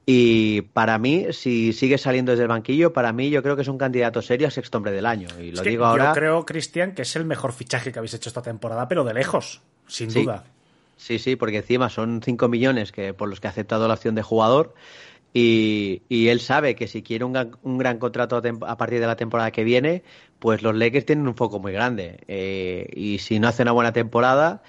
Y 0.07 0.63
para 0.63 0.97
mí, 0.99 1.27
si 1.33 1.73
sigue 1.75 1.99
saliendo 1.99 2.33
desde 2.33 2.45
el 2.45 2.49
banquillo, 2.49 2.93
para 2.95 3.13
mí 3.13 3.29
yo 3.29 3.43
creo 3.43 3.57
que 3.57 3.63
es 3.63 3.69
un 3.69 3.77
candidato 3.77 4.23
serio 4.23 4.49
a 4.49 4.51
sexto 4.51 4.79
hombre 4.79 4.93
del 4.93 5.05
año. 5.05 5.29
Y 5.39 5.51
lo 5.51 5.57
Es 5.59 5.61
que 5.63 5.69
digo 5.71 5.85
ahora. 5.85 6.07
Yo 6.07 6.13
creo, 6.15 6.47
Cristian, 6.47 6.95
que 6.95 7.03
es 7.03 7.15
el 7.17 7.25
mejor 7.27 7.53
fichaje 7.53 7.93
que 7.93 7.99
habéis 7.99 8.15
hecho 8.15 8.31
esta 8.31 8.41
temporada, 8.41 8.89
pero 8.89 9.05
de 9.05 9.13
lejos, 9.13 9.61
sin 9.87 10.11
Sí. 10.11 10.23
duda. 10.23 10.45
Sí, 10.97 11.19
sí, 11.19 11.37
porque 11.37 11.59
encima 11.59 11.91
son 11.91 12.23
5 12.25 12.49
millones 12.49 12.91
que, 12.91 13.13
por 13.15 13.29
los 13.29 13.39
que 13.41 13.49
ha 13.49 13.51
aceptado 13.51 13.87
la 13.87 13.95
opción 13.95 14.15
de 14.15 14.23
jugador. 14.23 14.75
Y, 15.35 16.03
y 16.09 16.29
él 16.29 16.41
sabe 16.41 16.74
que 16.74 16.89
si 16.89 17.03
quiere 17.03 17.24
un, 17.24 17.33
gran- 17.33 17.57
un 17.62 17.79
gran 17.79 17.99
contrato 17.99 18.37
a, 18.66 18.76
partir 18.76 19.01
de 19.01 19.07
la 19.07 19.16
temporada 19.16 19.51
que 19.51 19.64
viene, 19.64 20.03
pues 20.39 20.62
los 20.62 20.74
Lakers 20.74 21.07
tienen 21.07 21.29
un 21.29 21.37
foco 21.37 21.61
muy 21.61 21.72
grande. 21.72 22.18
Eh, 22.29 22.89
y 22.95 23.18
si 23.18 23.39
no 23.39 23.49
hace 23.49 23.62
una 23.62 23.72
buena 23.72 23.93
temporada, 23.93 24.62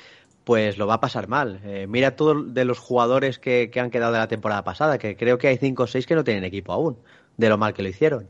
pues 0.44 0.78
lo 0.78 0.88
va 0.88 0.96
a 0.96 1.00
pasar 1.02 1.28
mal. 1.28 1.62
Eh, 1.66 1.88
mira 1.88 2.16
todos 2.16 2.54
de 2.54 2.66
los 2.66 2.80
jugadores 2.80 3.40
que, 3.40 3.70
que 3.72 3.80
han 3.80 3.90
quedado 3.92 4.14
de 4.14 4.20
la 4.20 4.28
temporada 4.28 4.64
pasada, 4.64 4.98
que 4.98 5.16
creo 5.16 5.38
que 5.38 5.48
hay 5.48 5.58
5 5.58 5.84
o 5.84 5.88
6 5.88 6.06
que 6.06 6.16
no 6.16 6.24
tienen 6.24 6.44
equipo 6.44 6.74
aún, 6.74 6.98
de 7.38 7.50
lo 7.50 7.58
mal 7.58 7.74
que 7.74 7.84
lo 7.84 7.90
hicieron. 7.90 8.30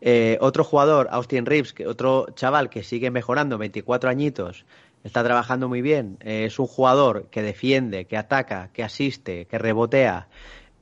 Eh, 0.00 0.38
otro 0.40 0.64
jugador, 0.64 1.08
Austin 1.10 1.46
Reeves, 1.46 1.72
que 1.74 1.86
otro 1.86 2.26
chaval 2.34 2.70
que 2.70 2.82
sigue 2.82 3.10
mejorando, 3.10 3.58
24 3.58 4.08
añitos, 4.10 4.64
está 5.04 5.22
trabajando 5.24 5.68
muy 5.68 5.82
bien. 5.82 6.16
eh, 6.20 6.46
es 6.46 6.58
un 6.58 6.66
jugador 6.66 7.28
que 7.30 7.42
defiende, 7.42 8.06
que 8.06 8.16
ataca, 8.16 8.70
que 8.72 8.82
asiste, 8.82 9.46
que 9.46 9.58
rebotea. 9.58 10.28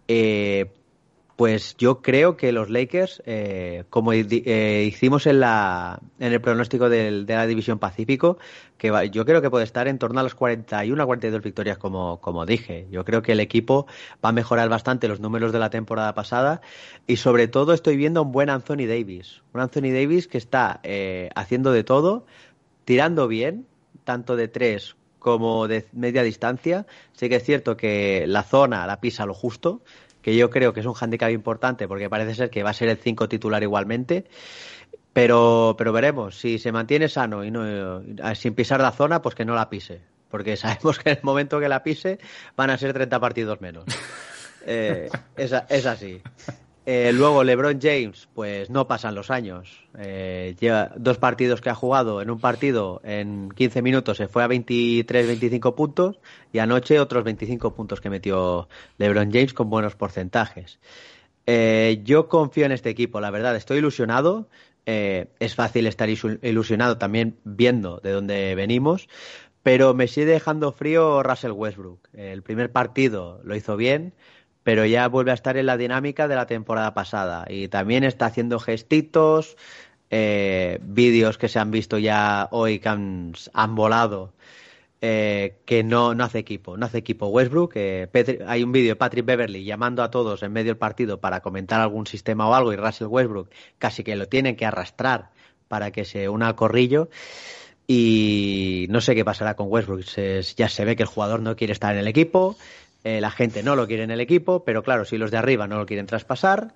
Eh, 0.08 0.72
pues 1.38 1.76
yo 1.76 2.02
creo 2.02 2.36
que 2.36 2.50
los 2.50 2.68
Lakers, 2.68 3.22
eh, 3.24 3.84
como 3.90 4.12
eh, 4.12 4.84
hicimos 4.88 5.24
en, 5.28 5.38
la, 5.38 6.00
en 6.18 6.32
el 6.32 6.40
pronóstico 6.40 6.88
del- 6.88 7.26
de 7.26 7.34
la 7.36 7.46
División 7.46 7.78
Pacífico, 7.78 8.38
que 8.76 8.90
va- 8.90 9.04
yo 9.04 9.24
creo 9.24 9.40
que 9.40 9.48
puede 9.48 9.62
estar 9.62 9.86
en 9.86 10.00
torno 10.00 10.18
a 10.18 10.24
las 10.24 10.34
41 10.34 11.00
a 11.00 11.06
42 11.06 11.40
victorias, 11.40 11.78
como, 11.78 12.20
como 12.20 12.44
dije. 12.44 12.88
Yo 12.90 13.04
creo 13.04 13.22
que 13.22 13.30
el 13.32 13.38
equipo 13.38 13.86
va 14.24 14.30
a 14.30 14.32
mejorar 14.32 14.68
bastante 14.68 15.06
los 15.06 15.20
números 15.20 15.52
de 15.52 15.60
la 15.60 15.70
temporada 15.70 16.12
pasada 16.12 16.60
y 17.06 17.18
sobre 17.18 17.46
todo 17.46 17.72
estoy 17.72 17.96
viendo 17.96 18.20
un 18.22 18.32
buen 18.32 18.50
Anthony 18.50 18.86
Davis. 18.88 19.42
Un 19.54 19.60
Anthony 19.60 19.92
Davis 19.92 20.26
que 20.26 20.38
está 20.38 20.80
eh, 20.82 21.30
haciendo 21.36 21.70
de 21.70 21.84
todo, 21.84 22.26
tirando 22.84 23.28
bien, 23.28 23.64
tanto 24.02 24.34
de 24.34 24.48
tres 24.48 24.96
como 25.20 25.68
de 25.68 25.86
media 25.92 26.24
distancia. 26.24 26.84
Sí 27.12 27.28
que 27.28 27.36
es 27.36 27.44
cierto 27.44 27.76
que 27.76 28.24
la 28.26 28.42
zona 28.42 28.88
la 28.88 29.00
pisa 29.00 29.24
lo 29.24 29.34
justo, 29.34 29.82
que 30.28 30.36
yo 30.36 30.50
creo 30.50 30.74
que 30.74 30.80
es 30.80 30.86
un 30.86 30.92
handicap 30.94 31.30
importante 31.30 31.88
porque 31.88 32.10
parece 32.10 32.34
ser 32.34 32.50
que 32.50 32.62
va 32.62 32.68
a 32.68 32.74
ser 32.74 32.90
el 32.90 32.98
5 32.98 33.30
titular 33.30 33.62
igualmente. 33.62 34.26
Pero, 35.14 35.74
pero 35.78 35.90
veremos, 35.90 36.38
si 36.38 36.58
se 36.58 36.70
mantiene 36.70 37.08
sano 37.08 37.44
y 37.44 37.50
no 37.50 38.00
eh, 38.00 38.34
sin 38.34 38.54
pisar 38.54 38.78
la 38.82 38.92
zona, 38.92 39.22
pues 39.22 39.34
que 39.34 39.46
no 39.46 39.54
la 39.54 39.70
pise. 39.70 40.02
Porque 40.30 40.54
sabemos 40.58 40.98
que 40.98 41.12
en 41.12 41.16
el 41.16 41.22
momento 41.22 41.58
que 41.58 41.68
la 41.70 41.82
pise 41.82 42.18
van 42.56 42.68
a 42.68 42.76
ser 42.76 42.92
30 42.92 43.18
partidos 43.18 43.60
menos. 43.60 43.84
Eh, 44.70 45.08
es, 45.36 45.86
así. 45.86 46.20
Eh, 46.90 47.12
luego 47.12 47.44
LeBron 47.44 47.78
James, 47.82 48.30
pues 48.32 48.70
no 48.70 48.88
pasan 48.88 49.14
los 49.14 49.30
años. 49.30 49.84
Eh, 49.98 50.56
lleva 50.58 50.90
dos 50.96 51.18
partidos 51.18 51.60
que 51.60 51.68
ha 51.68 51.74
jugado. 51.74 52.22
En 52.22 52.30
un 52.30 52.40
partido, 52.40 53.02
en 53.04 53.50
15 53.50 53.82
minutos, 53.82 54.16
se 54.16 54.26
fue 54.26 54.42
a 54.42 54.48
23-25 54.48 55.74
puntos. 55.74 56.18
Y 56.50 56.60
anoche 56.60 56.98
otros 56.98 57.24
25 57.24 57.74
puntos 57.74 58.00
que 58.00 58.08
metió 58.08 58.70
LeBron 58.96 59.30
James 59.30 59.52
con 59.52 59.68
buenos 59.68 59.96
porcentajes. 59.96 60.80
Eh, 61.44 62.00
yo 62.04 62.26
confío 62.26 62.64
en 62.64 62.72
este 62.72 62.88
equipo, 62.88 63.20
la 63.20 63.30
verdad. 63.30 63.54
Estoy 63.54 63.80
ilusionado. 63.80 64.48
Es 64.86 65.54
fácil 65.54 65.86
estar 65.86 66.08
ilusionado 66.08 66.96
también 66.96 67.36
viendo 67.44 68.00
de 68.00 68.12
dónde 68.12 68.54
venimos. 68.54 69.10
Pero 69.62 69.92
me 69.92 70.08
sigue 70.08 70.24
dejando 70.24 70.72
frío 70.72 71.22
Russell 71.22 71.50
Westbrook. 71.50 72.08
El 72.14 72.42
primer 72.42 72.72
partido 72.72 73.42
lo 73.44 73.54
hizo 73.54 73.76
bien, 73.76 74.14
pero 74.68 74.84
ya 74.84 75.08
vuelve 75.08 75.30
a 75.30 75.34
estar 75.34 75.56
en 75.56 75.64
la 75.64 75.78
dinámica 75.78 76.28
de 76.28 76.34
la 76.34 76.44
temporada 76.44 76.92
pasada. 76.92 77.46
Y 77.48 77.68
también 77.68 78.04
está 78.04 78.26
haciendo 78.26 78.58
gestitos, 78.58 79.56
eh, 80.10 80.78
vídeos 80.82 81.38
que 81.38 81.48
se 81.48 81.58
han 81.58 81.70
visto 81.70 81.96
ya 81.96 82.48
hoy 82.50 82.78
que 82.78 82.90
han, 82.90 83.32
volado, 83.70 84.34
eh, 85.00 85.56
que 85.64 85.82
no, 85.82 86.14
no 86.14 86.22
hace 86.22 86.40
equipo. 86.40 86.76
No 86.76 86.84
hace 86.84 86.98
equipo 86.98 87.28
Westbrook. 87.28 87.72
eh, 87.76 88.08
Petri- 88.12 88.44
hay 88.46 88.62
un 88.62 88.70
vídeo 88.70 88.90
de 88.90 88.96
Patrick 88.96 89.24
Beverly 89.24 89.64
llamando 89.64 90.02
a 90.02 90.10
todos 90.10 90.42
en 90.42 90.52
medio 90.52 90.72
del 90.72 90.76
partido 90.76 91.18
para 91.18 91.40
comentar 91.40 91.80
algún 91.80 92.06
sistema 92.06 92.46
o 92.46 92.54
algo 92.54 92.70
y 92.70 92.76
Russell 92.76 93.06
Westbrook 93.06 93.48
casi 93.78 94.04
que 94.04 94.16
lo 94.16 94.26
tienen 94.28 94.54
que 94.54 94.66
arrastrar 94.66 95.30
para 95.68 95.92
que 95.92 96.04
se 96.04 96.28
una 96.28 96.46
al 96.48 96.56
corrillo. 96.56 97.08
Y 97.86 98.84
no 98.90 99.00
sé 99.00 99.14
qué 99.14 99.24
pasará 99.24 99.56
con 99.56 99.68
Westbrook. 99.70 100.02
Ya 100.56 100.68
se 100.68 100.84
ve 100.84 100.94
que 100.94 101.04
el 101.04 101.08
jugador 101.08 101.40
no 101.40 101.56
quiere 101.56 101.72
estar 101.72 101.94
en 101.94 102.00
el 102.00 102.06
equipo, 102.06 102.58
eh, 103.08 103.20
la 103.22 103.30
gente 103.30 103.62
no 103.62 103.74
lo 103.74 103.86
quiere 103.86 104.02
en 104.02 104.10
el 104.10 104.20
equipo, 104.20 104.64
pero 104.64 104.82
claro, 104.82 105.04
si 105.06 105.16
los 105.16 105.30
de 105.30 105.38
arriba 105.38 105.66
no 105.66 105.78
lo 105.78 105.86
quieren 105.86 106.04
traspasar, 106.04 106.74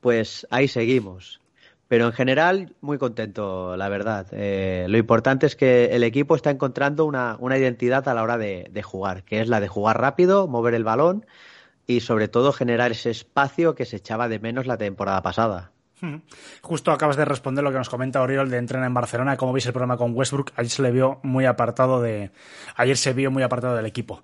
pues 0.00 0.46
ahí 0.50 0.66
seguimos. 0.66 1.40
Pero 1.86 2.06
en 2.06 2.12
general, 2.12 2.74
muy 2.80 2.98
contento, 2.98 3.76
la 3.76 3.88
verdad. 3.88 4.26
Eh, 4.32 4.86
lo 4.88 4.98
importante 4.98 5.46
es 5.46 5.54
que 5.54 5.86
el 5.92 6.02
equipo 6.04 6.34
está 6.34 6.50
encontrando 6.50 7.04
una, 7.04 7.36
una 7.38 7.58
identidad 7.58 8.08
a 8.08 8.14
la 8.14 8.22
hora 8.22 8.38
de, 8.38 8.82
jugar, 8.82 9.24
que 9.24 9.40
es 9.40 9.48
la 9.48 9.60
de 9.60 9.68
jugar 9.68 10.00
rápido, 10.00 10.48
mover 10.48 10.74
el 10.74 10.84
balón 10.84 11.26
y 11.86 12.00
sobre 12.00 12.28
todo 12.28 12.52
generar 12.52 12.90
ese 12.90 13.10
espacio 13.10 13.74
que 13.74 13.84
se 13.84 13.96
echaba 13.96 14.28
de 14.28 14.38
menos 14.38 14.66
la 14.66 14.78
temporada 14.78 15.22
pasada. 15.22 15.70
Hmm. 16.00 16.22
Justo 16.62 16.90
acabas 16.90 17.16
de 17.16 17.24
responder 17.24 17.62
lo 17.62 17.70
que 17.70 17.78
nos 17.78 17.88
comenta 17.90 18.22
Oriol 18.22 18.50
de 18.50 18.56
entrenar 18.56 18.86
en 18.86 18.94
Barcelona. 18.94 19.36
Como 19.36 19.52
veis 19.52 19.66
el 19.66 19.72
programa 19.72 19.96
con 19.96 20.16
Westbrook, 20.16 20.50
ayer 20.56 20.70
se 20.70 20.82
le 20.82 20.90
vio 20.90 21.20
muy 21.22 21.44
apartado 21.44 22.00
de. 22.00 22.32
Ayer 22.74 22.96
se 22.96 23.12
vio 23.12 23.30
muy 23.30 23.42
apartado 23.42 23.76
del 23.76 23.86
equipo. 23.86 24.22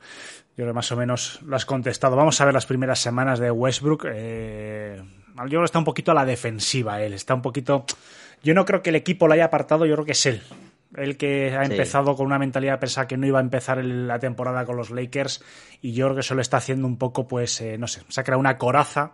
Yo 0.59 0.65
creo 0.65 0.71
que 0.71 0.75
más 0.75 0.91
o 0.91 0.97
menos 0.97 1.41
lo 1.43 1.55
has 1.55 1.65
contestado. 1.65 2.17
Vamos 2.17 2.41
a 2.41 2.45
ver 2.45 2.53
las 2.53 2.67
primeras 2.67 2.99
semanas 2.99 3.39
de 3.39 3.49
Westbrook. 3.53 4.07
Eh, 4.13 5.01
yo 5.37 5.45
creo 5.47 5.61
que 5.61 5.65
está 5.67 5.79
un 5.79 5.85
poquito 5.85 6.11
a 6.11 6.15
la 6.15 6.25
defensiva 6.25 7.01
él. 7.01 7.13
Está 7.13 7.33
un 7.35 7.43
poquito. 7.43 7.85
Yo 8.43 8.55
no 8.55 8.65
creo 8.65 8.83
que 8.83 8.91
el 8.91 8.97
equipo 8.97 9.29
lo 9.29 9.35
haya 9.35 9.45
apartado, 9.45 9.87
yo 9.87 9.95
creo 9.95 10.05
que 10.05 10.13
es 10.13 10.27
él. 10.27 10.43
El 10.97 11.17
que 11.17 11.55
ha 11.57 11.65
Sí. 11.65 11.71
empezado 11.71 12.17
con 12.17 12.27
una 12.27 12.41
mentalidad 12.41 12.73
de 12.73 12.79
pensar 12.79 13.07
que 13.07 13.17
no 13.17 13.25
iba 13.25 13.39
a 13.39 13.43
empezar 13.43 13.85
la 13.85 14.19
temporada 14.19 14.65
con 14.65 14.77
los 14.77 14.91
Lakers 14.91 15.45
y 15.81 15.93
yo 15.93 16.07
creo 16.07 16.17
que 16.17 16.21
eso 16.23 16.35
lo 16.35 16.41
está 16.41 16.57
haciendo 16.57 16.89
un 16.89 16.97
poco, 16.99 17.29
pues, 17.29 17.61
eh, 17.61 17.79
no 17.79 17.87
sé, 17.87 18.03
se 18.09 18.21
ha 18.21 18.25
creado 18.25 18.41
una 18.41 18.59
coraza 18.59 19.13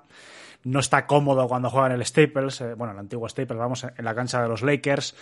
no 0.62 0.80
está 0.80 1.07
cómodo 1.07 1.47
cuando 1.47 1.68
juega 1.68 1.88
en 1.88 1.92
el 1.92 2.07
Staples, 2.07 2.62
eh, 2.62 2.72
bueno, 2.72 2.95
el 2.95 2.99
antiguo 2.99 3.28
Staples, 3.28 3.59
vamos, 3.59 3.84
en 3.84 4.03
la 4.03 4.14
cancha 4.14 4.40
de 4.40 4.49
los 4.49 4.62
Lakers. 4.62 5.14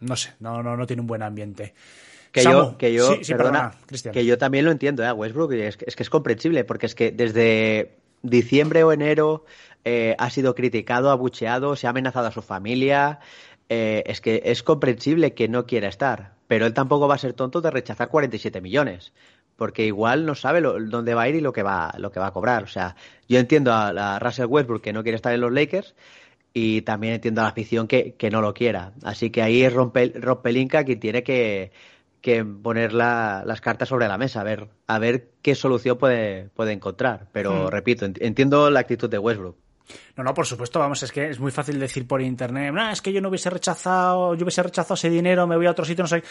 No 0.00 0.14
sé, 0.14 0.34
no, 0.40 0.62
no, 0.62 0.76
no 0.76 0.86
tiene 0.86 1.00
un 1.00 1.06
buen 1.06 1.22
ambiente. 1.22 1.72
Que 2.38 2.42
Samu, 2.42 2.56
yo, 2.72 2.78
que 2.78 2.92
yo, 2.92 3.04
sí, 3.06 3.24
sí, 3.24 3.32
perdona, 3.34 3.70
que 4.12 4.24
yo 4.24 4.38
también 4.38 4.64
lo 4.64 4.70
entiendo, 4.70 5.04
¿eh? 5.04 5.12
Westbrook, 5.12 5.52
es, 5.52 5.76
que- 5.76 5.84
es 5.88 5.96
que 5.96 6.02
es 6.02 6.10
comprensible, 6.10 6.64
porque 6.64 6.86
es 6.86 6.94
que 6.94 7.10
desde 7.10 7.96
diciembre 8.22 8.82
o 8.84 8.92
enero 8.92 9.44
eh, 9.84 10.14
ha 10.18 10.30
sido 10.30 10.54
criticado, 10.54 11.10
abucheado, 11.10 11.76
se 11.76 11.86
ha 11.86 11.90
amenazado 11.90 12.26
a 12.28 12.32
su 12.32 12.42
familia. 12.42 13.20
eh, 13.70 14.02
es 14.06 14.20
que 14.22 14.42
es 14.46 14.62
comprensible 14.62 15.34
que 15.34 15.46
no 15.48 15.66
quiera 15.66 15.88
estar, 15.88 16.32
pero 16.46 16.64
él 16.66 16.72
tampoco 16.74 17.06
va 17.06 17.16
a 17.16 17.18
ser 17.18 17.34
tonto 17.34 17.60
de 17.60 17.70
rechazar 17.70 18.08
47 18.08 18.60
millones, 18.62 19.12
porque 19.56 19.84
igual 19.84 20.24
no 20.24 20.34
sabe 20.34 20.60
lo- 20.62 20.80
dónde 20.80 21.14
va 21.14 21.22
a 21.22 21.28
ir 21.28 21.34
y 21.34 21.40
lo 21.42 21.52
que 21.52 21.62
va, 21.62 21.92
lo 21.98 22.10
que 22.10 22.18
va 22.20 22.28
a 22.28 22.32
cobrar. 22.32 22.62
O 22.64 22.66
sea, 22.66 22.96
yo 23.28 23.38
entiendo 23.38 23.72
a, 23.72 23.88
a 24.16 24.18
Russell 24.18 24.46
Westbrook 24.46 24.82
que 24.82 24.92
no 24.94 25.02
quiere 25.02 25.16
estar 25.16 25.34
en 25.34 25.40
los 25.42 25.52
Lakers, 25.52 25.94
y 26.54 26.82
también 26.82 27.14
entiendo 27.14 27.40
a 27.40 27.44
la 27.44 27.50
afición 27.50 27.86
que, 27.86 28.14
que 28.14 28.30
no 28.30 28.40
lo 28.40 28.54
quiera. 28.54 28.92
Así 29.04 29.30
que 29.30 29.42
ahí 29.42 29.62
es 29.62 29.72
Rompe- 29.72 30.12
Rompelinka 30.14 30.84
quien 30.84 30.98
tiene 31.00 31.22
que, 31.22 31.72
que 32.20 32.44
poner 32.44 32.92
la- 32.92 33.42
las 33.46 33.60
cartas 33.60 33.88
sobre 33.88 34.08
la 34.08 34.18
mesa, 34.18 34.40
a 34.40 34.44
ver, 34.44 34.68
a 34.86 34.98
ver 34.98 35.30
qué 35.42 35.54
solución 35.54 35.96
puede, 35.98 36.48
puede 36.50 36.72
encontrar. 36.72 37.26
Pero 37.32 37.66
Hmm. 37.66 37.68
repito, 37.68 38.06
ent- 38.06 38.18
entiendo 38.20 38.70
la 38.70 38.80
actitud 38.80 39.08
de 39.08 39.18
Westbrook. 39.18 39.56
No, 40.18 40.22
no, 40.22 40.34
por 40.34 40.44
supuesto, 40.44 40.78
vamos, 40.78 41.02
es 41.02 41.10
que 41.10 41.30
es 41.30 41.40
muy 41.40 41.50
fácil 41.50 41.80
decir 41.80 42.06
por 42.06 42.20
internet, 42.20 42.74
no, 42.74 42.90
es 42.90 43.00
que 43.00 43.10
yo 43.10 43.22
no 43.22 43.30
hubiese 43.30 43.48
rechazado, 43.48 44.34
yo 44.34 44.42
hubiese 44.42 44.62
rechazado 44.62 44.94
ese 44.96 45.08
dinero, 45.08 45.46
me 45.46 45.56
voy 45.56 45.64
a 45.64 45.70
otro 45.70 45.86
sitio, 45.86 46.04
no 46.04 46.08
sé. 46.08 46.22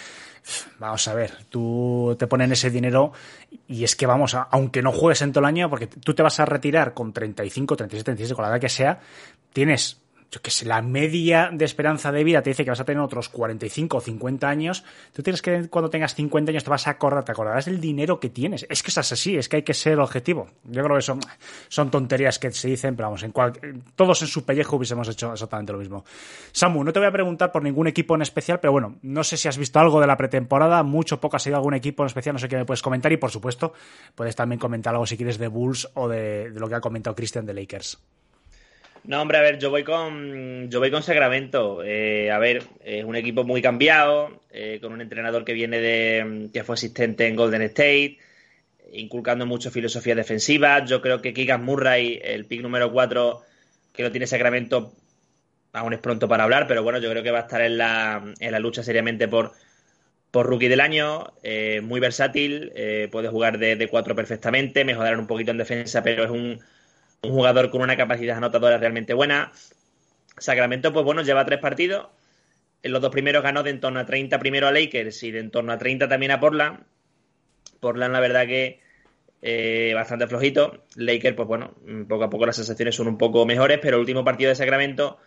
Vamos 0.77 1.07
a 1.07 1.15
ver, 1.15 1.31
tú 1.49 2.15
te 2.19 2.27
ponen 2.27 2.51
ese 2.51 2.69
dinero 2.69 3.13
y 3.67 3.83
es 3.83 3.95
que 3.95 4.05
vamos, 4.05 4.35
a- 4.35 4.43
aunque 4.51 4.83
no 4.83 4.91
juegues 4.91 5.23
en 5.23 5.31
todo 5.31 5.39
el 5.39 5.45
año, 5.47 5.71
porque 5.71 5.87
tú 5.87 6.13
te 6.13 6.21
vas 6.21 6.39
a 6.39 6.45
retirar 6.45 6.93
con 6.93 7.11
35, 7.13 7.75
37, 7.75 8.05
36, 8.05 8.35
con 8.35 8.43
la 8.43 8.49
edad 8.51 8.59
que 8.61 8.69
sea, 8.69 8.99
tienes, 9.53 10.01
yo 10.29 10.41
qué 10.41 10.51
sé, 10.51 10.65
la 10.65 10.81
media 10.81 11.49
de 11.53 11.63
esperanza 11.63 12.11
de 12.11 12.23
vida 12.23 12.41
te 12.41 12.49
dice 12.49 12.63
que 12.63 12.69
vas 12.69 12.79
a 12.79 12.85
tener 12.85 13.01
otros 13.01 13.29
45 13.29 13.97
o 13.97 14.01
50 14.01 14.49
años, 14.49 14.83
tú 15.13 15.23
tienes 15.23 15.41
que 15.41 15.69
cuando 15.69 15.89
tengas 15.89 16.15
50 16.15 16.51
años 16.51 16.63
te 16.63 16.69
vas 16.69 16.87
a 16.87 16.91
acordar, 16.91 17.23
te 17.23 17.31
acordarás 17.31 17.65
del 17.65 17.79
dinero 17.79 18.19
que 18.19 18.29
tienes. 18.29 18.65
Es 18.69 18.83
que 18.83 18.89
es 18.89 18.97
así, 18.97 19.37
es 19.37 19.47
que 19.47 19.57
hay 19.57 19.63
que 19.63 19.73
ser 19.73 19.99
objetivo. 19.99 20.47
Yo 20.65 20.83
creo 20.83 20.97
que 20.97 21.01
son, 21.01 21.19
son 21.69 21.89
tonterías 21.89 22.39
que 22.39 22.51
se 22.51 22.67
dicen, 22.67 22.95
pero 22.95 23.09
vamos, 23.09 23.25
todos 23.95 24.21
en 24.21 24.27
su 24.27 24.43
pellejo 24.43 24.75
hubiésemos 24.75 25.07
hecho 25.07 25.31
exactamente 25.31 25.71
lo 25.71 25.79
mismo. 25.79 26.03
Samu, 26.51 26.83
no 26.83 26.91
te 26.91 26.99
voy 26.99 27.07
a 27.07 27.11
preguntar 27.11 27.51
por 27.51 27.63
ningún 27.63 27.87
equipo 27.87 28.15
en 28.15 28.21
especial, 28.21 28.59
pero 28.59 28.73
bueno, 28.73 28.97
no 29.03 29.23
sé 29.23 29.37
si 29.37 29.47
has 29.47 29.57
visto 29.57 29.79
algo 29.79 30.01
de 30.01 30.07
la 30.07 30.17
pretemporada, 30.17 30.83
mucho, 30.83 31.21
poco, 31.21 31.37
has 31.37 31.47
ido 31.47 31.55
a 31.55 31.59
algún 31.59 31.73
equipo 31.73 32.03
en 32.03 32.07
especial, 32.07 32.33
no 32.33 32.39
sé 32.39 32.49
qué 32.49 32.57
me 32.57 32.65
puedes 32.65 32.81
comentar 32.81 33.11
y 33.11 33.17
por 33.17 33.31
supuesto 33.31 33.73
puedes 34.13 34.35
también 34.35 34.59
comentar 34.59 34.93
algo 34.93 35.05
si 35.05 35.15
quieres 35.15 35.37
de 35.37 35.47
Bulls 35.47 35.89
o 35.93 36.09
de, 36.09 36.51
de 36.51 36.59
lo 36.59 36.67
que 36.67 36.75
ha 36.75 36.81
comentado 36.81 37.15
Christian 37.15 37.45
de 37.45 37.53
Lakers. 37.53 37.97
No, 39.07 39.21
hombre, 39.21 39.37
a 39.37 39.41
ver, 39.41 39.57
yo 39.57 39.69
voy 39.69 39.85
con, 39.85 40.69
yo 40.69 40.79
voy 40.79 40.91
con 40.91 41.01
Sacramento. 41.01 41.81
Eh, 41.83 42.29
a 42.29 42.39
ver, 42.39 42.63
es 42.83 43.05
un 43.05 43.15
equipo 43.15 43.45
muy 43.45 43.61
cambiado, 43.61 44.41
eh, 44.51 44.79
con 44.81 44.91
un 44.91 44.99
entrenador 44.99 45.45
que 45.45 45.53
viene 45.53 45.79
de, 45.79 46.49
que 46.53 46.63
fue 46.65 46.73
asistente 46.75 47.25
en 47.25 47.37
Golden 47.37 47.61
State. 47.63 48.17
inculcando 48.93 49.45
mucho 49.45 49.71
filosofía 49.71 50.13
defensiva. 50.15 50.83
Yo 50.85 51.01
creo 51.01 51.21
que 51.21 51.33
Keegan 51.33 51.63
Murray, 51.63 52.19
el 52.23 52.45
pick 52.45 52.61
número 52.61 52.91
4, 52.91 53.41
que 53.93 54.03
lo 54.03 54.11
tiene 54.11 54.27
Sacramento, 54.27 54.93
aún 55.73 55.93
es 55.93 55.99
pronto 55.99 56.27
para 56.27 56.43
hablar, 56.43 56.67
pero 56.67 56.83
bueno, 56.83 56.99
yo 56.99 57.09
creo 57.09 57.23
que 57.23 57.31
va 57.31 57.39
a 57.39 57.41
estar 57.43 57.61
en 57.61 57.77
la, 57.77 58.23
en 58.39 58.51
la 58.51 58.59
lucha 58.59 58.83
seriamente 58.83 59.27
por, 59.29 59.53
por 60.31 60.47
rookie 60.47 60.67
del 60.67 60.81
año, 60.81 61.33
eh, 61.43 61.81
muy 61.81 61.99
versátil, 61.99 62.71
eh, 62.75 63.07
puede 63.11 63.29
jugar 63.29 63.57
de, 63.57 63.87
cuatro 63.89 64.15
perfectamente, 64.15 64.85
mejorar 64.85 65.17
un 65.19 65.27
poquito 65.27 65.51
en 65.51 65.57
defensa, 65.57 66.03
pero 66.03 66.25
es 66.25 66.29
un, 66.31 66.59
un, 67.23 67.31
jugador 67.31 67.69
con 67.69 67.81
una 67.81 67.97
capacidad 67.97 68.37
anotadora 68.37 68.77
realmente 68.77 69.13
buena. 69.13 69.51
Sacramento, 70.37 70.93
pues 70.93 71.05
bueno, 71.05 71.21
lleva 71.23 71.45
tres 71.45 71.59
partidos. 71.59 72.07
En 72.83 72.91
los 72.91 73.01
dos 73.01 73.11
primeros 73.11 73.43
ganó 73.43 73.63
de 73.63 73.71
en 73.71 73.79
torno 73.79 73.99
a 73.99 74.05
30 74.05 74.39
primero 74.39 74.67
a 74.67 74.71
Lakers 74.71 75.23
y 75.23 75.31
de 75.31 75.39
en 75.39 75.51
torno 75.51 75.73
a 75.73 75.77
30 75.77 76.07
también 76.07 76.31
a 76.31 76.39
Portland. 76.39 76.79
Portland, 77.79 78.13
la 78.13 78.19
verdad 78.19 78.45
que 78.45 78.79
eh, 79.41 79.91
bastante 79.95 80.27
flojito. 80.27 80.85
Lakers, 80.95 81.35
pues 81.35 81.47
bueno, 81.47 81.75
poco 82.07 82.23
a 82.23 82.29
poco 82.29 82.45
las 82.45 82.55
sensaciones 82.55 82.95
son 82.95 83.07
un 83.07 83.17
poco 83.17 83.45
mejores, 83.45 83.79
pero 83.81 83.97
el 83.97 84.01
último 84.01 84.23
partido 84.23 84.49
de 84.49 84.55
Sacramento 84.55 85.17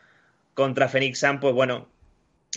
contra 0.54 0.88
Phoenix 0.88 1.18
Sun, 1.18 1.40
pues 1.40 1.54
bueno, 1.54 1.88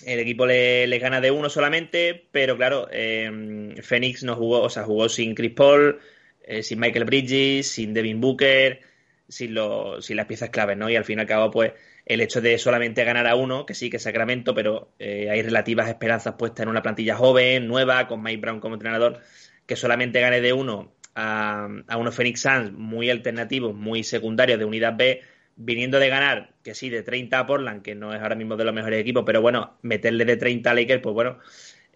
el 0.05 0.19
equipo 0.19 0.45
le, 0.45 0.99
gana 0.99 1.21
de 1.21 1.31
uno 1.31 1.49
solamente, 1.49 2.27
pero 2.31 2.57
claro, 2.57 2.87
eh, 2.91 3.75
Phoenix 3.81 4.23
no 4.23 4.35
jugó, 4.35 4.61
o 4.61 4.69
sea, 4.69 4.83
jugó 4.83 5.09
sin 5.09 5.35
Chris 5.35 5.53
Paul, 5.53 5.99
eh, 6.43 6.63
sin 6.63 6.79
Michael 6.79 7.05
Bridges, 7.05 7.67
sin 7.67 7.93
Devin 7.93 8.19
Booker, 8.19 8.81
sin, 9.27 9.53
lo, 9.53 10.01
sin 10.01 10.17
las 10.17 10.25
piezas 10.25 10.49
claves, 10.49 10.77
¿no? 10.77 10.89
Y 10.89 10.95
al 10.95 11.05
fin 11.05 11.19
y 11.19 11.21
al 11.21 11.27
cabo, 11.27 11.51
pues, 11.51 11.73
el 12.05 12.21
hecho 12.21 12.41
de 12.41 12.57
solamente 12.57 13.03
ganar 13.03 13.27
a 13.27 13.35
uno, 13.35 13.65
que 13.65 13.73
sí, 13.73 13.89
que 13.89 13.97
es 13.97 14.03
Sacramento, 14.03 14.53
pero 14.53 14.93
eh, 14.99 15.29
hay 15.29 15.41
relativas 15.41 15.87
esperanzas 15.89 16.35
puestas 16.35 16.63
en 16.63 16.69
una 16.69 16.81
plantilla 16.81 17.15
joven, 17.15 17.67
nueva, 17.67 18.07
con 18.07 18.21
Mike 18.21 18.41
Brown 18.41 18.59
como 18.59 18.75
entrenador, 18.75 19.19
que 19.65 19.75
solamente 19.75 20.19
gane 20.19 20.41
de 20.41 20.53
uno 20.53 20.93
a, 21.15 21.67
a 21.87 21.97
unos 21.97 22.15
Phoenix 22.15 22.41
Suns 22.41 22.73
muy 22.73 23.09
alternativos, 23.09 23.73
muy 23.73 24.03
secundarios 24.03 24.59
de 24.59 24.65
unidad 24.65 24.95
B, 24.97 25.21
viniendo 25.55 25.99
de 25.99 26.09
ganar, 26.09 26.53
que 26.63 26.73
sí, 26.73 26.89
de 26.89 27.03
30 27.03 27.39
a 27.39 27.45
Portland, 27.45 27.81
que 27.83 27.95
no 27.95 28.13
es 28.13 28.21
ahora 28.21 28.35
mismo 28.35 28.55
de 28.55 28.65
los 28.65 28.73
mejores 28.73 28.99
equipos, 28.99 29.23
pero 29.25 29.41
bueno, 29.41 29.77
meterle 29.81 30.25
de 30.25 30.37
30 30.37 30.71
a 30.71 30.73
Lakers, 30.73 31.01
pues 31.01 31.13
bueno, 31.13 31.39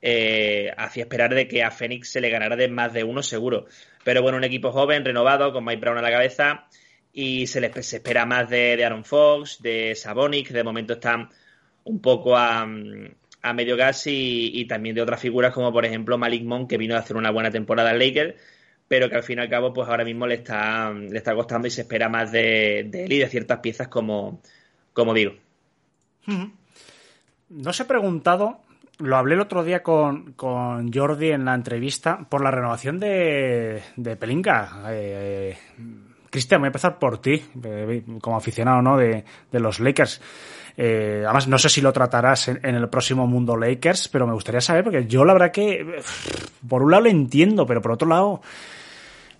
eh, 0.01 0.71
hacía 0.77 1.03
esperar 1.03 1.33
de 1.33 1.47
que 1.47 1.63
a 1.63 1.71
Phoenix 1.71 2.11
se 2.11 2.21
le 2.21 2.29
ganara 2.29 2.55
de 2.55 2.67
más 2.67 2.93
de 2.93 3.03
uno 3.03 3.23
seguro. 3.23 3.65
Pero 4.03 4.21
bueno, 4.21 4.37
un 4.37 4.43
equipo 4.43 4.71
joven, 4.71 5.03
renovado, 5.03 5.51
con 5.51 5.65
Mike 5.65 5.81
Brown 5.81 5.97
a 5.97 6.01
la 6.01 6.11
cabeza, 6.11 6.67
y 7.19 7.47
se 7.47 7.59
les 7.59 7.73
se 7.83 7.97
espera 7.97 8.27
más 8.27 8.47
de, 8.47 8.77
de 8.77 8.85
Aaron 8.85 9.03
Fox, 9.03 9.59
de 9.59 9.95
Sabonis, 9.95 10.47
que 10.47 10.53
de 10.53 10.63
momento 10.63 10.93
están 10.93 11.29
un 11.83 11.99
poco 11.99 12.37
a, 12.37 12.61
a 12.61 13.53
medio 13.53 13.75
gas, 13.75 14.05
y, 14.05 14.51
y, 14.53 14.65
también 14.67 14.93
de 14.93 15.01
otras 15.01 15.19
figuras 15.19 15.51
como 15.51 15.73
por 15.73 15.83
ejemplo 15.83 16.19
Malik 16.19 16.43
Monk, 16.43 16.69
que 16.69 16.77
vino 16.77 16.95
a 16.95 16.99
hacer 16.99 17.17
una 17.17 17.31
buena 17.31 17.49
temporada 17.49 17.91
en 17.91 17.97
Lakers 17.99 18.35
pero 18.87 19.09
que 19.09 19.15
al 19.15 19.23
fin 19.23 19.39
y 19.39 19.41
al 19.41 19.49
cabo, 19.49 19.73
pues 19.73 19.89
ahora 19.89 20.05
mismo 20.05 20.27
le 20.27 20.35
está, 20.35 20.93
le 20.93 21.17
está 21.17 21.35
costando 21.35 21.67
y 21.67 21.71
se 21.71 21.81
espera 21.81 22.07
más 22.07 22.31
de, 22.31 22.87
de 22.89 23.05
él 23.05 23.13
y 23.13 23.17
de 23.17 23.27
ciertas 23.27 23.59
piezas 23.59 23.89
como, 23.89 24.41
como 24.93 25.13
digo. 25.13 25.33
No 26.25 27.69
os 27.69 27.79
he 27.79 27.85
preguntado, 27.85 28.61
lo 28.99 29.17
hablé 29.17 29.35
el 29.35 29.41
otro 29.41 29.63
día 29.63 29.83
con, 29.83 30.33
con 30.33 30.93
Jordi 30.93 31.31
en 31.31 31.45
la 31.45 31.55
entrevista, 31.55 32.27
por 32.29 32.41
la 32.41 32.51
renovación 32.51 32.99
de, 32.99 33.83
de 33.97 34.15
Pelinka. 34.15 34.83
Eh, 34.89 35.57
Cristian, 36.29 36.61
voy 36.61 36.67
a 36.67 36.69
empezar 36.69 36.99
por 36.99 37.19
ti, 37.19 37.43
eh, 37.63 38.03
como 38.21 38.37
aficionado 38.37 38.81
¿no? 38.81 38.97
de, 38.97 39.23
de 39.51 39.59
los 39.59 39.79
Lakers. 39.79 40.21
Eh, 40.75 41.23
además, 41.25 41.47
no 41.47 41.57
sé 41.57 41.69
si 41.69 41.81
lo 41.81 41.91
tratarás 41.91 42.49
en, 42.49 42.59
en, 42.63 42.75
el 42.75 42.87
próximo 42.87 43.25
Mundo 43.25 43.57
Lakers, 43.57 44.09
pero 44.09 44.27
me 44.27 44.33
gustaría 44.33 44.61
saber, 44.61 44.83
porque 44.83 45.07
yo 45.07 45.25
la 45.25 45.33
verdad 45.33 45.51
que, 45.51 46.01
por 46.67 46.83
un 46.83 46.91
lado 46.91 47.03
lo 47.03 47.09
entiendo, 47.09 47.65
pero 47.65 47.81
por 47.81 47.93
otro 47.93 48.07
lado, 48.07 48.41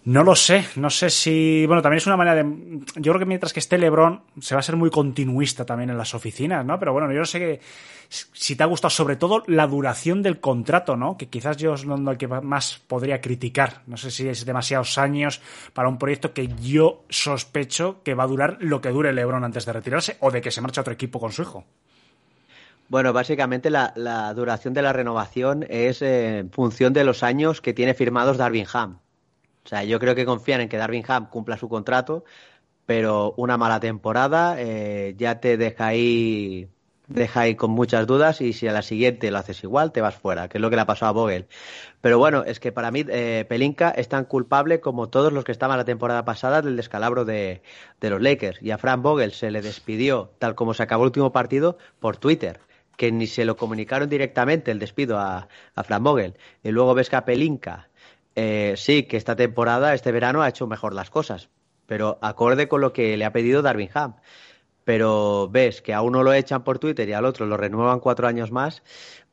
no 0.08 0.24
lo 0.24 0.38
sé, 0.38 0.66
no 0.78 0.90
sé 0.90 1.10
si. 1.10 1.66
Bueno, 1.66 1.82
también 1.82 1.98
es 1.98 2.08
una 2.08 2.16
manera 2.16 2.42
de. 2.42 2.80
Yo 2.96 3.12
creo 3.12 3.20
que 3.20 3.26
mientras 3.26 3.52
que 3.52 3.60
esté 3.60 3.78
LeBron, 3.78 4.22
se 4.40 4.56
va 4.56 4.60
a 4.60 4.64
ser 4.64 4.78
muy 4.78 4.90
continuista 4.90 5.66
también 5.66 5.90
en 5.90 5.98
las 5.98 6.14
oficinas, 6.14 6.66
¿no? 6.66 6.80
Pero 6.80 6.94
bueno, 6.94 7.12
yo 7.12 7.20
no 7.20 7.26
sé 7.26 7.40
que, 7.40 7.60
si 8.08 8.56
te 8.56 8.64
ha 8.64 8.68
gustado, 8.68 8.90
sobre 8.90 9.18
todo 9.18 9.44
la 9.48 9.68
duración 9.68 10.24
del 10.24 10.40
contrato, 10.40 10.96
¿no? 10.96 11.18
Que 11.18 11.28
quizás 11.28 11.58
yo 11.58 11.74
es 11.74 11.84
lo 11.84 12.18
que 12.18 12.30
más 12.30 12.82
podría 12.88 13.20
criticar. 13.20 13.82
No 13.86 13.98
sé 13.98 14.10
si 14.10 14.30
es 14.30 14.46
demasiados 14.46 14.98
años 14.98 15.42
para 15.74 15.90
un 15.90 15.98
proyecto 15.98 16.34
que 16.34 16.48
yo 16.62 17.04
sospecho 17.10 18.02
que 18.02 18.14
va 18.14 18.24
a 18.24 18.28
durar 18.28 18.60
lo 18.62 18.80
que 18.80 18.92
dure 18.92 19.12
LeBron 19.12 19.44
antes 19.44 19.66
de 19.66 19.74
retirarse 19.74 20.16
o 20.22 20.32
de 20.32 20.40
que 20.40 20.52
se 20.52 20.62
marche 20.62 20.80
a 20.80 20.84
otro 20.84 20.94
equipo 20.94 21.20
con 21.20 21.34
su 21.34 21.42
hijo. 21.42 21.66
Bueno, 22.88 23.12
básicamente 23.12 23.70
la, 23.70 24.34
duración 24.34 24.74
de 24.74 24.84
la 24.84 24.94
renovación 24.94 25.66
es 25.68 26.02
eh, 26.02 26.38
en 26.38 26.50
función 26.50 26.94
de 26.94 27.04
los 27.04 27.24
años 27.24 27.60
que 27.60 27.74
tiene 27.74 27.94
firmados 27.94 28.38
Darvin 28.38 28.68
Ham. 28.72 29.00
O 29.68 29.70
sea, 29.70 29.84
yo 29.84 30.00
creo 30.00 30.16
que 30.16 30.26
confían 30.26 30.62
en 30.62 30.70
que 30.70 30.78
Darvin 30.78 31.04
Ham 31.10 31.30
cumpla 31.30 31.58
su 31.58 31.68
contrato, 31.68 32.24
pero 32.86 33.34
una 33.36 33.58
mala 33.58 33.82
temporada 33.82 34.56
eh, 34.58 35.14
ya 35.18 35.42
te 35.42 35.58
deja 35.58 35.88
ahí, 35.88 36.70
deja 37.08 37.42
ahí 37.42 37.56
con 37.56 37.72
muchas 37.72 38.08
dudas 38.08 38.40
y 38.40 38.54
si 38.54 38.66
a 38.70 38.72
la 38.72 38.82
siguiente 38.82 39.30
lo 39.30 39.40
haces 39.40 39.62
igual, 39.66 39.92
te 39.92 40.00
vas 40.00 40.16
fuera, 40.16 40.48
que 40.48 40.58
es 40.58 40.62
lo 40.62 40.70
que 40.70 40.78
le 40.78 40.84
ha 40.84 40.86
pasado 40.86 41.10
a 41.10 41.12
Vogel. 41.12 41.48
Pero 42.00 42.18
bueno, 42.18 42.46
es 42.46 42.62
que 42.62 42.72
para 42.72 42.92
mí 42.92 43.04
eh, 43.10 43.46
Pelinka 43.50 43.90
es 43.90 44.08
tan 44.08 44.24
culpable 44.24 44.80
como 44.80 45.10
todos 45.10 45.34
los 45.34 45.44
que 45.44 45.52
estaban 45.52 45.78
la 45.78 45.84
temporada 45.84 46.24
pasada 46.24 46.62
del 46.62 46.78
descalabro 46.78 47.26
de, 47.26 47.62
de 48.00 48.10
los 48.10 48.22
Lakers. 48.22 48.62
Y 48.62 48.72
a 48.72 48.78
Frank 48.78 49.02
Vogel 49.02 49.34
se 49.34 49.52
le 49.52 49.62
despidió, 49.62 50.32
tal 50.40 50.56
como 50.56 50.76
se 50.76 50.84
acabó 50.84 51.04
el 51.04 51.08
último 51.08 51.34
partido, 51.34 51.78
por 52.00 52.16
Twitter 52.16 52.62
que 52.96 53.12
ni 53.12 53.28
se 53.28 53.46
lo 53.46 53.58
comunicaron 53.58 54.10
directamente 54.10 54.72
el 54.72 54.80
despido 54.80 55.20
a, 55.20 55.50
a 55.76 55.84
Fran 55.84 56.04
Vogel. 56.04 56.36
Y 56.64 56.72
luego 56.72 56.96
ves 56.96 57.10
que 57.10 57.16
a 57.18 57.26
Pelinka 57.26 57.90
eh, 58.40 58.76
sí, 58.78 59.04
que 59.04 59.18
esta 59.18 59.36
temporada, 59.36 59.96
este 59.96 60.12
verano, 60.12 60.44
ha 60.44 60.50
hecho 60.50 60.68
mejor 60.68 60.94
las 60.94 61.10
cosas, 61.10 61.50
pero 61.88 62.20
acorde 62.22 62.68
con 62.68 62.82
lo 62.82 62.94
que 62.94 63.18
le 63.18 63.26
ha 63.26 63.34
pedido 63.34 63.64
Darwin 63.64 63.90
Ham. 63.96 64.18
Pero 64.84 65.50
ves 65.50 65.82
que 65.82 65.92
a 65.96 66.04
uno 66.04 66.22
lo 66.22 66.34
echan 66.34 66.64
por 66.64 66.78
Twitter 66.78 67.10
y 67.10 67.14
al 67.14 67.26
otro 67.26 67.48
lo 67.48 67.58
renuevan 67.58 68.00
cuatro 68.00 68.28
años 68.28 68.52
más, 68.52 68.84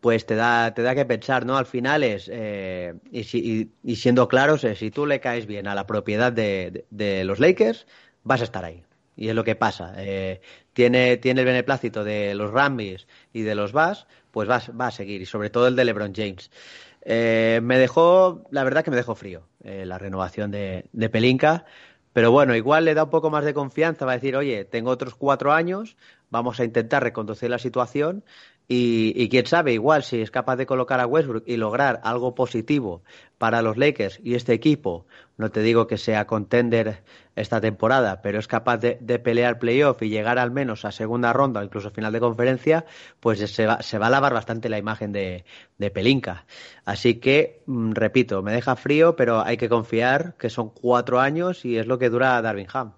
pues 0.01 0.25
te 0.25 0.37
da, 0.37 0.73
te 0.73 0.81
da 0.81 0.95
que 0.95 1.05
pensar, 1.05 1.45
¿no? 1.45 1.59
Al 1.59 1.67
final 1.67 2.03
es, 2.03 2.31
eh, 2.33 2.95
y, 3.13 3.25
si, 3.25 3.39
y, 3.85 3.93
y, 3.93 3.97
siendo 3.97 4.27
claros, 4.27 4.65
es, 4.65 4.79
si 4.79 4.91
tú 4.91 5.05
le 5.05 5.21
caes 5.21 5.45
bien 5.45 5.69
a 5.69 5.75
la 5.75 5.87
propiedad 5.87 6.33
de, 6.33 6.71
de, 6.91 7.17
de, 7.19 7.25
los 7.25 7.41
Lakers, 7.41 7.87
vas 8.23 8.41
a 8.41 8.45
estar 8.45 8.65
ahí. 8.65 8.85
Y 9.17 9.29
es 9.29 9.35
lo 9.35 9.45
que 9.45 9.55
pasa. 9.55 9.93
Eh, 9.99 10.41
tiene, 10.73 11.19
tiene 11.19 11.43
el 11.43 11.47
beneplácito 11.47 12.05
de 12.05 12.35
los 12.35 12.51
Rambis 12.51 13.07
y 13.35 13.43
de 13.43 13.55
los 13.55 13.73
Bass, 13.73 14.07
pues 14.31 14.49
va 14.49 14.87
a 14.87 14.91
seguir, 14.91 15.21
y 15.21 15.27
sobre 15.27 15.51
todo 15.51 15.69
el 15.69 15.77
de 15.77 15.85
LeBron 15.85 16.15
James. 16.15 16.51
Eh, 17.05 17.61
me 17.63 17.79
dejó, 17.79 18.45
la 18.51 18.65
verdad 18.65 18.83
que 18.83 18.91
me 18.91 18.97
dejó 18.97 19.15
frío 19.15 19.47
eh, 19.63 19.85
la 19.85 19.99
renovación 19.99 20.51
de, 20.51 20.87
de, 20.93 21.11
pero 22.15 22.31
bueno, 22.31 22.55
igual 22.55 22.85
le 22.85 22.95
da 22.95 23.05
un 23.05 23.11
poco 23.11 23.29
más 23.29 23.45
de 23.45 23.53
confianza, 23.53 24.07
va 24.07 24.13
a 24.13 24.15
decir, 24.15 24.37
oye, 24.37 24.65
tengo 24.65 24.91
otros 24.91 25.15
cuatro 25.15 25.53
años, 25.53 25.97
vamos 26.31 26.61
a 26.61 26.65
intentar 26.65 27.03
reconducir 27.03 27.51
la 27.51 27.59
situación 27.59 28.25
y, 28.67 29.13
y, 29.15 29.29
quién 29.29 29.47
sabe, 29.47 29.75
igual 29.75 30.03
si 30.03 30.23
es 30.23 30.31
capaz 30.31 30.57
de 30.57 30.65
colocar 30.65 30.99
a 30.99 31.07
Westbrook 31.07 31.45
y 31.47 31.59
lograr 31.59 32.01
algo 32.03 32.35
positivo 32.35 33.03
para 33.37 33.61
los 33.61 33.77
Lakers 33.77 34.21
y 34.23 34.37
este 34.37 34.55
equipo, 34.55 35.07
no 35.37 35.51
te 35.51 35.61
digo 35.61 35.87
que 35.87 35.99
sea 35.99 36.27
contender 36.27 37.03
esta 37.37 37.61
temporada, 37.61 38.23
pero 38.23 38.39
es 38.39 38.47
capaz 38.47 38.79
de, 38.79 38.97
de 39.01 39.19
pelear 39.19 39.59
playoff 39.59 40.01
y 40.03 40.09
llegar 40.09 40.39
al 40.39 40.51
menos 40.51 40.85
a 40.87 40.93
segunda 40.93 41.33
ronda 41.35 41.63
incluso 41.63 41.91
final 41.91 42.13
de 42.13 42.21
conferencia, 42.21 42.87
pues 43.21 43.39
se 43.39 43.67
va, 43.67 43.83
se 43.83 43.99
va 43.99 44.07
a 44.07 44.11
lavar 44.11 44.33
bastante 44.33 44.71
la 44.71 44.79
imagen 44.79 45.13
de, 45.13 45.45
de 45.77 45.91
Pelinka. 45.91 46.47
Así 46.87 47.17
que, 47.17 47.63
mmm, 47.67 47.93
repito, 47.93 48.43
me 48.43 48.53
deja 48.53 48.77
frío, 48.77 49.15
pero 49.15 49.43
hay 49.43 49.59
que 49.59 49.69
confiar 49.69 50.37
que 50.39 50.49
son 50.49 50.71
cuatro 50.71 51.21
años 51.21 51.67
y 51.67 51.77
es 51.77 51.87
lo 51.87 51.99
que 51.99 52.09
dura 52.09 52.41
Darwin 52.41 52.69
Ham. 52.73 52.93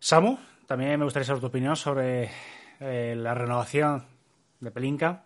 Samu, 0.00 0.38
también 0.66 0.98
me 0.98 1.04
gustaría 1.04 1.26
saber 1.26 1.40
tu 1.40 1.46
opinión 1.46 1.76
sobre 1.76 2.30
eh, 2.80 3.14
la 3.16 3.34
renovación 3.34 4.17
de 4.60 4.70
Pelinka. 4.70 5.24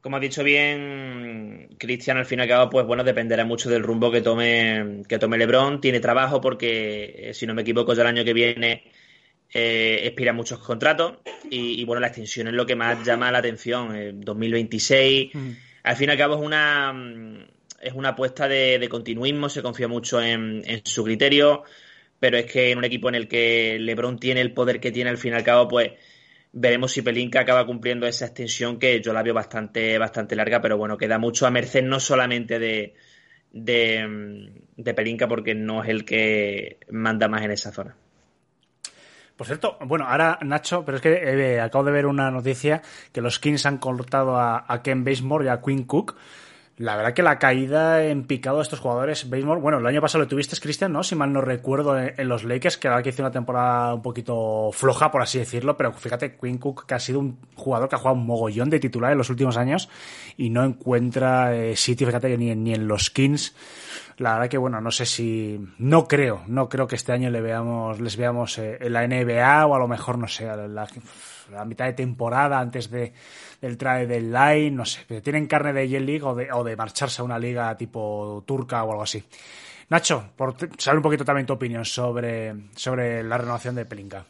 Como 0.00 0.16
ha 0.16 0.20
dicho 0.20 0.44
bien 0.44 1.76
Cristian, 1.78 2.18
al 2.18 2.26
fin 2.26 2.38
y 2.38 2.42
al 2.42 2.48
cabo, 2.48 2.70
pues 2.70 2.86
bueno, 2.86 3.04
dependerá 3.04 3.44
mucho 3.46 3.70
del 3.70 3.82
rumbo 3.82 4.10
que 4.10 4.20
tome, 4.20 5.02
que 5.08 5.18
tome 5.18 5.38
Lebron. 5.38 5.80
Tiene 5.80 5.98
trabajo 6.00 6.42
porque, 6.42 7.30
si 7.32 7.46
no 7.46 7.54
me 7.54 7.62
equivoco, 7.62 7.94
ya 7.94 8.02
el 8.02 8.08
año 8.08 8.24
que 8.24 8.34
viene 8.34 8.82
eh, 9.52 10.00
expira 10.02 10.34
muchos 10.34 10.58
contratos 10.58 11.14
y, 11.48 11.80
y, 11.80 11.84
bueno, 11.84 12.00
la 12.00 12.08
extensión 12.08 12.48
es 12.48 12.52
lo 12.52 12.66
que 12.66 12.76
más 12.76 13.02
llama 13.02 13.30
la 13.32 13.38
atención. 13.38 13.96
Eh, 13.96 14.12
2026, 14.14 15.34
mm. 15.34 15.50
al 15.84 15.96
fin 15.96 16.08
y 16.10 16.12
al 16.12 16.18
cabo, 16.18 16.34
es 16.34 16.42
una, 16.42 16.92
es 17.80 17.94
una 17.94 18.10
apuesta 18.10 18.46
de, 18.46 18.78
de 18.78 18.88
continuismo, 18.90 19.48
se 19.48 19.62
confía 19.62 19.88
mucho 19.88 20.20
en, 20.20 20.62
en, 20.66 20.84
su 20.84 21.02
criterio, 21.02 21.62
pero 22.20 22.36
es 22.36 22.44
que 22.44 22.72
en 22.72 22.78
un 22.78 22.84
equipo 22.84 23.08
en 23.08 23.14
el 23.14 23.26
que 23.26 23.78
Lebron 23.80 24.18
tiene 24.18 24.42
el 24.42 24.52
poder 24.52 24.80
que 24.80 24.92
tiene, 24.92 25.08
al 25.08 25.18
fin 25.18 25.32
y 25.32 25.36
al 25.36 25.44
cabo, 25.44 25.66
pues 25.66 25.92
veremos 26.54 26.92
si 26.92 27.02
Pelinka 27.02 27.40
acaba 27.40 27.66
cumpliendo 27.66 28.06
esa 28.06 28.26
extensión 28.26 28.78
que 28.78 29.00
yo 29.00 29.12
la 29.12 29.22
veo 29.22 29.34
bastante, 29.34 29.98
bastante 29.98 30.36
larga, 30.36 30.60
pero 30.60 30.78
bueno, 30.78 30.96
queda 30.96 31.18
mucho 31.18 31.46
a 31.46 31.50
merced 31.50 31.82
no 31.82 31.98
solamente 31.98 32.58
de, 32.58 32.94
de, 33.52 34.94
Pelinka 34.94 35.28
porque 35.28 35.54
no 35.54 35.82
es 35.82 35.90
el 35.90 36.04
que 36.04 36.78
manda 36.90 37.28
más 37.28 37.42
en 37.42 37.50
esa 37.50 37.72
zona. 37.72 37.96
Por 39.36 39.48
cierto, 39.48 39.76
bueno, 39.80 40.06
ahora 40.06 40.38
Nacho, 40.42 40.84
pero 40.84 40.98
es 40.98 41.02
que 41.02 41.12
eh, 41.12 41.60
acabo 41.60 41.82
de 41.84 41.90
ver 41.90 42.06
una 42.06 42.30
noticia 42.30 42.82
que 43.12 43.20
los 43.20 43.40
Kings 43.40 43.66
han 43.66 43.78
cortado 43.78 44.36
a, 44.36 44.64
a 44.72 44.80
Ken 44.82 45.02
Basemore 45.02 45.46
y 45.46 45.48
a 45.48 45.60
Quinn 45.60 45.82
Cook. 45.84 46.16
La 46.76 46.96
verdad 46.96 47.14
que 47.14 47.22
la 47.22 47.38
caída 47.38 48.04
en 48.04 48.24
picado 48.24 48.56
de 48.56 48.64
estos 48.64 48.80
jugadores, 48.80 49.30
Basemore, 49.30 49.60
bueno, 49.60 49.78
el 49.78 49.86
año 49.86 50.00
pasado 50.00 50.24
lo 50.24 50.28
tuviste, 50.28 50.56
Cristian, 50.56 50.92
¿no? 50.92 51.04
Si 51.04 51.14
mal 51.14 51.32
no 51.32 51.40
recuerdo, 51.40 51.96
en, 51.96 52.28
los 52.28 52.42
Lakers, 52.42 52.78
que 52.78 52.88
la 52.88 52.94
verdad 52.94 53.04
que 53.04 53.10
hizo 53.10 53.22
una 53.22 53.30
temporada 53.30 53.94
un 53.94 54.02
poquito 54.02 54.70
floja, 54.72 55.12
por 55.12 55.22
así 55.22 55.38
decirlo, 55.38 55.76
pero 55.76 55.92
fíjate, 55.92 56.36
Quinn 56.36 56.58
Cook, 56.58 56.86
que 56.86 56.94
ha 56.94 56.98
sido 56.98 57.20
un 57.20 57.38
jugador 57.54 57.88
que 57.88 57.94
ha 57.94 57.98
jugado 57.98 58.16
un 58.16 58.26
mogollón 58.26 58.70
de 58.70 58.80
titular 58.80 59.12
en 59.12 59.18
los 59.18 59.30
últimos 59.30 59.56
años 59.56 59.88
y 60.36 60.50
no 60.50 60.64
encuentra 60.64 61.54
eh, 61.54 61.76
sitio, 61.76 62.08
fíjate, 62.08 62.36
ni, 62.36 62.52
ni 62.56 62.74
en 62.74 62.88
los 62.88 63.08
Kings. 63.08 63.54
La 64.16 64.34
verdad 64.34 64.48
que, 64.48 64.58
bueno, 64.58 64.80
no 64.80 64.90
sé 64.90 65.06
si... 65.06 65.60
No 65.78 66.08
creo, 66.08 66.42
no 66.48 66.68
creo 66.68 66.88
que 66.88 66.96
este 66.96 67.12
año 67.12 67.30
le 67.30 67.40
veamos, 67.40 68.00
les 68.00 68.16
veamos 68.16 68.58
eh, 68.58 68.78
en 68.80 68.92
la 68.92 69.06
NBA 69.06 69.66
o 69.66 69.74
a 69.74 69.78
lo 69.78 69.86
mejor, 69.86 70.18
no 70.18 70.26
sé, 70.26 70.46
la 70.46 71.64
mitad 71.64 71.84
de 71.86 71.92
temporada 71.92 72.58
antes 72.58 72.90
de, 72.90 73.12
del 73.64 73.78
trade 73.78 74.06
del 74.06 74.30
line, 74.30 74.72
no 74.72 74.84
sé, 74.84 75.20
tienen 75.22 75.46
carne 75.46 75.72
de 75.72 75.88
Yen 75.88 76.04
League 76.04 76.22
o 76.22 76.34
de, 76.34 76.52
o 76.52 76.62
de 76.62 76.76
marcharse 76.76 77.22
a 77.22 77.24
una 77.24 77.38
liga 77.38 77.74
tipo 77.76 78.44
turca 78.46 78.84
o 78.84 78.90
algo 78.90 79.02
así. 79.02 79.24
Nacho, 79.88 80.32
por 80.36 80.50
un 80.50 81.02
poquito 81.02 81.24
también 81.24 81.46
tu 81.46 81.54
opinión 81.54 81.84
sobre, 81.84 82.54
sobre 82.74 83.22
la 83.22 83.38
renovación 83.38 83.74
de 83.74 83.86
Pelinka. 83.86 84.24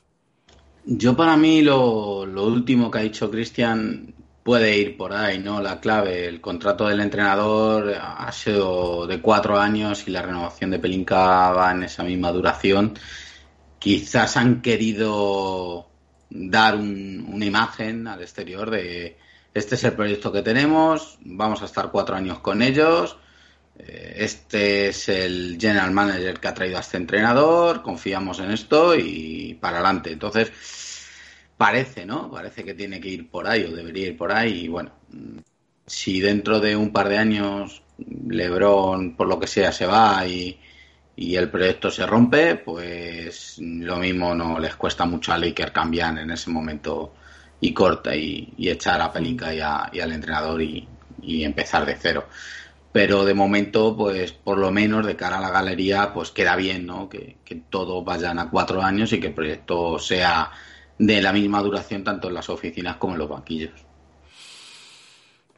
Yo 0.85 1.17
para 1.17 1.37
mí 1.37 1.63
lo, 1.63 2.27
lo 2.27 2.47
último 2.47 2.91
que 2.91 2.99
ha 2.99 3.03
dicho 3.03 3.31
Cristian 3.31 4.15
puede 4.43 4.77
ir 4.77 4.97
por 4.97 5.13
ahí, 5.13 5.39
¿no? 5.39 5.61
La 5.61 5.81
clave, 5.81 6.29
el 6.29 6.41
contrato 6.41 6.87
del 6.87 7.01
entrenador 7.01 7.95
ha 7.99 8.31
sido 8.31 9.07
de 9.07 9.21
cuatro 9.21 9.59
años 9.59 10.07
y 10.07 10.11
la 10.11 10.23
renovación 10.23 10.71
de 10.71 10.79
Pelinka 10.79 11.51
va 11.51 11.73
en 11.73 11.85
esa 11.85 12.05
misma 12.05 12.31
duración. 12.31 12.95
Quizás 13.79 14.37
han 14.37 14.61
querido 14.61 15.89
dar 16.31 16.77
un, 16.77 17.27
una 17.33 17.47
imagen 17.47 18.07
al 18.07 18.21
exterior 18.21 18.71
de 18.71 19.17
este 19.55 19.77
es 19.77 19.85
el 19.85 19.93
proyecto 19.93 20.33
que 20.33 20.43
tenemos, 20.43 21.19
vamos 21.23 21.63
a 21.63 21.67
estar 21.67 21.91
cuatro 21.91 22.17
años 22.17 22.41
con 22.41 22.61
ellos, 22.61 23.17
eh, 23.79 24.17
este 24.19 24.89
es 24.89 25.09
el 25.09 25.57
general 25.61 25.93
manager 25.93 26.41
que 26.41 26.49
ha 26.49 26.55
traído 26.55 26.77
a 26.77 26.81
este 26.81 26.97
entrenador, 26.97 27.83
confiamos 27.83 28.41
en 28.41 28.51
esto 28.51 28.97
y 28.97 29.57
para 29.61 29.77
adelante. 29.77 30.13
Entonces, 30.13 30.53
parece, 31.57 32.05
¿no? 32.05 32.31
Parece 32.31 32.65
que 32.65 32.75
tiene 32.75 33.01
que 33.01 33.09
ir 33.09 33.31
por 33.31 33.47
ahí 33.47 33.65
o 33.65 33.75
debería 33.75 34.09
ir 34.09 34.17
por 34.17 34.33
ahí 34.33 34.65
y 34.65 34.69
bueno, 34.69 34.93
si 35.87 36.21
dentro 36.21 36.61
de 36.61 36.77
un 36.77 36.93
par 36.93 37.09
de 37.09 37.19
años 37.19 37.83
Lebron, 38.29 39.17
por 39.17 39.29
lo 39.29 39.39
que 39.39 39.47
sea, 39.47 39.71
se 39.73 39.87
va 39.87 40.27
y, 40.27 40.59
y 41.17 41.37
el 41.37 41.49
proyecto 41.51 41.91
se 41.91 42.07
rompe, 42.07 42.57
pues 42.57 43.59
lo 43.61 43.97
mismo 43.99 44.35
no 44.35 44.59
les 44.59 44.75
cuesta 44.77 45.05
mucho 45.05 45.33
a 45.33 45.39
Laker 45.39 45.73
cambiar 45.73 46.19
en 46.19 46.31
ese 46.31 46.51
momento 46.51 47.15
y 47.65 47.73
corta 47.73 48.15
y, 48.15 48.53
y 48.59 48.69
echar 48.69 49.01
a 49.01 49.11
Pelinka 49.11 49.55
y, 49.55 49.61
a, 49.61 49.89
y 49.91 50.01
al 50.01 50.13
entrenador 50.13 50.61
y, 50.61 50.87
y, 51.23 51.45
empezar 51.45 51.87
de 51.87 51.97
cero. 51.97 52.27
Pero 52.93 53.25
de 53.25 53.33
momento, 53.33 53.97
pues 53.97 54.33
por 54.33 54.59
lo 54.59 54.71
menos 54.71 55.07
de 55.07 55.17
cara 55.17 55.39
a 55.39 55.41
la 55.41 55.51
galería, 55.51 56.13
pues 56.13 56.31
queda 56.31 56.57
bien, 56.57 56.87
¿no? 56.87 57.09
Que, 57.09 57.39
que 57.43 57.57
todos 57.71 58.05
vayan 58.05 58.39
a 58.39 58.51
cuatro 58.51 58.83
años 58.83 59.13
y 59.15 59.21
que 59.21 59.29
el 59.29 59.35
proyecto 59.35 59.99
sea 59.99 60.51
de 60.99 61.23
la 61.23 61.33
misma 61.33 61.63
duración 61.63 62.05
tanto 62.05 62.29
en 62.29 62.35
las 62.35 62.51
oficinas 62.51 62.97
como 62.97 63.15
en 63.15 63.21
los 63.21 63.29
banquillos. 63.31 63.84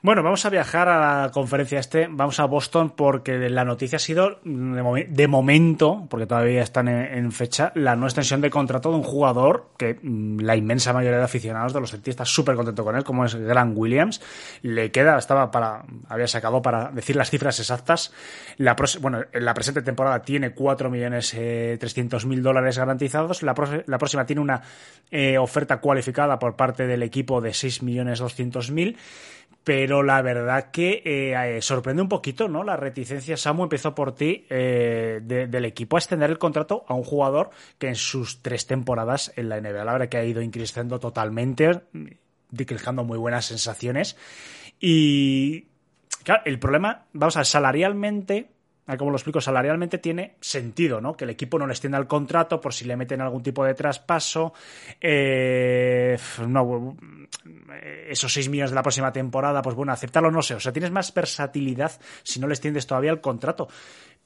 Bueno, 0.03 0.23
vamos 0.23 0.45
a 0.45 0.51
viajar 0.51 0.89
a 0.89 1.23
la 1.23 1.31
conferencia 1.33 1.81
este, 1.81 2.07
vamos 2.09 2.39
a 2.39 2.45
Boston 2.45 2.91
porque 2.91 3.39
la 3.49 3.65
noticia 3.65 3.97
ha 3.97 3.99
sido 3.99 4.39
de, 4.45 4.83
mom 4.83 5.01
de 5.09 5.27
momento, 5.27 6.07
porque 6.11 6.27
todavía 6.27 6.63
están 6.63 6.87
en, 6.89 7.33
fecha, 7.33 7.73
la 7.75 7.97
no 7.97 8.07
extensión 8.07 8.43
de 8.43 8.51
contrato 8.51 8.91
de 8.91 8.97
un 8.97 9.03
jugador 9.03 9.71
que 9.79 9.99
mm, 10.01 10.41
la 10.41 10.55
inmensa 10.55 10.93
mayoría 10.93 11.19
de 11.19 11.25
aficionados 11.25 11.73
de 11.73 11.81
los 11.81 11.91
Celtics 11.91 12.11
está 12.11 12.25
súper 12.27 12.57
contento 12.57 12.85
con 12.85 12.95
él, 12.95 13.05
como 13.05 13.25
es 13.25 13.35
Grant 13.35 13.77
Williams. 13.77 14.21
Le 14.61 14.93
queda, 14.93 15.17
estaba 15.17 15.51
para, 15.51 15.83
había 16.09 16.29
sacado 16.29 16.61
para 16.61 16.91
decir 16.91 17.17
las 17.17 17.31
cifras 17.31 17.59
exactas. 17.59 18.13
La 18.59 18.77
bueno, 19.01 19.23
en 19.33 19.45
la 19.45 19.55
presente 19.55 19.81
temporada 19.81 20.21
tiene 20.21 20.51
4 20.51 20.91
millones 20.91 21.33
eh, 21.35 21.79
300 21.81 22.27
mil 22.27 22.43
dólares 22.43 22.79
garantizados. 22.79 23.43
La, 23.43 23.55
la, 23.87 23.99
próxima 23.99 24.27
tiene 24.27 24.43
una 24.43 24.61
eh, 25.11 25.39
oferta 25.39 25.79
cualificada 25.81 26.39
por 26.39 26.55
parte 26.55 26.87
del 26.87 27.03
equipo 27.03 27.41
de 27.41 27.55
6 27.55 27.83
millones 27.83 28.19
200 28.19 28.71
mil 28.71 28.97
pero 29.67 30.05
la 30.05 30.23
verdad 30.23 30.71
que 30.71 31.03
eh, 31.05 31.61
sorprende 31.61 32.01
un 32.01 32.09
poquito, 32.09 32.47
¿no? 32.47 32.63
La 32.63 32.77
reticencia, 32.77 33.37
Samu, 33.37 33.65
empezó 33.65 33.97
por 33.97 34.15
ti 34.15 34.47
eh, 34.49 35.19
de, 35.25 35.49
del 35.49 35.65
equipo 35.65 35.97
a 35.97 35.99
extender 35.99 36.31
el 36.31 36.39
contrato 36.39 36.85
a 36.87 36.95
un 36.95 37.03
jugador 37.03 37.51
que 37.77 37.89
en 37.89 37.97
sus 37.97 38.43
tres 38.43 38.69
temporadas 38.69 39.33
en 39.35 39.49
la 39.49 39.61
NBA, 39.61 39.85
la 39.85 39.93
verdad 39.93 40.09
que 40.09 40.19
ha 40.19 40.25
ido 40.25 40.41
increciendo 40.41 41.01
totalmente, 41.01 41.81
dejando 42.51 43.03
muy 43.03 43.19
buenas 43.19 43.47
sensaciones. 43.47 44.17
Y, 44.79 45.67
claro, 46.23 46.43
el 46.45 46.61
problema, 46.61 47.07
vamos 47.13 47.35
a 47.37 47.41
ver, 47.41 47.47
salarialmente, 47.47 48.51
como 48.97 49.11
lo 49.11 49.17
explico, 49.17 49.41
salarialmente 49.41 49.99
tiene 49.99 50.37
sentido, 50.41 51.01
¿no? 51.01 51.17
Que 51.17 51.25
el 51.25 51.31
equipo 51.31 51.59
no 51.59 51.67
le 51.67 51.73
extienda 51.73 51.99
el 51.99 52.07
contrato 52.07 52.61
por 52.61 52.73
si 52.73 52.85
le 52.85 52.97
meten 52.97 53.21
algún 53.21 53.43
tipo 53.43 53.65
de 53.65 53.75
traspaso. 53.75 54.53
Eh, 55.01 56.17
no, 56.47 56.97
esos 58.09 58.33
6 58.33 58.49
millones 58.49 58.71
de 58.71 58.77
la 58.77 58.83
próxima 58.83 59.13
temporada, 59.13 59.61
pues 59.63 59.75
bueno, 59.75 59.93
aceptarlo 59.93 60.31
no 60.31 60.43
sé. 60.43 60.55
O 60.55 60.61
sea, 60.61 60.73
tienes 60.73 60.93
más 60.93 61.13
versatilidad 61.13 61.93
si 62.23 62.39
no 62.39 62.47
le 62.47 62.55
extiendes 62.55 62.87
todavía 62.87 63.11
el 63.11 63.21
contrato. 63.21 63.69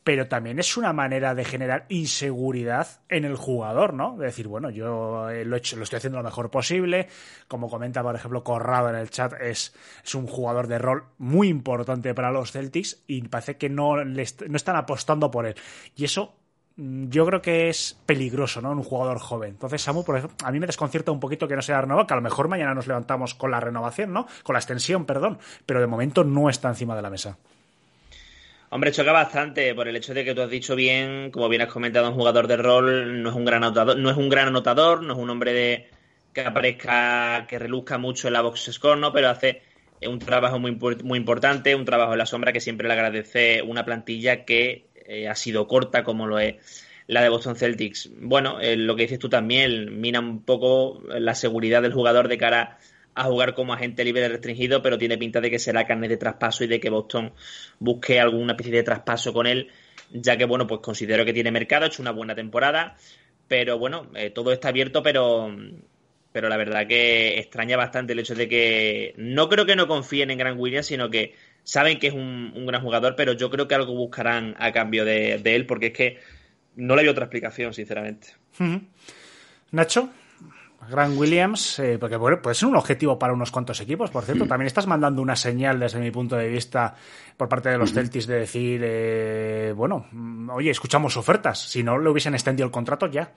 Pero 0.03 0.29
también 0.29 0.59
es 0.59 0.77
una 0.77 0.93
manera 0.93 1.35
de 1.35 1.45
generar 1.45 1.85
inseguridad 1.89 3.01
en 3.09 3.25
el 3.25 3.37
jugador, 3.37 3.93
¿no? 3.93 4.17
De 4.17 4.27
decir, 4.27 4.49
bueno, 4.49 4.71
yo 4.71 5.29
hecho, 5.31 5.77
lo 5.77 5.85
estoy 5.85 5.99
haciendo 5.99 6.19
lo 6.19 6.25
mejor 6.25 6.51
posible. 6.51 7.09
Como 7.49 7.69
comenta, 7.69 8.03
por 8.03 8.15
ejemplo, 8.15 8.43
Corrado 8.43 8.89
en 8.89 8.97
el 8.97 9.11
chat, 9.11 9.35
es, 9.41 9.75
un 10.15 10.27
jugador 10.27 10.69
de 10.69 10.79
rol 10.79 11.05
muy 11.19 11.49
importante 11.49 12.15
para 12.15 12.31
los 12.31 12.53
Celtics 12.53 13.03
y 13.07 13.21
parece 13.29 13.59
que 13.59 13.69
no, 13.69 14.03
le 14.03 14.27
no 14.49 14.57
están 14.57 14.77
apostando 14.77 15.31
por 15.31 15.47
él. 15.47 15.55
Y 15.95 16.05
eso 16.05 16.41
yo 16.77 17.27
creo 17.27 17.43
que 17.43 17.69
es 17.69 17.99
peligroso, 18.07 18.63
¿no? 18.63 18.73
En 18.73 18.79
un 18.79 18.85
jugador 18.85 19.19
joven. 19.19 19.51
Entonces, 19.51 19.83
Samu, 19.83 20.05
por 20.05 20.17
ejemplo, 20.17 20.47
a 20.47 20.51
mí 20.51 20.61
me 20.61 20.67
desconcierta 20.67 21.13
un 21.13 21.21
poquito 21.21 21.47
que 21.47 21.57
no 21.57 21.63
sea 21.63 21.81
renovado, 21.81 22.07
que 22.07 22.15
a 22.15 22.17
lo 22.17 22.23
mejor 22.23 22.49
mañana 22.49 22.75
nos 22.75 22.87
levantamos 22.87 23.35
con 23.35 23.51
la 23.51 23.61
renovación, 23.61 24.13
¿no? 24.13 24.27
Con 24.43 24.55
la 24.55 24.61
extensión, 24.61 25.05
perdón. 25.05 25.39
Pero 25.67 25.81
de 25.81 25.87
momento 25.87 26.25
no 26.25 26.49
está 26.49 26.69
encima 26.69 26.97
de 26.97 27.03
la 27.03 27.11
mesa. 27.11 27.39
Hombre, 28.73 28.93
choca 28.93 29.11
bastante 29.11 29.75
por 29.75 29.89
el 29.89 29.97
hecho 29.97 30.15
de 30.15 30.25
que 30.25 30.33
tú 30.33 30.43
has 30.43 30.49
dicho 30.49 30.77
bien, 30.77 31.33
como 31.33 31.49
bien 31.49 31.63
has 31.63 31.73
comentado, 31.73 32.09
un 32.09 32.15
jugador 32.15 32.47
de 32.47 32.57
rol 32.57 33.21
no 33.21 33.31
es 33.31 33.35
un 33.35 33.45
gran 33.45 33.65
anotador, 33.65 33.99
no 33.99 34.11
es 34.11 34.17
un 34.17 34.29
gran 34.29 34.47
anotador, 34.47 35.03
no 35.03 35.13
es 35.13 35.19
un 35.19 35.29
hombre 35.29 35.53
de 35.53 35.89
que 36.33 36.43
aparezca, 36.43 37.47
que 37.49 37.59
reluzca 37.59 37.99
mucho 37.99 38.29
en 38.29 38.35
la 38.35 38.43
box 38.43 38.71
score, 38.71 38.97
¿no? 38.97 39.13
Pero 39.13 39.29
hace 39.29 39.63
un 40.07 40.21
trabajo 40.21 40.61
muy, 40.61 40.79
muy 41.03 41.19
importante, 41.19 41.75
un 41.75 41.85
trabajo 41.85 42.13
en 42.13 42.19
la 42.19 42.27
sombra 42.27 42.53
que 42.53 42.61
siempre 42.61 42.87
le 42.87 42.95
agradece 42.95 43.61
una 43.63 43.85
plantilla 43.85 44.45
que 44.45 44.87
eh, 44.95 45.27
ha 45.27 45.35
sido 45.35 45.67
corta 45.67 46.05
como 46.05 46.29
lo 46.29 46.39
es 46.39 46.87
la 47.09 47.23
de 47.23 47.29
Boston 47.29 47.57
Celtics. 47.57 48.09
Bueno, 48.21 48.61
eh, 48.61 48.77
lo 48.77 48.95
que 48.95 49.03
dices 49.03 49.19
tú 49.19 49.29
también 49.29 50.01
mina 50.01 50.21
un 50.21 50.45
poco 50.45 51.03
la 51.09 51.35
seguridad 51.35 51.83
del 51.83 51.93
jugador 51.93 52.29
de 52.29 52.39
cara 52.39 52.63
a 52.63 52.79
jugar 53.25 53.55
como 53.55 53.73
agente 53.73 54.05
libre 54.05 54.29
restringido, 54.29 54.83
pero 54.83 54.99
tiene 54.99 55.19
pinta 55.19 55.41
de 55.41 55.51
que 55.51 55.59
será 55.59 55.87
carne 55.87 56.09
de 56.09 56.17
traspaso 56.17 56.65
y 56.65 56.67
de 56.67 56.81
que 56.81 56.91
Boston 56.91 57.33
busque 57.79 58.21
alguna 58.21 58.53
especie 58.53 58.73
de 58.73 58.83
traspaso 58.83 59.33
con 59.33 59.47
él, 59.47 59.69
ya 60.13 60.37
que, 60.37 60.45
bueno, 60.45 60.67
pues 60.67 60.81
considero 60.81 61.25
que 61.25 61.33
tiene 61.33 61.51
mercado, 61.51 61.85
ha 61.85 61.89
hecho 61.89 62.03
una 62.03 62.13
buena 62.13 62.35
temporada, 62.35 62.97
pero 63.49 63.79
bueno, 63.79 64.09
eh, 64.15 64.31
todo 64.31 64.53
está 64.53 64.69
abierto, 64.69 65.03
pero, 65.03 65.55
pero 66.33 66.49
la 66.49 66.57
verdad 66.57 66.87
que 66.87 67.39
extraña 67.39 67.77
bastante 67.77 68.13
el 68.13 68.21
hecho 68.21 68.35
de 68.35 68.49
que 68.49 69.15
no 69.17 69.49
creo 69.49 69.67
que 69.67 69.77
no 69.77 69.89
confíen 69.89 70.31
en 70.31 70.39
Grant 70.39 70.59
Williams, 70.59 70.87
sino 70.87 71.11
que 71.11 71.35
saben 71.63 71.99
que 71.99 72.09
es 72.09 72.15
un, 72.15 72.67
gran 72.67 72.83
jugador, 72.83 73.15
pero 73.17 73.33
yo 73.33 73.51
creo 73.51 73.69
que 73.69 73.75
algo 73.75 73.95
buscarán 73.95 74.55
a 74.59 74.73
cambio 74.73 75.05
de, 75.05 75.39
de 75.39 75.55
él, 75.57 75.67
porque 75.67 75.87
es 75.87 75.93
que 75.93 76.19
no 76.77 76.97
le 76.97 77.03
hay 77.03 77.09
otra 77.09 77.25
explicación, 77.25 77.75
sinceramente. 77.75 78.29
Nacho, 79.71 80.11
Grant 80.89 81.19
Williams, 81.19 81.79
eh, 81.79 81.99
porque 81.99 82.17
bueno, 82.17 82.41
puede 82.41 82.55
ser 82.55 82.69
un 82.69 82.77
objetivo 82.77 83.19
para 83.19 83.33
unos 83.33 83.51
cuantos 83.51 83.81
equipos, 83.81 84.11
por 84.11 84.25
cierto. 84.25 84.47
También 84.49 84.67
estás 84.67 84.87
mandando 84.87 85.23
una 85.23 85.37
señal 85.37 85.79
desde 85.79 86.01
mi 86.01 86.11
punto 86.11 86.37
de 86.37 86.49
vista 86.49 86.95
por 87.37 87.49
parte 87.49 87.69
de 87.69 87.79
los 87.79 87.93
Celtics 87.93 88.27
de 88.27 88.41
decir, 88.41 88.81
eh, 88.85 89.73
bueno, 89.77 90.07
oye, 90.53 90.71
escuchamos 90.71 91.17
ofertas. 91.17 91.59
Si 91.59 91.83
no 91.83 91.99
le 91.99 92.11
hubiesen 92.11 92.35
extendido 92.35 92.67
el 92.67 92.73
contrato 92.73 93.07
ya. 93.07 93.33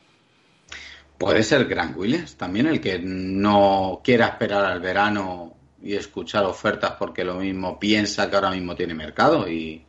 Puede 1.18 1.44
ser 1.44 1.66
Grant 1.66 1.96
Williams 1.96 2.36
también 2.36 2.68
el 2.68 2.82
que 2.82 3.00
no 3.00 4.02
quiera 4.04 4.28
esperar 4.28 4.66
al 4.66 4.82
verano 4.82 5.54
y 5.82 5.94
escuchar 5.94 6.46
ofertas 6.46 6.94
porque 6.98 7.24
lo 7.24 7.36
mismo 7.36 7.80
piensa 7.80 8.30
que 8.30 8.36
ahora 8.36 8.52
mismo 8.52 8.76
tiene 8.76 8.94
mercado 8.94 9.48
y 9.48 9.86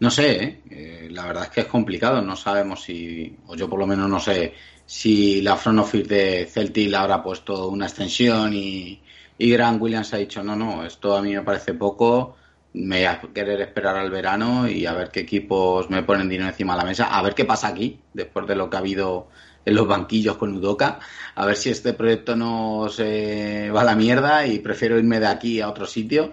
no 0.00 0.10
sé, 0.10 0.44
¿eh? 0.44 0.60
Eh, 0.70 1.08
la 1.12 1.26
verdad 1.26 1.44
es 1.44 1.50
que 1.50 1.60
es 1.60 1.66
complicado, 1.66 2.20
no 2.22 2.34
sabemos 2.34 2.82
si, 2.82 3.36
o 3.46 3.54
yo 3.54 3.68
por 3.68 3.78
lo 3.78 3.86
menos 3.86 4.08
no 4.08 4.18
sé 4.18 4.54
si 4.86 5.40
la 5.42 5.56
front 5.56 5.80
office 5.80 6.08
de 6.08 6.46
Celtic 6.46 6.90
le 6.90 6.96
habrá 6.96 7.22
puesto 7.22 7.68
una 7.68 7.86
extensión 7.86 8.52
y, 8.54 9.00
y 9.38 9.50
Grant 9.50 9.80
Williams 9.80 10.12
ha 10.14 10.18
dicho 10.18 10.42
no, 10.42 10.56
no, 10.56 10.84
esto 10.84 11.16
a 11.16 11.22
mí 11.22 11.34
me 11.34 11.42
parece 11.42 11.74
poco, 11.74 12.36
me 12.74 12.98
voy 12.98 13.04
a 13.06 13.20
querer 13.34 13.60
esperar 13.60 13.96
al 13.96 14.10
verano 14.10 14.68
y 14.68 14.86
a 14.86 14.92
ver 14.94 15.10
qué 15.10 15.20
equipos 15.20 15.90
me 15.90 16.02
ponen 16.02 16.28
dinero 16.28 16.48
encima 16.48 16.74
de 16.74 16.78
la 16.78 16.84
mesa, 16.86 17.06
a 17.06 17.22
ver 17.22 17.34
qué 17.34 17.44
pasa 17.44 17.68
aquí 17.68 18.00
después 18.12 18.46
de 18.46 18.56
lo 18.56 18.68
que 18.70 18.76
ha 18.76 18.80
habido 18.80 19.28
en 19.64 19.74
los 19.74 19.86
banquillos 19.86 20.36
con 20.36 20.54
Udoca, 20.56 20.98
a 21.34 21.46
ver 21.46 21.56
si 21.56 21.70
este 21.70 21.92
proyecto 21.92 22.36
no 22.36 22.88
se 22.88 23.70
va 23.70 23.82
a 23.82 23.84
la 23.84 23.94
mierda 23.94 24.46
y 24.46 24.58
prefiero 24.58 24.98
irme 24.98 25.20
de 25.20 25.26
aquí 25.26 25.60
a 25.60 25.68
otro 25.68 25.86
sitio. 25.86 26.32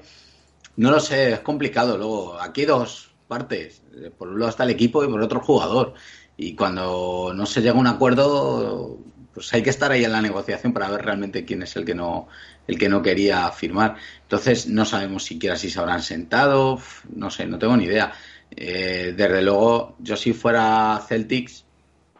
No 0.77 0.91
lo 0.91 0.99
sé, 0.99 1.33
es 1.33 1.39
complicado. 1.41 1.97
Luego, 1.97 2.39
aquí 2.39 2.61
hay 2.61 2.67
dos 2.67 3.11
partes. 3.27 3.81
Por 4.17 4.29
un 4.29 4.39
lado 4.39 4.49
está 4.49 4.63
el 4.63 4.69
equipo 4.71 5.03
y 5.03 5.07
por 5.07 5.21
otro 5.21 5.39
el 5.39 5.45
jugador. 5.45 5.93
Y 6.41 6.55
cuando 6.55 7.33
no 7.35 7.45
se 7.45 7.59
llega 7.59 7.75
a 7.75 7.79
un 7.79 7.87
acuerdo, 7.87 8.97
pues 9.33 9.53
hay 9.53 9.61
que 9.61 9.71
estar 9.71 9.91
ahí 9.91 10.05
en 10.05 10.13
la 10.13 10.21
negociación 10.21 10.71
para 10.71 10.89
ver 10.89 11.03
realmente 11.03 11.43
quién 11.43 11.63
es 11.63 11.75
el 11.75 11.83
que 11.83 11.93
no, 11.93 12.29
el 12.65 12.79
que 12.79 12.87
no 12.87 13.01
quería 13.01 13.51
firmar. 13.51 13.97
Entonces, 14.21 14.65
no 14.67 14.85
sabemos 14.85 15.25
siquiera 15.25 15.57
si 15.57 15.69
se 15.69 15.77
habrán 15.81 16.01
sentado, 16.01 16.79
no 17.13 17.29
sé, 17.29 17.45
no 17.45 17.59
tengo 17.59 17.75
ni 17.75 17.83
idea. 17.83 18.13
Eh, 18.55 19.13
desde 19.17 19.41
luego, 19.41 19.97
yo 19.99 20.15
si 20.15 20.31
fuera 20.31 21.03
Celtics, 21.05 21.65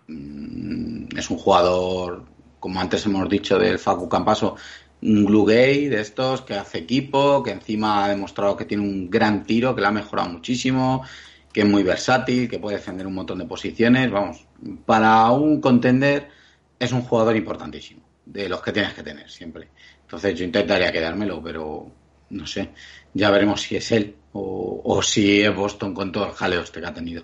mm, 0.10 1.18
es 1.18 1.30
un 1.30 1.38
jugador, 1.38 2.26
como 2.60 2.82
antes 2.82 3.06
hemos 3.06 3.30
dicho 3.30 3.58
del 3.58 3.80
Facu 3.80 4.10
Campaso, 4.10 4.58
un 5.02 5.24
glue 5.24 5.46
gay 5.46 5.88
de 5.88 6.02
estos 6.02 6.42
que 6.42 6.56
hace 6.56 6.80
equipo, 6.80 7.42
que 7.42 7.52
encima 7.52 8.04
ha 8.04 8.10
demostrado 8.10 8.58
que 8.58 8.66
tiene 8.66 8.84
un 8.84 9.10
gran 9.10 9.46
tiro, 9.46 9.74
que 9.74 9.80
le 9.80 9.88
ha 9.88 9.92
mejorado 9.92 10.28
muchísimo, 10.28 11.06
que 11.52 11.62
es 11.62 11.68
muy 11.68 11.84
versátil, 11.84 12.50
que 12.50 12.60
puede 12.60 12.78
defender 12.78 13.08
un 13.08 13.16
montón 13.16 13.40
de 13.40 13.46
posiciones. 13.46 14.10
Vamos, 14.12 14.46
para 14.86 15.30
un 15.32 15.60
contender 15.60 16.30
es 16.78 16.92
un 16.92 17.02
jugador 17.02 17.36
importantísimo, 17.36 18.02
de 18.26 18.48
los 18.48 18.62
que 18.62 18.72
tienes 18.72 18.94
que 18.94 19.04
tener 19.04 19.30
siempre. 19.30 19.70
Entonces 20.02 20.38
yo 20.38 20.46
intentaría 20.46 20.92
quedármelo, 20.92 21.42
pero 21.42 21.92
no 22.30 22.46
sé, 22.46 22.70
ya 23.14 23.32
veremos 23.32 23.62
si 23.62 23.76
es 23.76 23.92
él 23.92 24.16
o, 24.34 24.82
o 24.84 25.02
si 25.02 25.42
es 25.42 25.56
Boston 25.56 25.94
con 25.94 26.12
todo 26.12 26.28
el 26.28 26.34
jaleo 26.34 26.62
este 26.62 26.80
que 26.80 26.88
ha 26.88 26.94
tenido. 26.94 27.24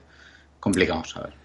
Complicado 0.59 1.03
saber. 1.03 1.44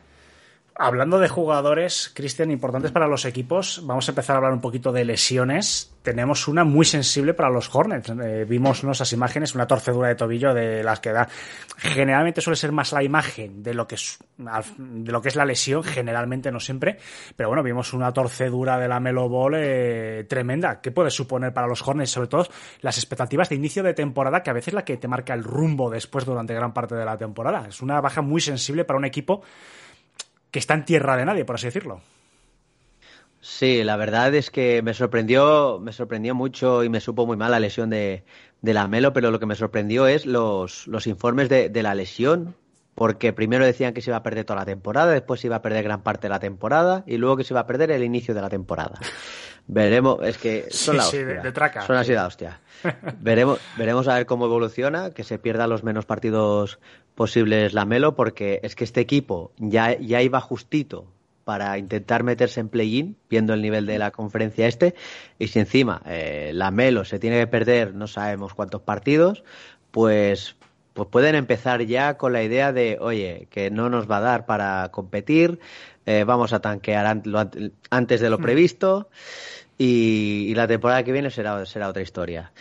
Hablando 0.82 1.18
de 1.18 1.28
jugadores, 1.28 2.10
Cristian, 2.14 2.50
importantes 2.50 2.90
para 2.90 3.06
los 3.06 3.26
equipos, 3.26 3.82
vamos 3.84 4.08
a 4.08 4.12
empezar 4.12 4.32
a 4.32 4.36
hablar 4.38 4.54
un 4.54 4.62
poquito 4.62 4.92
de 4.92 5.04
lesiones. 5.04 5.94
Tenemos 6.00 6.48
una 6.48 6.64
muy 6.64 6.86
sensible 6.86 7.34
para 7.34 7.50
los 7.50 7.68
Hornets. 7.74 8.08
Eh, 8.08 8.46
vimos 8.48 8.82
esas 8.82 9.12
imágenes, 9.12 9.54
una 9.54 9.66
torcedura 9.66 10.08
de 10.08 10.14
tobillo 10.14 10.54
de 10.54 10.82
las 10.82 11.00
que 11.00 11.12
da. 11.12 11.28
Generalmente 11.76 12.40
suele 12.40 12.56
ser 12.56 12.72
más 12.72 12.92
la 12.92 13.02
imagen 13.02 13.62
de 13.62 13.74
lo 13.74 13.86
que 13.86 13.96
es, 13.96 14.20
de 14.38 15.12
lo 15.12 15.20
que 15.20 15.28
es 15.28 15.36
la 15.36 15.44
lesión, 15.44 15.82
generalmente 15.82 16.50
no 16.50 16.60
siempre. 16.60 16.96
Pero 17.36 17.50
bueno, 17.50 17.62
vimos 17.62 17.92
una 17.92 18.10
torcedura 18.10 18.78
de 18.78 18.88
la 18.88 19.00
Melo 19.00 19.28
eh, 19.52 20.24
tremenda. 20.30 20.80
¿Qué 20.80 20.92
puede 20.92 21.10
suponer 21.10 21.52
para 21.52 21.66
los 21.66 21.86
Hornets? 21.86 22.12
Sobre 22.12 22.28
todo 22.28 22.46
las 22.80 22.96
expectativas 22.96 23.50
de 23.50 23.56
inicio 23.56 23.82
de 23.82 23.92
temporada, 23.92 24.42
que 24.42 24.48
a 24.48 24.54
veces 24.54 24.68
es 24.68 24.74
la 24.74 24.86
que 24.86 24.96
te 24.96 25.08
marca 25.08 25.34
el 25.34 25.44
rumbo 25.44 25.90
después 25.90 26.24
durante 26.24 26.54
gran 26.54 26.72
parte 26.72 26.94
de 26.94 27.04
la 27.04 27.18
temporada. 27.18 27.66
Es 27.68 27.82
una 27.82 28.00
baja 28.00 28.22
muy 28.22 28.40
sensible 28.40 28.86
para 28.86 28.98
un 28.98 29.04
equipo 29.04 29.42
que 30.50 30.58
está 30.58 30.74
en 30.74 30.84
tierra 30.84 31.16
de 31.16 31.24
nadie, 31.24 31.44
por 31.44 31.56
así 31.56 31.66
decirlo. 31.66 32.00
Sí, 33.40 33.82
la 33.84 33.96
verdad 33.96 34.34
es 34.34 34.50
que 34.50 34.82
me 34.82 34.92
sorprendió, 34.92 35.78
me 35.80 35.92
sorprendió 35.92 36.34
mucho 36.34 36.84
y 36.84 36.90
me 36.90 37.00
supo 37.00 37.26
muy 37.26 37.38
mal 37.38 37.50
la 37.50 37.60
lesión 37.60 37.88
de, 37.88 38.22
de 38.60 38.74
la 38.74 38.86
Melo, 38.86 39.12
pero 39.14 39.30
lo 39.30 39.40
que 39.40 39.46
me 39.46 39.54
sorprendió 39.54 40.06
es 40.06 40.26
los, 40.26 40.86
los 40.86 41.06
informes 41.06 41.48
de, 41.48 41.70
de, 41.70 41.82
la 41.82 41.94
lesión, 41.94 42.54
porque 42.94 43.32
primero 43.32 43.64
decían 43.64 43.94
que 43.94 44.02
se 44.02 44.10
iba 44.10 44.18
a 44.18 44.22
perder 44.22 44.44
toda 44.44 44.60
la 44.60 44.66
temporada, 44.66 45.12
después 45.12 45.40
se 45.40 45.46
iba 45.46 45.56
a 45.56 45.62
perder 45.62 45.84
gran 45.84 46.02
parte 46.02 46.26
de 46.26 46.30
la 46.30 46.38
temporada 46.38 47.02
y 47.06 47.16
luego 47.16 47.38
que 47.38 47.44
se 47.44 47.54
iba 47.54 47.60
a 47.60 47.66
perder 47.66 47.90
el 47.92 48.04
inicio 48.04 48.34
de 48.34 48.42
la 48.42 48.50
temporada. 48.50 48.98
Veremos, 49.66 50.18
es 50.22 50.36
que 50.36 50.66
son 50.70 50.94
sí, 50.94 50.98
la 50.98 51.02
sí, 51.04 51.16
hostia. 51.18 51.34
de, 51.34 51.40
de 51.42 51.52
traca. 51.52 51.82
Son 51.86 51.96
así 51.96 52.12
la 52.12 52.26
hostia. 52.26 52.60
veremos, 53.20 53.60
veremos 53.78 54.08
a 54.08 54.14
ver 54.14 54.26
cómo 54.26 54.46
evoluciona, 54.46 55.10
que 55.10 55.22
se 55.22 55.38
pierda 55.38 55.66
los 55.66 55.84
menos 55.84 56.06
partidos 56.06 56.80
posibles 57.14 57.74
la 57.74 57.84
Melo, 57.84 58.14
porque 58.14 58.60
es 58.62 58.74
que 58.74 58.84
este 58.84 59.00
equipo 59.00 59.52
ya, 59.58 59.98
ya 59.98 60.22
iba 60.22 60.40
justito 60.40 61.06
para 61.44 61.78
intentar 61.78 62.22
meterse 62.22 62.60
en 62.60 62.68
play-in, 62.68 63.16
viendo 63.28 63.54
el 63.54 63.62
nivel 63.62 63.86
de 63.86 63.98
la 63.98 64.10
conferencia 64.10 64.66
este, 64.66 64.94
y 65.38 65.48
si 65.48 65.58
encima 65.58 66.00
eh, 66.06 66.52
la 66.54 66.70
Melo 66.70 67.04
se 67.04 67.18
tiene 67.18 67.40
que 67.40 67.46
perder 67.46 67.94
no 67.94 68.06
sabemos 68.06 68.54
cuántos 68.54 68.82
partidos, 68.82 69.42
pues, 69.90 70.54
pues 70.92 71.08
pueden 71.08 71.34
empezar 71.34 71.82
ya 71.82 72.16
con 72.16 72.32
la 72.32 72.42
idea 72.42 72.72
de, 72.72 72.98
oye, 73.00 73.48
que 73.50 73.70
no 73.70 73.88
nos 73.90 74.08
va 74.08 74.18
a 74.18 74.20
dar 74.20 74.46
para 74.46 74.90
competir, 74.92 75.58
eh, 76.06 76.24
vamos 76.24 76.52
a 76.52 76.60
tanquear 76.60 77.20
antes 77.90 78.20
de 78.20 78.30
lo 78.30 78.38
previsto, 78.38 79.10
y, 79.76 80.46
y, 80.48 80.54
la 80.54 80.68
temporada 80.68 81.02
que 81.02 81.10
viene 81.10 81.30
será, 81.30 81.64
será 81.64 81.88
otra 81.88 82.02
historia. 82.02 82.52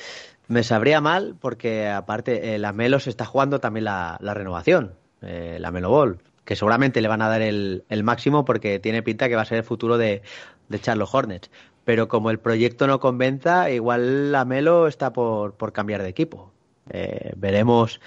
Me 0.50 0.64
sabría 0.64 1.00
mal 1.00 1.36
porque 1.40 1.88
aparte 1.88 2.56
eh, 2.56 2.58
la 2.58 2.74
Melo 2.74 3.00
se 3.00 3.12
está 3.12 3.24
jugando 3.24 3.60
también 3.60 3.84
la, 3.84 4.18
la 4.20 4.34
renovación, 4.34 4.96
eh, 5.22 5.58
la 5.60 5.70
Melo 5.70 5.92
Ball, 5.92 6.24
que 6.44 6.56
seguramente 6.56 7.02
le 7.02 7.08
van 7.08 7.22
a 7.22 7.30
dar 7.30 7.44
el, 7.44 7.84
máximo 8.04 8.46
porque 8.46 8.80
tiene 8.80 9.04
pinta 9.04 9.30
que 9.30 9.36
va 9.36 9.44
a 9.44 9.46
ser 9.46 9.60
el 9.60 9.64
futuro 9.64 10.00
de, 10.00 10.24
de 10.68 10.80
Charlotte 10.80 11.10
Hornets. 11.14 11.52
Pero 11.86 12.08
como 12.08 12.32
el 12.32 12.40
proyecto 12.40 12.88
no 12.88 13.00
convenza, 13.00 13.70
igual 13.70 14.32
la 14.32 14.44
Melo 14.44 14.88
está 14.88 15.14
por, 15.14 15.54
por 15.54 15.72
cambiar 15.72 16.02
de 16.02 16.10
equipo. 16.10 16.52
Eh, 16.90 17.32
veremos 17.38 18.02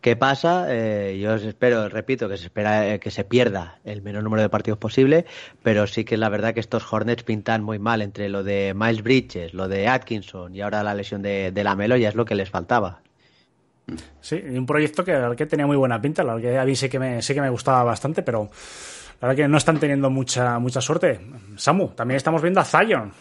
qué 0.00 0.16
pasa. 0.16 0.66
Eh, 0.68 1.18
yo 1.20 1.34
espero, 1.34 1.88
repito, 1.88 2.28
que 2.28 2.36
se 2.36 2.44
espera 2.44 2.94
eh, 2.94 3.00
que 3.00 3.10
se 3.10 3.24
pierda 3.24 3.78
el 3.84 4.02
menor 4.02 4.22
número 4.22 4.42
de 4.42 4.48
partidos 4.48 4.78
posible, 4.78 5.26
pero 5.62 5.86
sí 5.86 6.04
que 6.04 6.16
la 6.16 6.28
verdad 6.28 6.54
que 6.54 6.60
estos 6.60 6.90
Hornets 6.92 7.22
pintan 7.22 7.62
muy 7.62 7.78
mal 7.78 8.02
entre 8.02 8.28
lo 8.28 8.42
de 8.42 8.74
Miles 8.74 9.02
Bridges, 9.02 9.54
lo 9.54 9.68
de 9.68 9.88
Atkinson 9.88 10.54
y 10.54 10.60
ahora 10.60 10.82
la 10.82 10.94
lesión 10.94 11.22
de, 11.22 11.52
de 11.52 11.64
la 11.64 11.74
Melo 11.74 11.96
ya 11.96 12.08
es 12.08 12.14
lo 12.14 12.24
que 12.24 12.34
les 12.34 12.50
faltaba. 12.50 13.00
Sí, 14.20 14.36
un 14.36 14.66
proyecto 14.66 15.04
que, 15.04 15.34
que 15.36 15.46
tenía 15.46 15.66
muy 15.66 15.76
buena 15.76 16.00
pinta, 16.00 16.22
la 16.22 16.38
que 16.40 16.58
a 16.58 16.64
mí 16.64 16.76
sí 16.76 16.88
que 16.88 16.98
me, 16.98 17.22
sí 17.22 17.34
que 17.34 17.40
me 17.40 17.48
gustaba 17.48 17.82
bastante, 17.84 18.22
pero 18.22 18.50
la 19.20 19.28
verdad 19.28 19.44
que 19.44 19.48
no 19.48 19.56
están 19.56 19.78
teniendo 19.78 20.10
mucha, 20.10 20.58
mucha 20.58 20.80
suerte. 20.80 21.20
Samu, 21.56 21.88
también 21.88 22.16
estamos 22.16 22.42
viendo 22.42 22.60
a 22.60 22.64
Zion, 22.64 23.12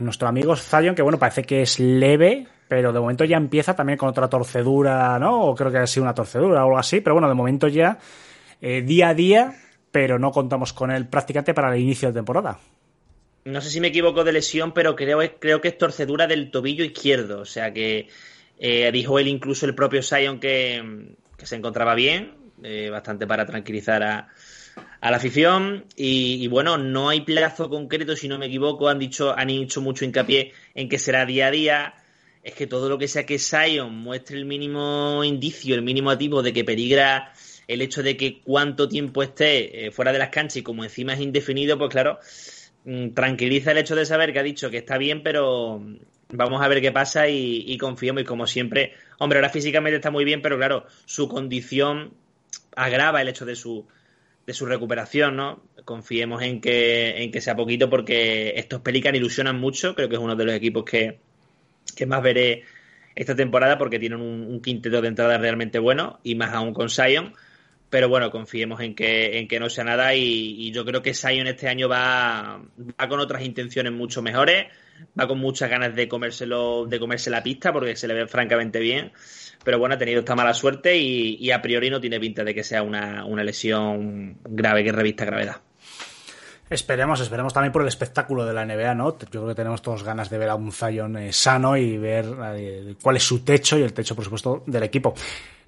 nuestro 0.00 0.28
amigo 0.28 0.56
Zion, 0.56 0.94
que 0.94 1.02
bueno, 1.02 1.18
parece 1.18 1.44
que 1.44 1.62
es 1.62 1.78
leve, 1.78 2.46
pero 2.68 2.92
de 2.92 3.00
momento 3.00 3.24
ya 3.24 3.36
empieza 3.36 3.74
también 3.74 3.98
con 3.98 4.08
otra 4.08 4.28
torcedura, 4.28 5.18
¿no? 5.18 5.42
O 5.42 5.54
creo 5.54 5.70
que 5.70 5.78
ha 5.78 5.86
sido 5.86 6.04
una 6.04 6.14
torcedura 6.14 6.60
o 6.60 6.66
algo 6.66 6.78
así, 6.78 7.00
pero 7.00 7.14
bueno, 7.14 7.28
de 7.28 7.34
momento 7.34 7.68
ya 7.68 7.98
eh, 8.60 8.82
día 8.82 9.08
a 9.08 9.14
día, 9.14 9.56
pero 9.90 10.18
no 10.18 10.30
contamos 10.30 10.72
con 10.72 10.90
él 10.90 11.06
prácticamente 11.06 11.54
para 11.54 11.74
el 11.74 11.80
inicio 11.80 12.08
de 12.08 12.14
temporada. 12.14 12.58
No 13.44 13.60
sé 13.60 13.70
si 13.70 13.80
me 13.80 13.88
equivoco 13.88 14.24
de 14.24 14.32
lesión, 14.32 14.72
pero 14.72 14.96
creo, 14.96 15.20
creo 15.38 15.60
que 15.60 15.68
es 15.68 15.78
torcedura 15.78 16.26
del 16.26 16.50
tobillo 16.50 16.84
izquierdo, 16.84 17.40
o 17.40 17.44
sea 17.44 17.72
que 17.72 18.08
eh, 18.58 18.90
dijo 18.92 19.18
él 19.20 19.28
incluso 19.28 19.66
el 19.66 19.74
propio 19.74 20.02
Zion 20.02 20.40
que, 20.40 21.14
se 21.38 21.54
encontraba 21.54 21.94
bien, 21.94 22.34
eh, 22.64 22.88
bastante 22.90 23.26
para 23.26 23.46
tranquilizar 23.46 24.02
a, 24.02 24.28
a 25.00 25.10
la 25.10 25.18
afición 25.18 25.84
y, 25.94 26.42
y, 26.42 26.48
bueno, 26.48 26.76
no 26.76 27.08
hay 27.08 27.20
plazo 27.20 27.70
concreto, 27.70 28.16
si 28.16 28.26
no 28.26 28.38
me 28.38 28.46
equivoco, 28.46 28.88
han 28.88 28.98
dicho, 28.98 29.36
han 29.36 29.50
hecho 29.50 29.80
mucho 29.80 30.04
hincapié 30.04 30.52
en 30.74 30.88
que 30.88 30.98
será 30.98 31.24
día 31.24 31.46
a 31.46 31.50
día. 31.50 31.94
Es 32.46 32.54
que 32.54 32.68
todo 32.68 32.88
lo 32.88 32.96
que 32.96 33.08
sea 33.08 33.26
que 33.26 33.40
Zion 33.40 33.92
muestre 33.92 34.36
el 34.36 34.44
mínimo 34.44 35.24
indicio, 35.24 35.74
el 35.74 35.82
mínimo 35.82 36.12
activo 36.12 36.44
de 36.44 36.52
que 36.52 36.62
peligra 36.62 37.32
el 37.66 37.82
hecho 37.82 38.04
de 38.04 38.16
que 38.16 38.40
cuánto 38.40 38.88
tiempo 38.88 39.24
esté 39.24 39.86
eh, 39.86 39.90
fuera 39.90 40.12
de 40.12 40.20
las 40.20 40.28
canchas 40.28 40.58
y 40.58 40.62
como 40.62 40.84
encima 40.84 41.14
es 41.14 41.20
indefinido, 41.20 41.76
pues 41.76 41.90
claro, 41.90 42.20
mmm, 42.84 43.08
tranquiliza 43.14 43.72
el 43.72 43.78
hecho 43.78 43.96
de 43.96 44.06
saber 44.06 44.32
que 44.32 44.38
ha 44.38 44.44
dicho 44.44 44.70
que 44.70 44.76
está 44.76 44.96
bien, 44.96 45.24
pero 45.24 45.82
vamos 46.28 46.62
a 46.62 46.68
ver 46.68 46.80
qué 46.80 46.92
pasa 46.92 47.28
y, 47.28 47.64
y 47.66 47.78
confiamos 47.78 48.22
y 48.22 48.24
como 48.24 48.46
siempre, 48.46 48.92
hombre, 49.18 49.40
ahora 49.40 49.50
físicamente 49.50 49.96
está 49.96 50.12
muy 50.12 50.24
bien, 50.24 50.40
pero 50.40 50.56
claro, 50.56 50.86
su 51.04 51.26
condición 51.28 52.14
agrava 52.76 53.22
el 53.22 53.28
hecho 53.28 53.44
de 53.44 53.56
su 53.56 53.88
de 54.46 54.54
su 54.54 54.66
recuperación, 54.66 55.34
¿no? 55.34 55.64
Confiemos 55.84 56.42
en 56.42 56.60
que, 56.60 57.24
en 57.24 57.32
que 57.32 57.40
sea 57.40 57.56
poquito 57.56 57.90
porque 57.90 58.52
estos 58.54 58.80
Pelican 58.80 59.16
ilusionan 59.16 59.58
mucho, 59.58 59.96
creo 59.96 60.08
que 60.08 60.14
es 60.14 60.20
uno 60.20 60.36
de 60.36 60.44
los 60.44 60.54
equipos 60.54 60.84
que, 60.84 61.18
que 61.96 62.06
más 62.06 62.22
veré 62.22 62.62
esta 63.16 63.34
temporada 63.34 63.78
porque 63.78 63.98
tienen 63.98 64.20
un, 64.20 64.60
quinteto 64.60 65.00
de 65.00 65.08
entrada 65.08 65.38
realmente 65.38 65.78
bueno 65.78 66.20
y 66.22 66.36
más 66.36 66.52
aún 66.54 66.72
con 66.72 66.88
Zion. 66.88 67.34
Pero 67.88 68.08
bueno, 68.08 68.30
confiemos 68.30 68.80
en 68.80 68.94
que, 68.94 69.38
en 69.38 69.48
que 69.48 69.60
no 69.60 69.70
sea 69.70 69.84
nada 69.84 70.14
y, 70.14 70.70
yo 70.72 70.84
creo 70.84 71.02
que 71.02 71.14
Zion 71.14 71.46
este 71.46 71.68
año 71.68 71.88
va, 71.88 72.60
va, 73.00 73.08
con 73.08 73.20
otras 73.20 73.42
intenciones 73.42 73.92
mucho 73.92 74.22
mejores, 74.22 74.66
va 75.18 75.26
con 75.26 75.38
muchas 75.38 75.70
ganas 75.70 75.94
de 75.94 76.08
comérselo, 76.08 76.86
de 76.86 76.98
comerse 76.98 77.30
la 77.30 77.42
pista 77.42 77.72
porque 77.72 77.96
se 77.96 78.08
le 78.08 78.14
ve 78.14 78.26
francamente 78.26 78.80
bien 78.80 79.12
pero 79.66 79.80
bueno, 79.80 79.96
ha 79.96 79.98
tenido 79.98 80.20
esta 80.20 80.36
mala 80.36 80.54
suerte 80.54 80.96
y, 80.96 81.38
y, 81.40 81.50
a 81.50 81.60
priori 81.60 81.90
no 81.90 82.00
tiene 82.00 82.20
pinta 82.20 82.44
de 82.44 82.54
que 82.54 82.62
sea 82.62 82.84
una, 82.84 83.24
una 83.24 83.42
lesión 83.42 84.38
grave 84.44 84.84
que 84.84 84.92
revista 84.92 85.24
gravedad. 85.24 85.56
Esperemos, 86.68 87.20
esperemos 87.20 87.52
también 87.52 87.72
por 87.72 87.82
el 87.82 87.88
espectáculo 87.88 88.44
de 88.44 88.52
la 88.52 88.64
NBA, 88.66 88.94
¿no? 88.94 89.16
Yo 89.18 89.26
creo 89.28 89.46
que 89.46 89.54
tenemos 89.54 89.82
todos 89.82 90.02
ganas 90.02 90.28
de 90.28 90.38
ver 90.38 90.48
a 90.48 90.56
un 90.56 90.72
Zion 90.72 91.16
eh, 91.16 91.32
sano 91.32 91.76
y 91.76 91.96
ver 91.96 92.26
eh, 92.56 92.94
cuál 93.00 93.16
es 93.16 93.22
su 93.22 93.44
techo 93.44 93.78
y 93.78 93.82
el 93.82 93.92
techo, 93.92 94.16
por 94.16 94.24
supuesto, 94.24 94.64
del 94.66 94.82
equipo. 94.82 95.14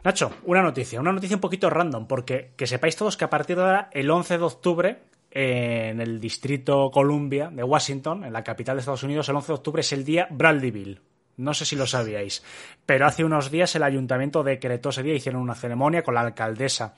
Nacho, 0.03 0.33
una 0.45 0.61
noticia, 0.61 1.01
una 1.01 1.13
noticia 1.13 1.37
un 1.37 1.41
poquito 1.41 1.71
random, 1.71 2.09
porque 2.09 2.51
que 2.57 2.67
sepáis 2.67 2.97
todos 2.97 3.17
que 3.17 3.25
a 3.25 3.31
partir 3.31 3.57
de 3.57 3.63
ahora, 3.63 3.91
el 3.93 4.11
11 4.11 4.39
de 4.39 4.45
octubre, 4.45 4.99
en 5.31 6.01
el 6.01 6.19
distrito 6.19 6.91
Columbia 6.91 7.49
de 7.53 7.63
Washington, 7.63 8.25
en 8.25 8.33
la 8.33 8.43
capital 8.43 8.77
de 8.77 8.81
Estados 8.81 9.03
Unidos, 9.05 9.29
el 9.29 9.37
11 9.37 9.47
de 9.47 9.55
octubre 9.55 9.81
es 9.81 9.93
el 9.93 10.05
día 10.05 10.27
Bradleyville, 10.31 11.01
no 11.37 11.55
sé 11.55 11.65
si 11.65 11.77
lo 11.77 11.87
sabíais, 11.87 12.43
pero 12.85 13.07
hace 13.07 13.25
unos 13.25 13.51
días 13.51 13.75
el 13.77 13.85
ayuntamiento 13.85 14.43
decretó 14.43 14.89
ese 14.89 15.05
día, 15.05 15.15
hicieron 15.15 15.43
una 15.43 15.55
ceremonia 15.55 16.03
con 16.03 16.15
la 16.15 16.23
alcaldesa 16.23 16.95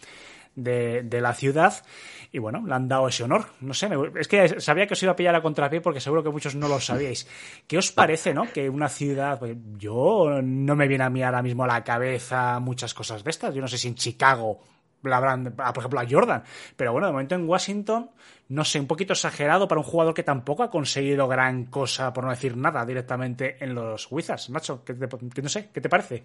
de, 0.55 1.21
la 1.21 1.33
ciudad. 1.35 1.85
Y 2.33 2.39
bueno, 2.39 2.65
le 2.67 2.75
han 2.75 2.89
dado 2.89 3.09
ese 3.09 3.25
honor. 3.25 3.47
No 3.61 3.75
sé, 3.75 3.89
me- 3.89 4.21
es 4.21 4.29
que 4.29 4.61
sabía 4.61 4.87
que 4.87 4.95
os 4.95 5.03
iba 5.03 5.13
a 5.13 5.17
pillar 5.17 5.35
a 5.35 5.43
contrapié 5.43 5.81
porque 5.81 6.01
seguro 6.01 6.23
que 6.23 6.31
muchos 6.31 6.55
no 6.55 6.69
lo 6.69 6.81
sabíais. 6.81 7.27
¿Qué 7.67 7.79
os 7.79 7.93
parece, 7.93 8.33
no? 8.35 8.51
Que 8.53 8.69
una 8.69 8.89
ciudad, 8.89 9.39
pues, 9.39 9.57
yo 9.79 10.41
no 10.43 10.77
me 10.77 10.87
viene 10.89 11.05
a 11.05 11.11
mí 11.11 11.23
ahora 11.23 11.43
mismo 11.43 11.65
a 11.65 11.69
la 11.69 11.85
cabeza 11.85 12.61
muchas 12.61 12.95
cosas 12.95 13.25
de 13.25 13.31
estas. 13.31 13.55
Yo 13.55 13.61
no 13.61 13.69
sé 13.69 13.79
si 13.79 13.89
en 13.89 13.95
Chicago 13.95 14.61
la 15.03 15.17
habrán, 15.17 15.55
ah, 15.59 15.73
por 15.73 15.83
ejemplo, 15.83 16.01
a 16.01 16.07
Jordan. 16.09 16.43
Pero 16.77 16.93
bueno, 16.93 17.07
de 17.07 17.13
momento 17.13 17.35
en 17.35 17.49
Washington, 17.49 18.11
no 18.49 18.65
sé, 18.65 18.79
un 18.79 18.87
poquito 18.87 19.13
exagerado 19.15 19.67
para 19.67 19.81
un 19.81 19.87
jugador 19.87 20.13
que 20.15 20.23
tampoco 20.23 20.63
ha 20.63 20.71
conseguido 20.71 21.27
gran 21.27 21.67
cosa, 21.67 22.13
por 22.13 22.25
no 22.25 22.31
decir 22.31 22.57
nada, 22.57 22.85
directamente 22.85 23.57
en 23.65 23.75
los 23.75 24.09
Wizards. 24.11 24.51
Nacho, 24.51 24.85
¿qué 24.85 24.95
te, 24.95 25.09
que 25.09 25.43
no 25.43 25.49
sé, 25.49 25.71
¿qué 25.73 25.81
te 25.81 25.89
parece? 25.89 26.23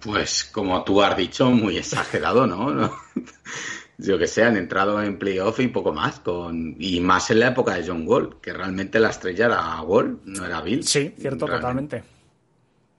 Pues 0.00 0.44
como 0.44 0.82
tú 0.84 1.02
has 1.02 1.16
dicho, 1.16 1.50
muy 1.50 1.76
exagerado, 1.76 2.46
¿no? 2.46 2.92
Yo 3.98 4.18
que 4.18 4.26
sé, 4.26 4.44
han 4.44 4.56
entrado 4.56 5.02
en 5.02 5.18
playoff 5.18 5.58
y 5.60 5.68
poco 5.68 5.92
más, 5.92 6.20
con 6.20 6.76
y 6.78 7.00
más 7.00 7.30
en 7.30 7.40
la 7.40 7.48
época 7.48 7.74
de 7.74 7.86
John 7.86 8.06
Wall, 8.06 8.36
que 8.42 8.52
realmente 8.52 9.00
la 9.00 9.08
estrella 9.08 9.46
era 9.46 9.80
Wall, 9.82 10.20
no 10.24 10.44
era 10.44 10.60
Bill. 10.60 10.82
Sí, 10.84 11.14
cierto, 11.18 11.46
Realmente. 11.46 12.00
totalmente. 12.00 12.04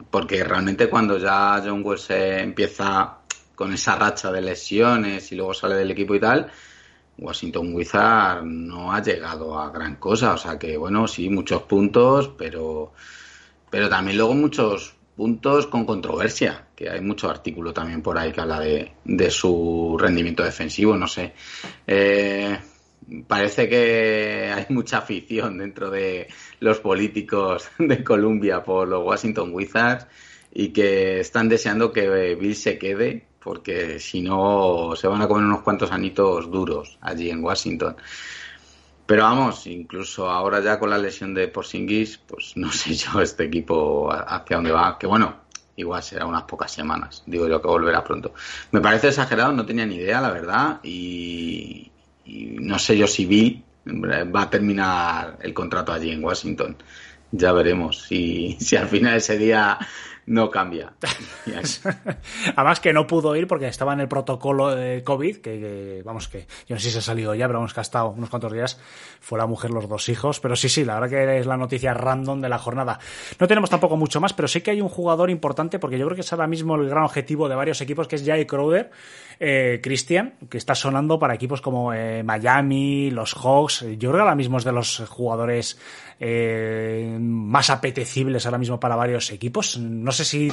Porque 0.09 0.43
realmente 0.43 0.89
cuando 0.89 1.17
ya 1.17 1.61
John 1.63 1.83
Wall 1.83 1.99
se 1.99 2.39
empieza 2.39 3.19
con 3.53 3.73
esa 3.73 3.95
racha 3.95 4.31
de 4.31 4.41
lesiones 4.41 5.31
y 5.31 5.35
luego 5.35 5.53
sale 5.53 5.75
del 5.75 5.91
equipo 5.91 6.15
y 6.15 6.19
tal, 6.19 6.49
Washington 7.17 7.73
Wizard 7.73 8.43
no 8.43 8.91
ha 8.91 9.01
llegado 9.01 9.59
a 9.59 9.69
gran 9.71 9.95
cosa. 9.97 10.33
O 10.33 10.37
sea 10.37 10.57
que, 10.57 10.77
bueno, 10.77 11.07
sí, 11.07 11.29
muchos 11.29 11.63
puntos, 11.63 12.29
pero, 12.37 12.93
pero 13.69 13.89
también 13.89 14.17
luego 14.17 14.33
muchos 14.33 14.96
puntos 15.17 15.65
con 15.65 15.83
controversia, 15.83 16.67
que 16.75 16.89
hay 16.89 17.01
mucho 17.01 17.27
artículo 17.27 17.73
también 17.73 18.03
por 18.03 18.17
ahí 18.17 18.31
que 18.31 18.39
habla 18.39 18.59
de, 18.59 18.91
de 19.03 19.31
su 19.31 19.97
rendimiento 19.99 20.43
defensivo, 20.43 20.95
no 20.95 21.07
sé. 21.07 21.33
Eh, 21.87 22.57
parece 23.27 23.67
que 23.67 24.51
hay 24.55 24.65
mucha 24.69 24.99
afición 24.99 25.57
dentro 25.57 25.89
de 25.89 26.27
los 26.59 26.79
políticos 26.79 27.69
de 27.79 28.03
Columbia 28.03 28.63
por 28.63 28.87
los 28.87 29.03
Washington 29.03 29.49
Wizards 29.53 30.05
y 30.53 30.69
que 30.69 31.19
están 31.19 31.49
deseando 31.49 31.91
que 31.91 32.35
Bill 32.35 32.55
se 32.55 32.77
quede 32.77 33.25
porque 33.39 33.99
si 33.99 34.21
no 34.21 34.93
se 34.95 35.07
van 35.07 35.21
a 35.21 35.27
comer 35.27 35.45
unos 35.45 35.61
cuantos 35.61 35.91
anitos 35.91 36.51
duros 36.51 36.97
allí 37.01 37.29
en 37.29 37.43
Washington. 37.43 37.95
Pero 39.07 39.23
vamos, 39.23 39.65
incluso 39.67 40.29
ahora 40.29 40.61
ya 40.61 40.77
con 40.77 40.89
la 40.89 40.97
lesión 40.97 41.33
de 41.33 41.47
Porzingis, 41.47 42.17
pues 42.17 42.51
no 42.57 42.71
sé 42.71 42.93
yo 42.93 43.21
este 43.21 43.45
equipo 43.45 44.11
hacia 44.11 44.57
dónde 44.57 44.71
va, 44.71 44.99
que 44.99 45.07
bueno, 45.07 45.37
igual 45.77 46.03
será 46.03 46.25
unas 46.25 46.43
pocas 46.43 46.71
semanas, 46.71 47.23
digo 47.25 47.47
yo 47.47 47.61
que 47.61 47.67
volverá 47.67 48.03
pronto. 48.03 48.33
Me 48.71 48.81
parece 48.81 49.07
exagerado, 49.07 49.53
no 49.53 49.65
tenía 49.65 49.85
ni 49.85 49.95
idea, 49.95 50.19
la 50.19 50.31
verdad, 50.31 50.79
y, 50.83 51.89
no 52.25 52.77
sé 52.77 52.97
yo 52.97 53.07
si 53.07 53.25
Bill 53.25 53.63
va 53.87 54.41
a 54.41 54.49
terminar 54.49 55.37
el 55.41 55.53
contrato 55.53 55.93
allí 55.93 56.11
en 56.11 56.21
Washington. 56.23 56.75
Ya 57.31 57.53
veremos 57.53 58.01
si, 58.03 58.57
si 58.59 58.75
al 58.75 58.89
final 58.89 59.15
ese 59.15 59.37
día 59.37 59.79
no 60.27 60.51
cambia. 60.51 60.93
Además 62.55 62.79
que 62.81 62.93
no 62.93 63.07
pudo 63.07 63.35
ir 63.35 63.47
porque 63.47 63.67
estaba 63.67 63.93
en 63.93 64.01
el 64.01 64.09
protocolo 64.09 64.75
de 64.75 65.01
COVID, 65.03 65.37
que, 65.37 65.59
que, 65.59 66.01
vamos 66.03 66.27
que 66.27 66.47
yo 66.67 66.75
no 66.75 66.79
sé 66.79 66.87
si 66.87 66.91
se 66.91 66.99
ha 66.99 67.01
salido 67.01 67.33
ya, 67.33 67.47
pero 67.47 67.59
vamos 67.59 67.73
que 67.73 67.79
ha 67.79 67.81
estado 67.81 68.09
unos 68.09 68.29
cuantos 68.29 68.51
días. 68.51 68.79
Fue 69.21 69.39
la 69.39 69.47
mujer 69.47 69.71
los 69.71 69.87
dos 69.87 70.09
hijos, 70.09 70.39
pero 70.41 70.55
sí, 70.55 70.67
sí, 70.67 70.83
la 70.83 70.95
verdad 70.99 71.09
que 71.09 71.39
es 71.39 71.45
la 71.45 71.55
noticia 71.55 71.93
random 71.93 72.41
de 72.41 72.49
la 72.49 72.57
jornada. 72.57 72.99
No 73.39 73.47
tenemos 73.47 73.69
tampoco 73.69 73.95
mucho 73.95 74.19
más, 74.19 74.33
pero 74.33 74.49
sí 74.49 74.59
que 74.59 74.71
hay 74.71 74.81
un 74.81 74.89
jugador 74.89 75.29
importante 75.29 75.79
porque 75.79 75.97
yo 75.97 76.05
creo 76.05 76.15
que 76.15 76.21
es 76.21 76.33
ahora 76.33 76.47
mismo 76.47 76.75
el 76.75 76.89
gran 76.89 77.03
objetivo 77.03 77.47
de 77.47 77.55
varios 77.55 77.79
equipos, 77.79 78.07
que 78.07 78.17
es 78.17 78.25
Jay 78.25 78.45
Crowder, 78.45 78.91
eh, 79.39 79.79
Christian, 79.81 80.33
que 80.49 80.57
está 80.57 80.75
sonando 80.75 81.19
para 81.19 81.35
equipos 81.35 81.61
como 81.61 81.93
eh, 81.93 82.21
Miami, 82.23 83.11
los 83.11 83.33
Hawks. 83.33 83.85
Yo 83.97 84.09
creo 84.09 84.13
que 84.13 84.21
ahora 84.21 84.35
mismo 84.35 84.57
es 84.57 84.65
de 84.65 84.73
los 84.73 85.03
jugadores 85.07 85.79
eh, 86.19 87.17
más 87.47 87.69
apetecibles 87.69 88.45
ahora 88.45 88.57
mismo 88.57 88.79
para 88.79 88.95
varios 88.95 89.31
equipos. 89.31 89.77
No 89.77 90.11
sé 90.11 90.25
si 90.25 90.51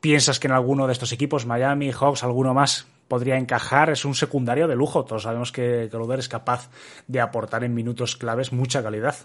piensas 0.00 0.38
que 0.38 0.46
en 0.46 0.52
alguno 0.52 0.86
de 0.86 0.92
estos 0.92 1.12
equipos, 1.12 1.46
Miami, 1.46 1.90
Hawks, 1.90 2.22
alguno 2.22 2.52
más, 2.52 2.86
podría 3.08 3.36
encajar. 3.38 3.90
Es 3.90 4.04
un 4.04 4.14
secundario 4.14 4.68
de 4.68 4.76
lujo. 4.76 5.04
Todos 5.04 5.22
sabemos 5.22 5.52
que 5.52 5.88
Crowder 5.90 6.18
es 6.18 6.28
capaz 6.28 6.70
de 7.08 7.20
aportar 7.20 7.64
en 7.64 7.74
minutos 7.74 8.16
claves 8.16 8.52
mucha 8.52 8.82
calidad. 8.82 9.16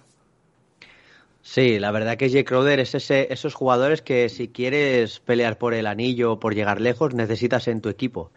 Sí, 1.44 1.80
la 1.80 1.92
verdad 1.92 2.18
que 2.18 2.30
Jay 2.30 2.44
Crowder 2.44 2.80
es 2.80 2.94
ese, 2.94 3.34
esos 3.34 3.56
jugadores 3.56 4.02
que 4.02 4.30
si 4.30 4.48
quieres 4.48 5.20
pelear 5.20 5.58
por 5.58 5.74
el 5.74 5.88
anillo 5.88 6.34
o 6.34 6.40
por 6.40 6.54
llegar 6.54 6.80
lejos, 6.80 7.16
necesitas 7.16 7.68
en 7.68 7.82
tu 7.82 7.90
equipo. 7.90 8.32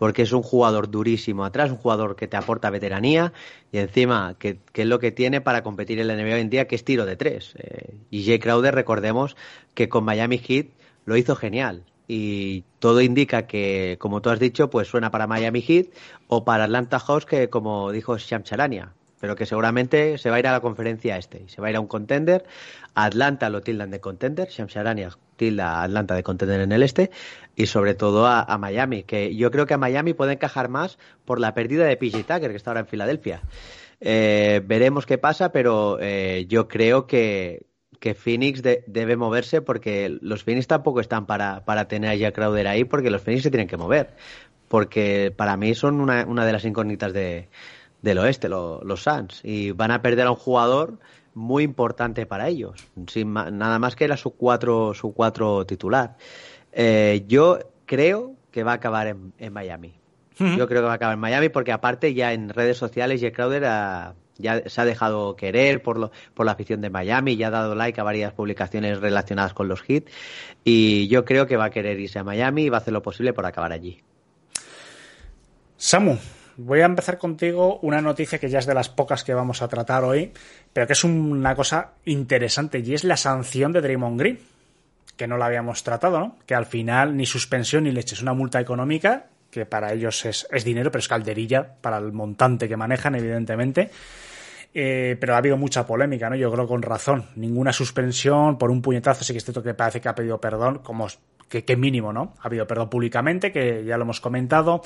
Porque 0.00 0.22
es 0.22 0.32
un 0.32 0.42
jugador 0.42 0.90
durísimo 0.90 1.44
atrás, 1.44 1.70
un 1.70 1.76
jugador 1.76 2.16
que 2.16 2.26
te 2.26 2.38
aporta 2.38 2.70
veteranía 2.70 3.34
y 3.70 3.76
encima 3.76 4.34
que, 4.38 4.58
es 4.72 4.86
lo 4.86 4.98
que 4.98 5.12
tiene 5.12 5.42
para 5.42 5.62
competir 5.62 6.00
en 6.00 6.08
la 6.08 6.14
NBA 6.14 6.36
hoy 6.36 6.40
en 6.40 6.48
día, 6.48 6.66
que 6.66 6.74
es 6.74 6.84
tiro 6.84 7.04
de 7.04 7.16
tres. 7.16 7.52
Eh, 7.58 7.98
y 8.08 8.24
Jay 8.24 8.38
Crowder, 8.38 8.74
recordemos 8.74 9.36
que 9.74 9.90
con 9.90 10.04
Miami 10.04 10.38
Heat 10.38 10.68
lo 11.04 11.18
hizo 11.18 11.36
genial. 11.36 11.84
Y 12.08 12.64
todo 12.78 13.02
indica 13.02 13.46
que, 13.46 13.98
como 14.00 14.22
tú 14.22 14.30
has 14.30 14.40
dicho, 14.40 14.70
pues 14.70 14.88
suena 14.88 15.10
para 15.10 15.26
Miami 15.26 15.60
Heat 15.60 15.88
o 16.28 16.46
para 16.46 16.64
Atlanta 16.64 16.98
Hawks, 16.98 17.26
que 17.26 17.50
como 17.50 17.92
dijo 17.92 18.16
Sham 18.16 18.42
Charania, 18.42 18.94
pero 19.20 19.36
que 19.36 19.46
seguramente 19.46 20.18
se 20.18 20.30
va 20.30 20.36
a 20.36 20.38
ir 20.40 20.46
a 20.46 20.52
la 20.52 20.60
conferencia 20.60 21.16
este, 21.16 21.48
se 21.48 21.60
va 21.60 21.68
a 21.68 21.70
ir 21.70 21.76
a 21.76 21.80
un 21.80 21.86
contender, 21.86 22.44
Atlanta 22.94 23.50
lo 23.50 23.60
tildan 23.60 23.90
de 23.90 24.00
contender, 24.00 24.48
Shamsharania 24.48 25.10
tilda 25.36 25.76
a 25.76 25.82
Atlanta 25.84 26.14
de 26.14 26.22
contender 26.22 26.60
en 26.60 26.72
el 26.72 26.82
este, 26.82 27.10
y 27.54 27.66
sobre 27.66 27.94
todo 27.94 28.26
a, 28.26 28.42
a, 28.42 28.58
Miami, 28.58 29.04
que 29.04 29.34
yo 29.36 29.50
creo 29.50 29.66
que 29.66 29.74
a 29.74 29.78
Miami 29.78 30.12
puede 30.12 30.32
encajar 30.32 30.68
más 30.68 30.98
por 31.24 31.40
la 31.40 31.54
pérdida 31.54 31.84
de 31.84 31.96
PJ 31.96 32.24
Tucker, 32.24 32.50
que 32.50 32.56
está 32.56 32.70
ahora 32.70 32.80
en 32.80 32.86
Filadelfia. 32.86 33.42
Eh, 34.00 34.62
veremos 34.64 35.04
qué 35.04 35.18
pasa, 35.18 35.52
pero 35.52 35.98
eh, 36.00 36.46
yo 36.48 36.68
creo 36.68 37.06
que, 37.06 37.66
que 37.98 38.14
Phoenix 38.14 38.62
de, 38.62 38.82
debe 38.86 39.16
moverse 39.16 39.60
porque 39.60 40.18
los 40.20 40.42
Phoenix 40.42 40.66
tampoco 40.66 41.00
están 41.00 41.26
para, 41.26 41.64
para 41.64 41.86
tener 41.86 42.10
a 42.10 42.14
Jack 42.14 42.34
Crowder 42.34 42.66
ahí, 42.66 42.84
porque 42.84 43.10
los 43.10 43.22
Phoenix 43.22 43.42
se 43.44 43.50
tienen 43.50 43.68
que 43.68 43.76
mover. 43.76 44.14
Porque 44.68 45.32
para 45.36 45.56
mí 45.56 45.74
son 45.74 46.00
una, 46.00 46.24
una 46.26 46.46
de 46.46 46.52
las 46.52 46.64
incógnitas 46.64 47.12
de, 47.12 47.48
del 48.02 48.18
oeste, 48.18 48.48
lo, 48.48 48.82
los 48.84 49.02
Suns, 49.02 49.40
y 49.44 49.72
van 49.72 49.90
a 49.90 50.02
perder 50.02 50.26
a 50.26 50.30
un 50.30 50.36
jugador 50.36 50.98
muy 51.34 51.62
importante 51.62 52.26
para 52.26 52.48
ellos, 52.48 52.86
sin 53.06 53.32
nada 53.32 53.78
más 53.78 53.96
que 53.96 54.04
era 54.04 54.16
su 54.16 54.30
cuatro, 54.30 54.94
su 54.94 55.12
cuatro 55.12 55.64
titular. 55.64 56.16
Eh, 56.72 57.24
yo 57.28 57.58
creo 57.86 58.34
que 58.50 58.64
va 58.64 58.72
a 58.72 58.74
acabar 58.76 59.06
en, 59.06 59.32
en 59.38 59.52
Miami. 59.52 59.94
Uh 60.38 60.44
-huh. 60.44 60.56
Yo 60.56 60.66
creo 60.66 60.80
que 60.80 60.86
va 60.86 60.92
a 60.92 60.96
acabar 60.96 61.14
en 61.14 61.20
Miami 61.20 61.48
porque 61.48 61.72
aparte 61.72 62.14
ya 62.14 62.32
en 62.32 62.48
redes 62.48 62.78
sociales 62.78 63.20
Jack 63.20 63.34
Crowder 63.34 63.64
ha, 63.66 64.14
ya 64.38 64.68
se 64.68 64.80
ha 64.80 64.84
dejado 64.84 65.36
querer 65.36 65.82
por, 65.82 65.98
lo, 65.98 66.10
por 66.34 66.46
la 66.46 66.52
afición 66.52 66.80
de 66.80 66.90
Miami, 66.90 67.36
ya 67.36 67.48
ha 67.48 67.50
dado 67.50 67.74
like 67.74 68.00
a 68.00 68.04
varias 68.04 68.32
publicaciones 68.32 69.00
relacionadas 69.00 69.54
con 69.54 69.68
los 69.68 69.82
hits 69.86 70.10
y 70.64 71.08
yo 71.08 71.24
creo 71.24 71.46
que 71.46 71.56
va 71.56 71.66
a 71.66 71.70
querer 71.70 72.00
irse 72.00 72.18
a 72.18 72.24
Miami 72.24 72.64
y 72.64 72.68
va 72.68 72.78
a 72.78 72.80
hacer 72.80 72.92
lo 72.92 73.02
posible 73.02 73.32
por 73.32 73.46
acabar 73.46 73.72
allí. 73.72 74.02
Samu, 75.76 76.18
voy 76.62 76.80
a 76.80 76.86
empezar 76.86 77.18
contigo 77.18 77.78
una 77.82 78.00
noticia 78.00 78.38
que 78.38 78.48
ya 78.48 78.58
es 78.58 78.66
de 78.66 78.74
las 78.74 78.88
pocas 78.88 79.24
que 79.24 79.34
vamos 79.34 79.62
a 79.62 79.68
tratar 79.68 80.04
hoy, 80.04 80.32
pero 80.72 80.86
que 80.86 80.92
es 80.92 81.04
una 81.04 81.54
cosa 81.54 81.92
interesante 82.04 82.80
y 82.80 82.94
es 82.94 83.04
la 83.04 83.16
sanción 83.16 83.72
de 83.72 83.80
Draymond 83.80 84.18
Green, 84.20 84.38
que 85.16 85.26
no 85.26 85.38
la 85.38 85.46
habíamos 85.46 85.82
tratado, 85.82 86.20
¿no? 86.20 86.38
Que 86.46 86.54
al 86.54 86.66
final 86.66 87.16
ni 87.16 87.26
suspensión 87.26 87.84
ni 87.84 87.92
leche, 87.92 88.14
es 88.14 88.22
una 88.22 88.34
multa 88.34 88.60
económica 88.60 89.26
que 89.50 89.66
para 89.66 89.92
ellos 89.92 90.24
es, 90.26 90.46
es 90.50 90.64
dinero, 90.64 90.90
pero 90.90 91.00
es 91.00 91.08
calderilla 91.08 91.74
para 91.80 91.98
el 91.98 92.12
montante 92.12 92.68
que 92.68 92.76
manejan, 92.76 93.16
evidentemente. 93.16 93.90
Eh, 94.72 95.16
pero 95.18 95.34
ha 95.34 95.38
habido 95.38 95.56
mucha 95.56 95.84
polémica, 95.84 96.30
¿no? 96.30 96.36
Yo 96.36 96.52
creo 96.52 96.68
con 96.68 96.82
razón. 96.82 97.26
Ninguna 97.34 97.72
suspensión 97.72 98.58
por 98.58 98.70
un 98.70 98.82
puñetazo, 98.82 99.24
sí 99.24 99.32
que 99.32 99.38
es 99.38 99.44
cierto 99.44 99.62
que 99.62 99.74
parece 99.74 100.00
que 100.00 100.08
ha 100.08 100.14
pedido 100.14 100.40
perdón, 100.40 100.78
como 100.78 101.08
que, 101.50 101.76
mínimo, 101.76 102.12
¿no? 102.12 102.34
Ha 102.40 102.48
pedido 102.48 102.66
perdón 102.66 102.88
públicamente, 102.88 103.50
que 103.50 103.84
ya 103.84 103.96
lo 103.96 104.04
hemos 104.04 104.20
comentado, 104.20 104.82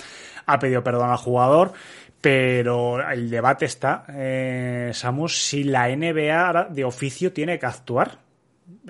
ha 0.46 0.58
pedido 0.58 0.82
perdón 0.82 1.10
al 1.10 1.18
jugador, 1.18 1.72
pero 2.20 3.06
el 3.08 3.28
debate 3.28 3.66
está, 3.66 4.06
eh, 4.08 4.90
Samus, 4.94 5.36
si 5.38 5.64
la 5.64 5.94
NBA 5.94 6.68
de 6.70 6.84
oficio 6.84 7.32
tiene 7.32 7.58
que 7.58 7.66
actuar. 7.66 8.18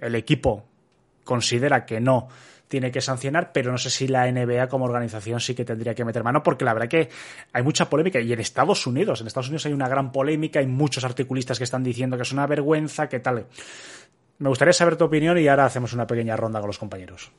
El 0.00 0.14
equipo 0.14 0.64
considera 1.24 1.84
que 1.84 2.00
no 2.00 2.28
tiene 2.68 2.92
que 2.92 3.00
sancionar, 3.00 3.52
pero 3.52 3.72
no 3.72 3.78
sé 3.78 3.90
si 3.90 4.08
la 4.08 4.30
NBA 4.30 4.68
como 4.68 4.84
organización 4.84 5.40
sí 5.40 5.54
que 5.54 5.64
tendría 5.64 5.94
que 5.94 6.04
meter 6.04 6.22
mano, 6.22 6.42
porque 6.42 6.64
la 6.64 6.74
verdad 6.74 6.88
que 6.88 7.08
hay 7.52 7.62
mucha 7.62 7.90
polémica. 7.90 8.20
Y 8.20 8.32
en 8.32 8.40
Estados 8.40 8.86
Unidos, 8.86 9.20
en 9.20 9.26
Estados 9.26 9.48
Unidos 9.48 9.66
hay 9.66 9.72
una 9.72 9.88
gran 9.88 10.12
polémica, 10.12 10.60
hay 10.60 10.66
muchos 10.66 11.04
articulistas 11.04 11.58
que 11.58 11.64
están 11.64 11.82
diciendo 11.82 12.16
que 12.16 12.22
es 12.22 12.32
una 12.32 12.46
vergüenza, 12.46 13.08
que 13.08 13.20
tal. 13.20 13.46
Me 14.38 14.48
gustaría 14.48 14.72
saber 14.72 14.96
tu 14.96 15.04
opinión 15.04 15.38
y 15.38 15.46
ahora 15.48 15.66
hacemos 15.66 15.92
una 15.92 16.06
pequeña 16.06 16.36
ronda 16.36 16.60
con 16.60 16.68
los 16.68 16.78
compañeros. 16.78 17.30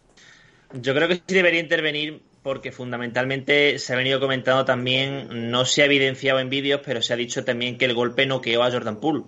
Yo 0.82 0.94
creo 0.94 1.08
que 1.08 1.16
sí 1.16 1.34
debería 1.34 1.60
intervenir 1.60 2.22
porque 2.44 2.72
fundamentalmente 2.72 3.80
se 3.80 3.94
ha 3.94 3.96
venido 3.96 4.20
comentando 4.20 4.66
también, 4.66 5.50
no 5.50 5.66
se 5.66 5.82
ha 5.82 5.86
evidenciado 5.86 6.40
en 6.40 6.50
vídeos, 6.50 6.82
pero 6.86 7.02
se 7.02 7.14
ha 7.14 7.16
dicho 7.16 7.44
también 7.44 7.78
que 7.78 7.86
el 7.86 7.94
golpe 7.94 8.26
noqueó 8.26 8.62
a 8.64 8.72
Jordan 8.72 9.00
Poole. 9.00 9.24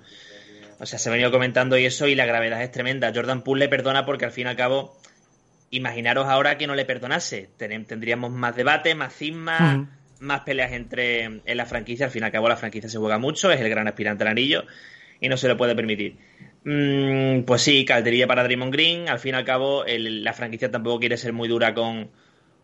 O 0.79 0.85
sea, 0.85 0.99
se 0.99 1.09
ha 1.09 1.11
venido 1.11 1.31
comentando 1.31 1.77
y 1.77 1.85
eso 1.85 2.07
y 2.07 2.15
la 2.15 2.25
gravedad 2.25 2.61
es 2.61 2.71
tremenda. 2.71 3.11
Jordan 3.13 3.43
Poole 3.43 3.65
le 3.65 3.69
perdona 3.69 4.05
porque 4.05 4.25
al 4.25 4.31
fin 4.31 4.45
y 4.45 4.49
al 4.49 4.55
cabo 4.55 4.99
imaginaros 5.71 6.27
ahora 6.27 6.57
que 6.57 6.67
no 6.67 6.75
le 6.75 6.85
perdonase. 6.85 7.49
Tendríamos 7.57 8.31
más 8.31 8.55
debate, 8.55 8.93
más 8.93 9.15
cisma, 9.15 9.57
uh 9.57 9.63
-huh. 9.63 9.87
más 10.19 10.41
peleas 10.41 10.73
entre 10.73 11.23
en 11.23 11.57
la 11.57 11.65
franquicia. 11.65 12.05
Al 12.05 12.11
fin 12.11 12.21
y 12.21 12.25
al 12.25 12.31
cabo, 12.31 12.47
la 12.47 12.57
franquicia 12.57 12.89
se 12.89 12.99
juega 12.99 13.17
mucho, 13.17 13.51
es 13.51 13.59
el 13.59 13.69
gran 13.69 13.87
aspirante 13.87 14.23
al 14.23 14.29
anillo 14.29 14.65
y 15.19 15.29
no 15.29 15.37
se 15.37 15.47
lo 15.47 15.57
puede 15.57 15.75
permitir. 15.75 16.17
Mm, 16.63 17.43
pues 17.43 17.61
sí, 17.61 17.85
caldería 17.85 18.27
para 18.27 18.43
Draymond 18.43 18.73
Green. 18.73 19.09
Al 19.09 19.19
fin 19.19 19.33
y 19.33 19.37
al 19.37 19.45
cabo, 19.45 19.85
la 19.87 20.33
franquicia 20.33 20.71
tampoco 20.71 20.99
quiere 20.99 21.17
ser 21.17 21.33
muy 21.33 21.47
dura 21.47 21.73
con, 21.73 22.09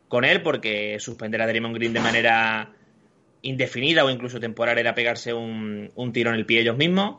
con 0.07 0.25
él, 0.25 0.41
porque 0.41 0.97
suspender 0.99 1.41
a 1.41 1.47
Draymond 1.47 1.75
Green 1.75 1.93
de 1.93 1.99
manera 1.99 2.71
indefinida 3.41 4.05
o 4.05 4.09
incluso 4.09 4.39
temporal 4.39 4.77
era 4.77 4.95
pegarse 4.95 5.33
un, 5.33 5.91
un 5.95 6.13
tiro 6.13 6.31
en 6.31 6.37
el 6.37 6.45
pie 6.45 6.61
ellos 6.61 6.77
mismos. 6.77 7.17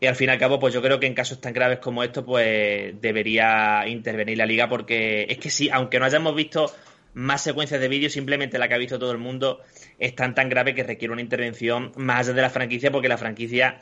Y 0.00 0.06
al 0.06 0.14
fin 0.14 0.28
y 0.28 0.32
al 0.32 0.38
cabo, 0.38 0.60
pues 0.60 0.72
yo 0.72 0.80
creo 0.80 1.00
que 1.00 1.06
en 1.06 1.14
casos 1.14 1.40
tan 1.40 1.52
graves 1.52 1.78
como 1.80 2.04
estos, 2.04 2.24
pues 2.24 3.00
debería 3.00 3.84
intervenir 3.88 4.38
la 4.38 4.46
liga, 4.46 4.68
porque 4.68 5.26
es 5.28 5.38
que 5.38 5.50
sí, 5.50 5.68
aunque 5.72 5.98
no 5.98 6.04
hayamos 6.04 6.36
visto 6.36 6.72
más 7.14 7.42
secuencias 7.42 7.80
de 7.80 7.88
vídeos, 7.88 8.12
simplemente 8.12 8.58
la 8.58 8.68
que 8.68 8.74
ha 8.74 8.78
visto 8.78 8.98
todo 8.98 9.10
el 9.10 9.18
mundo 9.18 9.60
es 9.98 10.14
tan 10.14 10.34
tan 10.36 10.48
grave 10.48 10.74
que 10.74 10.84
requiere 10.84 11.12
una 11.12 11.22
intervención 11.22 11.90
más 11.96 12.26
allá 12.26 12.34
de 12.34 12.42
la 12.42 12.50
franquicia, 12.50 12.92
porque 12.92 13.08
la 13.08 13.18
franquicia, 13.18 13.80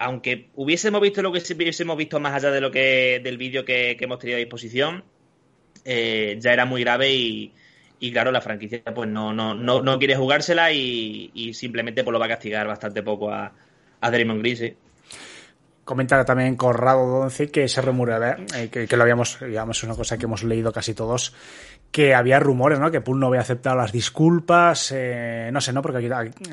aunque 0.00 0.48
hubiésemos 0.56 1.00
visto 1.02 1.20
lo 1.20 1.30
que 1.30 1.40
hubiésemos 1.54 1.96
visto 1.96 2.18
más 2.20 2.32
allá 2.32 2.50
de 2.50 2.62
lo 2.62 2.70
que 2.70 3.20
del 3.22 3.36
vídeo 3.36 3.66
que, 3.66 3.98
hemos 4.00 4.18
tenido 4.18 4.36
a 4.36 4.40
disposición, 4.40 5.04
eh, 5.84 6.38
ya 6.40 6.54
era 6.54 6.64
muy 6.64 6.80
grave 6.82 7.12
y, 7.12 7.52
claro, 8.10 8.32
la 8.32 8.40
franquicia 8.40 8.82
pues 8.82 9.10
no, 9.10 9.34
no, 9.34 9.54
no, 9.54 9.82
no 9.82 9.98
quiere 9.98 10.16
jugársela 10.16 10.72
y, 10.72 11.52
simplemente 11.52 12.02
pues 12.02 12.12
lo 12.14 12.18
va 12.18 12.24
a 12.24 12.30
castigar 12.30 12.66
bastante 12.66 13.02
poco 13.02 13.30
a, 13.30 13.52
a 14.00 14.10
Draymond 14.10 14.40
Green, 14.40 14.76
comenta 15.90 16.24
también 16.24 16.54
Corrado 16.54 17.04
Donce 17.04 17.50
que 17.50 17.66
se 17.66 17.82
rumorea, 17.82 18.36
eh, 18.54 18.68
que, 18.68 18.96
lo 18.96 19.02
habíamos, 19.02 19.40
digamos, 19.40 19.76
es 19.76 19.82
una 19.82 19.96
cosa 19.96 20.16
que 20.16 20.26
hemos 20.26 20.44
leído 20.44 20.72
casi 20.72 20.94
todos, 20.94 21.34
que 21.90 22.14
había 22.14 22.38
rumores, 22.38 22.78
¿no? 22.78 22.92
Que 22.92 23.00
Pool 23.00 23.18
no 23.18 23.26
había 23.26 23.40
aceptado 23.40 23.74
las 23.74 23.90
disculpas, 23.90 24.92
eh, 24.94 25.50
no 25.52 25.60
sé, 25.60 25.72
¿no? 25.72 25.82
Porque 25.82 25.98
aquí, 25.98 26.08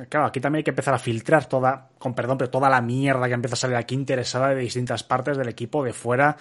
claro, 0.10 0.26
aquí 0.26 0.40
también 0.40 0.62
hay 0.62 0.64
que 0.64 0.72
empezar 0.72 0.96
a 0.96 0.98
filtrar 0.98 1.46
toda, 1.46 1.88
con 2.00 2.16
perdón, 2.16 2.40
pero 2.40 2.50
toda 2.50 2.68
la 2.68 2.82
mierda 2.82 3.28
que 3.28 3.36
empieza 3.36 3.54
a 3.54 3.58
salir 3.58 3.76
aquí 3.76 3.94
interesada 3.94 4.50
de 4.50 4.56
distintas 4.56 5.04
partes 5.04 5.38
del 5.38 5.50
equipo 5.50 5.84
de 5.84 5.94
fuera. 5.94 6.36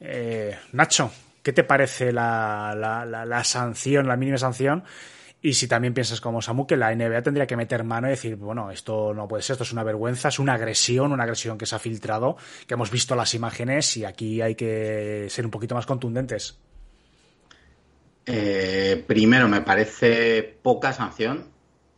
Eh, 0.00 0.56
Nacho, 0.72 1.10
¿qué 1.42 1.52
te 1.52 1.64
parece 1.64 2.12
la, 2.14 2.74
la, 2.74 3.26
la 3.26 3.44
sanción, 3.44 4.08
la 4.08 4.16
mínima 4.16 4.38
sanción? 4.38 4.84
Y 5.40 5.54
si 5.54 5.68
también 5.68 5.94
piensas 5.94 6.20
como 6.20 6.42
Samu 6.42 6.66
que 6.66 6.76
la 6.76 6.92
NBA 6.94 7.22
tendría 7.22 7.46
que 7.46 7.56
meter 7.56 7.84
mano 7.84 8.08
y 8.08 8.10
decir, 8.10 8.34
bueno, 8.34 8.72
esto 8.72 9.14
no 9.14 9.28
puede 9.28 9.42
ser, 9.42 9.54
esto 9.54 9.62
es 9.62 9.72
una 9.72 9.84
vergüenza, 9.84 10.28
es 10.28 10.40
una 10.40 10.54
agresión, 10.54 11.12
una 11.12 11.22
agresión 11.22 11.56
que 11.56 11.66
se 11.66 11.76
ha 11.76 11.78
filtrado, 11.78 12.36
que 12.66 12.74
hemos 12.74 12.90
visto 12.90 13.14
las 13.14 13.34
imágenes 13.34 13.96
y 13.96 14.04
aquí 14.04 14.40
hay 14.40 14.56
que 14.56 15.28
ser 15.30 15.44
un 15.44 15.52
poquito 15.52 15.76
más 15.76 15.86
contundentes. 15.86 16.58
Eh, 18.26 19.04
primero, 19.06 19.48
me 19.48 19.60
parece 19.60 20.42
poca 20.60 20.92
sanción, 20.92 21.46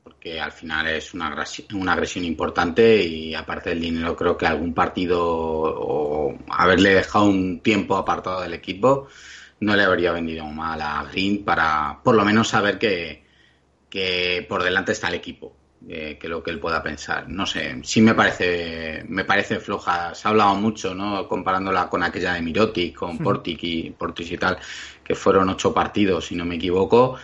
porque 0.05 0.39
al 0.39 0.53
final 0.53 0.89
es 0.89 1.15
una 1.15 1.29
agresión, 1.29 1.69
una 1.75 1.95
agresión 1.95 2.27
importante 2.27 3.03
y 3.03 3.35
aparte 3.35 3.71
del 3.71 3.81
dinero 3.81 4.15
creo 4.17 4.37
que 4.37 4.47
algún 4.47 4.75
partido 4.75 5.19
o 5.23 6.39
haberle 6.51 6.95
dejado 6.95 7.25
un 7.25 7.61
tiempo 7.61 7.97
apartado 7.97 8.43
del 8.43 8.53
equipo 8.53 9.09
no 9.61 9.75
le 9.75 9.83
habría 9.83 10.13
venido 10.13 10.45
mal 10.45 10.81
a 10.83 11.05
Green 11.11 11.43
para 11.43 12.01
por 12.05 12.15
lo 12.15 12.25
menos 12.25 12.49
saber 12.49 12.79
que, 12.79 13.30
que 13.91 14.47
por 14.49 14.63
delante 14.63 14.93
está 14.93 15.09
el 15.09 15.15
equipo, 15.15 15.57
eh, 15.89 16.17
que 16.19 16.29
lo 16.29 16.43
que 16.43 16.53
él 16.53 16.61
pueda 16.61 16.83
pensar. 16.83 17.29
No 17.29 17.45
sé, 17.45 17.81
sí 17.83 18.01
me 18.01 18.15
parece, 18.15 19.05
me 19.09 19.25
parece 19.25 19.59
floja. 19.59 20.15
Se 20.15 20.29
ha 20.29 20.31
hablado 20.31 20.55
mucho, 20.55 20.95
¿no? 20.95 21.27
Comparándola 21.29 21.89
con 21.89 22.03
aquella 22.03 22.35
de 22.35 22.43
Miroti, 22.43 22.93
con 22.93 23.19
Portic 23.19 23.59
y 23.65 23.91
Portis 23.91 24.31
y 24.31 24.39
tal, 24.39 24.59
que 25.03 25.15
fueron 25.15 25.49
ocho 25.49 25.75
partidos, 25.75 26.27
si 26.27 26.37
no 26.37 26.45
me 26.45 26.55
equivoco. 26.55 27.17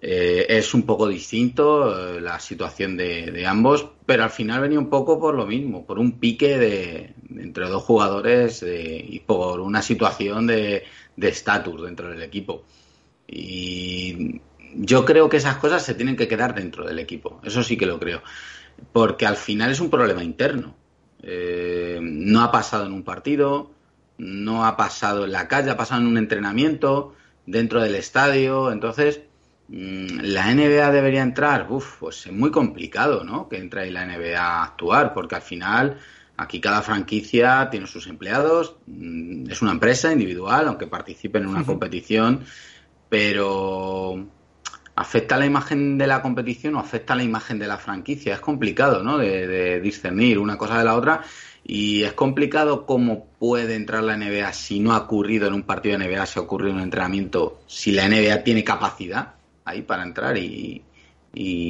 Eh, 0.00 0.46
es 0.48 0.74
un 0.74 0.82
poco 0.82 1.06
distinto 1.06 2.16
eh, 2.16 2.20
la 2.20 2.40
situación 2.40 2.96
de, 2.96 3.46
ambos, 3.46 3.86
pero 4.04 4.24
al 4.24 4.30
final 4.30 4.60
venía 4.62 4.78
un 4.78 4.90
poco 4.90 5.20
por 5.20 5.34
lo 5.34 5.46
mismo, 5.46 5.86
por 5.86 6.00
un 6.00 6.18
pique 6.18 6.58
de, 6.58 7.14
entre 7.38 7.68
dos 7.68 7.84
jugadores 7.84 8.64
y 8.66 9.20
por 9.20 9.60
una 9.60 9.80
situación 9.80 10.48
de 10.48 10.84
estatus 11.16 11.84
dentro 11.84 12.08
del 12.08 12.22
equipo. 12.22 12.64
Y 13.26 14.40
yo 14.76 15.04
creo 15.04 15.28
que 15.28 15.36
esas 15.36 15.56
cosas 15.56 15.84
se 15.84 15.94
tienen 15.94 16.16
que 16.16 16.28
quedar 16.28 16.54
dentro 16.54 16.86
del 16.86 16.98
equipo. 16.98 17.40
Eso 17.44 17.62
sí 17.62 17.76
que 17.76 17.86
lo 17.86 17.98
creo. 17.98 18.22
Porque 18.92 19.26
al 19.26 19.36
final 19.36 19.70
es 19.70 19.80
un 19.80 19.90
problema 19.90 20.22
interno. 20.22 20.74
Eh, 21.22 21.98
no 22.02 22.42
ha 22.42 22.52
pasado 22.52 22.86
en 22.86 22.92
un 22.92 23.02
partido, 23.02 23.70
no 24.18 24.66
ha 24.66 24.76
pasado 24.76 25.24
en 25.24 25.32
la 25.32 25.48
calle, 25.48 25.70
ha 25.70 25.76
pasado 25.76 26.00
en 26.02 26.08
un 26.08 26.18
entrenamiento, 26.18 27.14
dentro 27.46 27.80
del 27.80 27.94
estadio. 27.94 28.72
Entonces, 28.72 29.20
mm, 29.68 30.20
la 30.22 30.50
NBA 30.52 30.90
debería 30.90 31.22
entrar. 31.22 31.66
Uf, 31.70 31.98
pues 32.00 32.26
es 32.26 32.32
muy 32.32 32.50
complicado, 32.50 33.24
¿no? 33.24 33.48
Que 33.48 33.58
entre 33.58 33.82
ahí 33.82 33.90
la 33.90 34.04
NBA 34.06 34.40
a 34.40 34.64
actuar, 34.64 35.14
porque 35.14 35.36
al 35.36 35.42
final 35.42 35.98
aquí 36.36 36.60
cada 36.60 36.82
franquicia 36.82 37.68
tiene 37.70 37.86
sus 37.86 38.06
empleados, 38.06 38.76
mm, 38.86 39.50
es 39.50 39.62
una 39.62 39.72
empresa 39.72 40.12
individual, 40.12 40.66
aunque 40.68 40.86
participe 40.86 41.38
en 41.38 41.46
una 41.46 41.64
competición, 41.64 42.44
pero 43.08 44.26
¿Afecta 44.96 45.36
la 45.36 45.46
imagen 45.46 45.98
de 45.98 46.06
la 46.06 46.22
competición 46.22 46.76
o 46.76 46.78
afecta 46.78 47.16
la 47.16 47.24
imagen 47.24 47.58
de 47.58 47.66
la 47.66 47.78
franquicia? 47.78 48.34
Es 48.34 48.40
complicado, 48.40 49.02
¿no? 49.02 49.18
De, 49.18 49.80
discernir 49.80 50.38
una 50.38 50.56
cosa 50.56 50.78
de 50.78 50.84
la 50.84 50.94
otra. 50.94 51.22
Y 51.64 52.02
es 52.02 52.12
complicado 52.12 52.86
cómo 52.86 53.26
puede 53.38 53.74
entrar 53.74 54.04
la 54.04 54.16
NBA 54.16 54.52
si 54.52 54.78
no 54.80 54.92
ha 54.92 54.98
ocurrido 54.98 55.48
en 55.48 55.54
un 55.54 55.62
partido 55.62 55.98
de 55.98 56.06
NBA, 56.06 56.26
si 56.26 56.38
ha 56.38 56.42
ocurrido 56.42 56.70
en 56.70 56.76
un 56.76 56.82
entrenamiento, 56.82 57.60
si 57.66 57.90
la 57.90 58.08
NBA 58.08 58.44
tiene 58.44 58.62
capacidad 58.62 59.34
ahí 59.64 59.82
para 59.82 60.02
entrar 60.02 60.36
y, 60.36 60.82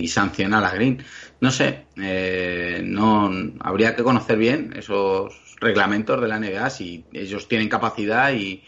sancionar 0.08 0.64
a 0.64 0.70
Green. 0.70 1.02
No 1.40 1.50
sé, 1.50 1.86
eh, 1.96 2.82
no 2.84 3.30
habría 3.60 3.96
que 3.96 4.02
conocer 4.02 4.36
bien 4.36 4.74
esos 4.76 5.56
reglamentos 5.60 6.20
de 6.20 6.28
la 6.28 6.38
NBA, 6.38 6.68
si 6.68 7.04
ellos 7.12 7.48
tienen 7.48 7.68
capacidad 7.68 8.32
y, 8.34 8.62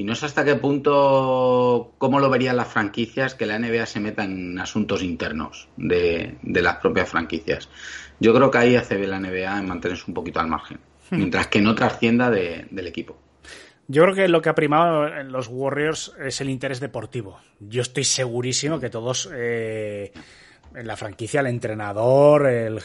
y 0.00 0.04
no 0.04 0.14
sé 0.14 0.24
hasta 0.24 0.46
qué 0.46 0.54
punto, 0.54 1.92
cómo 1.98 2.20
lo 2.20 2.30
verían 2.30 2.56
las 2.56 2.68
franquicias 2.68 3.34
que 3.34 3.44
la 3.44 3.58
NBA 3.58 3.84
se 3.84 4.00
meta 4.00 4.24
en 4.24 4.58
asuntos 4.58 5.02
internos 5.02 5.68
de, 5.76 6.38
las 6.42 6.76
propias 6.76 7.10
franquicias. 7.10 7.68
Yo 8.18 8.32
creo 8.32 8.50
que 8.50 8.56
ahí 8.56 8.76
hace 8.76 8.96
bien 8.96 9.10
la 9.10 9.20
NBA 9.20 9.58
en 9.58 9.68
mantenerse 9.68 10.04
un 10.08 10.14
poquito 10.14 10.40
al 10.40 10.48
margen, 10.48 10.78
hmm. 11.10 11.16
mientras 11.18 11.48
que 11.48 11.60
no 11.60 11.74
trascienda 11.74 12.30
del 12.30 12.86
equipo. 12.86 13.18
Yo 13.88 14.04
creo 14.04 14.14
que 14.14 14.28
lo 14.28 14.40
que 14.40 14.48
ha 14.48 14.54
primado 14.54 15.06
en 15.06 15.32
los 15.32 15.48
Warriors 15.48 16.14
es 16.18 16.40
el 16.40 16.48
interés 16.48 16.80
deportivo. 16.80 17.38
Yo 17.58 17.82
estoy 17.82 18.04
segurísimo 18.04 18.80
que 18.80 18.88
todos 18.88 19.28
eh, 19.34 20.12
en 20.74 20.86
la 20.86 20.96
franquicia, 20.96 21.40
el 21.40 21.48
entrenador, 21.48 22.46
el 22.46 22.80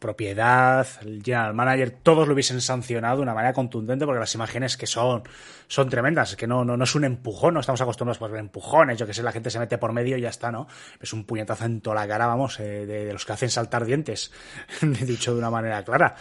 propiedad, 0.00 0.86
el 1.02 1.22
general 1.22 1.54
manager, 1.54 1.90
todos 1.90 2.26
lo 2.26 2.34
hubiesen 2.34 2.60
sancionado 2.60 3.18
de 3.18 3.22
una 3.22 3.34
manera 3.34 3.52
contundente 3.52 4.06
porque 4.06 4.18
las 4.18 4.34
imágenes 4.34 4.76
que 4.76 4.86
son, 4.86 5.22
son 5.68 5.88
tremendas, 5.90 6.34
que 6.34 6.46
no, 6.46 6.64
no, 6.64 6.76
no 6.76 6.84
es 6.84 6.94
un 6.94 7.04
empujón, 7.04 7.54
no 7.54 7.60
estamos 7.60 7.82
acostumbrados 7.82 8.20
a 8.20 8.26
ver 8.26 8.40
empujones, 8.40 8.98
yo 8.98 9.06
que 9.06 9.14
sé, 9.14 9.22
la 9.22 9.30
gente 9.30 9.50
se 9.50 9.58
mete 9.58 9.78
por 9.78 9.92
medio 9.92 10.16
y 10.16 10.22
ya 10.22 10.30
está, 10.30 10.50
¿no? 10.50 10.66
Es 11.00 11.12
un 11.12 11.24
puñetazo 11.24 11.66
en 11.66 11.82
toda 11.82 11.96
la 11.96 12.08
cara, 12.08 12.26
vamos, 12.26 12.58
eh, 12.60 12.86
de, 12.86 13.12
los 13.12 13.24
que 13.26 13.32
hacen 13.34 13.50
saltar 13.50 13.84
dientes, 13.84 14.32
dicho 14.80 15.34
de 15.34 15.38
una 15.38 15.50
manera 15.50 15.84
clara. 15.84 16.16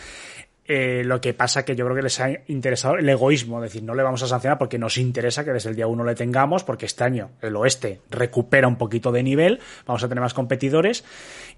Eh, 0.72 1.02
lo 1.04 1.20
que 1.20 1.34
pasa 1.34 1.66
que 1.66 1.76
yo 1.76 1.84
creo 1.86 1.96
que 1.96 2.04
les 2.04 2.20
ha 2.20 2.30
interesado 2.46 2.94
el 2.94 3.10
egoísmo, 3.10 3.58
es 3.58 3.72
decir, 3.72 3.82
no 3.82 3.96
le 3.96 4.04
vamos 4.04 4.22
a 4.22 4.28
sancionar 4.28 4.60
porque 4.60 4.78
nos 4.78 5.00
interesa 5.00 5.44
que 5.44 5.52
desde 5.52 5.72
el 5.72 5.76
día 5.76 5.88
uno 5.88 6.04
le 6.04 6.14
tengamos, 6.14 6.64
porque 6.64 6.86
este 6.86 7.04
año 7.04 7.32
el 7.41 7.56
oeste 7.56 8.02
recupera 8.12 8.68
un 8.68 8.76
poquito 8.76 9.12
de 9.12 9.24
nivel, 9.24 9.60
vamos 9.88 10.04
a 10.04 10.08
tener 10.08 10.22
más 10.22 10.36
competidores. 10.36 11.04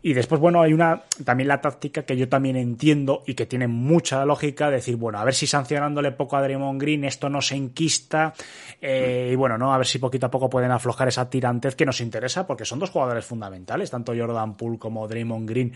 Y 0.02 0.14
después, 0.14 0.40
bueno, 0.40 0.62
hay 0.62 0.72
una 0.72 1.04
también 1.26 1.50
la 1.50 1.60
táctica 1.60 2.04
que 2.04 2.16
yo 2.16 2.30
también 2.30 2.56
entiendo 2.56 3.24
y 3.28 3.34
que 3.34 3.46
tiene 3.46 3.68
mucha 3.68 4.24
lógica, 4.24 4.70
decir, 4.70 4.96
bueno, 4.96 5.20
a 5.20 5.26
ver 5.26 5.34
si 5.34 5.46
sancionándole 5.46 6.14
poco 6.14 6.38
a 6.38 6.42
Draymond 6.42 6.80
Green 6.82 7.04
esto 7.04 7.28
no 7.28 7.42
se 7.42 7.56
enquista, 7.56 8.34
eh, 8.80 9.32
y 9.34 9.36
bueno, 9.36 9.58
¿no? 9.58 9.74
A 9.74 9.78
ver 9.78 9.88
si 9.88 10.00
poquito 10.00 10.28
a 10.28 10.32
poco 10.32 10.50
pueden 10.50 10.72
aflojar 10.72 11.10
esa 11.10 11.30
tirantez 11.30 11.76
que 11.76 11.86
nos 11.86 12.00
interesa, 12.00 12.48
porque 12.48 12.64
son 12.64 12.80
dos 12.80 12.90
jugadores 12.90 13.26
fundamentales, 13.26 13.92
tanto 13.92 14.14
Jordan 14.16 14.56
Poole 14.56 14.80
como 14.80 15.06
Draymond 15.06 15.50
Green. 15.50 15.74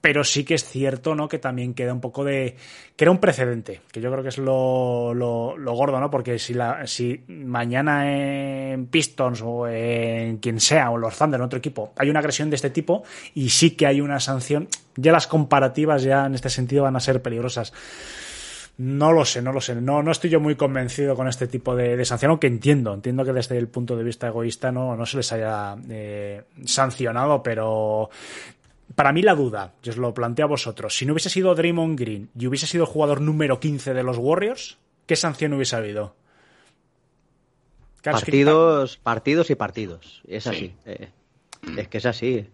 Pero 0.00 0.22
sí 0.22 0.44
que 0.44 0.54
es 0.54 0.62
cierto, 0.64 1.16
¿no? 1.16 1.26
Que 1.26 1.40
también 1.40 1.74
queda 1.74 1.92
un 1.92 2.00
poco 2.00 2.22
de 2.22 2.54
era 2.98 3.10
un 3.10 3.18
precedente, 3.18 3.82
que 3.92 4.00
yo 4.00 4.10
creo 4.10 4.22
que 4.22 4.30
es 4.30 4.38
lo, 4.38 5.12
lo, 5.12 5.72
gordo, 5.74 6.00
¿no? 6.00 6.10
Porque 6.10 6.38
si, 6.38 6.54
la, 6.54 6.86
si 6.86 7.24
mañana 7.28 8.10
en 8.10 8.86
Pistons 8.86 9.42
o 9.44 9.68
en 9.68 10.38
quien 10.38 10.60
sea, 10.60 10.90
o 10.90 10.96
en 10.96 11.02
los 11.02 11.16
Thunder, 11.16 11.38
en 11.38 11.44
otro 11.44 11.58
equipo, 11.58 11.92
hay 11.98 12.08
una 12.08 12.20
agresión 12.20 12.48
de 12.48 12.56
este 12.56 12.70
tipo 12.70 13.04
y 13.34 13.50
sí 13.50 13.72
que 13.72 13.86
hay 13.86 14.00
una 14.00 14.18
sanción, 14.18 14.68
ya 14.96 15.12
las 15.12 15.26
comparativas 15.26 16.02
ya 16.02 16.24
en 16.24 16.34
este 16.34 16.48
sentido 16.48 16.84
van 16.84 16.96
a 16.96 17.00
ser 17.00 17.20
peligrosas. 17.20 17.72
No 18.78 19.10
lo 19.10 19.24
sé, 19.24 19.40
no 19.40 19.52
lo 19.52 19.60
sé. 19.62 19.74
No, 19.74 20.02
no 20.02 20.10
estoy 20.10 20.28
yo 20.28 20.38
muy 20.38 20.54
convencido 20.54 21.16
con 21.16 21.28
este 21.28 21.46
tipo 21.46 21.74
de, 21.74 22.04
sanción, 22.04 22.30
aunque 22.30 22.46
entiendo, 22.46 22.92
entiendo 22.92 23.24
que 23.24 23.32
desde 23.32 23.56
el 23.56 23.68
punto 23.68 23.96
de 23.96 24.04
vista 24.04 24.26
egoísta 24.26 24.70
no, 24.70 24.96
no 24.96 25.06
se 25.06 25.16
les 25.16 25.32
haya 25.32 25.76
eh, 25.88 26.42
sancionado, 26.66 27.42
pero 27.42 28.10
para 28.94 29.12
mí 29.12 29.22
la 29.22 29.34
duda, 29.34 29.74
yo 29.82 29.92
os 29.92 29.98
lo 29.98 30.14
planteo 30.14 30.46
a 30.46 30.48
vosotros, 30.48 30.96
si 30.96 31.04
no 31.06 31.12
hubiese 31.12 31.28
sido 31.30 31.54
Draymond 31.54 31.98
Green 31.98 32.30
y 32.38 32.46
hubiese 32.46 32.66
sido 32.66 32.84
el 32.84 32.90
jugador 32.90 33.20
número 33.20 33.58
15 33.60 33.92
de 33.94 34.02
los 34.02 34.16
Warriors, 34.18 34.78
¿qué 35.06 35.16
sanción 35.16 35.52
hubiese 35.54 35.76
habido? 35.76 36.14
Partidos, 38.02 38.96
partidos 38.98 39.50
y 39.50 39.54
partidos. 39.56 40.22
Es 40.28 40.46
así. 40.46 40.72
Eh, 40.84 41.08
es 41.76 41.88
que 41.88 41.98
es 41.98 42.06
así. 42.06 42.46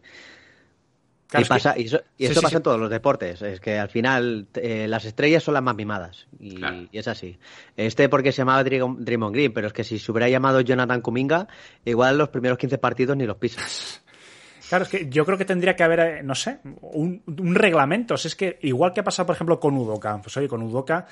Y 1.39 1.45
pasa, 1.45 1.75
y 1.79 1.85
eso, 1.85 1.99
y 2.19 2.27
Sí, 2.27 2.33
eso 2.33 2.35
sí, 2.35 2.41
pasa 2.41 2.51
sí. 2.51 2.57
en 2.57 2.63
todos 2.63 2.81
los 2.81 2.91
deportes. 2.91 3.41
Es 3.43 3.61
que 3.61 3.79
al 3.79 3.89
final 3.89 4.47
eh, 4.55 4.87
las 4.89 5.05
estrellas 5.05 5.43
son 5.43 5.55
las 5.55 5.63
más 5.63 5.75
mimadas. 5.77 6.27
Y, 6.41 6.57
Claro. 6.57 6.89
y 6.91 6.99
es 6.99 7.09
así. 7.09 7.39
Este 7.77 8.09
porque 8.09 8.33
se 8.33 8.39
llamaba 8.39 8.65
Draymond 8.65 9.05
Draymond 9.05 9.35
Green, 9.35 9.53
pero 9.53 9.67
es 9.67 9.73
que 9.73 9.85
si 9.85 9.99
se 9.99 10.11
hubiera 10.13 10.29
llamado 10.29 10.61
Jonathan 10.63 11.01
Kuminga, 11.03 11.49
igual 11.85 12.17
los 12.19 12.29
primeros 12.31 12.57
15 12.59 12.79
partidos 12.79 13.17
ni 13.17 13.27
los 13.27 13.37
pisas. 13.37 14.03
Claro, 14.73 14.85
es 14.85 14.91
que 14.91 15.07
yo 15.11 15.27
creo 15.27 15.37
que 15.37 15.45
tendría 15.45 15.77
que 15.77 15.83
haber, 15.83 16.01
eh, 16.01 16.23
no 16.23 16.35
sé, 16.35 16.61
un, 16.81 17.23
reglamento. 17.55 18.15
O 18.15 18.17
sea, 18.17 18.31
es 18.31 18.35
que 18.35 18.59
igual 18.63 18.95
que 18.95 19.01
ha 19.01 19.05
pasado, 19.05 19.27
por 19.27 19.35
ejemplo, 19.37 19.61
con 19.61 19.77
Udoka. 19.77 20.19
Pues 20.23 20.35
oye, 20.39 20.49
con 20.49 20.63
Udoka 20.63 21.05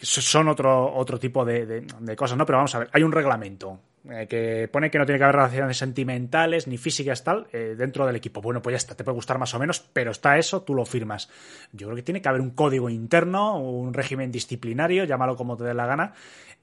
son 0.00 0.48
otro, 0.48 0.92
otro 0.92 1.16
tipo 1.16 1.44
de- 1.44 1.64
de 1.82 2.16
cosas, 2.16 2.36
¿no? 2.36 2.44
Pero 2.44 2.58
vamos 2.58 2.74
a 2.74 2.80
ver, 2.80 2.90
hay 2.92 3.04
un 3.04 3.12
reglamento 3.12 3.78
eh, 4.10 4.26
que 4.28 4.68
pone 4.70 4.90
que 4.90 4.98
no 4.98 5.06
tiene 5.06 5.18
que 5.18 5.24
haber 5.24 5.36
relaciones 5.36 5.76
sentimentales 5.78 6.66
ni 6.66 6.76
físicas 6.78 7.24
tal 7.24 7.46
eh, 7.52 7.74
dentro 7.76 8.06
del 8.06 8.16
equipo. 8.16 8.40
Bueno, 8.40 8.60
pues 8.62 8.72
ya 8.74 8.76
está, 8.78 8.94
te 8.94 9.04
puede 9.04 9.14
gustar 9.16 9.38
más 9.38 9.54
o 9.54 9.58
menos, 9.58 9.80
pero 9.92 10.10
está 10.10 10.36
eso, 10.38 10.62
tú 10.62 10.74
lo 10.74 10.84
firmas. 10.84 11.28
Yo 11.72 11.86
creo 11.86 11.96
que 11.96 12.02
tiene 12.02 12.20
que 12.22 12.28
haber 12.28 12.40
un 12.40 12.50
código 12.50 12.90
interno, 12.90 13.58
un 13.58 13.94
régimen 13.94 14.30
disciplinario, 14.30 15.04
llámalo 15.04 15.36
como 15.36 15.56
te 15.56 15.64
dé 15.64 15.74
la 15.74 15.86
gana, 15.86 16.12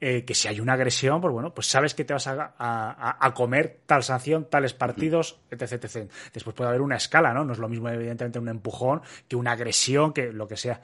eh, 0.00 0.24
que 0.24 0.34
si 0.34 0.48
hay 0.48 0.58
una 0.60 0.72
agresión, 0.72 1.20
pues 1.20 1.32
bueno, 1.32 1.54
pues 1.54 1.66
sabes 1.68 1.94
que 1.94 2.04
te 2.04 2.12
vas 2.12 2.26
a, 2.26 2.54
a- 2.58 3.16
a 3.26 3.34
comer 3.34 3.80
tal 3.86 4.02
sanción, 4.02 4.48
tales 4.50 4.74
partidos, 4.74 5.40
etc, 5.50 5.72
etc. 5.84 6.10
Después 6.32 6.54
puede 6.56 6.70
haber 6.70 6.80
una 6.80 6.96
escala, 6.96 7.32
¿no? 7.32 7.44
No 7.44 7.52
es 7.52 7.58
lo 7.58 7.68
mismo, 7.68 7.88
evidentemente, 7.88 8.38
un 8.38 8.48
empujón 8.48 9.02
que 9.28 9.36
una 9.36 9.52
agresión, 9.52 10.12
que 10.12 10.32
lo 10.32 10.48
que 10.48 10.56
sea. 10.56 10.80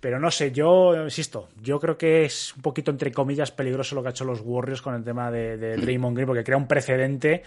Pero 0.00 0.18
no 0.18 0.30
sé, 0.30 0.50
yo 0.50 1.04
insisto, 1.04 1.50
yo 1.62 1.78
creo 1.78 1.98
que 1.98 2.24
es 2.24 2.54
un 2.56 2.62
poquito, 2.62 2.90
entre 2.90 3.12
comillas, 3.12 3.50
peligroso 3.50 3.94
lo 3.94 4.02
que 4.02 4.08
ha 4.08 4.10
hecho 4.12 4.24
los 4.24 4.40
Warriors 4.42 4.80
con 4.80 4.94
el 4.94 5.04
tema 5.04 5.30
de, 5.30 5.58
de 5.58 5.76
Draymond 5.76 6.16
Green, 6.16 6.26
porque 6.26 6.42
crea 6.42 6.56
un 6.56 6.66
precedente 6.66 7.42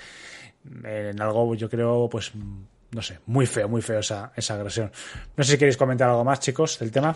en 0.83 1.19
algo, 1.19 1.55
yo 1.55 1.67
creo, 1.69 2.07
pues, 2.11 2.31
no 2.91 3.01
sé, 3.01 3.19
muy 3.25 3.45
feo, 3.47 3.67
muy 3.67 3.81
feo 3.81 3.99
esa, 3.99 4.31
esa 4.35 4.53
agresión. 4.53 4.91
No 5.35 5.43
sé 5.43 5.53
si 5.53 5.57
queréis 5.57 5.77
comentar 5.77 6.09
algo 6.09 6.23
más, 6.23 6.39
chicos, 6.39 6.77
del 6.79 6.91
tema. 6.91 7.15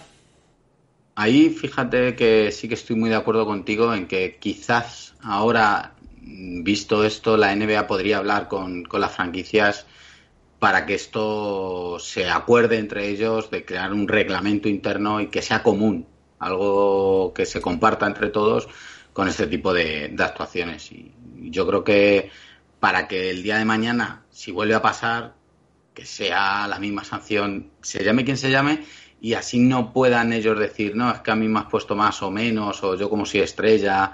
Ahí 1.16 1.50
fíjate 1.50 2.16
que 2.16 2.52
sí 2.52 2.68
que 2.68 2.76
estoy 2.76 2.96
muy 2.96 3.10
de 3.10 3.16
acuerdo 3.16 3.46
contigo 3.46 3.94
en 3.94 4.08
que 4.08 4.38
quizás 4.40 5.16
ahora, 5.22 5.94
mm, 6.22 6.64
visto 6.64 7.04
esto, 7.04 7.38
la 7.38 7.56
NBA 7.56 7.88
podría 7.88 8.18
hablar 8.18 8.48
con, 8.48 8.84
con 8.84 9.02
las 9.02 9.16
franquicias 9.16 9.86
para 10.60 10.86
que 10.86 10.96
esto 10.96 12.00
se 12.00 12.30
acuerde 12.30 12.78
entre 12.78 13.08
ellos 13.10 13.52
de 13.52 13.64
crear 13.64 13.94
un 13.94 14.08
reglamento 14.08 14.68
interno 14.68 15.22
y 15.22 15.28
que 15.28 15.42
sea 15.42 15.62
común, 15.62 16.08
algo 16.40 17.34
que 17.34 17.46
se 17.46 17.62
comparta 17.62 18.08
entre 18.08 18.30
todos 18.30 18.68
con 19.14 19.28
este 19.28 19.48
tipo 19.48 19.74
de, 19.74 20.16
actuaciones. 20.20 20.92
Y 20.92 21.12
yo 21.36 21.68
creo 21.68 21.84
que 21.84 22.32
para 22.80 23.08
que 23.08 23.30
el 23.30 23.44
día 23.44 23.58
de 23.58 23.66
mañana, 23.66 24.24
si 24.30 24.52
vuelve 24.52 24.76
a 24.76 24.82
pasar, 24.82 25.36
que 25.94 26.06
sea 26.06 26.68
la 26.68 26.80
misma 26.80 27.04
sanción, 27.04 27.72
se 27.82 28.04
llame 28.04 28.26
quien 28.26 28.38
se 28.38 28.52
llame, 28.52 28.86
y 29.20 29.34
así 29.34 29.60
no 29.60 29.94
puedan 29.94 30.34
ellos 30.34 30.60
decir, 30.60 30.96
no, 30.96 31.12
es 31.12 31.20
que 31.22 31.32
a 31.32 31.36
mí 31.36 31.48
me 31.48 31.60
has 31.60 31.66
puesto 31.66 31.96
más 31.96 32.22
o 32.22 32.30
menos, 32.30 32.84
o 32.84 32.96
yo 32.96 33.10
como 33.10 33.26
soy 33.26 33.42
estrella. 33.42 34.14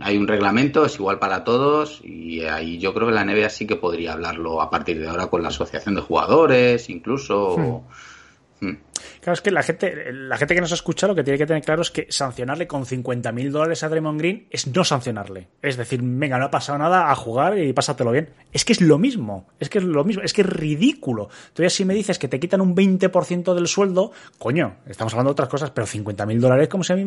Hay 0.00 0.16
un 0.16 0.26
reglamento, 0.28 0.84
es 0.84 0.94
igual 0.96 1.18
para 1.18 1.42
todos, 1.44 2.00
y 2.04 2.42
ahí 2.42 2.78
yo 2.78 2.92
creo 2.94 3.08
que 3.08 3.14
la 3.14 3.24
NBA 3.24 3.48
sí 3.50 3.66
que 3.66 3.76
podría 3.76 4.12
hablarlo 4.12 4.60
a 4.60 4.70
partir 4.70 5.00
de 5.00 5.08
ahora 5.08 5.26
con 5.28 5.42
la 5.42 5.48
asociación 5.48 5.94
de 5.94 6.00
jugadores, 6.02 6.88
incluso. 6.90 7.48
o- 7.48 7.80
Hmm. 7.80 8.15
Claro, 8.58 9.34
es 9.34 9.40
que 9.42 9.50
la 9.50 9.62
gente, 9.62 10.12
la 10.12 10.36
gente 10.38 10.54
que 10.54 10.60
nos 10.60 10.72
escucha 10.72 11.06
lo 11.06 11.14
que 11.14 11.22
tiene 11.22 11.36
que 11.38 11.46
tener 11.46 11.62
claro 11.62 11.82
es 11.82 11.90
que 11.90 12.06
sancionarle 12.08 12.66
con 12.66 12.84
50.000 12.86 13.50
dólares 13.50 13.82
a 13.82 13.88
Draymond 13.88 14.18
Green 14.18 14.46
es 14.50 14.66
no 14.68 14.84
sancionarle. 14.84 15.48
Es 15.60 15.76
decir, 15.76 16.00
venga, 16.02 16.38
no 16.38 16.46
ha 16.46 16.50
pasado 16.50 16.78
nada, 16.78 17.10
a 17.10 17.14
jugar 17.14 17.58
y 17.58 17.72
pásatelo 17.72 18.12
bien. 18.12 18.30
Es 18.52 18.64
que 18.64 18.72
es 18.72 18.80
lo 18.80 18.98
mismo, 18.98 19.48
es 19.60 19.68
que 19.68 19.78
es 19.78 19.84
lo 19.84 20.02
mismo, 20.04 20.22
es 20.22 20.32
que 20.32 20.40
es 20.42 20.46
ridículo. 20.48 21.28
Todavía 21.52 21.70
si 21.70 21.84
me 21.84 21.92
dices 21.94 22.18
que 22.18 22.28
te 22.28 22.40
quitan 22.40 22.60
un 22.60 22.74
20% 22.74 23.54
del 23.54 23.66
sueldo, 23.68 24.12
coño, 24.38 24.76
estamos 24.86 25.12
hablando 25.12 25.30
de 25.30 25.32
otras 25.32 25.48
cosas, 25.48 25.70
pero 25.70 25.86
50.000 25.86 26.40
dólares 26.40 26.68
como 26.68 26.82
si 26.84 26.92
a 26.92 26.96
mí 26.96 27.02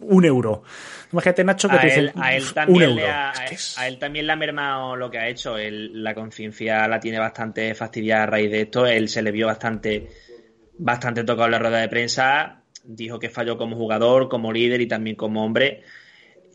un 0.00 0.24
euro. 0.24 0.62
Imagínate, 1.12 1.44
Nacho, 1.44 1.68
que 1.68 1.76
a 1.76 1.80
te 1.80 1.94
él, 1.94 2.06
dicen 2.08 2.22
a 2.22 2.34
él 2.34 2.42
un 2.42 2.54
también 2.54 2.82
euro. 2.82 2.94
le 2.96 3.06
ha, 3.10 3.30
Es 3.30 3.38
que 3.40 3.44
a- 3.46 3.48
es- 3.56 3.78
a 3.78 3.88
él 3.88 3.98
también 3.98 4.26
le 4.26 4.32
ha 4.32 4.36
mermado 4.36 4.96
lo 4.96 5.10
que 5.10 5.18
ha 5.18 5.28
hecho. 5.28 5.56
Él- 5.56 6.02
la 6.02 6.14
conciencia 6.14 6.86
la 6.88 7.00
tiene 7.00 7.18
bastante 7.18 7.74
fastidiada 7.74 8.24
a 8.24 8.26
raíz 8.26 8.50
de 8.50 8.62
esto. 8.62 8.86
Él 8.86 9.08
se 9.08 9.22
le 9.22 9.30
vio 9.30 9.46
bastante, 9.46 10.08
bastante 10.78 11.24
tocado 11.24 11.46
en 11.46 11.52
la 11.52 11.58
rueda 11.58 11.78
de 11.78 11.88
prensa. 11.88 12.62
Dijo 12.84 13.18
que 13.18 13.30
falló 13.30 13.56
como 13.56 13.76
jugador, 13.76 14.28
como 14.28 14.52
líder 14.52 14.80
y 14.80 14.86
también 14.86 15.16
como 15.16 15.44
hombre. 15.44 15.82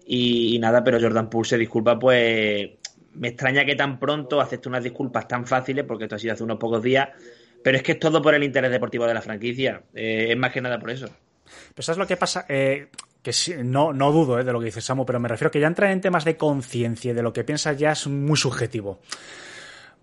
Y, 0.06 0.58
nada, 0.60 0.84
pero 0.84 1.00
Jordan 1.00 1.30
Poole 1.30 1.48
se 1.48 1.58
disculpa, 1.58 1.98
pues 2.00 2.72
me 3.14 3.30
extraña 3.30 3.66
que 3.66 3.76
tan 3.76 4.00
pronto 4.00 4.42
acepte 4.42 4.70
unas 4.70 4.84
disculpas 4.84 5.28
tan 5.28 5.46
fáciles, 5.46 5.86
porque 5.86 6.06
esto 6.06 6.16
ha 6.16 6.20
sido 6.20 6.34
hace 6.34 6.44
unos 6.44 6.58
pocos 6.58 6.82
días. 6.82 7.10
Pero 7.64 7.78
es 7.78 7.84
que 7.84 7.94
es 7.94 8.00
todo 8.00 8.22
por 8.22 8.34
el 8.34 8.44
interés 8.44 8.72
deportivo 8.72 9.06
de 9.06 9.14
la 9.14 9.22
franquicia. 9.22 9.84
Eh, 9.94 10.28
es 10.30 10.38
más 10.38 10.52
que 10.52 10.62
nada 10.62 10.80
por 10.80 10.90
eso. 10.90 11.08
Pero 11.76 11.84
¿sabes 11.84 11.98
lo 11.98 12.08
que 12.08 12.18
pasa? 12.18 12.46
Eh, 12.50 12.88
que 13.22 13.34
sí, 13.34 13.54
no, 13.64 13.94
no 13.94 14.12
dudo 14.12 14.40
eh, 14.40 14.44
de 14.44 14.52
lo 14.52 14.60
que 14.60 14.66
dice 14.66 14.82
Samu, 14.82 15.06
pero 15.06 15.20
me 15.20 15.28
refiero 15.28 15.52
que 15.52 15.60
ya 15.60 15.68
entrar 15.68 15.92
en 15.92 16.02
temas 16.02 16.26
de 16.26 16.38
conciencia 16.38 17.12
y 17.12 17.14
de 17.14 17.22
lo 17.22 17.34
que 17.34 17.44
piensas 17.44 17.78
ya 17.78 17.92
es 17.92 18.08
muy 18.08 18.38
subjetivo. 18.38 19.00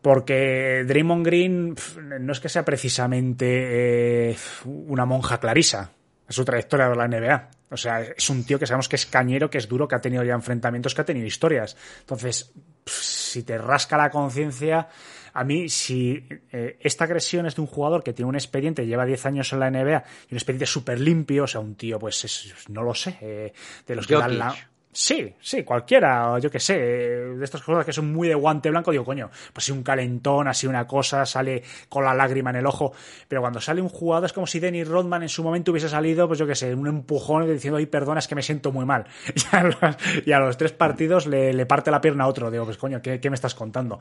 Porque 0.02 0.84
Draymond 0.86 1.24
Green 1.26 1.74
no 2.20 2.32
es 2.32 2.40
que 2.40 2.48
sea 2.48 2.64
precisamente 2.64 4.30
eh, 4.30 4.36
una 4.64 5.04
monja 5.06 5.38
clarisa. 5.40 5.90
Es 6.28 6.34
su 6.36 6.44
trayectoria 6.44 6.88
de 6.88 6.96
la 6.96 7.08
NBA. 7.08 7.50
O 7.70 7.76
sea, 7.76 8.00
es 8.02 8.30
un 8.30 8.44
tío 8.44 8.58
que 8.58 8.66
sabemos 8.66 8.88
que 8.88 8.96
es 8.96 9.06
cañero, 9.06 9.50
que 9.50 9.58
es 9.58 9.68
duro, 9.68 9.88
que 9.88 9.94
ha 9.96 10.00
tenido 10.00 10.22
ya 10.24 10.34
enfrentamientos, 10.34 10.94
que 10.94 11.00
ha 11.00 11.04
tenido 11.04 11.26
historias. 11.26 11.76
Entonces, 12.00 12.52
si 12.86 13.42
te 13.42 13.58
rasca 13.58 13.96
la 13.96 14.10
conciencia, 14.10 14.88
a 15.34 15.44
mí, 15.44 15.68
si 15.68 16.24
eh, 16.52 16.78
esta 16.80 17.04
agresión 17.04 17.46
es 17.46 17.56
de 17.56 17.60
un 17.62 17.66
jugador 17.66 18.02
que 18.02 18.12
tiene 18.12 18.28
un 18.28 18.36
expediente, 18.36 18.86
lleva 18.86 19.04
10 19.04 19.26
años 19.26 19.52
en 19.52 19.60
la 19.60 19.70
NBA 19.70 20.04
y 20.30 20.34
un 20.34 20.38
expediente 20.38 20.66
súper 20.66 21.00
limpio, 21.00 21.44
o 21.44 21.46
sea, 21.46 21.60
un 21.60 21.74
tío, 21.74 21.98
pues, 21.98 22.24
es- 22.24 22.54
no 22.68 22.82
lo 22.82 22.94
sé, 22.94 23.18
eh, 23.20 23.52
de 23.86 23.94
los 23.96 24.06
que 24.06 24.14
dan 24.20 24.38
la... 24.38 24.54
Sí, 25.00 25.32
sí, 25.40 25.62
cualquiera, 25.62 26.40
yo 26.40 26.50
que 26.50 26.58
sé, 26.58 26.76
de 26.76 27.44
estas 27.44 27.62
cosas 27.62 27.86
que 27.86 27.92
son 27.92 28.12
muy 28.12 28.26
de 28.26 28.34
guante 28.34 28.68
blanco, 28.68 28.90
digo, 28.90 29.04
coño, 29.04 29.30
pues 29.52 29.64
si 29.64 29.70
un 29.70 29.84
calentón, 29.84 30.48
así 30.48 30.66
una 30.66 30.88
cosa, 30.88 31.24
sale 31.24 31.62
con 31.88 32.04
la 32.04 32.12
lágrima 32.12 32.50
en 32.50 32.56
el 32.56 32.66
ojo, 32.66 32.92
pero 33.28 33.40
cuando 33.40 33.60
sale 33.60 33.80
un 33.80 33.90
jugador 33.90 34.26
es 34.26 34.32
como 34.32 34.48
si 34.48 34.58
Dennis 34.58 34.88
Rodman 34.88 35.22
en 35.22 35.28
su 35.28 35.44
momento 35.44 35.70
hubiese 35.70 35.88
salido, 35.88 36.26
pues 36.26 36.40
yo 36.40 36.48
que 36.48 36.56
sé, 36.56 36.74
un 36.74 36.88
empujón 36.88 37.46
diciendo, 37.46 37.78
ay, 37.78 37.86
perdona, 37.86 38.18
es 38.18 38.26
que 38.26 38.34
me 38.34 38.42
siento 38.42 38.72
muy 38.72 38.84
mal. 38.86 39.06
Y 40.26 40.32
a 40.32 40.40
los, 40.40 40.56
tres 40.56 40.72
partidos 40.72 41.28
le, 41.28 41.64
parte 41.64 41.92
la 41.92 42.00
pierna 42.00 42.24
a 42.24 42.26
otro, 42.26 42.50
digo, 42.50 42.64
pues 42.64 42.76
coño, 42.76 43.00
¿qué, 43.00 43.20
qué 43.20 43.30
me 43.30 43.34
estás 43.34 43.54
contando? 43.54 44.00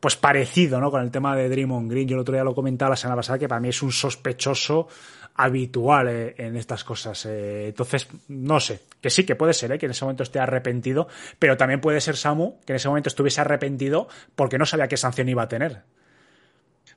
pues 0.00 0.14
parecido, 0.14 0.80
¿no? 0.80 0.90
Con 0.90 1.02
el 1.02 1.10
tema 1.10 1.34
de 1.34 1.48
Draymond 1.48 1.90
Green. 1.90 2.06
Yo 2.06 2.14
el 2.14 2.20
otro 2.20 2.34
día 2.34 2.44
lo 2.44 2.54
comentaba 2.54 2.90
la 2.90 2.96
semana 2.96 3.16
pasada 3.16 3.38
que 3.38 3.48
para 3.48 3.60
mí 3.60 3.70
es 3.70 3.82
un 3.82 3.90
sospechoso 3.90 4.88
habitual 5.36 6.08
eh, 6.08 6.34
en 6.38 6.56
estas 6.56 6.82
cosas. 6.84 7.26
Eh, 7.26 7.68
entonces, 7.68 8.08
no 8.28 8.58
sé, 8.60 8.80
que 9.00 9.10
sí, 9.10 9.24
que 9.24 9.36
puede 9.36 9.52
ser, 9.54 9.72
¿eh? 9.72 9.78
que 9.78 9.86
en 9.86 9.92
ese 9.92 10.04
momento 10.04 10.22
esté 10.22 10.38
arrepentido, 10.38 11.08
pero 11.38 11.56
también 11.56 11.80
puede 11.80 12.00
ser 12.00 12.16
Samu 12.16 12.58
que 12.64 12.72
en 12.72 12.76
ese 12.76 12.88
momento 12.88 13.08
estuviese 13.08 13.40
arrepentido 13.40 14.08
porque 14.34 14.58
no 14.58 14.66
sabía 14.66 14.88
qué 14.88 14.96
sanción 14.96 15.28
iba 15.28 15.42
a 15.42 15.48
tener. 15.48 15.82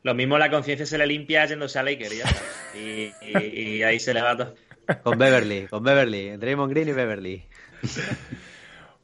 Lo 0.04 0.14
mismo 0.16 0.38
la 0.38 0.50
conciencia 0.50 0.86
se 0.86 0.98
le 0.98 1.06
limpia 1.06 1.46
yéndose 1.46 1.78
a 1.78 1.84
Lakers 1.84 2.14
y. 2.76 2.80
Y, 2.80 3.14
y- 3.22 3.62
y 3.78 3.84
ahí 3.84 4.00
se 4.00 4.14
le 4.14 4.22
va 4.22 4.38
todo. 4.38 4.56
Con 5.04 5.18
Beverly, 5.18 5.68
con 5.68 5.84
Beverly. 5.84 6.38
Draymond 6.38 6.72
Green 6.72 6.88
y 6.90 6.94
Beverly. 6.94 7.44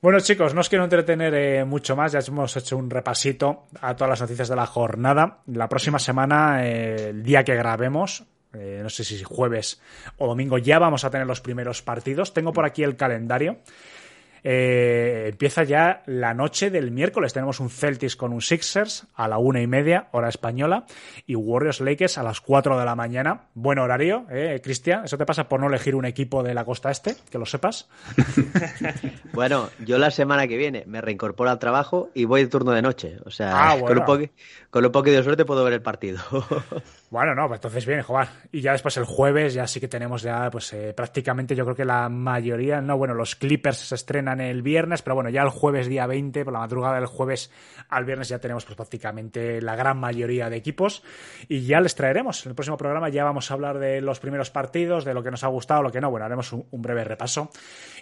Bueno, 0.02 0.20
chicos, 0.20 0.54
no 0.54 0.62
os 0.62 0.70
quiero 0.70 0.84
entretener 0.84 1.34
eh, 1.34 1.66
mucho 1.66 1.96
más. 1.96 2.12
Ya 2.12 2.20
hemos 2.28 2.56
hecho 2.58 2.78
un 2.78 2.90
repasito 2.90 3.68
a 3.82 3.96
todas 3.96 4.10
las 4.12 4.22
noticias 4.22 4.48
de 4.50 4.56
la 4.56 4.66
jornada. 4.68 5.40
La 5.48 5.68
próxima 5.68 5.98
semana, 6.00 6.66
eh, 6.68 7.10
el 7.10 7.24
día 7.24 7.44
que 7.44 7.56
grabemos, 7.56 8.24
eh, 8.56 8.80
no 8.82 8.90
sé 8.90 9.04
si 9.04 9.24
jueves 9.24 9.82
o 10.18 10.28
domingo, 10.28 10.58
ya 10.58 10.80
vamos 10.80 11.04
a 11.04 11.10
tener 11.10 11.28
los 11.28 11.42
primeros 11.42 11.82
partidos. 11.82 12.34
Tengo 12.34 12.54
por 12.54 12.66
aquí 12.66 12.84
el 12.84 12.96
calendario. 12.96 13.58
Eh, 14.48 15.30
empieza 15.30 15.64
ya 15.64 16.04
la 16.06 16.36
noche 16.36 16.70
del 16.70 16.92
miércoles. 16.92 17.34
Tenemos 17.34 17.60
un 17.60 17.72
Celtics 17.72 18.16
con 18.16 18.32
un 18.32 18.44
Sixers 18.44 19.08
a 19.16 19.28
la 19.28 19.40
una 19.40 19.60
y 19.60 19.66
media, 19.66 20.08
hora 20.12 20.30
española, 20.30 20.86
y 21.26 21.34
Warriors 21.34 21.82
Lakers 21.82 22.20
a 22.20 22.24
las 22.24 22.42
4 22.42 22.78
de 22.78 22.86
la 22.86 22.96
mañana. 22.96 23.48
Buen 23.56 23.80
horario, 23.80 24.28
¿eh, 24.30 24.62
Cristian? 24.64 25.06
Eso 25.06 25.18
te 25.18 25.26
pasa 25.26 25.50
por 25.50 25.60
no 25.60 25.68
elegir 25.68 25.96
un 25.96 26.06
equipo 26.06 26.44
de 26.44 26.54
la 26.54 26.64
costa 26.64 26.92
este, 26.92 27.16
que 27.32 27.40
lo 27.40 27.46
sepas. 27.48 27.90
Bueno, 29.34 29.70
yo 29.86 29.98
la 29.98 30.12
semana 30.12 30.48
que 30.48 30.56
viene 30.56 30.84
me 30.88 31.02
reincorporo 31.02 31.50
al 31.50 31.60
trabajo 31.60 32.10
y 32.14 32.24
voy 32.24 32.44
de 32.44 32.48
turno 32.48 32.72
de 32.72 32.82
noche. 32.82 33.18
O 33.26 33.32
sea, 33.32 33.72
Ah, 33.72 33.76
un 33.76 33.82
con 33.82 34.86
un 34.86 34.92
poquito 34.92 35.18
de 35.18 35.24
suerte 35.24 35.44
puedo 35.44 35.64
ver 35.64 35.74
el 35.74 35.82
partido. 35.82 36.20
Bueno, 37.12 37.34
no, 37.34 37.48
pues 37.48 37.60
entonces 37.60 37.86
viene 37.86 38.02
jugar. 38.02 38.28
Y 38.52 38.60
ya 38.60 38.74
después 38.74 38.98
el 38.98 39.06
jueves 39.06 39.54
ya 39.54 39.68
sí 39.68 39.80
que 39.80 39.88
tenemos 39.88 40.22
ya, 40.22 40.50
pues 40.52 40.74
eh, 40.74 40.94
prácticamente 40.94 41.56
yo 41.56 41.64
creo 41.64 41.76
que 41.76 41.86
la 41.86 42.10
mayoría, 42.10 42.82
no, 42.82 42.98
bueno, 42.98 43.14
los 43.14 43.38
Clippers 43.38 43.78
se 43.78 43.96
estrenan 43.96 44.35
el 44.40 44.62
viernes, 44.62 45.02
pero 45.02 45.16
bueno, 45.16 45.30
ya 45.30 45.42
el 45.42 45.50
jueves 45.50 45.88
día 45.88 46.06
20, 46.06 46.44
por 46.46 46.54
la 46.54 46.60
madrugada 46.60 46.96
del 46.96 47.08
jueves 47.08 47.52
al 47.90 48.06
viernes 48.06 48.30
ya 48.30 48.40
tenemos 48.40 48.64
pues 48.66 48.76
prácticamente 48.76 49.62
la 49.62 49.76
gran 49.76 49.98
mayoría 49.98 50.50
de 50.50 50.58
equipos 50.58 51.04
y 51.48 51.66
ya 51.66 51.80
les 51.82 51.96
traeremos. 51.96 52.46
En 52.46 52.52
el 52.52 52.56
próximo 52.56 52.78
programa 52.78 53.10
ya 53.10 53.24
vamos 53.24 53.50
a 53.50 53.54
hablar 53.56 53.80
de 53.80 54.02
los 54.02 54.20
primeros 54.20 54.52
partidos, 54.52 55.06
de 55.06 55.14
lo 55.14 55.24
que 55.24 55.32
nos 55.32 55.44
ha 55.44 55.48
gustado, 55.48 55.82
lo 55.82 55.92
que 55.92 56.02
no, 56.02 56.12
bueno, 56.12 56.26
haremos 56.26 56.54
un, 56.54 56.66
breve 56.72 57.04
repaso. 57.04 57.50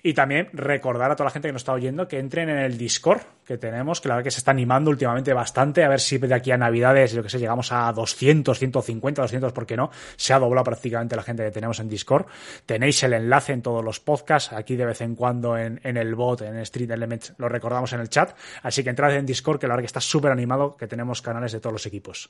Y 0.01 0.13
también 0.13 0.49
recordar 0.51 1.11
a 1.11 1.15
toda 1.15 1.25
la 1.25 1.31
gente 1.31 1.47
que 1.47 1.53
nos 1.53 1.61
está 1.61 1.73
oyendo 1.73 2.07
que 2.07 2.19
entren 2.19 2.49
en 2.49 2.57
el 2.57 2.77
Discord, 2.77 3.21
que 3.45 3.53
que 3.53 3.59
tenemos, 3.59 4.01
que 4.01 4.09
la 4.09 4.15
verdad 4.15 4.25
que 4.25 4.31
se 4.31 4.39
está 4.39 4.51
animando 4.51 4.89
últimamente 4.89 5.31
bastante, 5.31 5.83
a 5.83 5.89
ver 5.89 5.99
si 5.99 6.17
de 6.17 6.33
aquí 6.33 6.51
a 6.51 6.57
Navidades, 6.57 7.13
yo 7.13 7.21
que 7.21 7.29
sé, 7.29 7.37
llegamos 7.37 7.71
a 7.71 7.91
200, 7.93 8.57
150, 8.57 9.21
200, 9.21 9.53
¿por 9.53 9.65
qué 9.67 9.77
no? 9.77 9.91
Se 10.15 10.33
ha 10.33 10.39
doblado 10.39 10.65
prácticamente 10.65 11.15
la 11.15 11.21
gente 11.21 11.43
que 11.43 11.51
tenemos 11.51 11.79
en 11.79 11.87
Discord. 11.87 12.25
Tenéis 12.65 13.03
el 13.03 13.13
enlace 13.13 13.53
en 13.53 13.61
todos 13.61 13.83
los 13.83 13.99
podcasts, 13.99 14.53
aquí 14.53 14.75
de 14.75 14.85
vez 14.85 15.01
en 15.01 15.15
cuando 15.15 15.55
en, 15.55 15.79
en 15.83 15.97
el 15.97 16.15
en 16.41 16.57
Street 16.59 16.91
Elements, 16.91 17.33
lo 17.37 17.49
recordamos 17.49 17.93
en 17.93 17.99
el 17.99 18.09
chat. 18.09 18.35
Así 18.61 18.83
que 18.83 18.89
entrad 18.89 19.13
en 19.15 19.25
Discord, 19.25 19.59
que 19.59 19.67
la 19.67 19.73
verdad 19.73 19.83
que 19.83 19.87
está 19.87 20.01
súper 20.01 20.31
animado, 20.31 20.75
que 20.75 20.87
tenemos 20.87 21.21
canales 21.21 21.51
de 21.51 21.59
todos 21.59 21.73
los 21.73 21.85
equipos. 21.85 22.29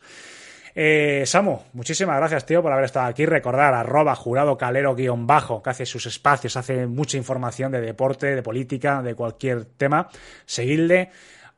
Eh, 0.76 1.24
Samu, 1.26 1.60
muchísimas 1.74 2.18
gracias, 2.18 2.46
tío, 2.46 2.62
por 2.64 2.72
haber 2.72 2.86
estado 2.86 3.06
aquí. 3.06 3.26
Recordar, 3.26 3.74
arroba 3.74 4.16
jurado 4.16 4.58
calero 4.58 4.96
guion 4.96 5.28
bajo, 5.28 5.62
que 5.62 5.70
hace 5.70 5.86
sus 5.86 6.06
espacios, 6.08 6.58
hace 6.58 6.88
mucha 6.88 7.18
información 7.18 7.72
de 7.72 7.82
deporte, 7.82 8.36
de 8.36 8.42
política, 8.42 9.02
de 9.02 9.14
cualquier 9.14 9.66
tema. 9.66 10.10
Seguidle 10.46 11.12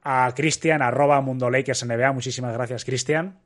a 0.03 0.31
Cristian, 0.35 0.81
arroba 0.81 1.21
Mundo 1.21 1.49
Lakers 1.49 1.85
NBA. 1.85 2.11
Muchísimas 2.11 2.53
gracias, 2.53 2.83
Cristian. 2.83 3.44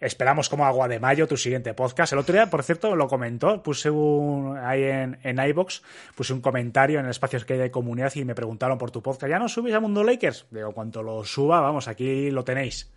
Esperamos 0.00 0.48
como 0.48 0.64
agua 0.64 0.88
de 0.88 1.00
mayo 1.00 1.26
tu 1.26 1.36
siguiente 1.36 1.74
podcast. 1.74 2.12
El 2.12 2.18
otro 2.20 2.32
día, 2.32 2.48
por 2.48 2.62
cierto, 2.62 2.94
lo 2.96 3.08
comentó, 3.08 3.62
puse 3.62 3.90
un 3.90 4.56
ahí 4.58 4.82
en, 4.82 5.18
en 5.22 5.38
iBox, 5.38 5.82
puse 6.14 6.32
un 6.32 6.40
comentario 6.40 6.98
en 6.98 7.06
el 7.06 7.10
espacio 7.10 7.40
que 7.44 7.54
hay 7.54 7.58
de 7.58 7.70
comunidad 7.70 8.12
y 8.14 8.24
me 8.24 8.34
preguntaron 8.34 8.78
por 8.78 8.90
tu 8.90 9.02
podcast. 9.02 9.30
¿Ya 9.30 9.38
no 9.38 9.48
subís 9.48 9.74
a 9.74 9.80
Mundo 9.80 10.04
Lakers? 10.04 10.46
Digo, 10.50 10.72
cuanto 10.72 11.02
lo 11.02 11.24
suba, 11.24 11.60
vamos, 11.60 11.88
aquí 11.88 12.30
lo 12.30 12.44
tenéis. 12.44 12.90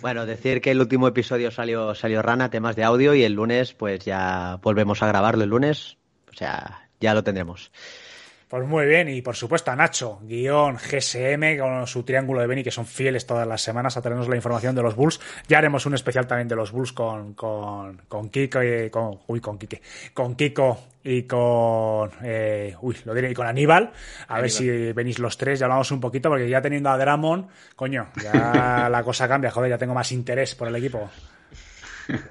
Bueno, 0.00 0.26
decir 0.26 0.60
que 0.60 0.70
el 0.70 0.80
último 0.80 1.08
episodio 1.08 1.50
salió, 1.50 1.94
salió 1.94 2.20
Rana, 2.20 2.50
temas 2.50 2.76
de 2.76 2.84
audio, 2.84 3.14
y 3.14 3.24
el 3.24 3.32
lunes, 3.32 3.72
pues 3.72 4.04
ya 4.04 4.58
volvemos 4.62 5.02
a 5.02 5.06
grabarlo 5.06 5.44
el 5.44 5.50
lunes. 5.50 5.96
O 6.30 6.34
sea, 6.34 6.88
ya 7.00 7.14
lo 7.14 7.24
tendremos. 7.24 7.72
Pues 8.48 8.64
muy 8.64 8.86
bien, 8.86 9.08
y 9.08 9.22
por 9.22 9.34
supuesto 9.34 9.72
a 9.72 9.76
Nacho, 9.76 10.20
guion 10.22 10.76
GSM, 10.76 11.58
con 11.58 11.84
su 11.88 12.04
triángulo 12.04 12.40
de 12.40 12.46
Beni, 12.46 12.62
que 12.62 12.70
son 12.70 12.86
fieles 12.86 13.26
todas 13.26 13.46
las 13.46 13.60
semanas 13.60 13.96
a 13.96 14.02
traernos 14.02 14.28
la 14.28 14.36
información 14.36 14.72
de 14.76 14.82
los 14.82 14.94
Bulls. 14.94 15.20
Ya 15.48 15.58
haremos 15.58 15.84
un 15.84 15.94
especial 15.94 16.28
también 16.28 16.46
de 16.46 16.54
los 16.54 16.70
Bulls 16.70 16.92
con, 16.92 17.34
con, 17.34 18.02
con 18.06 18.28
Kiko 18.28 18.62
y 18.62 18.88
con, 18.88 19.18
uy, 19.26 19.40
con 19.40 19.58
Kike, 19.58 19.82
con 20.14 20.36
Kiko 20.36 20.78
y 21.02 21.24
con, 21.24 22.10
eh, 22.22 22.76
uy, 22.82 22.96
lo 23.04 23.14
diré, 23.14 23.32
y 23.32 23.34
con 23.34 23.48
Aníbal. 23.48 23.90
A 24.28 24.40
ver 24.40 24.50
si 24.50 24.92
venís 24.92 25.18
los 25.18 25.36
tres, 25.36 25.58
ya 25.58 25.66
hablamos 25.66 25.90
un 25.90 26.00
poquito, 26.00 26.28
porque 26.28 26.48
ya 26.48 26.62
teniendo 26.62 26.90
a 26.90 26.98
Dramon, 26.98 27.48
coño, 27.74 28.10
ya 28.22 28.88
la 28.90 29.02
cosa 29.02 29.26
cambia, 29.26 29.50
joder, 29.50 29.70
ya 29.70 29.78
tengo 29.78 29.94
más 29.94 30.12
interés 30.12 30.54
por 30.54 30.68
el 30.68 30.76
equipo. 30.76 31.10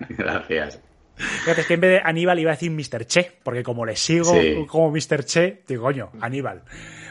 Gracias. 0.09 0.79
Fíjate, 1.15 1.61
es 1.61 1.67
que 1.67 1.73
en 1.75 1.81
vez 1.81 1.91
de 1.91 2.01
Aníbal 2.03 2.39
iba 2.39 2.51
a 2.51 2.55
decir 2.55 2.71
Mr. 2.71 3.05
Che, 3.05 3.31
porque 3.43 3.63
como 3.63 3.85
le 3.85 3.95
sigo 3.95 4.33
Sí. 4.33 4.65
como 4.67 4.91
Mr. 4.91 5.23
Che, 5.25 5.61
digo, 5.67 5.83
coño, 5.83 6.11
Aníbal. 6.21 6.63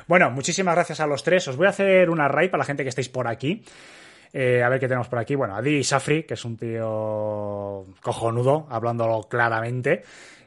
Bueno, 0.07 0.31
muchísimas 0.31 0.75
gracias 0.75 1.01
a 1.01 1.07
los 1.07 1.23
tres. 1.23 1.49
Os 1.49 1.57
voy 1.57 1.67
a 1.67 1.71
hacer 1.71 2.11
una 2.11 2.29
raid 2.29 2.51
para 2.51 2.59
la 2.63 2.65
gente 2.67 2.83
que 2.83 2.91
estéis 2.91 3.09
por 3.09 3.27
aquí. 3.27 3.65
Eh, 4.33 4.63
a 4.63 4.69
ver 4.69 4.81
qué 4.81 4.89
tenemos 4.89 5.09
por 5.09 5.19
aquí. 5.19 5.35
Bueno, 5.37 5.55
Adi 5.57 5.83
Safri, 5.85 6.25
que 6.25 6.35
es 6.35 6.45
un 6.45 6.57
tío 6.57 7.85
cojonudo, 8.03 8.67
hablándolo 8.69 9.23
claramente. 9.29 10.03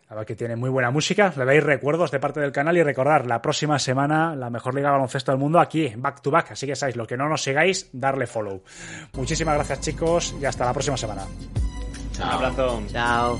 A 0.09 0.15
ver 0.15 0.25
que 0.25 0.35
tiene 0.35 0.55
muy 0.55 0.69
buena 0.69 0.89
música. 0.91 1.33
Le 1.35 1.43
dais 1.43 1.63
recuerdos 1.63 2.11
de 2.11 2.19
parte 2.19 2.39
del 2.39 2.51
canal 2.51 2.77
y 2.77 2.83
recordar 2.83 3.25
la 3.25 3.41
próxima 3.41 3.77
semana 3.79 4.35
la 4.35 4.49
mejor 4.49 4.73
liga 4.75 4.89
de 4.89 4.93
baloncesto 4.93 5.31
del 5.31 5.39
mundo 5.39 5.59
aquí, 5.59 5.91
back 5.97 6.21
to 6.21 6.31
back. 6.31 6.51
Así 6.51 6.65
que 6.67 6.75
sabéis, 6.75 6.95
los 6.95 7.07
que 7.07 7.17
no 7.17 7.27
nos 7.27 7.41
sigáis, 7.41 7.89
darle 7.91 8.27
follow. 8.27 8.61
Muchísimas 9.13 9.55
gracias, 9.55 9.81
chicos, 9.81 10.35
y 10.41 10.45
hasta 10.45 10.65
la 10.65 10.71
próxima 10.73 10.95
semana. 10.97 11.23
Un 12.19 12.29
abrazo. 12.29 12.81
Chao. 12.91 13.39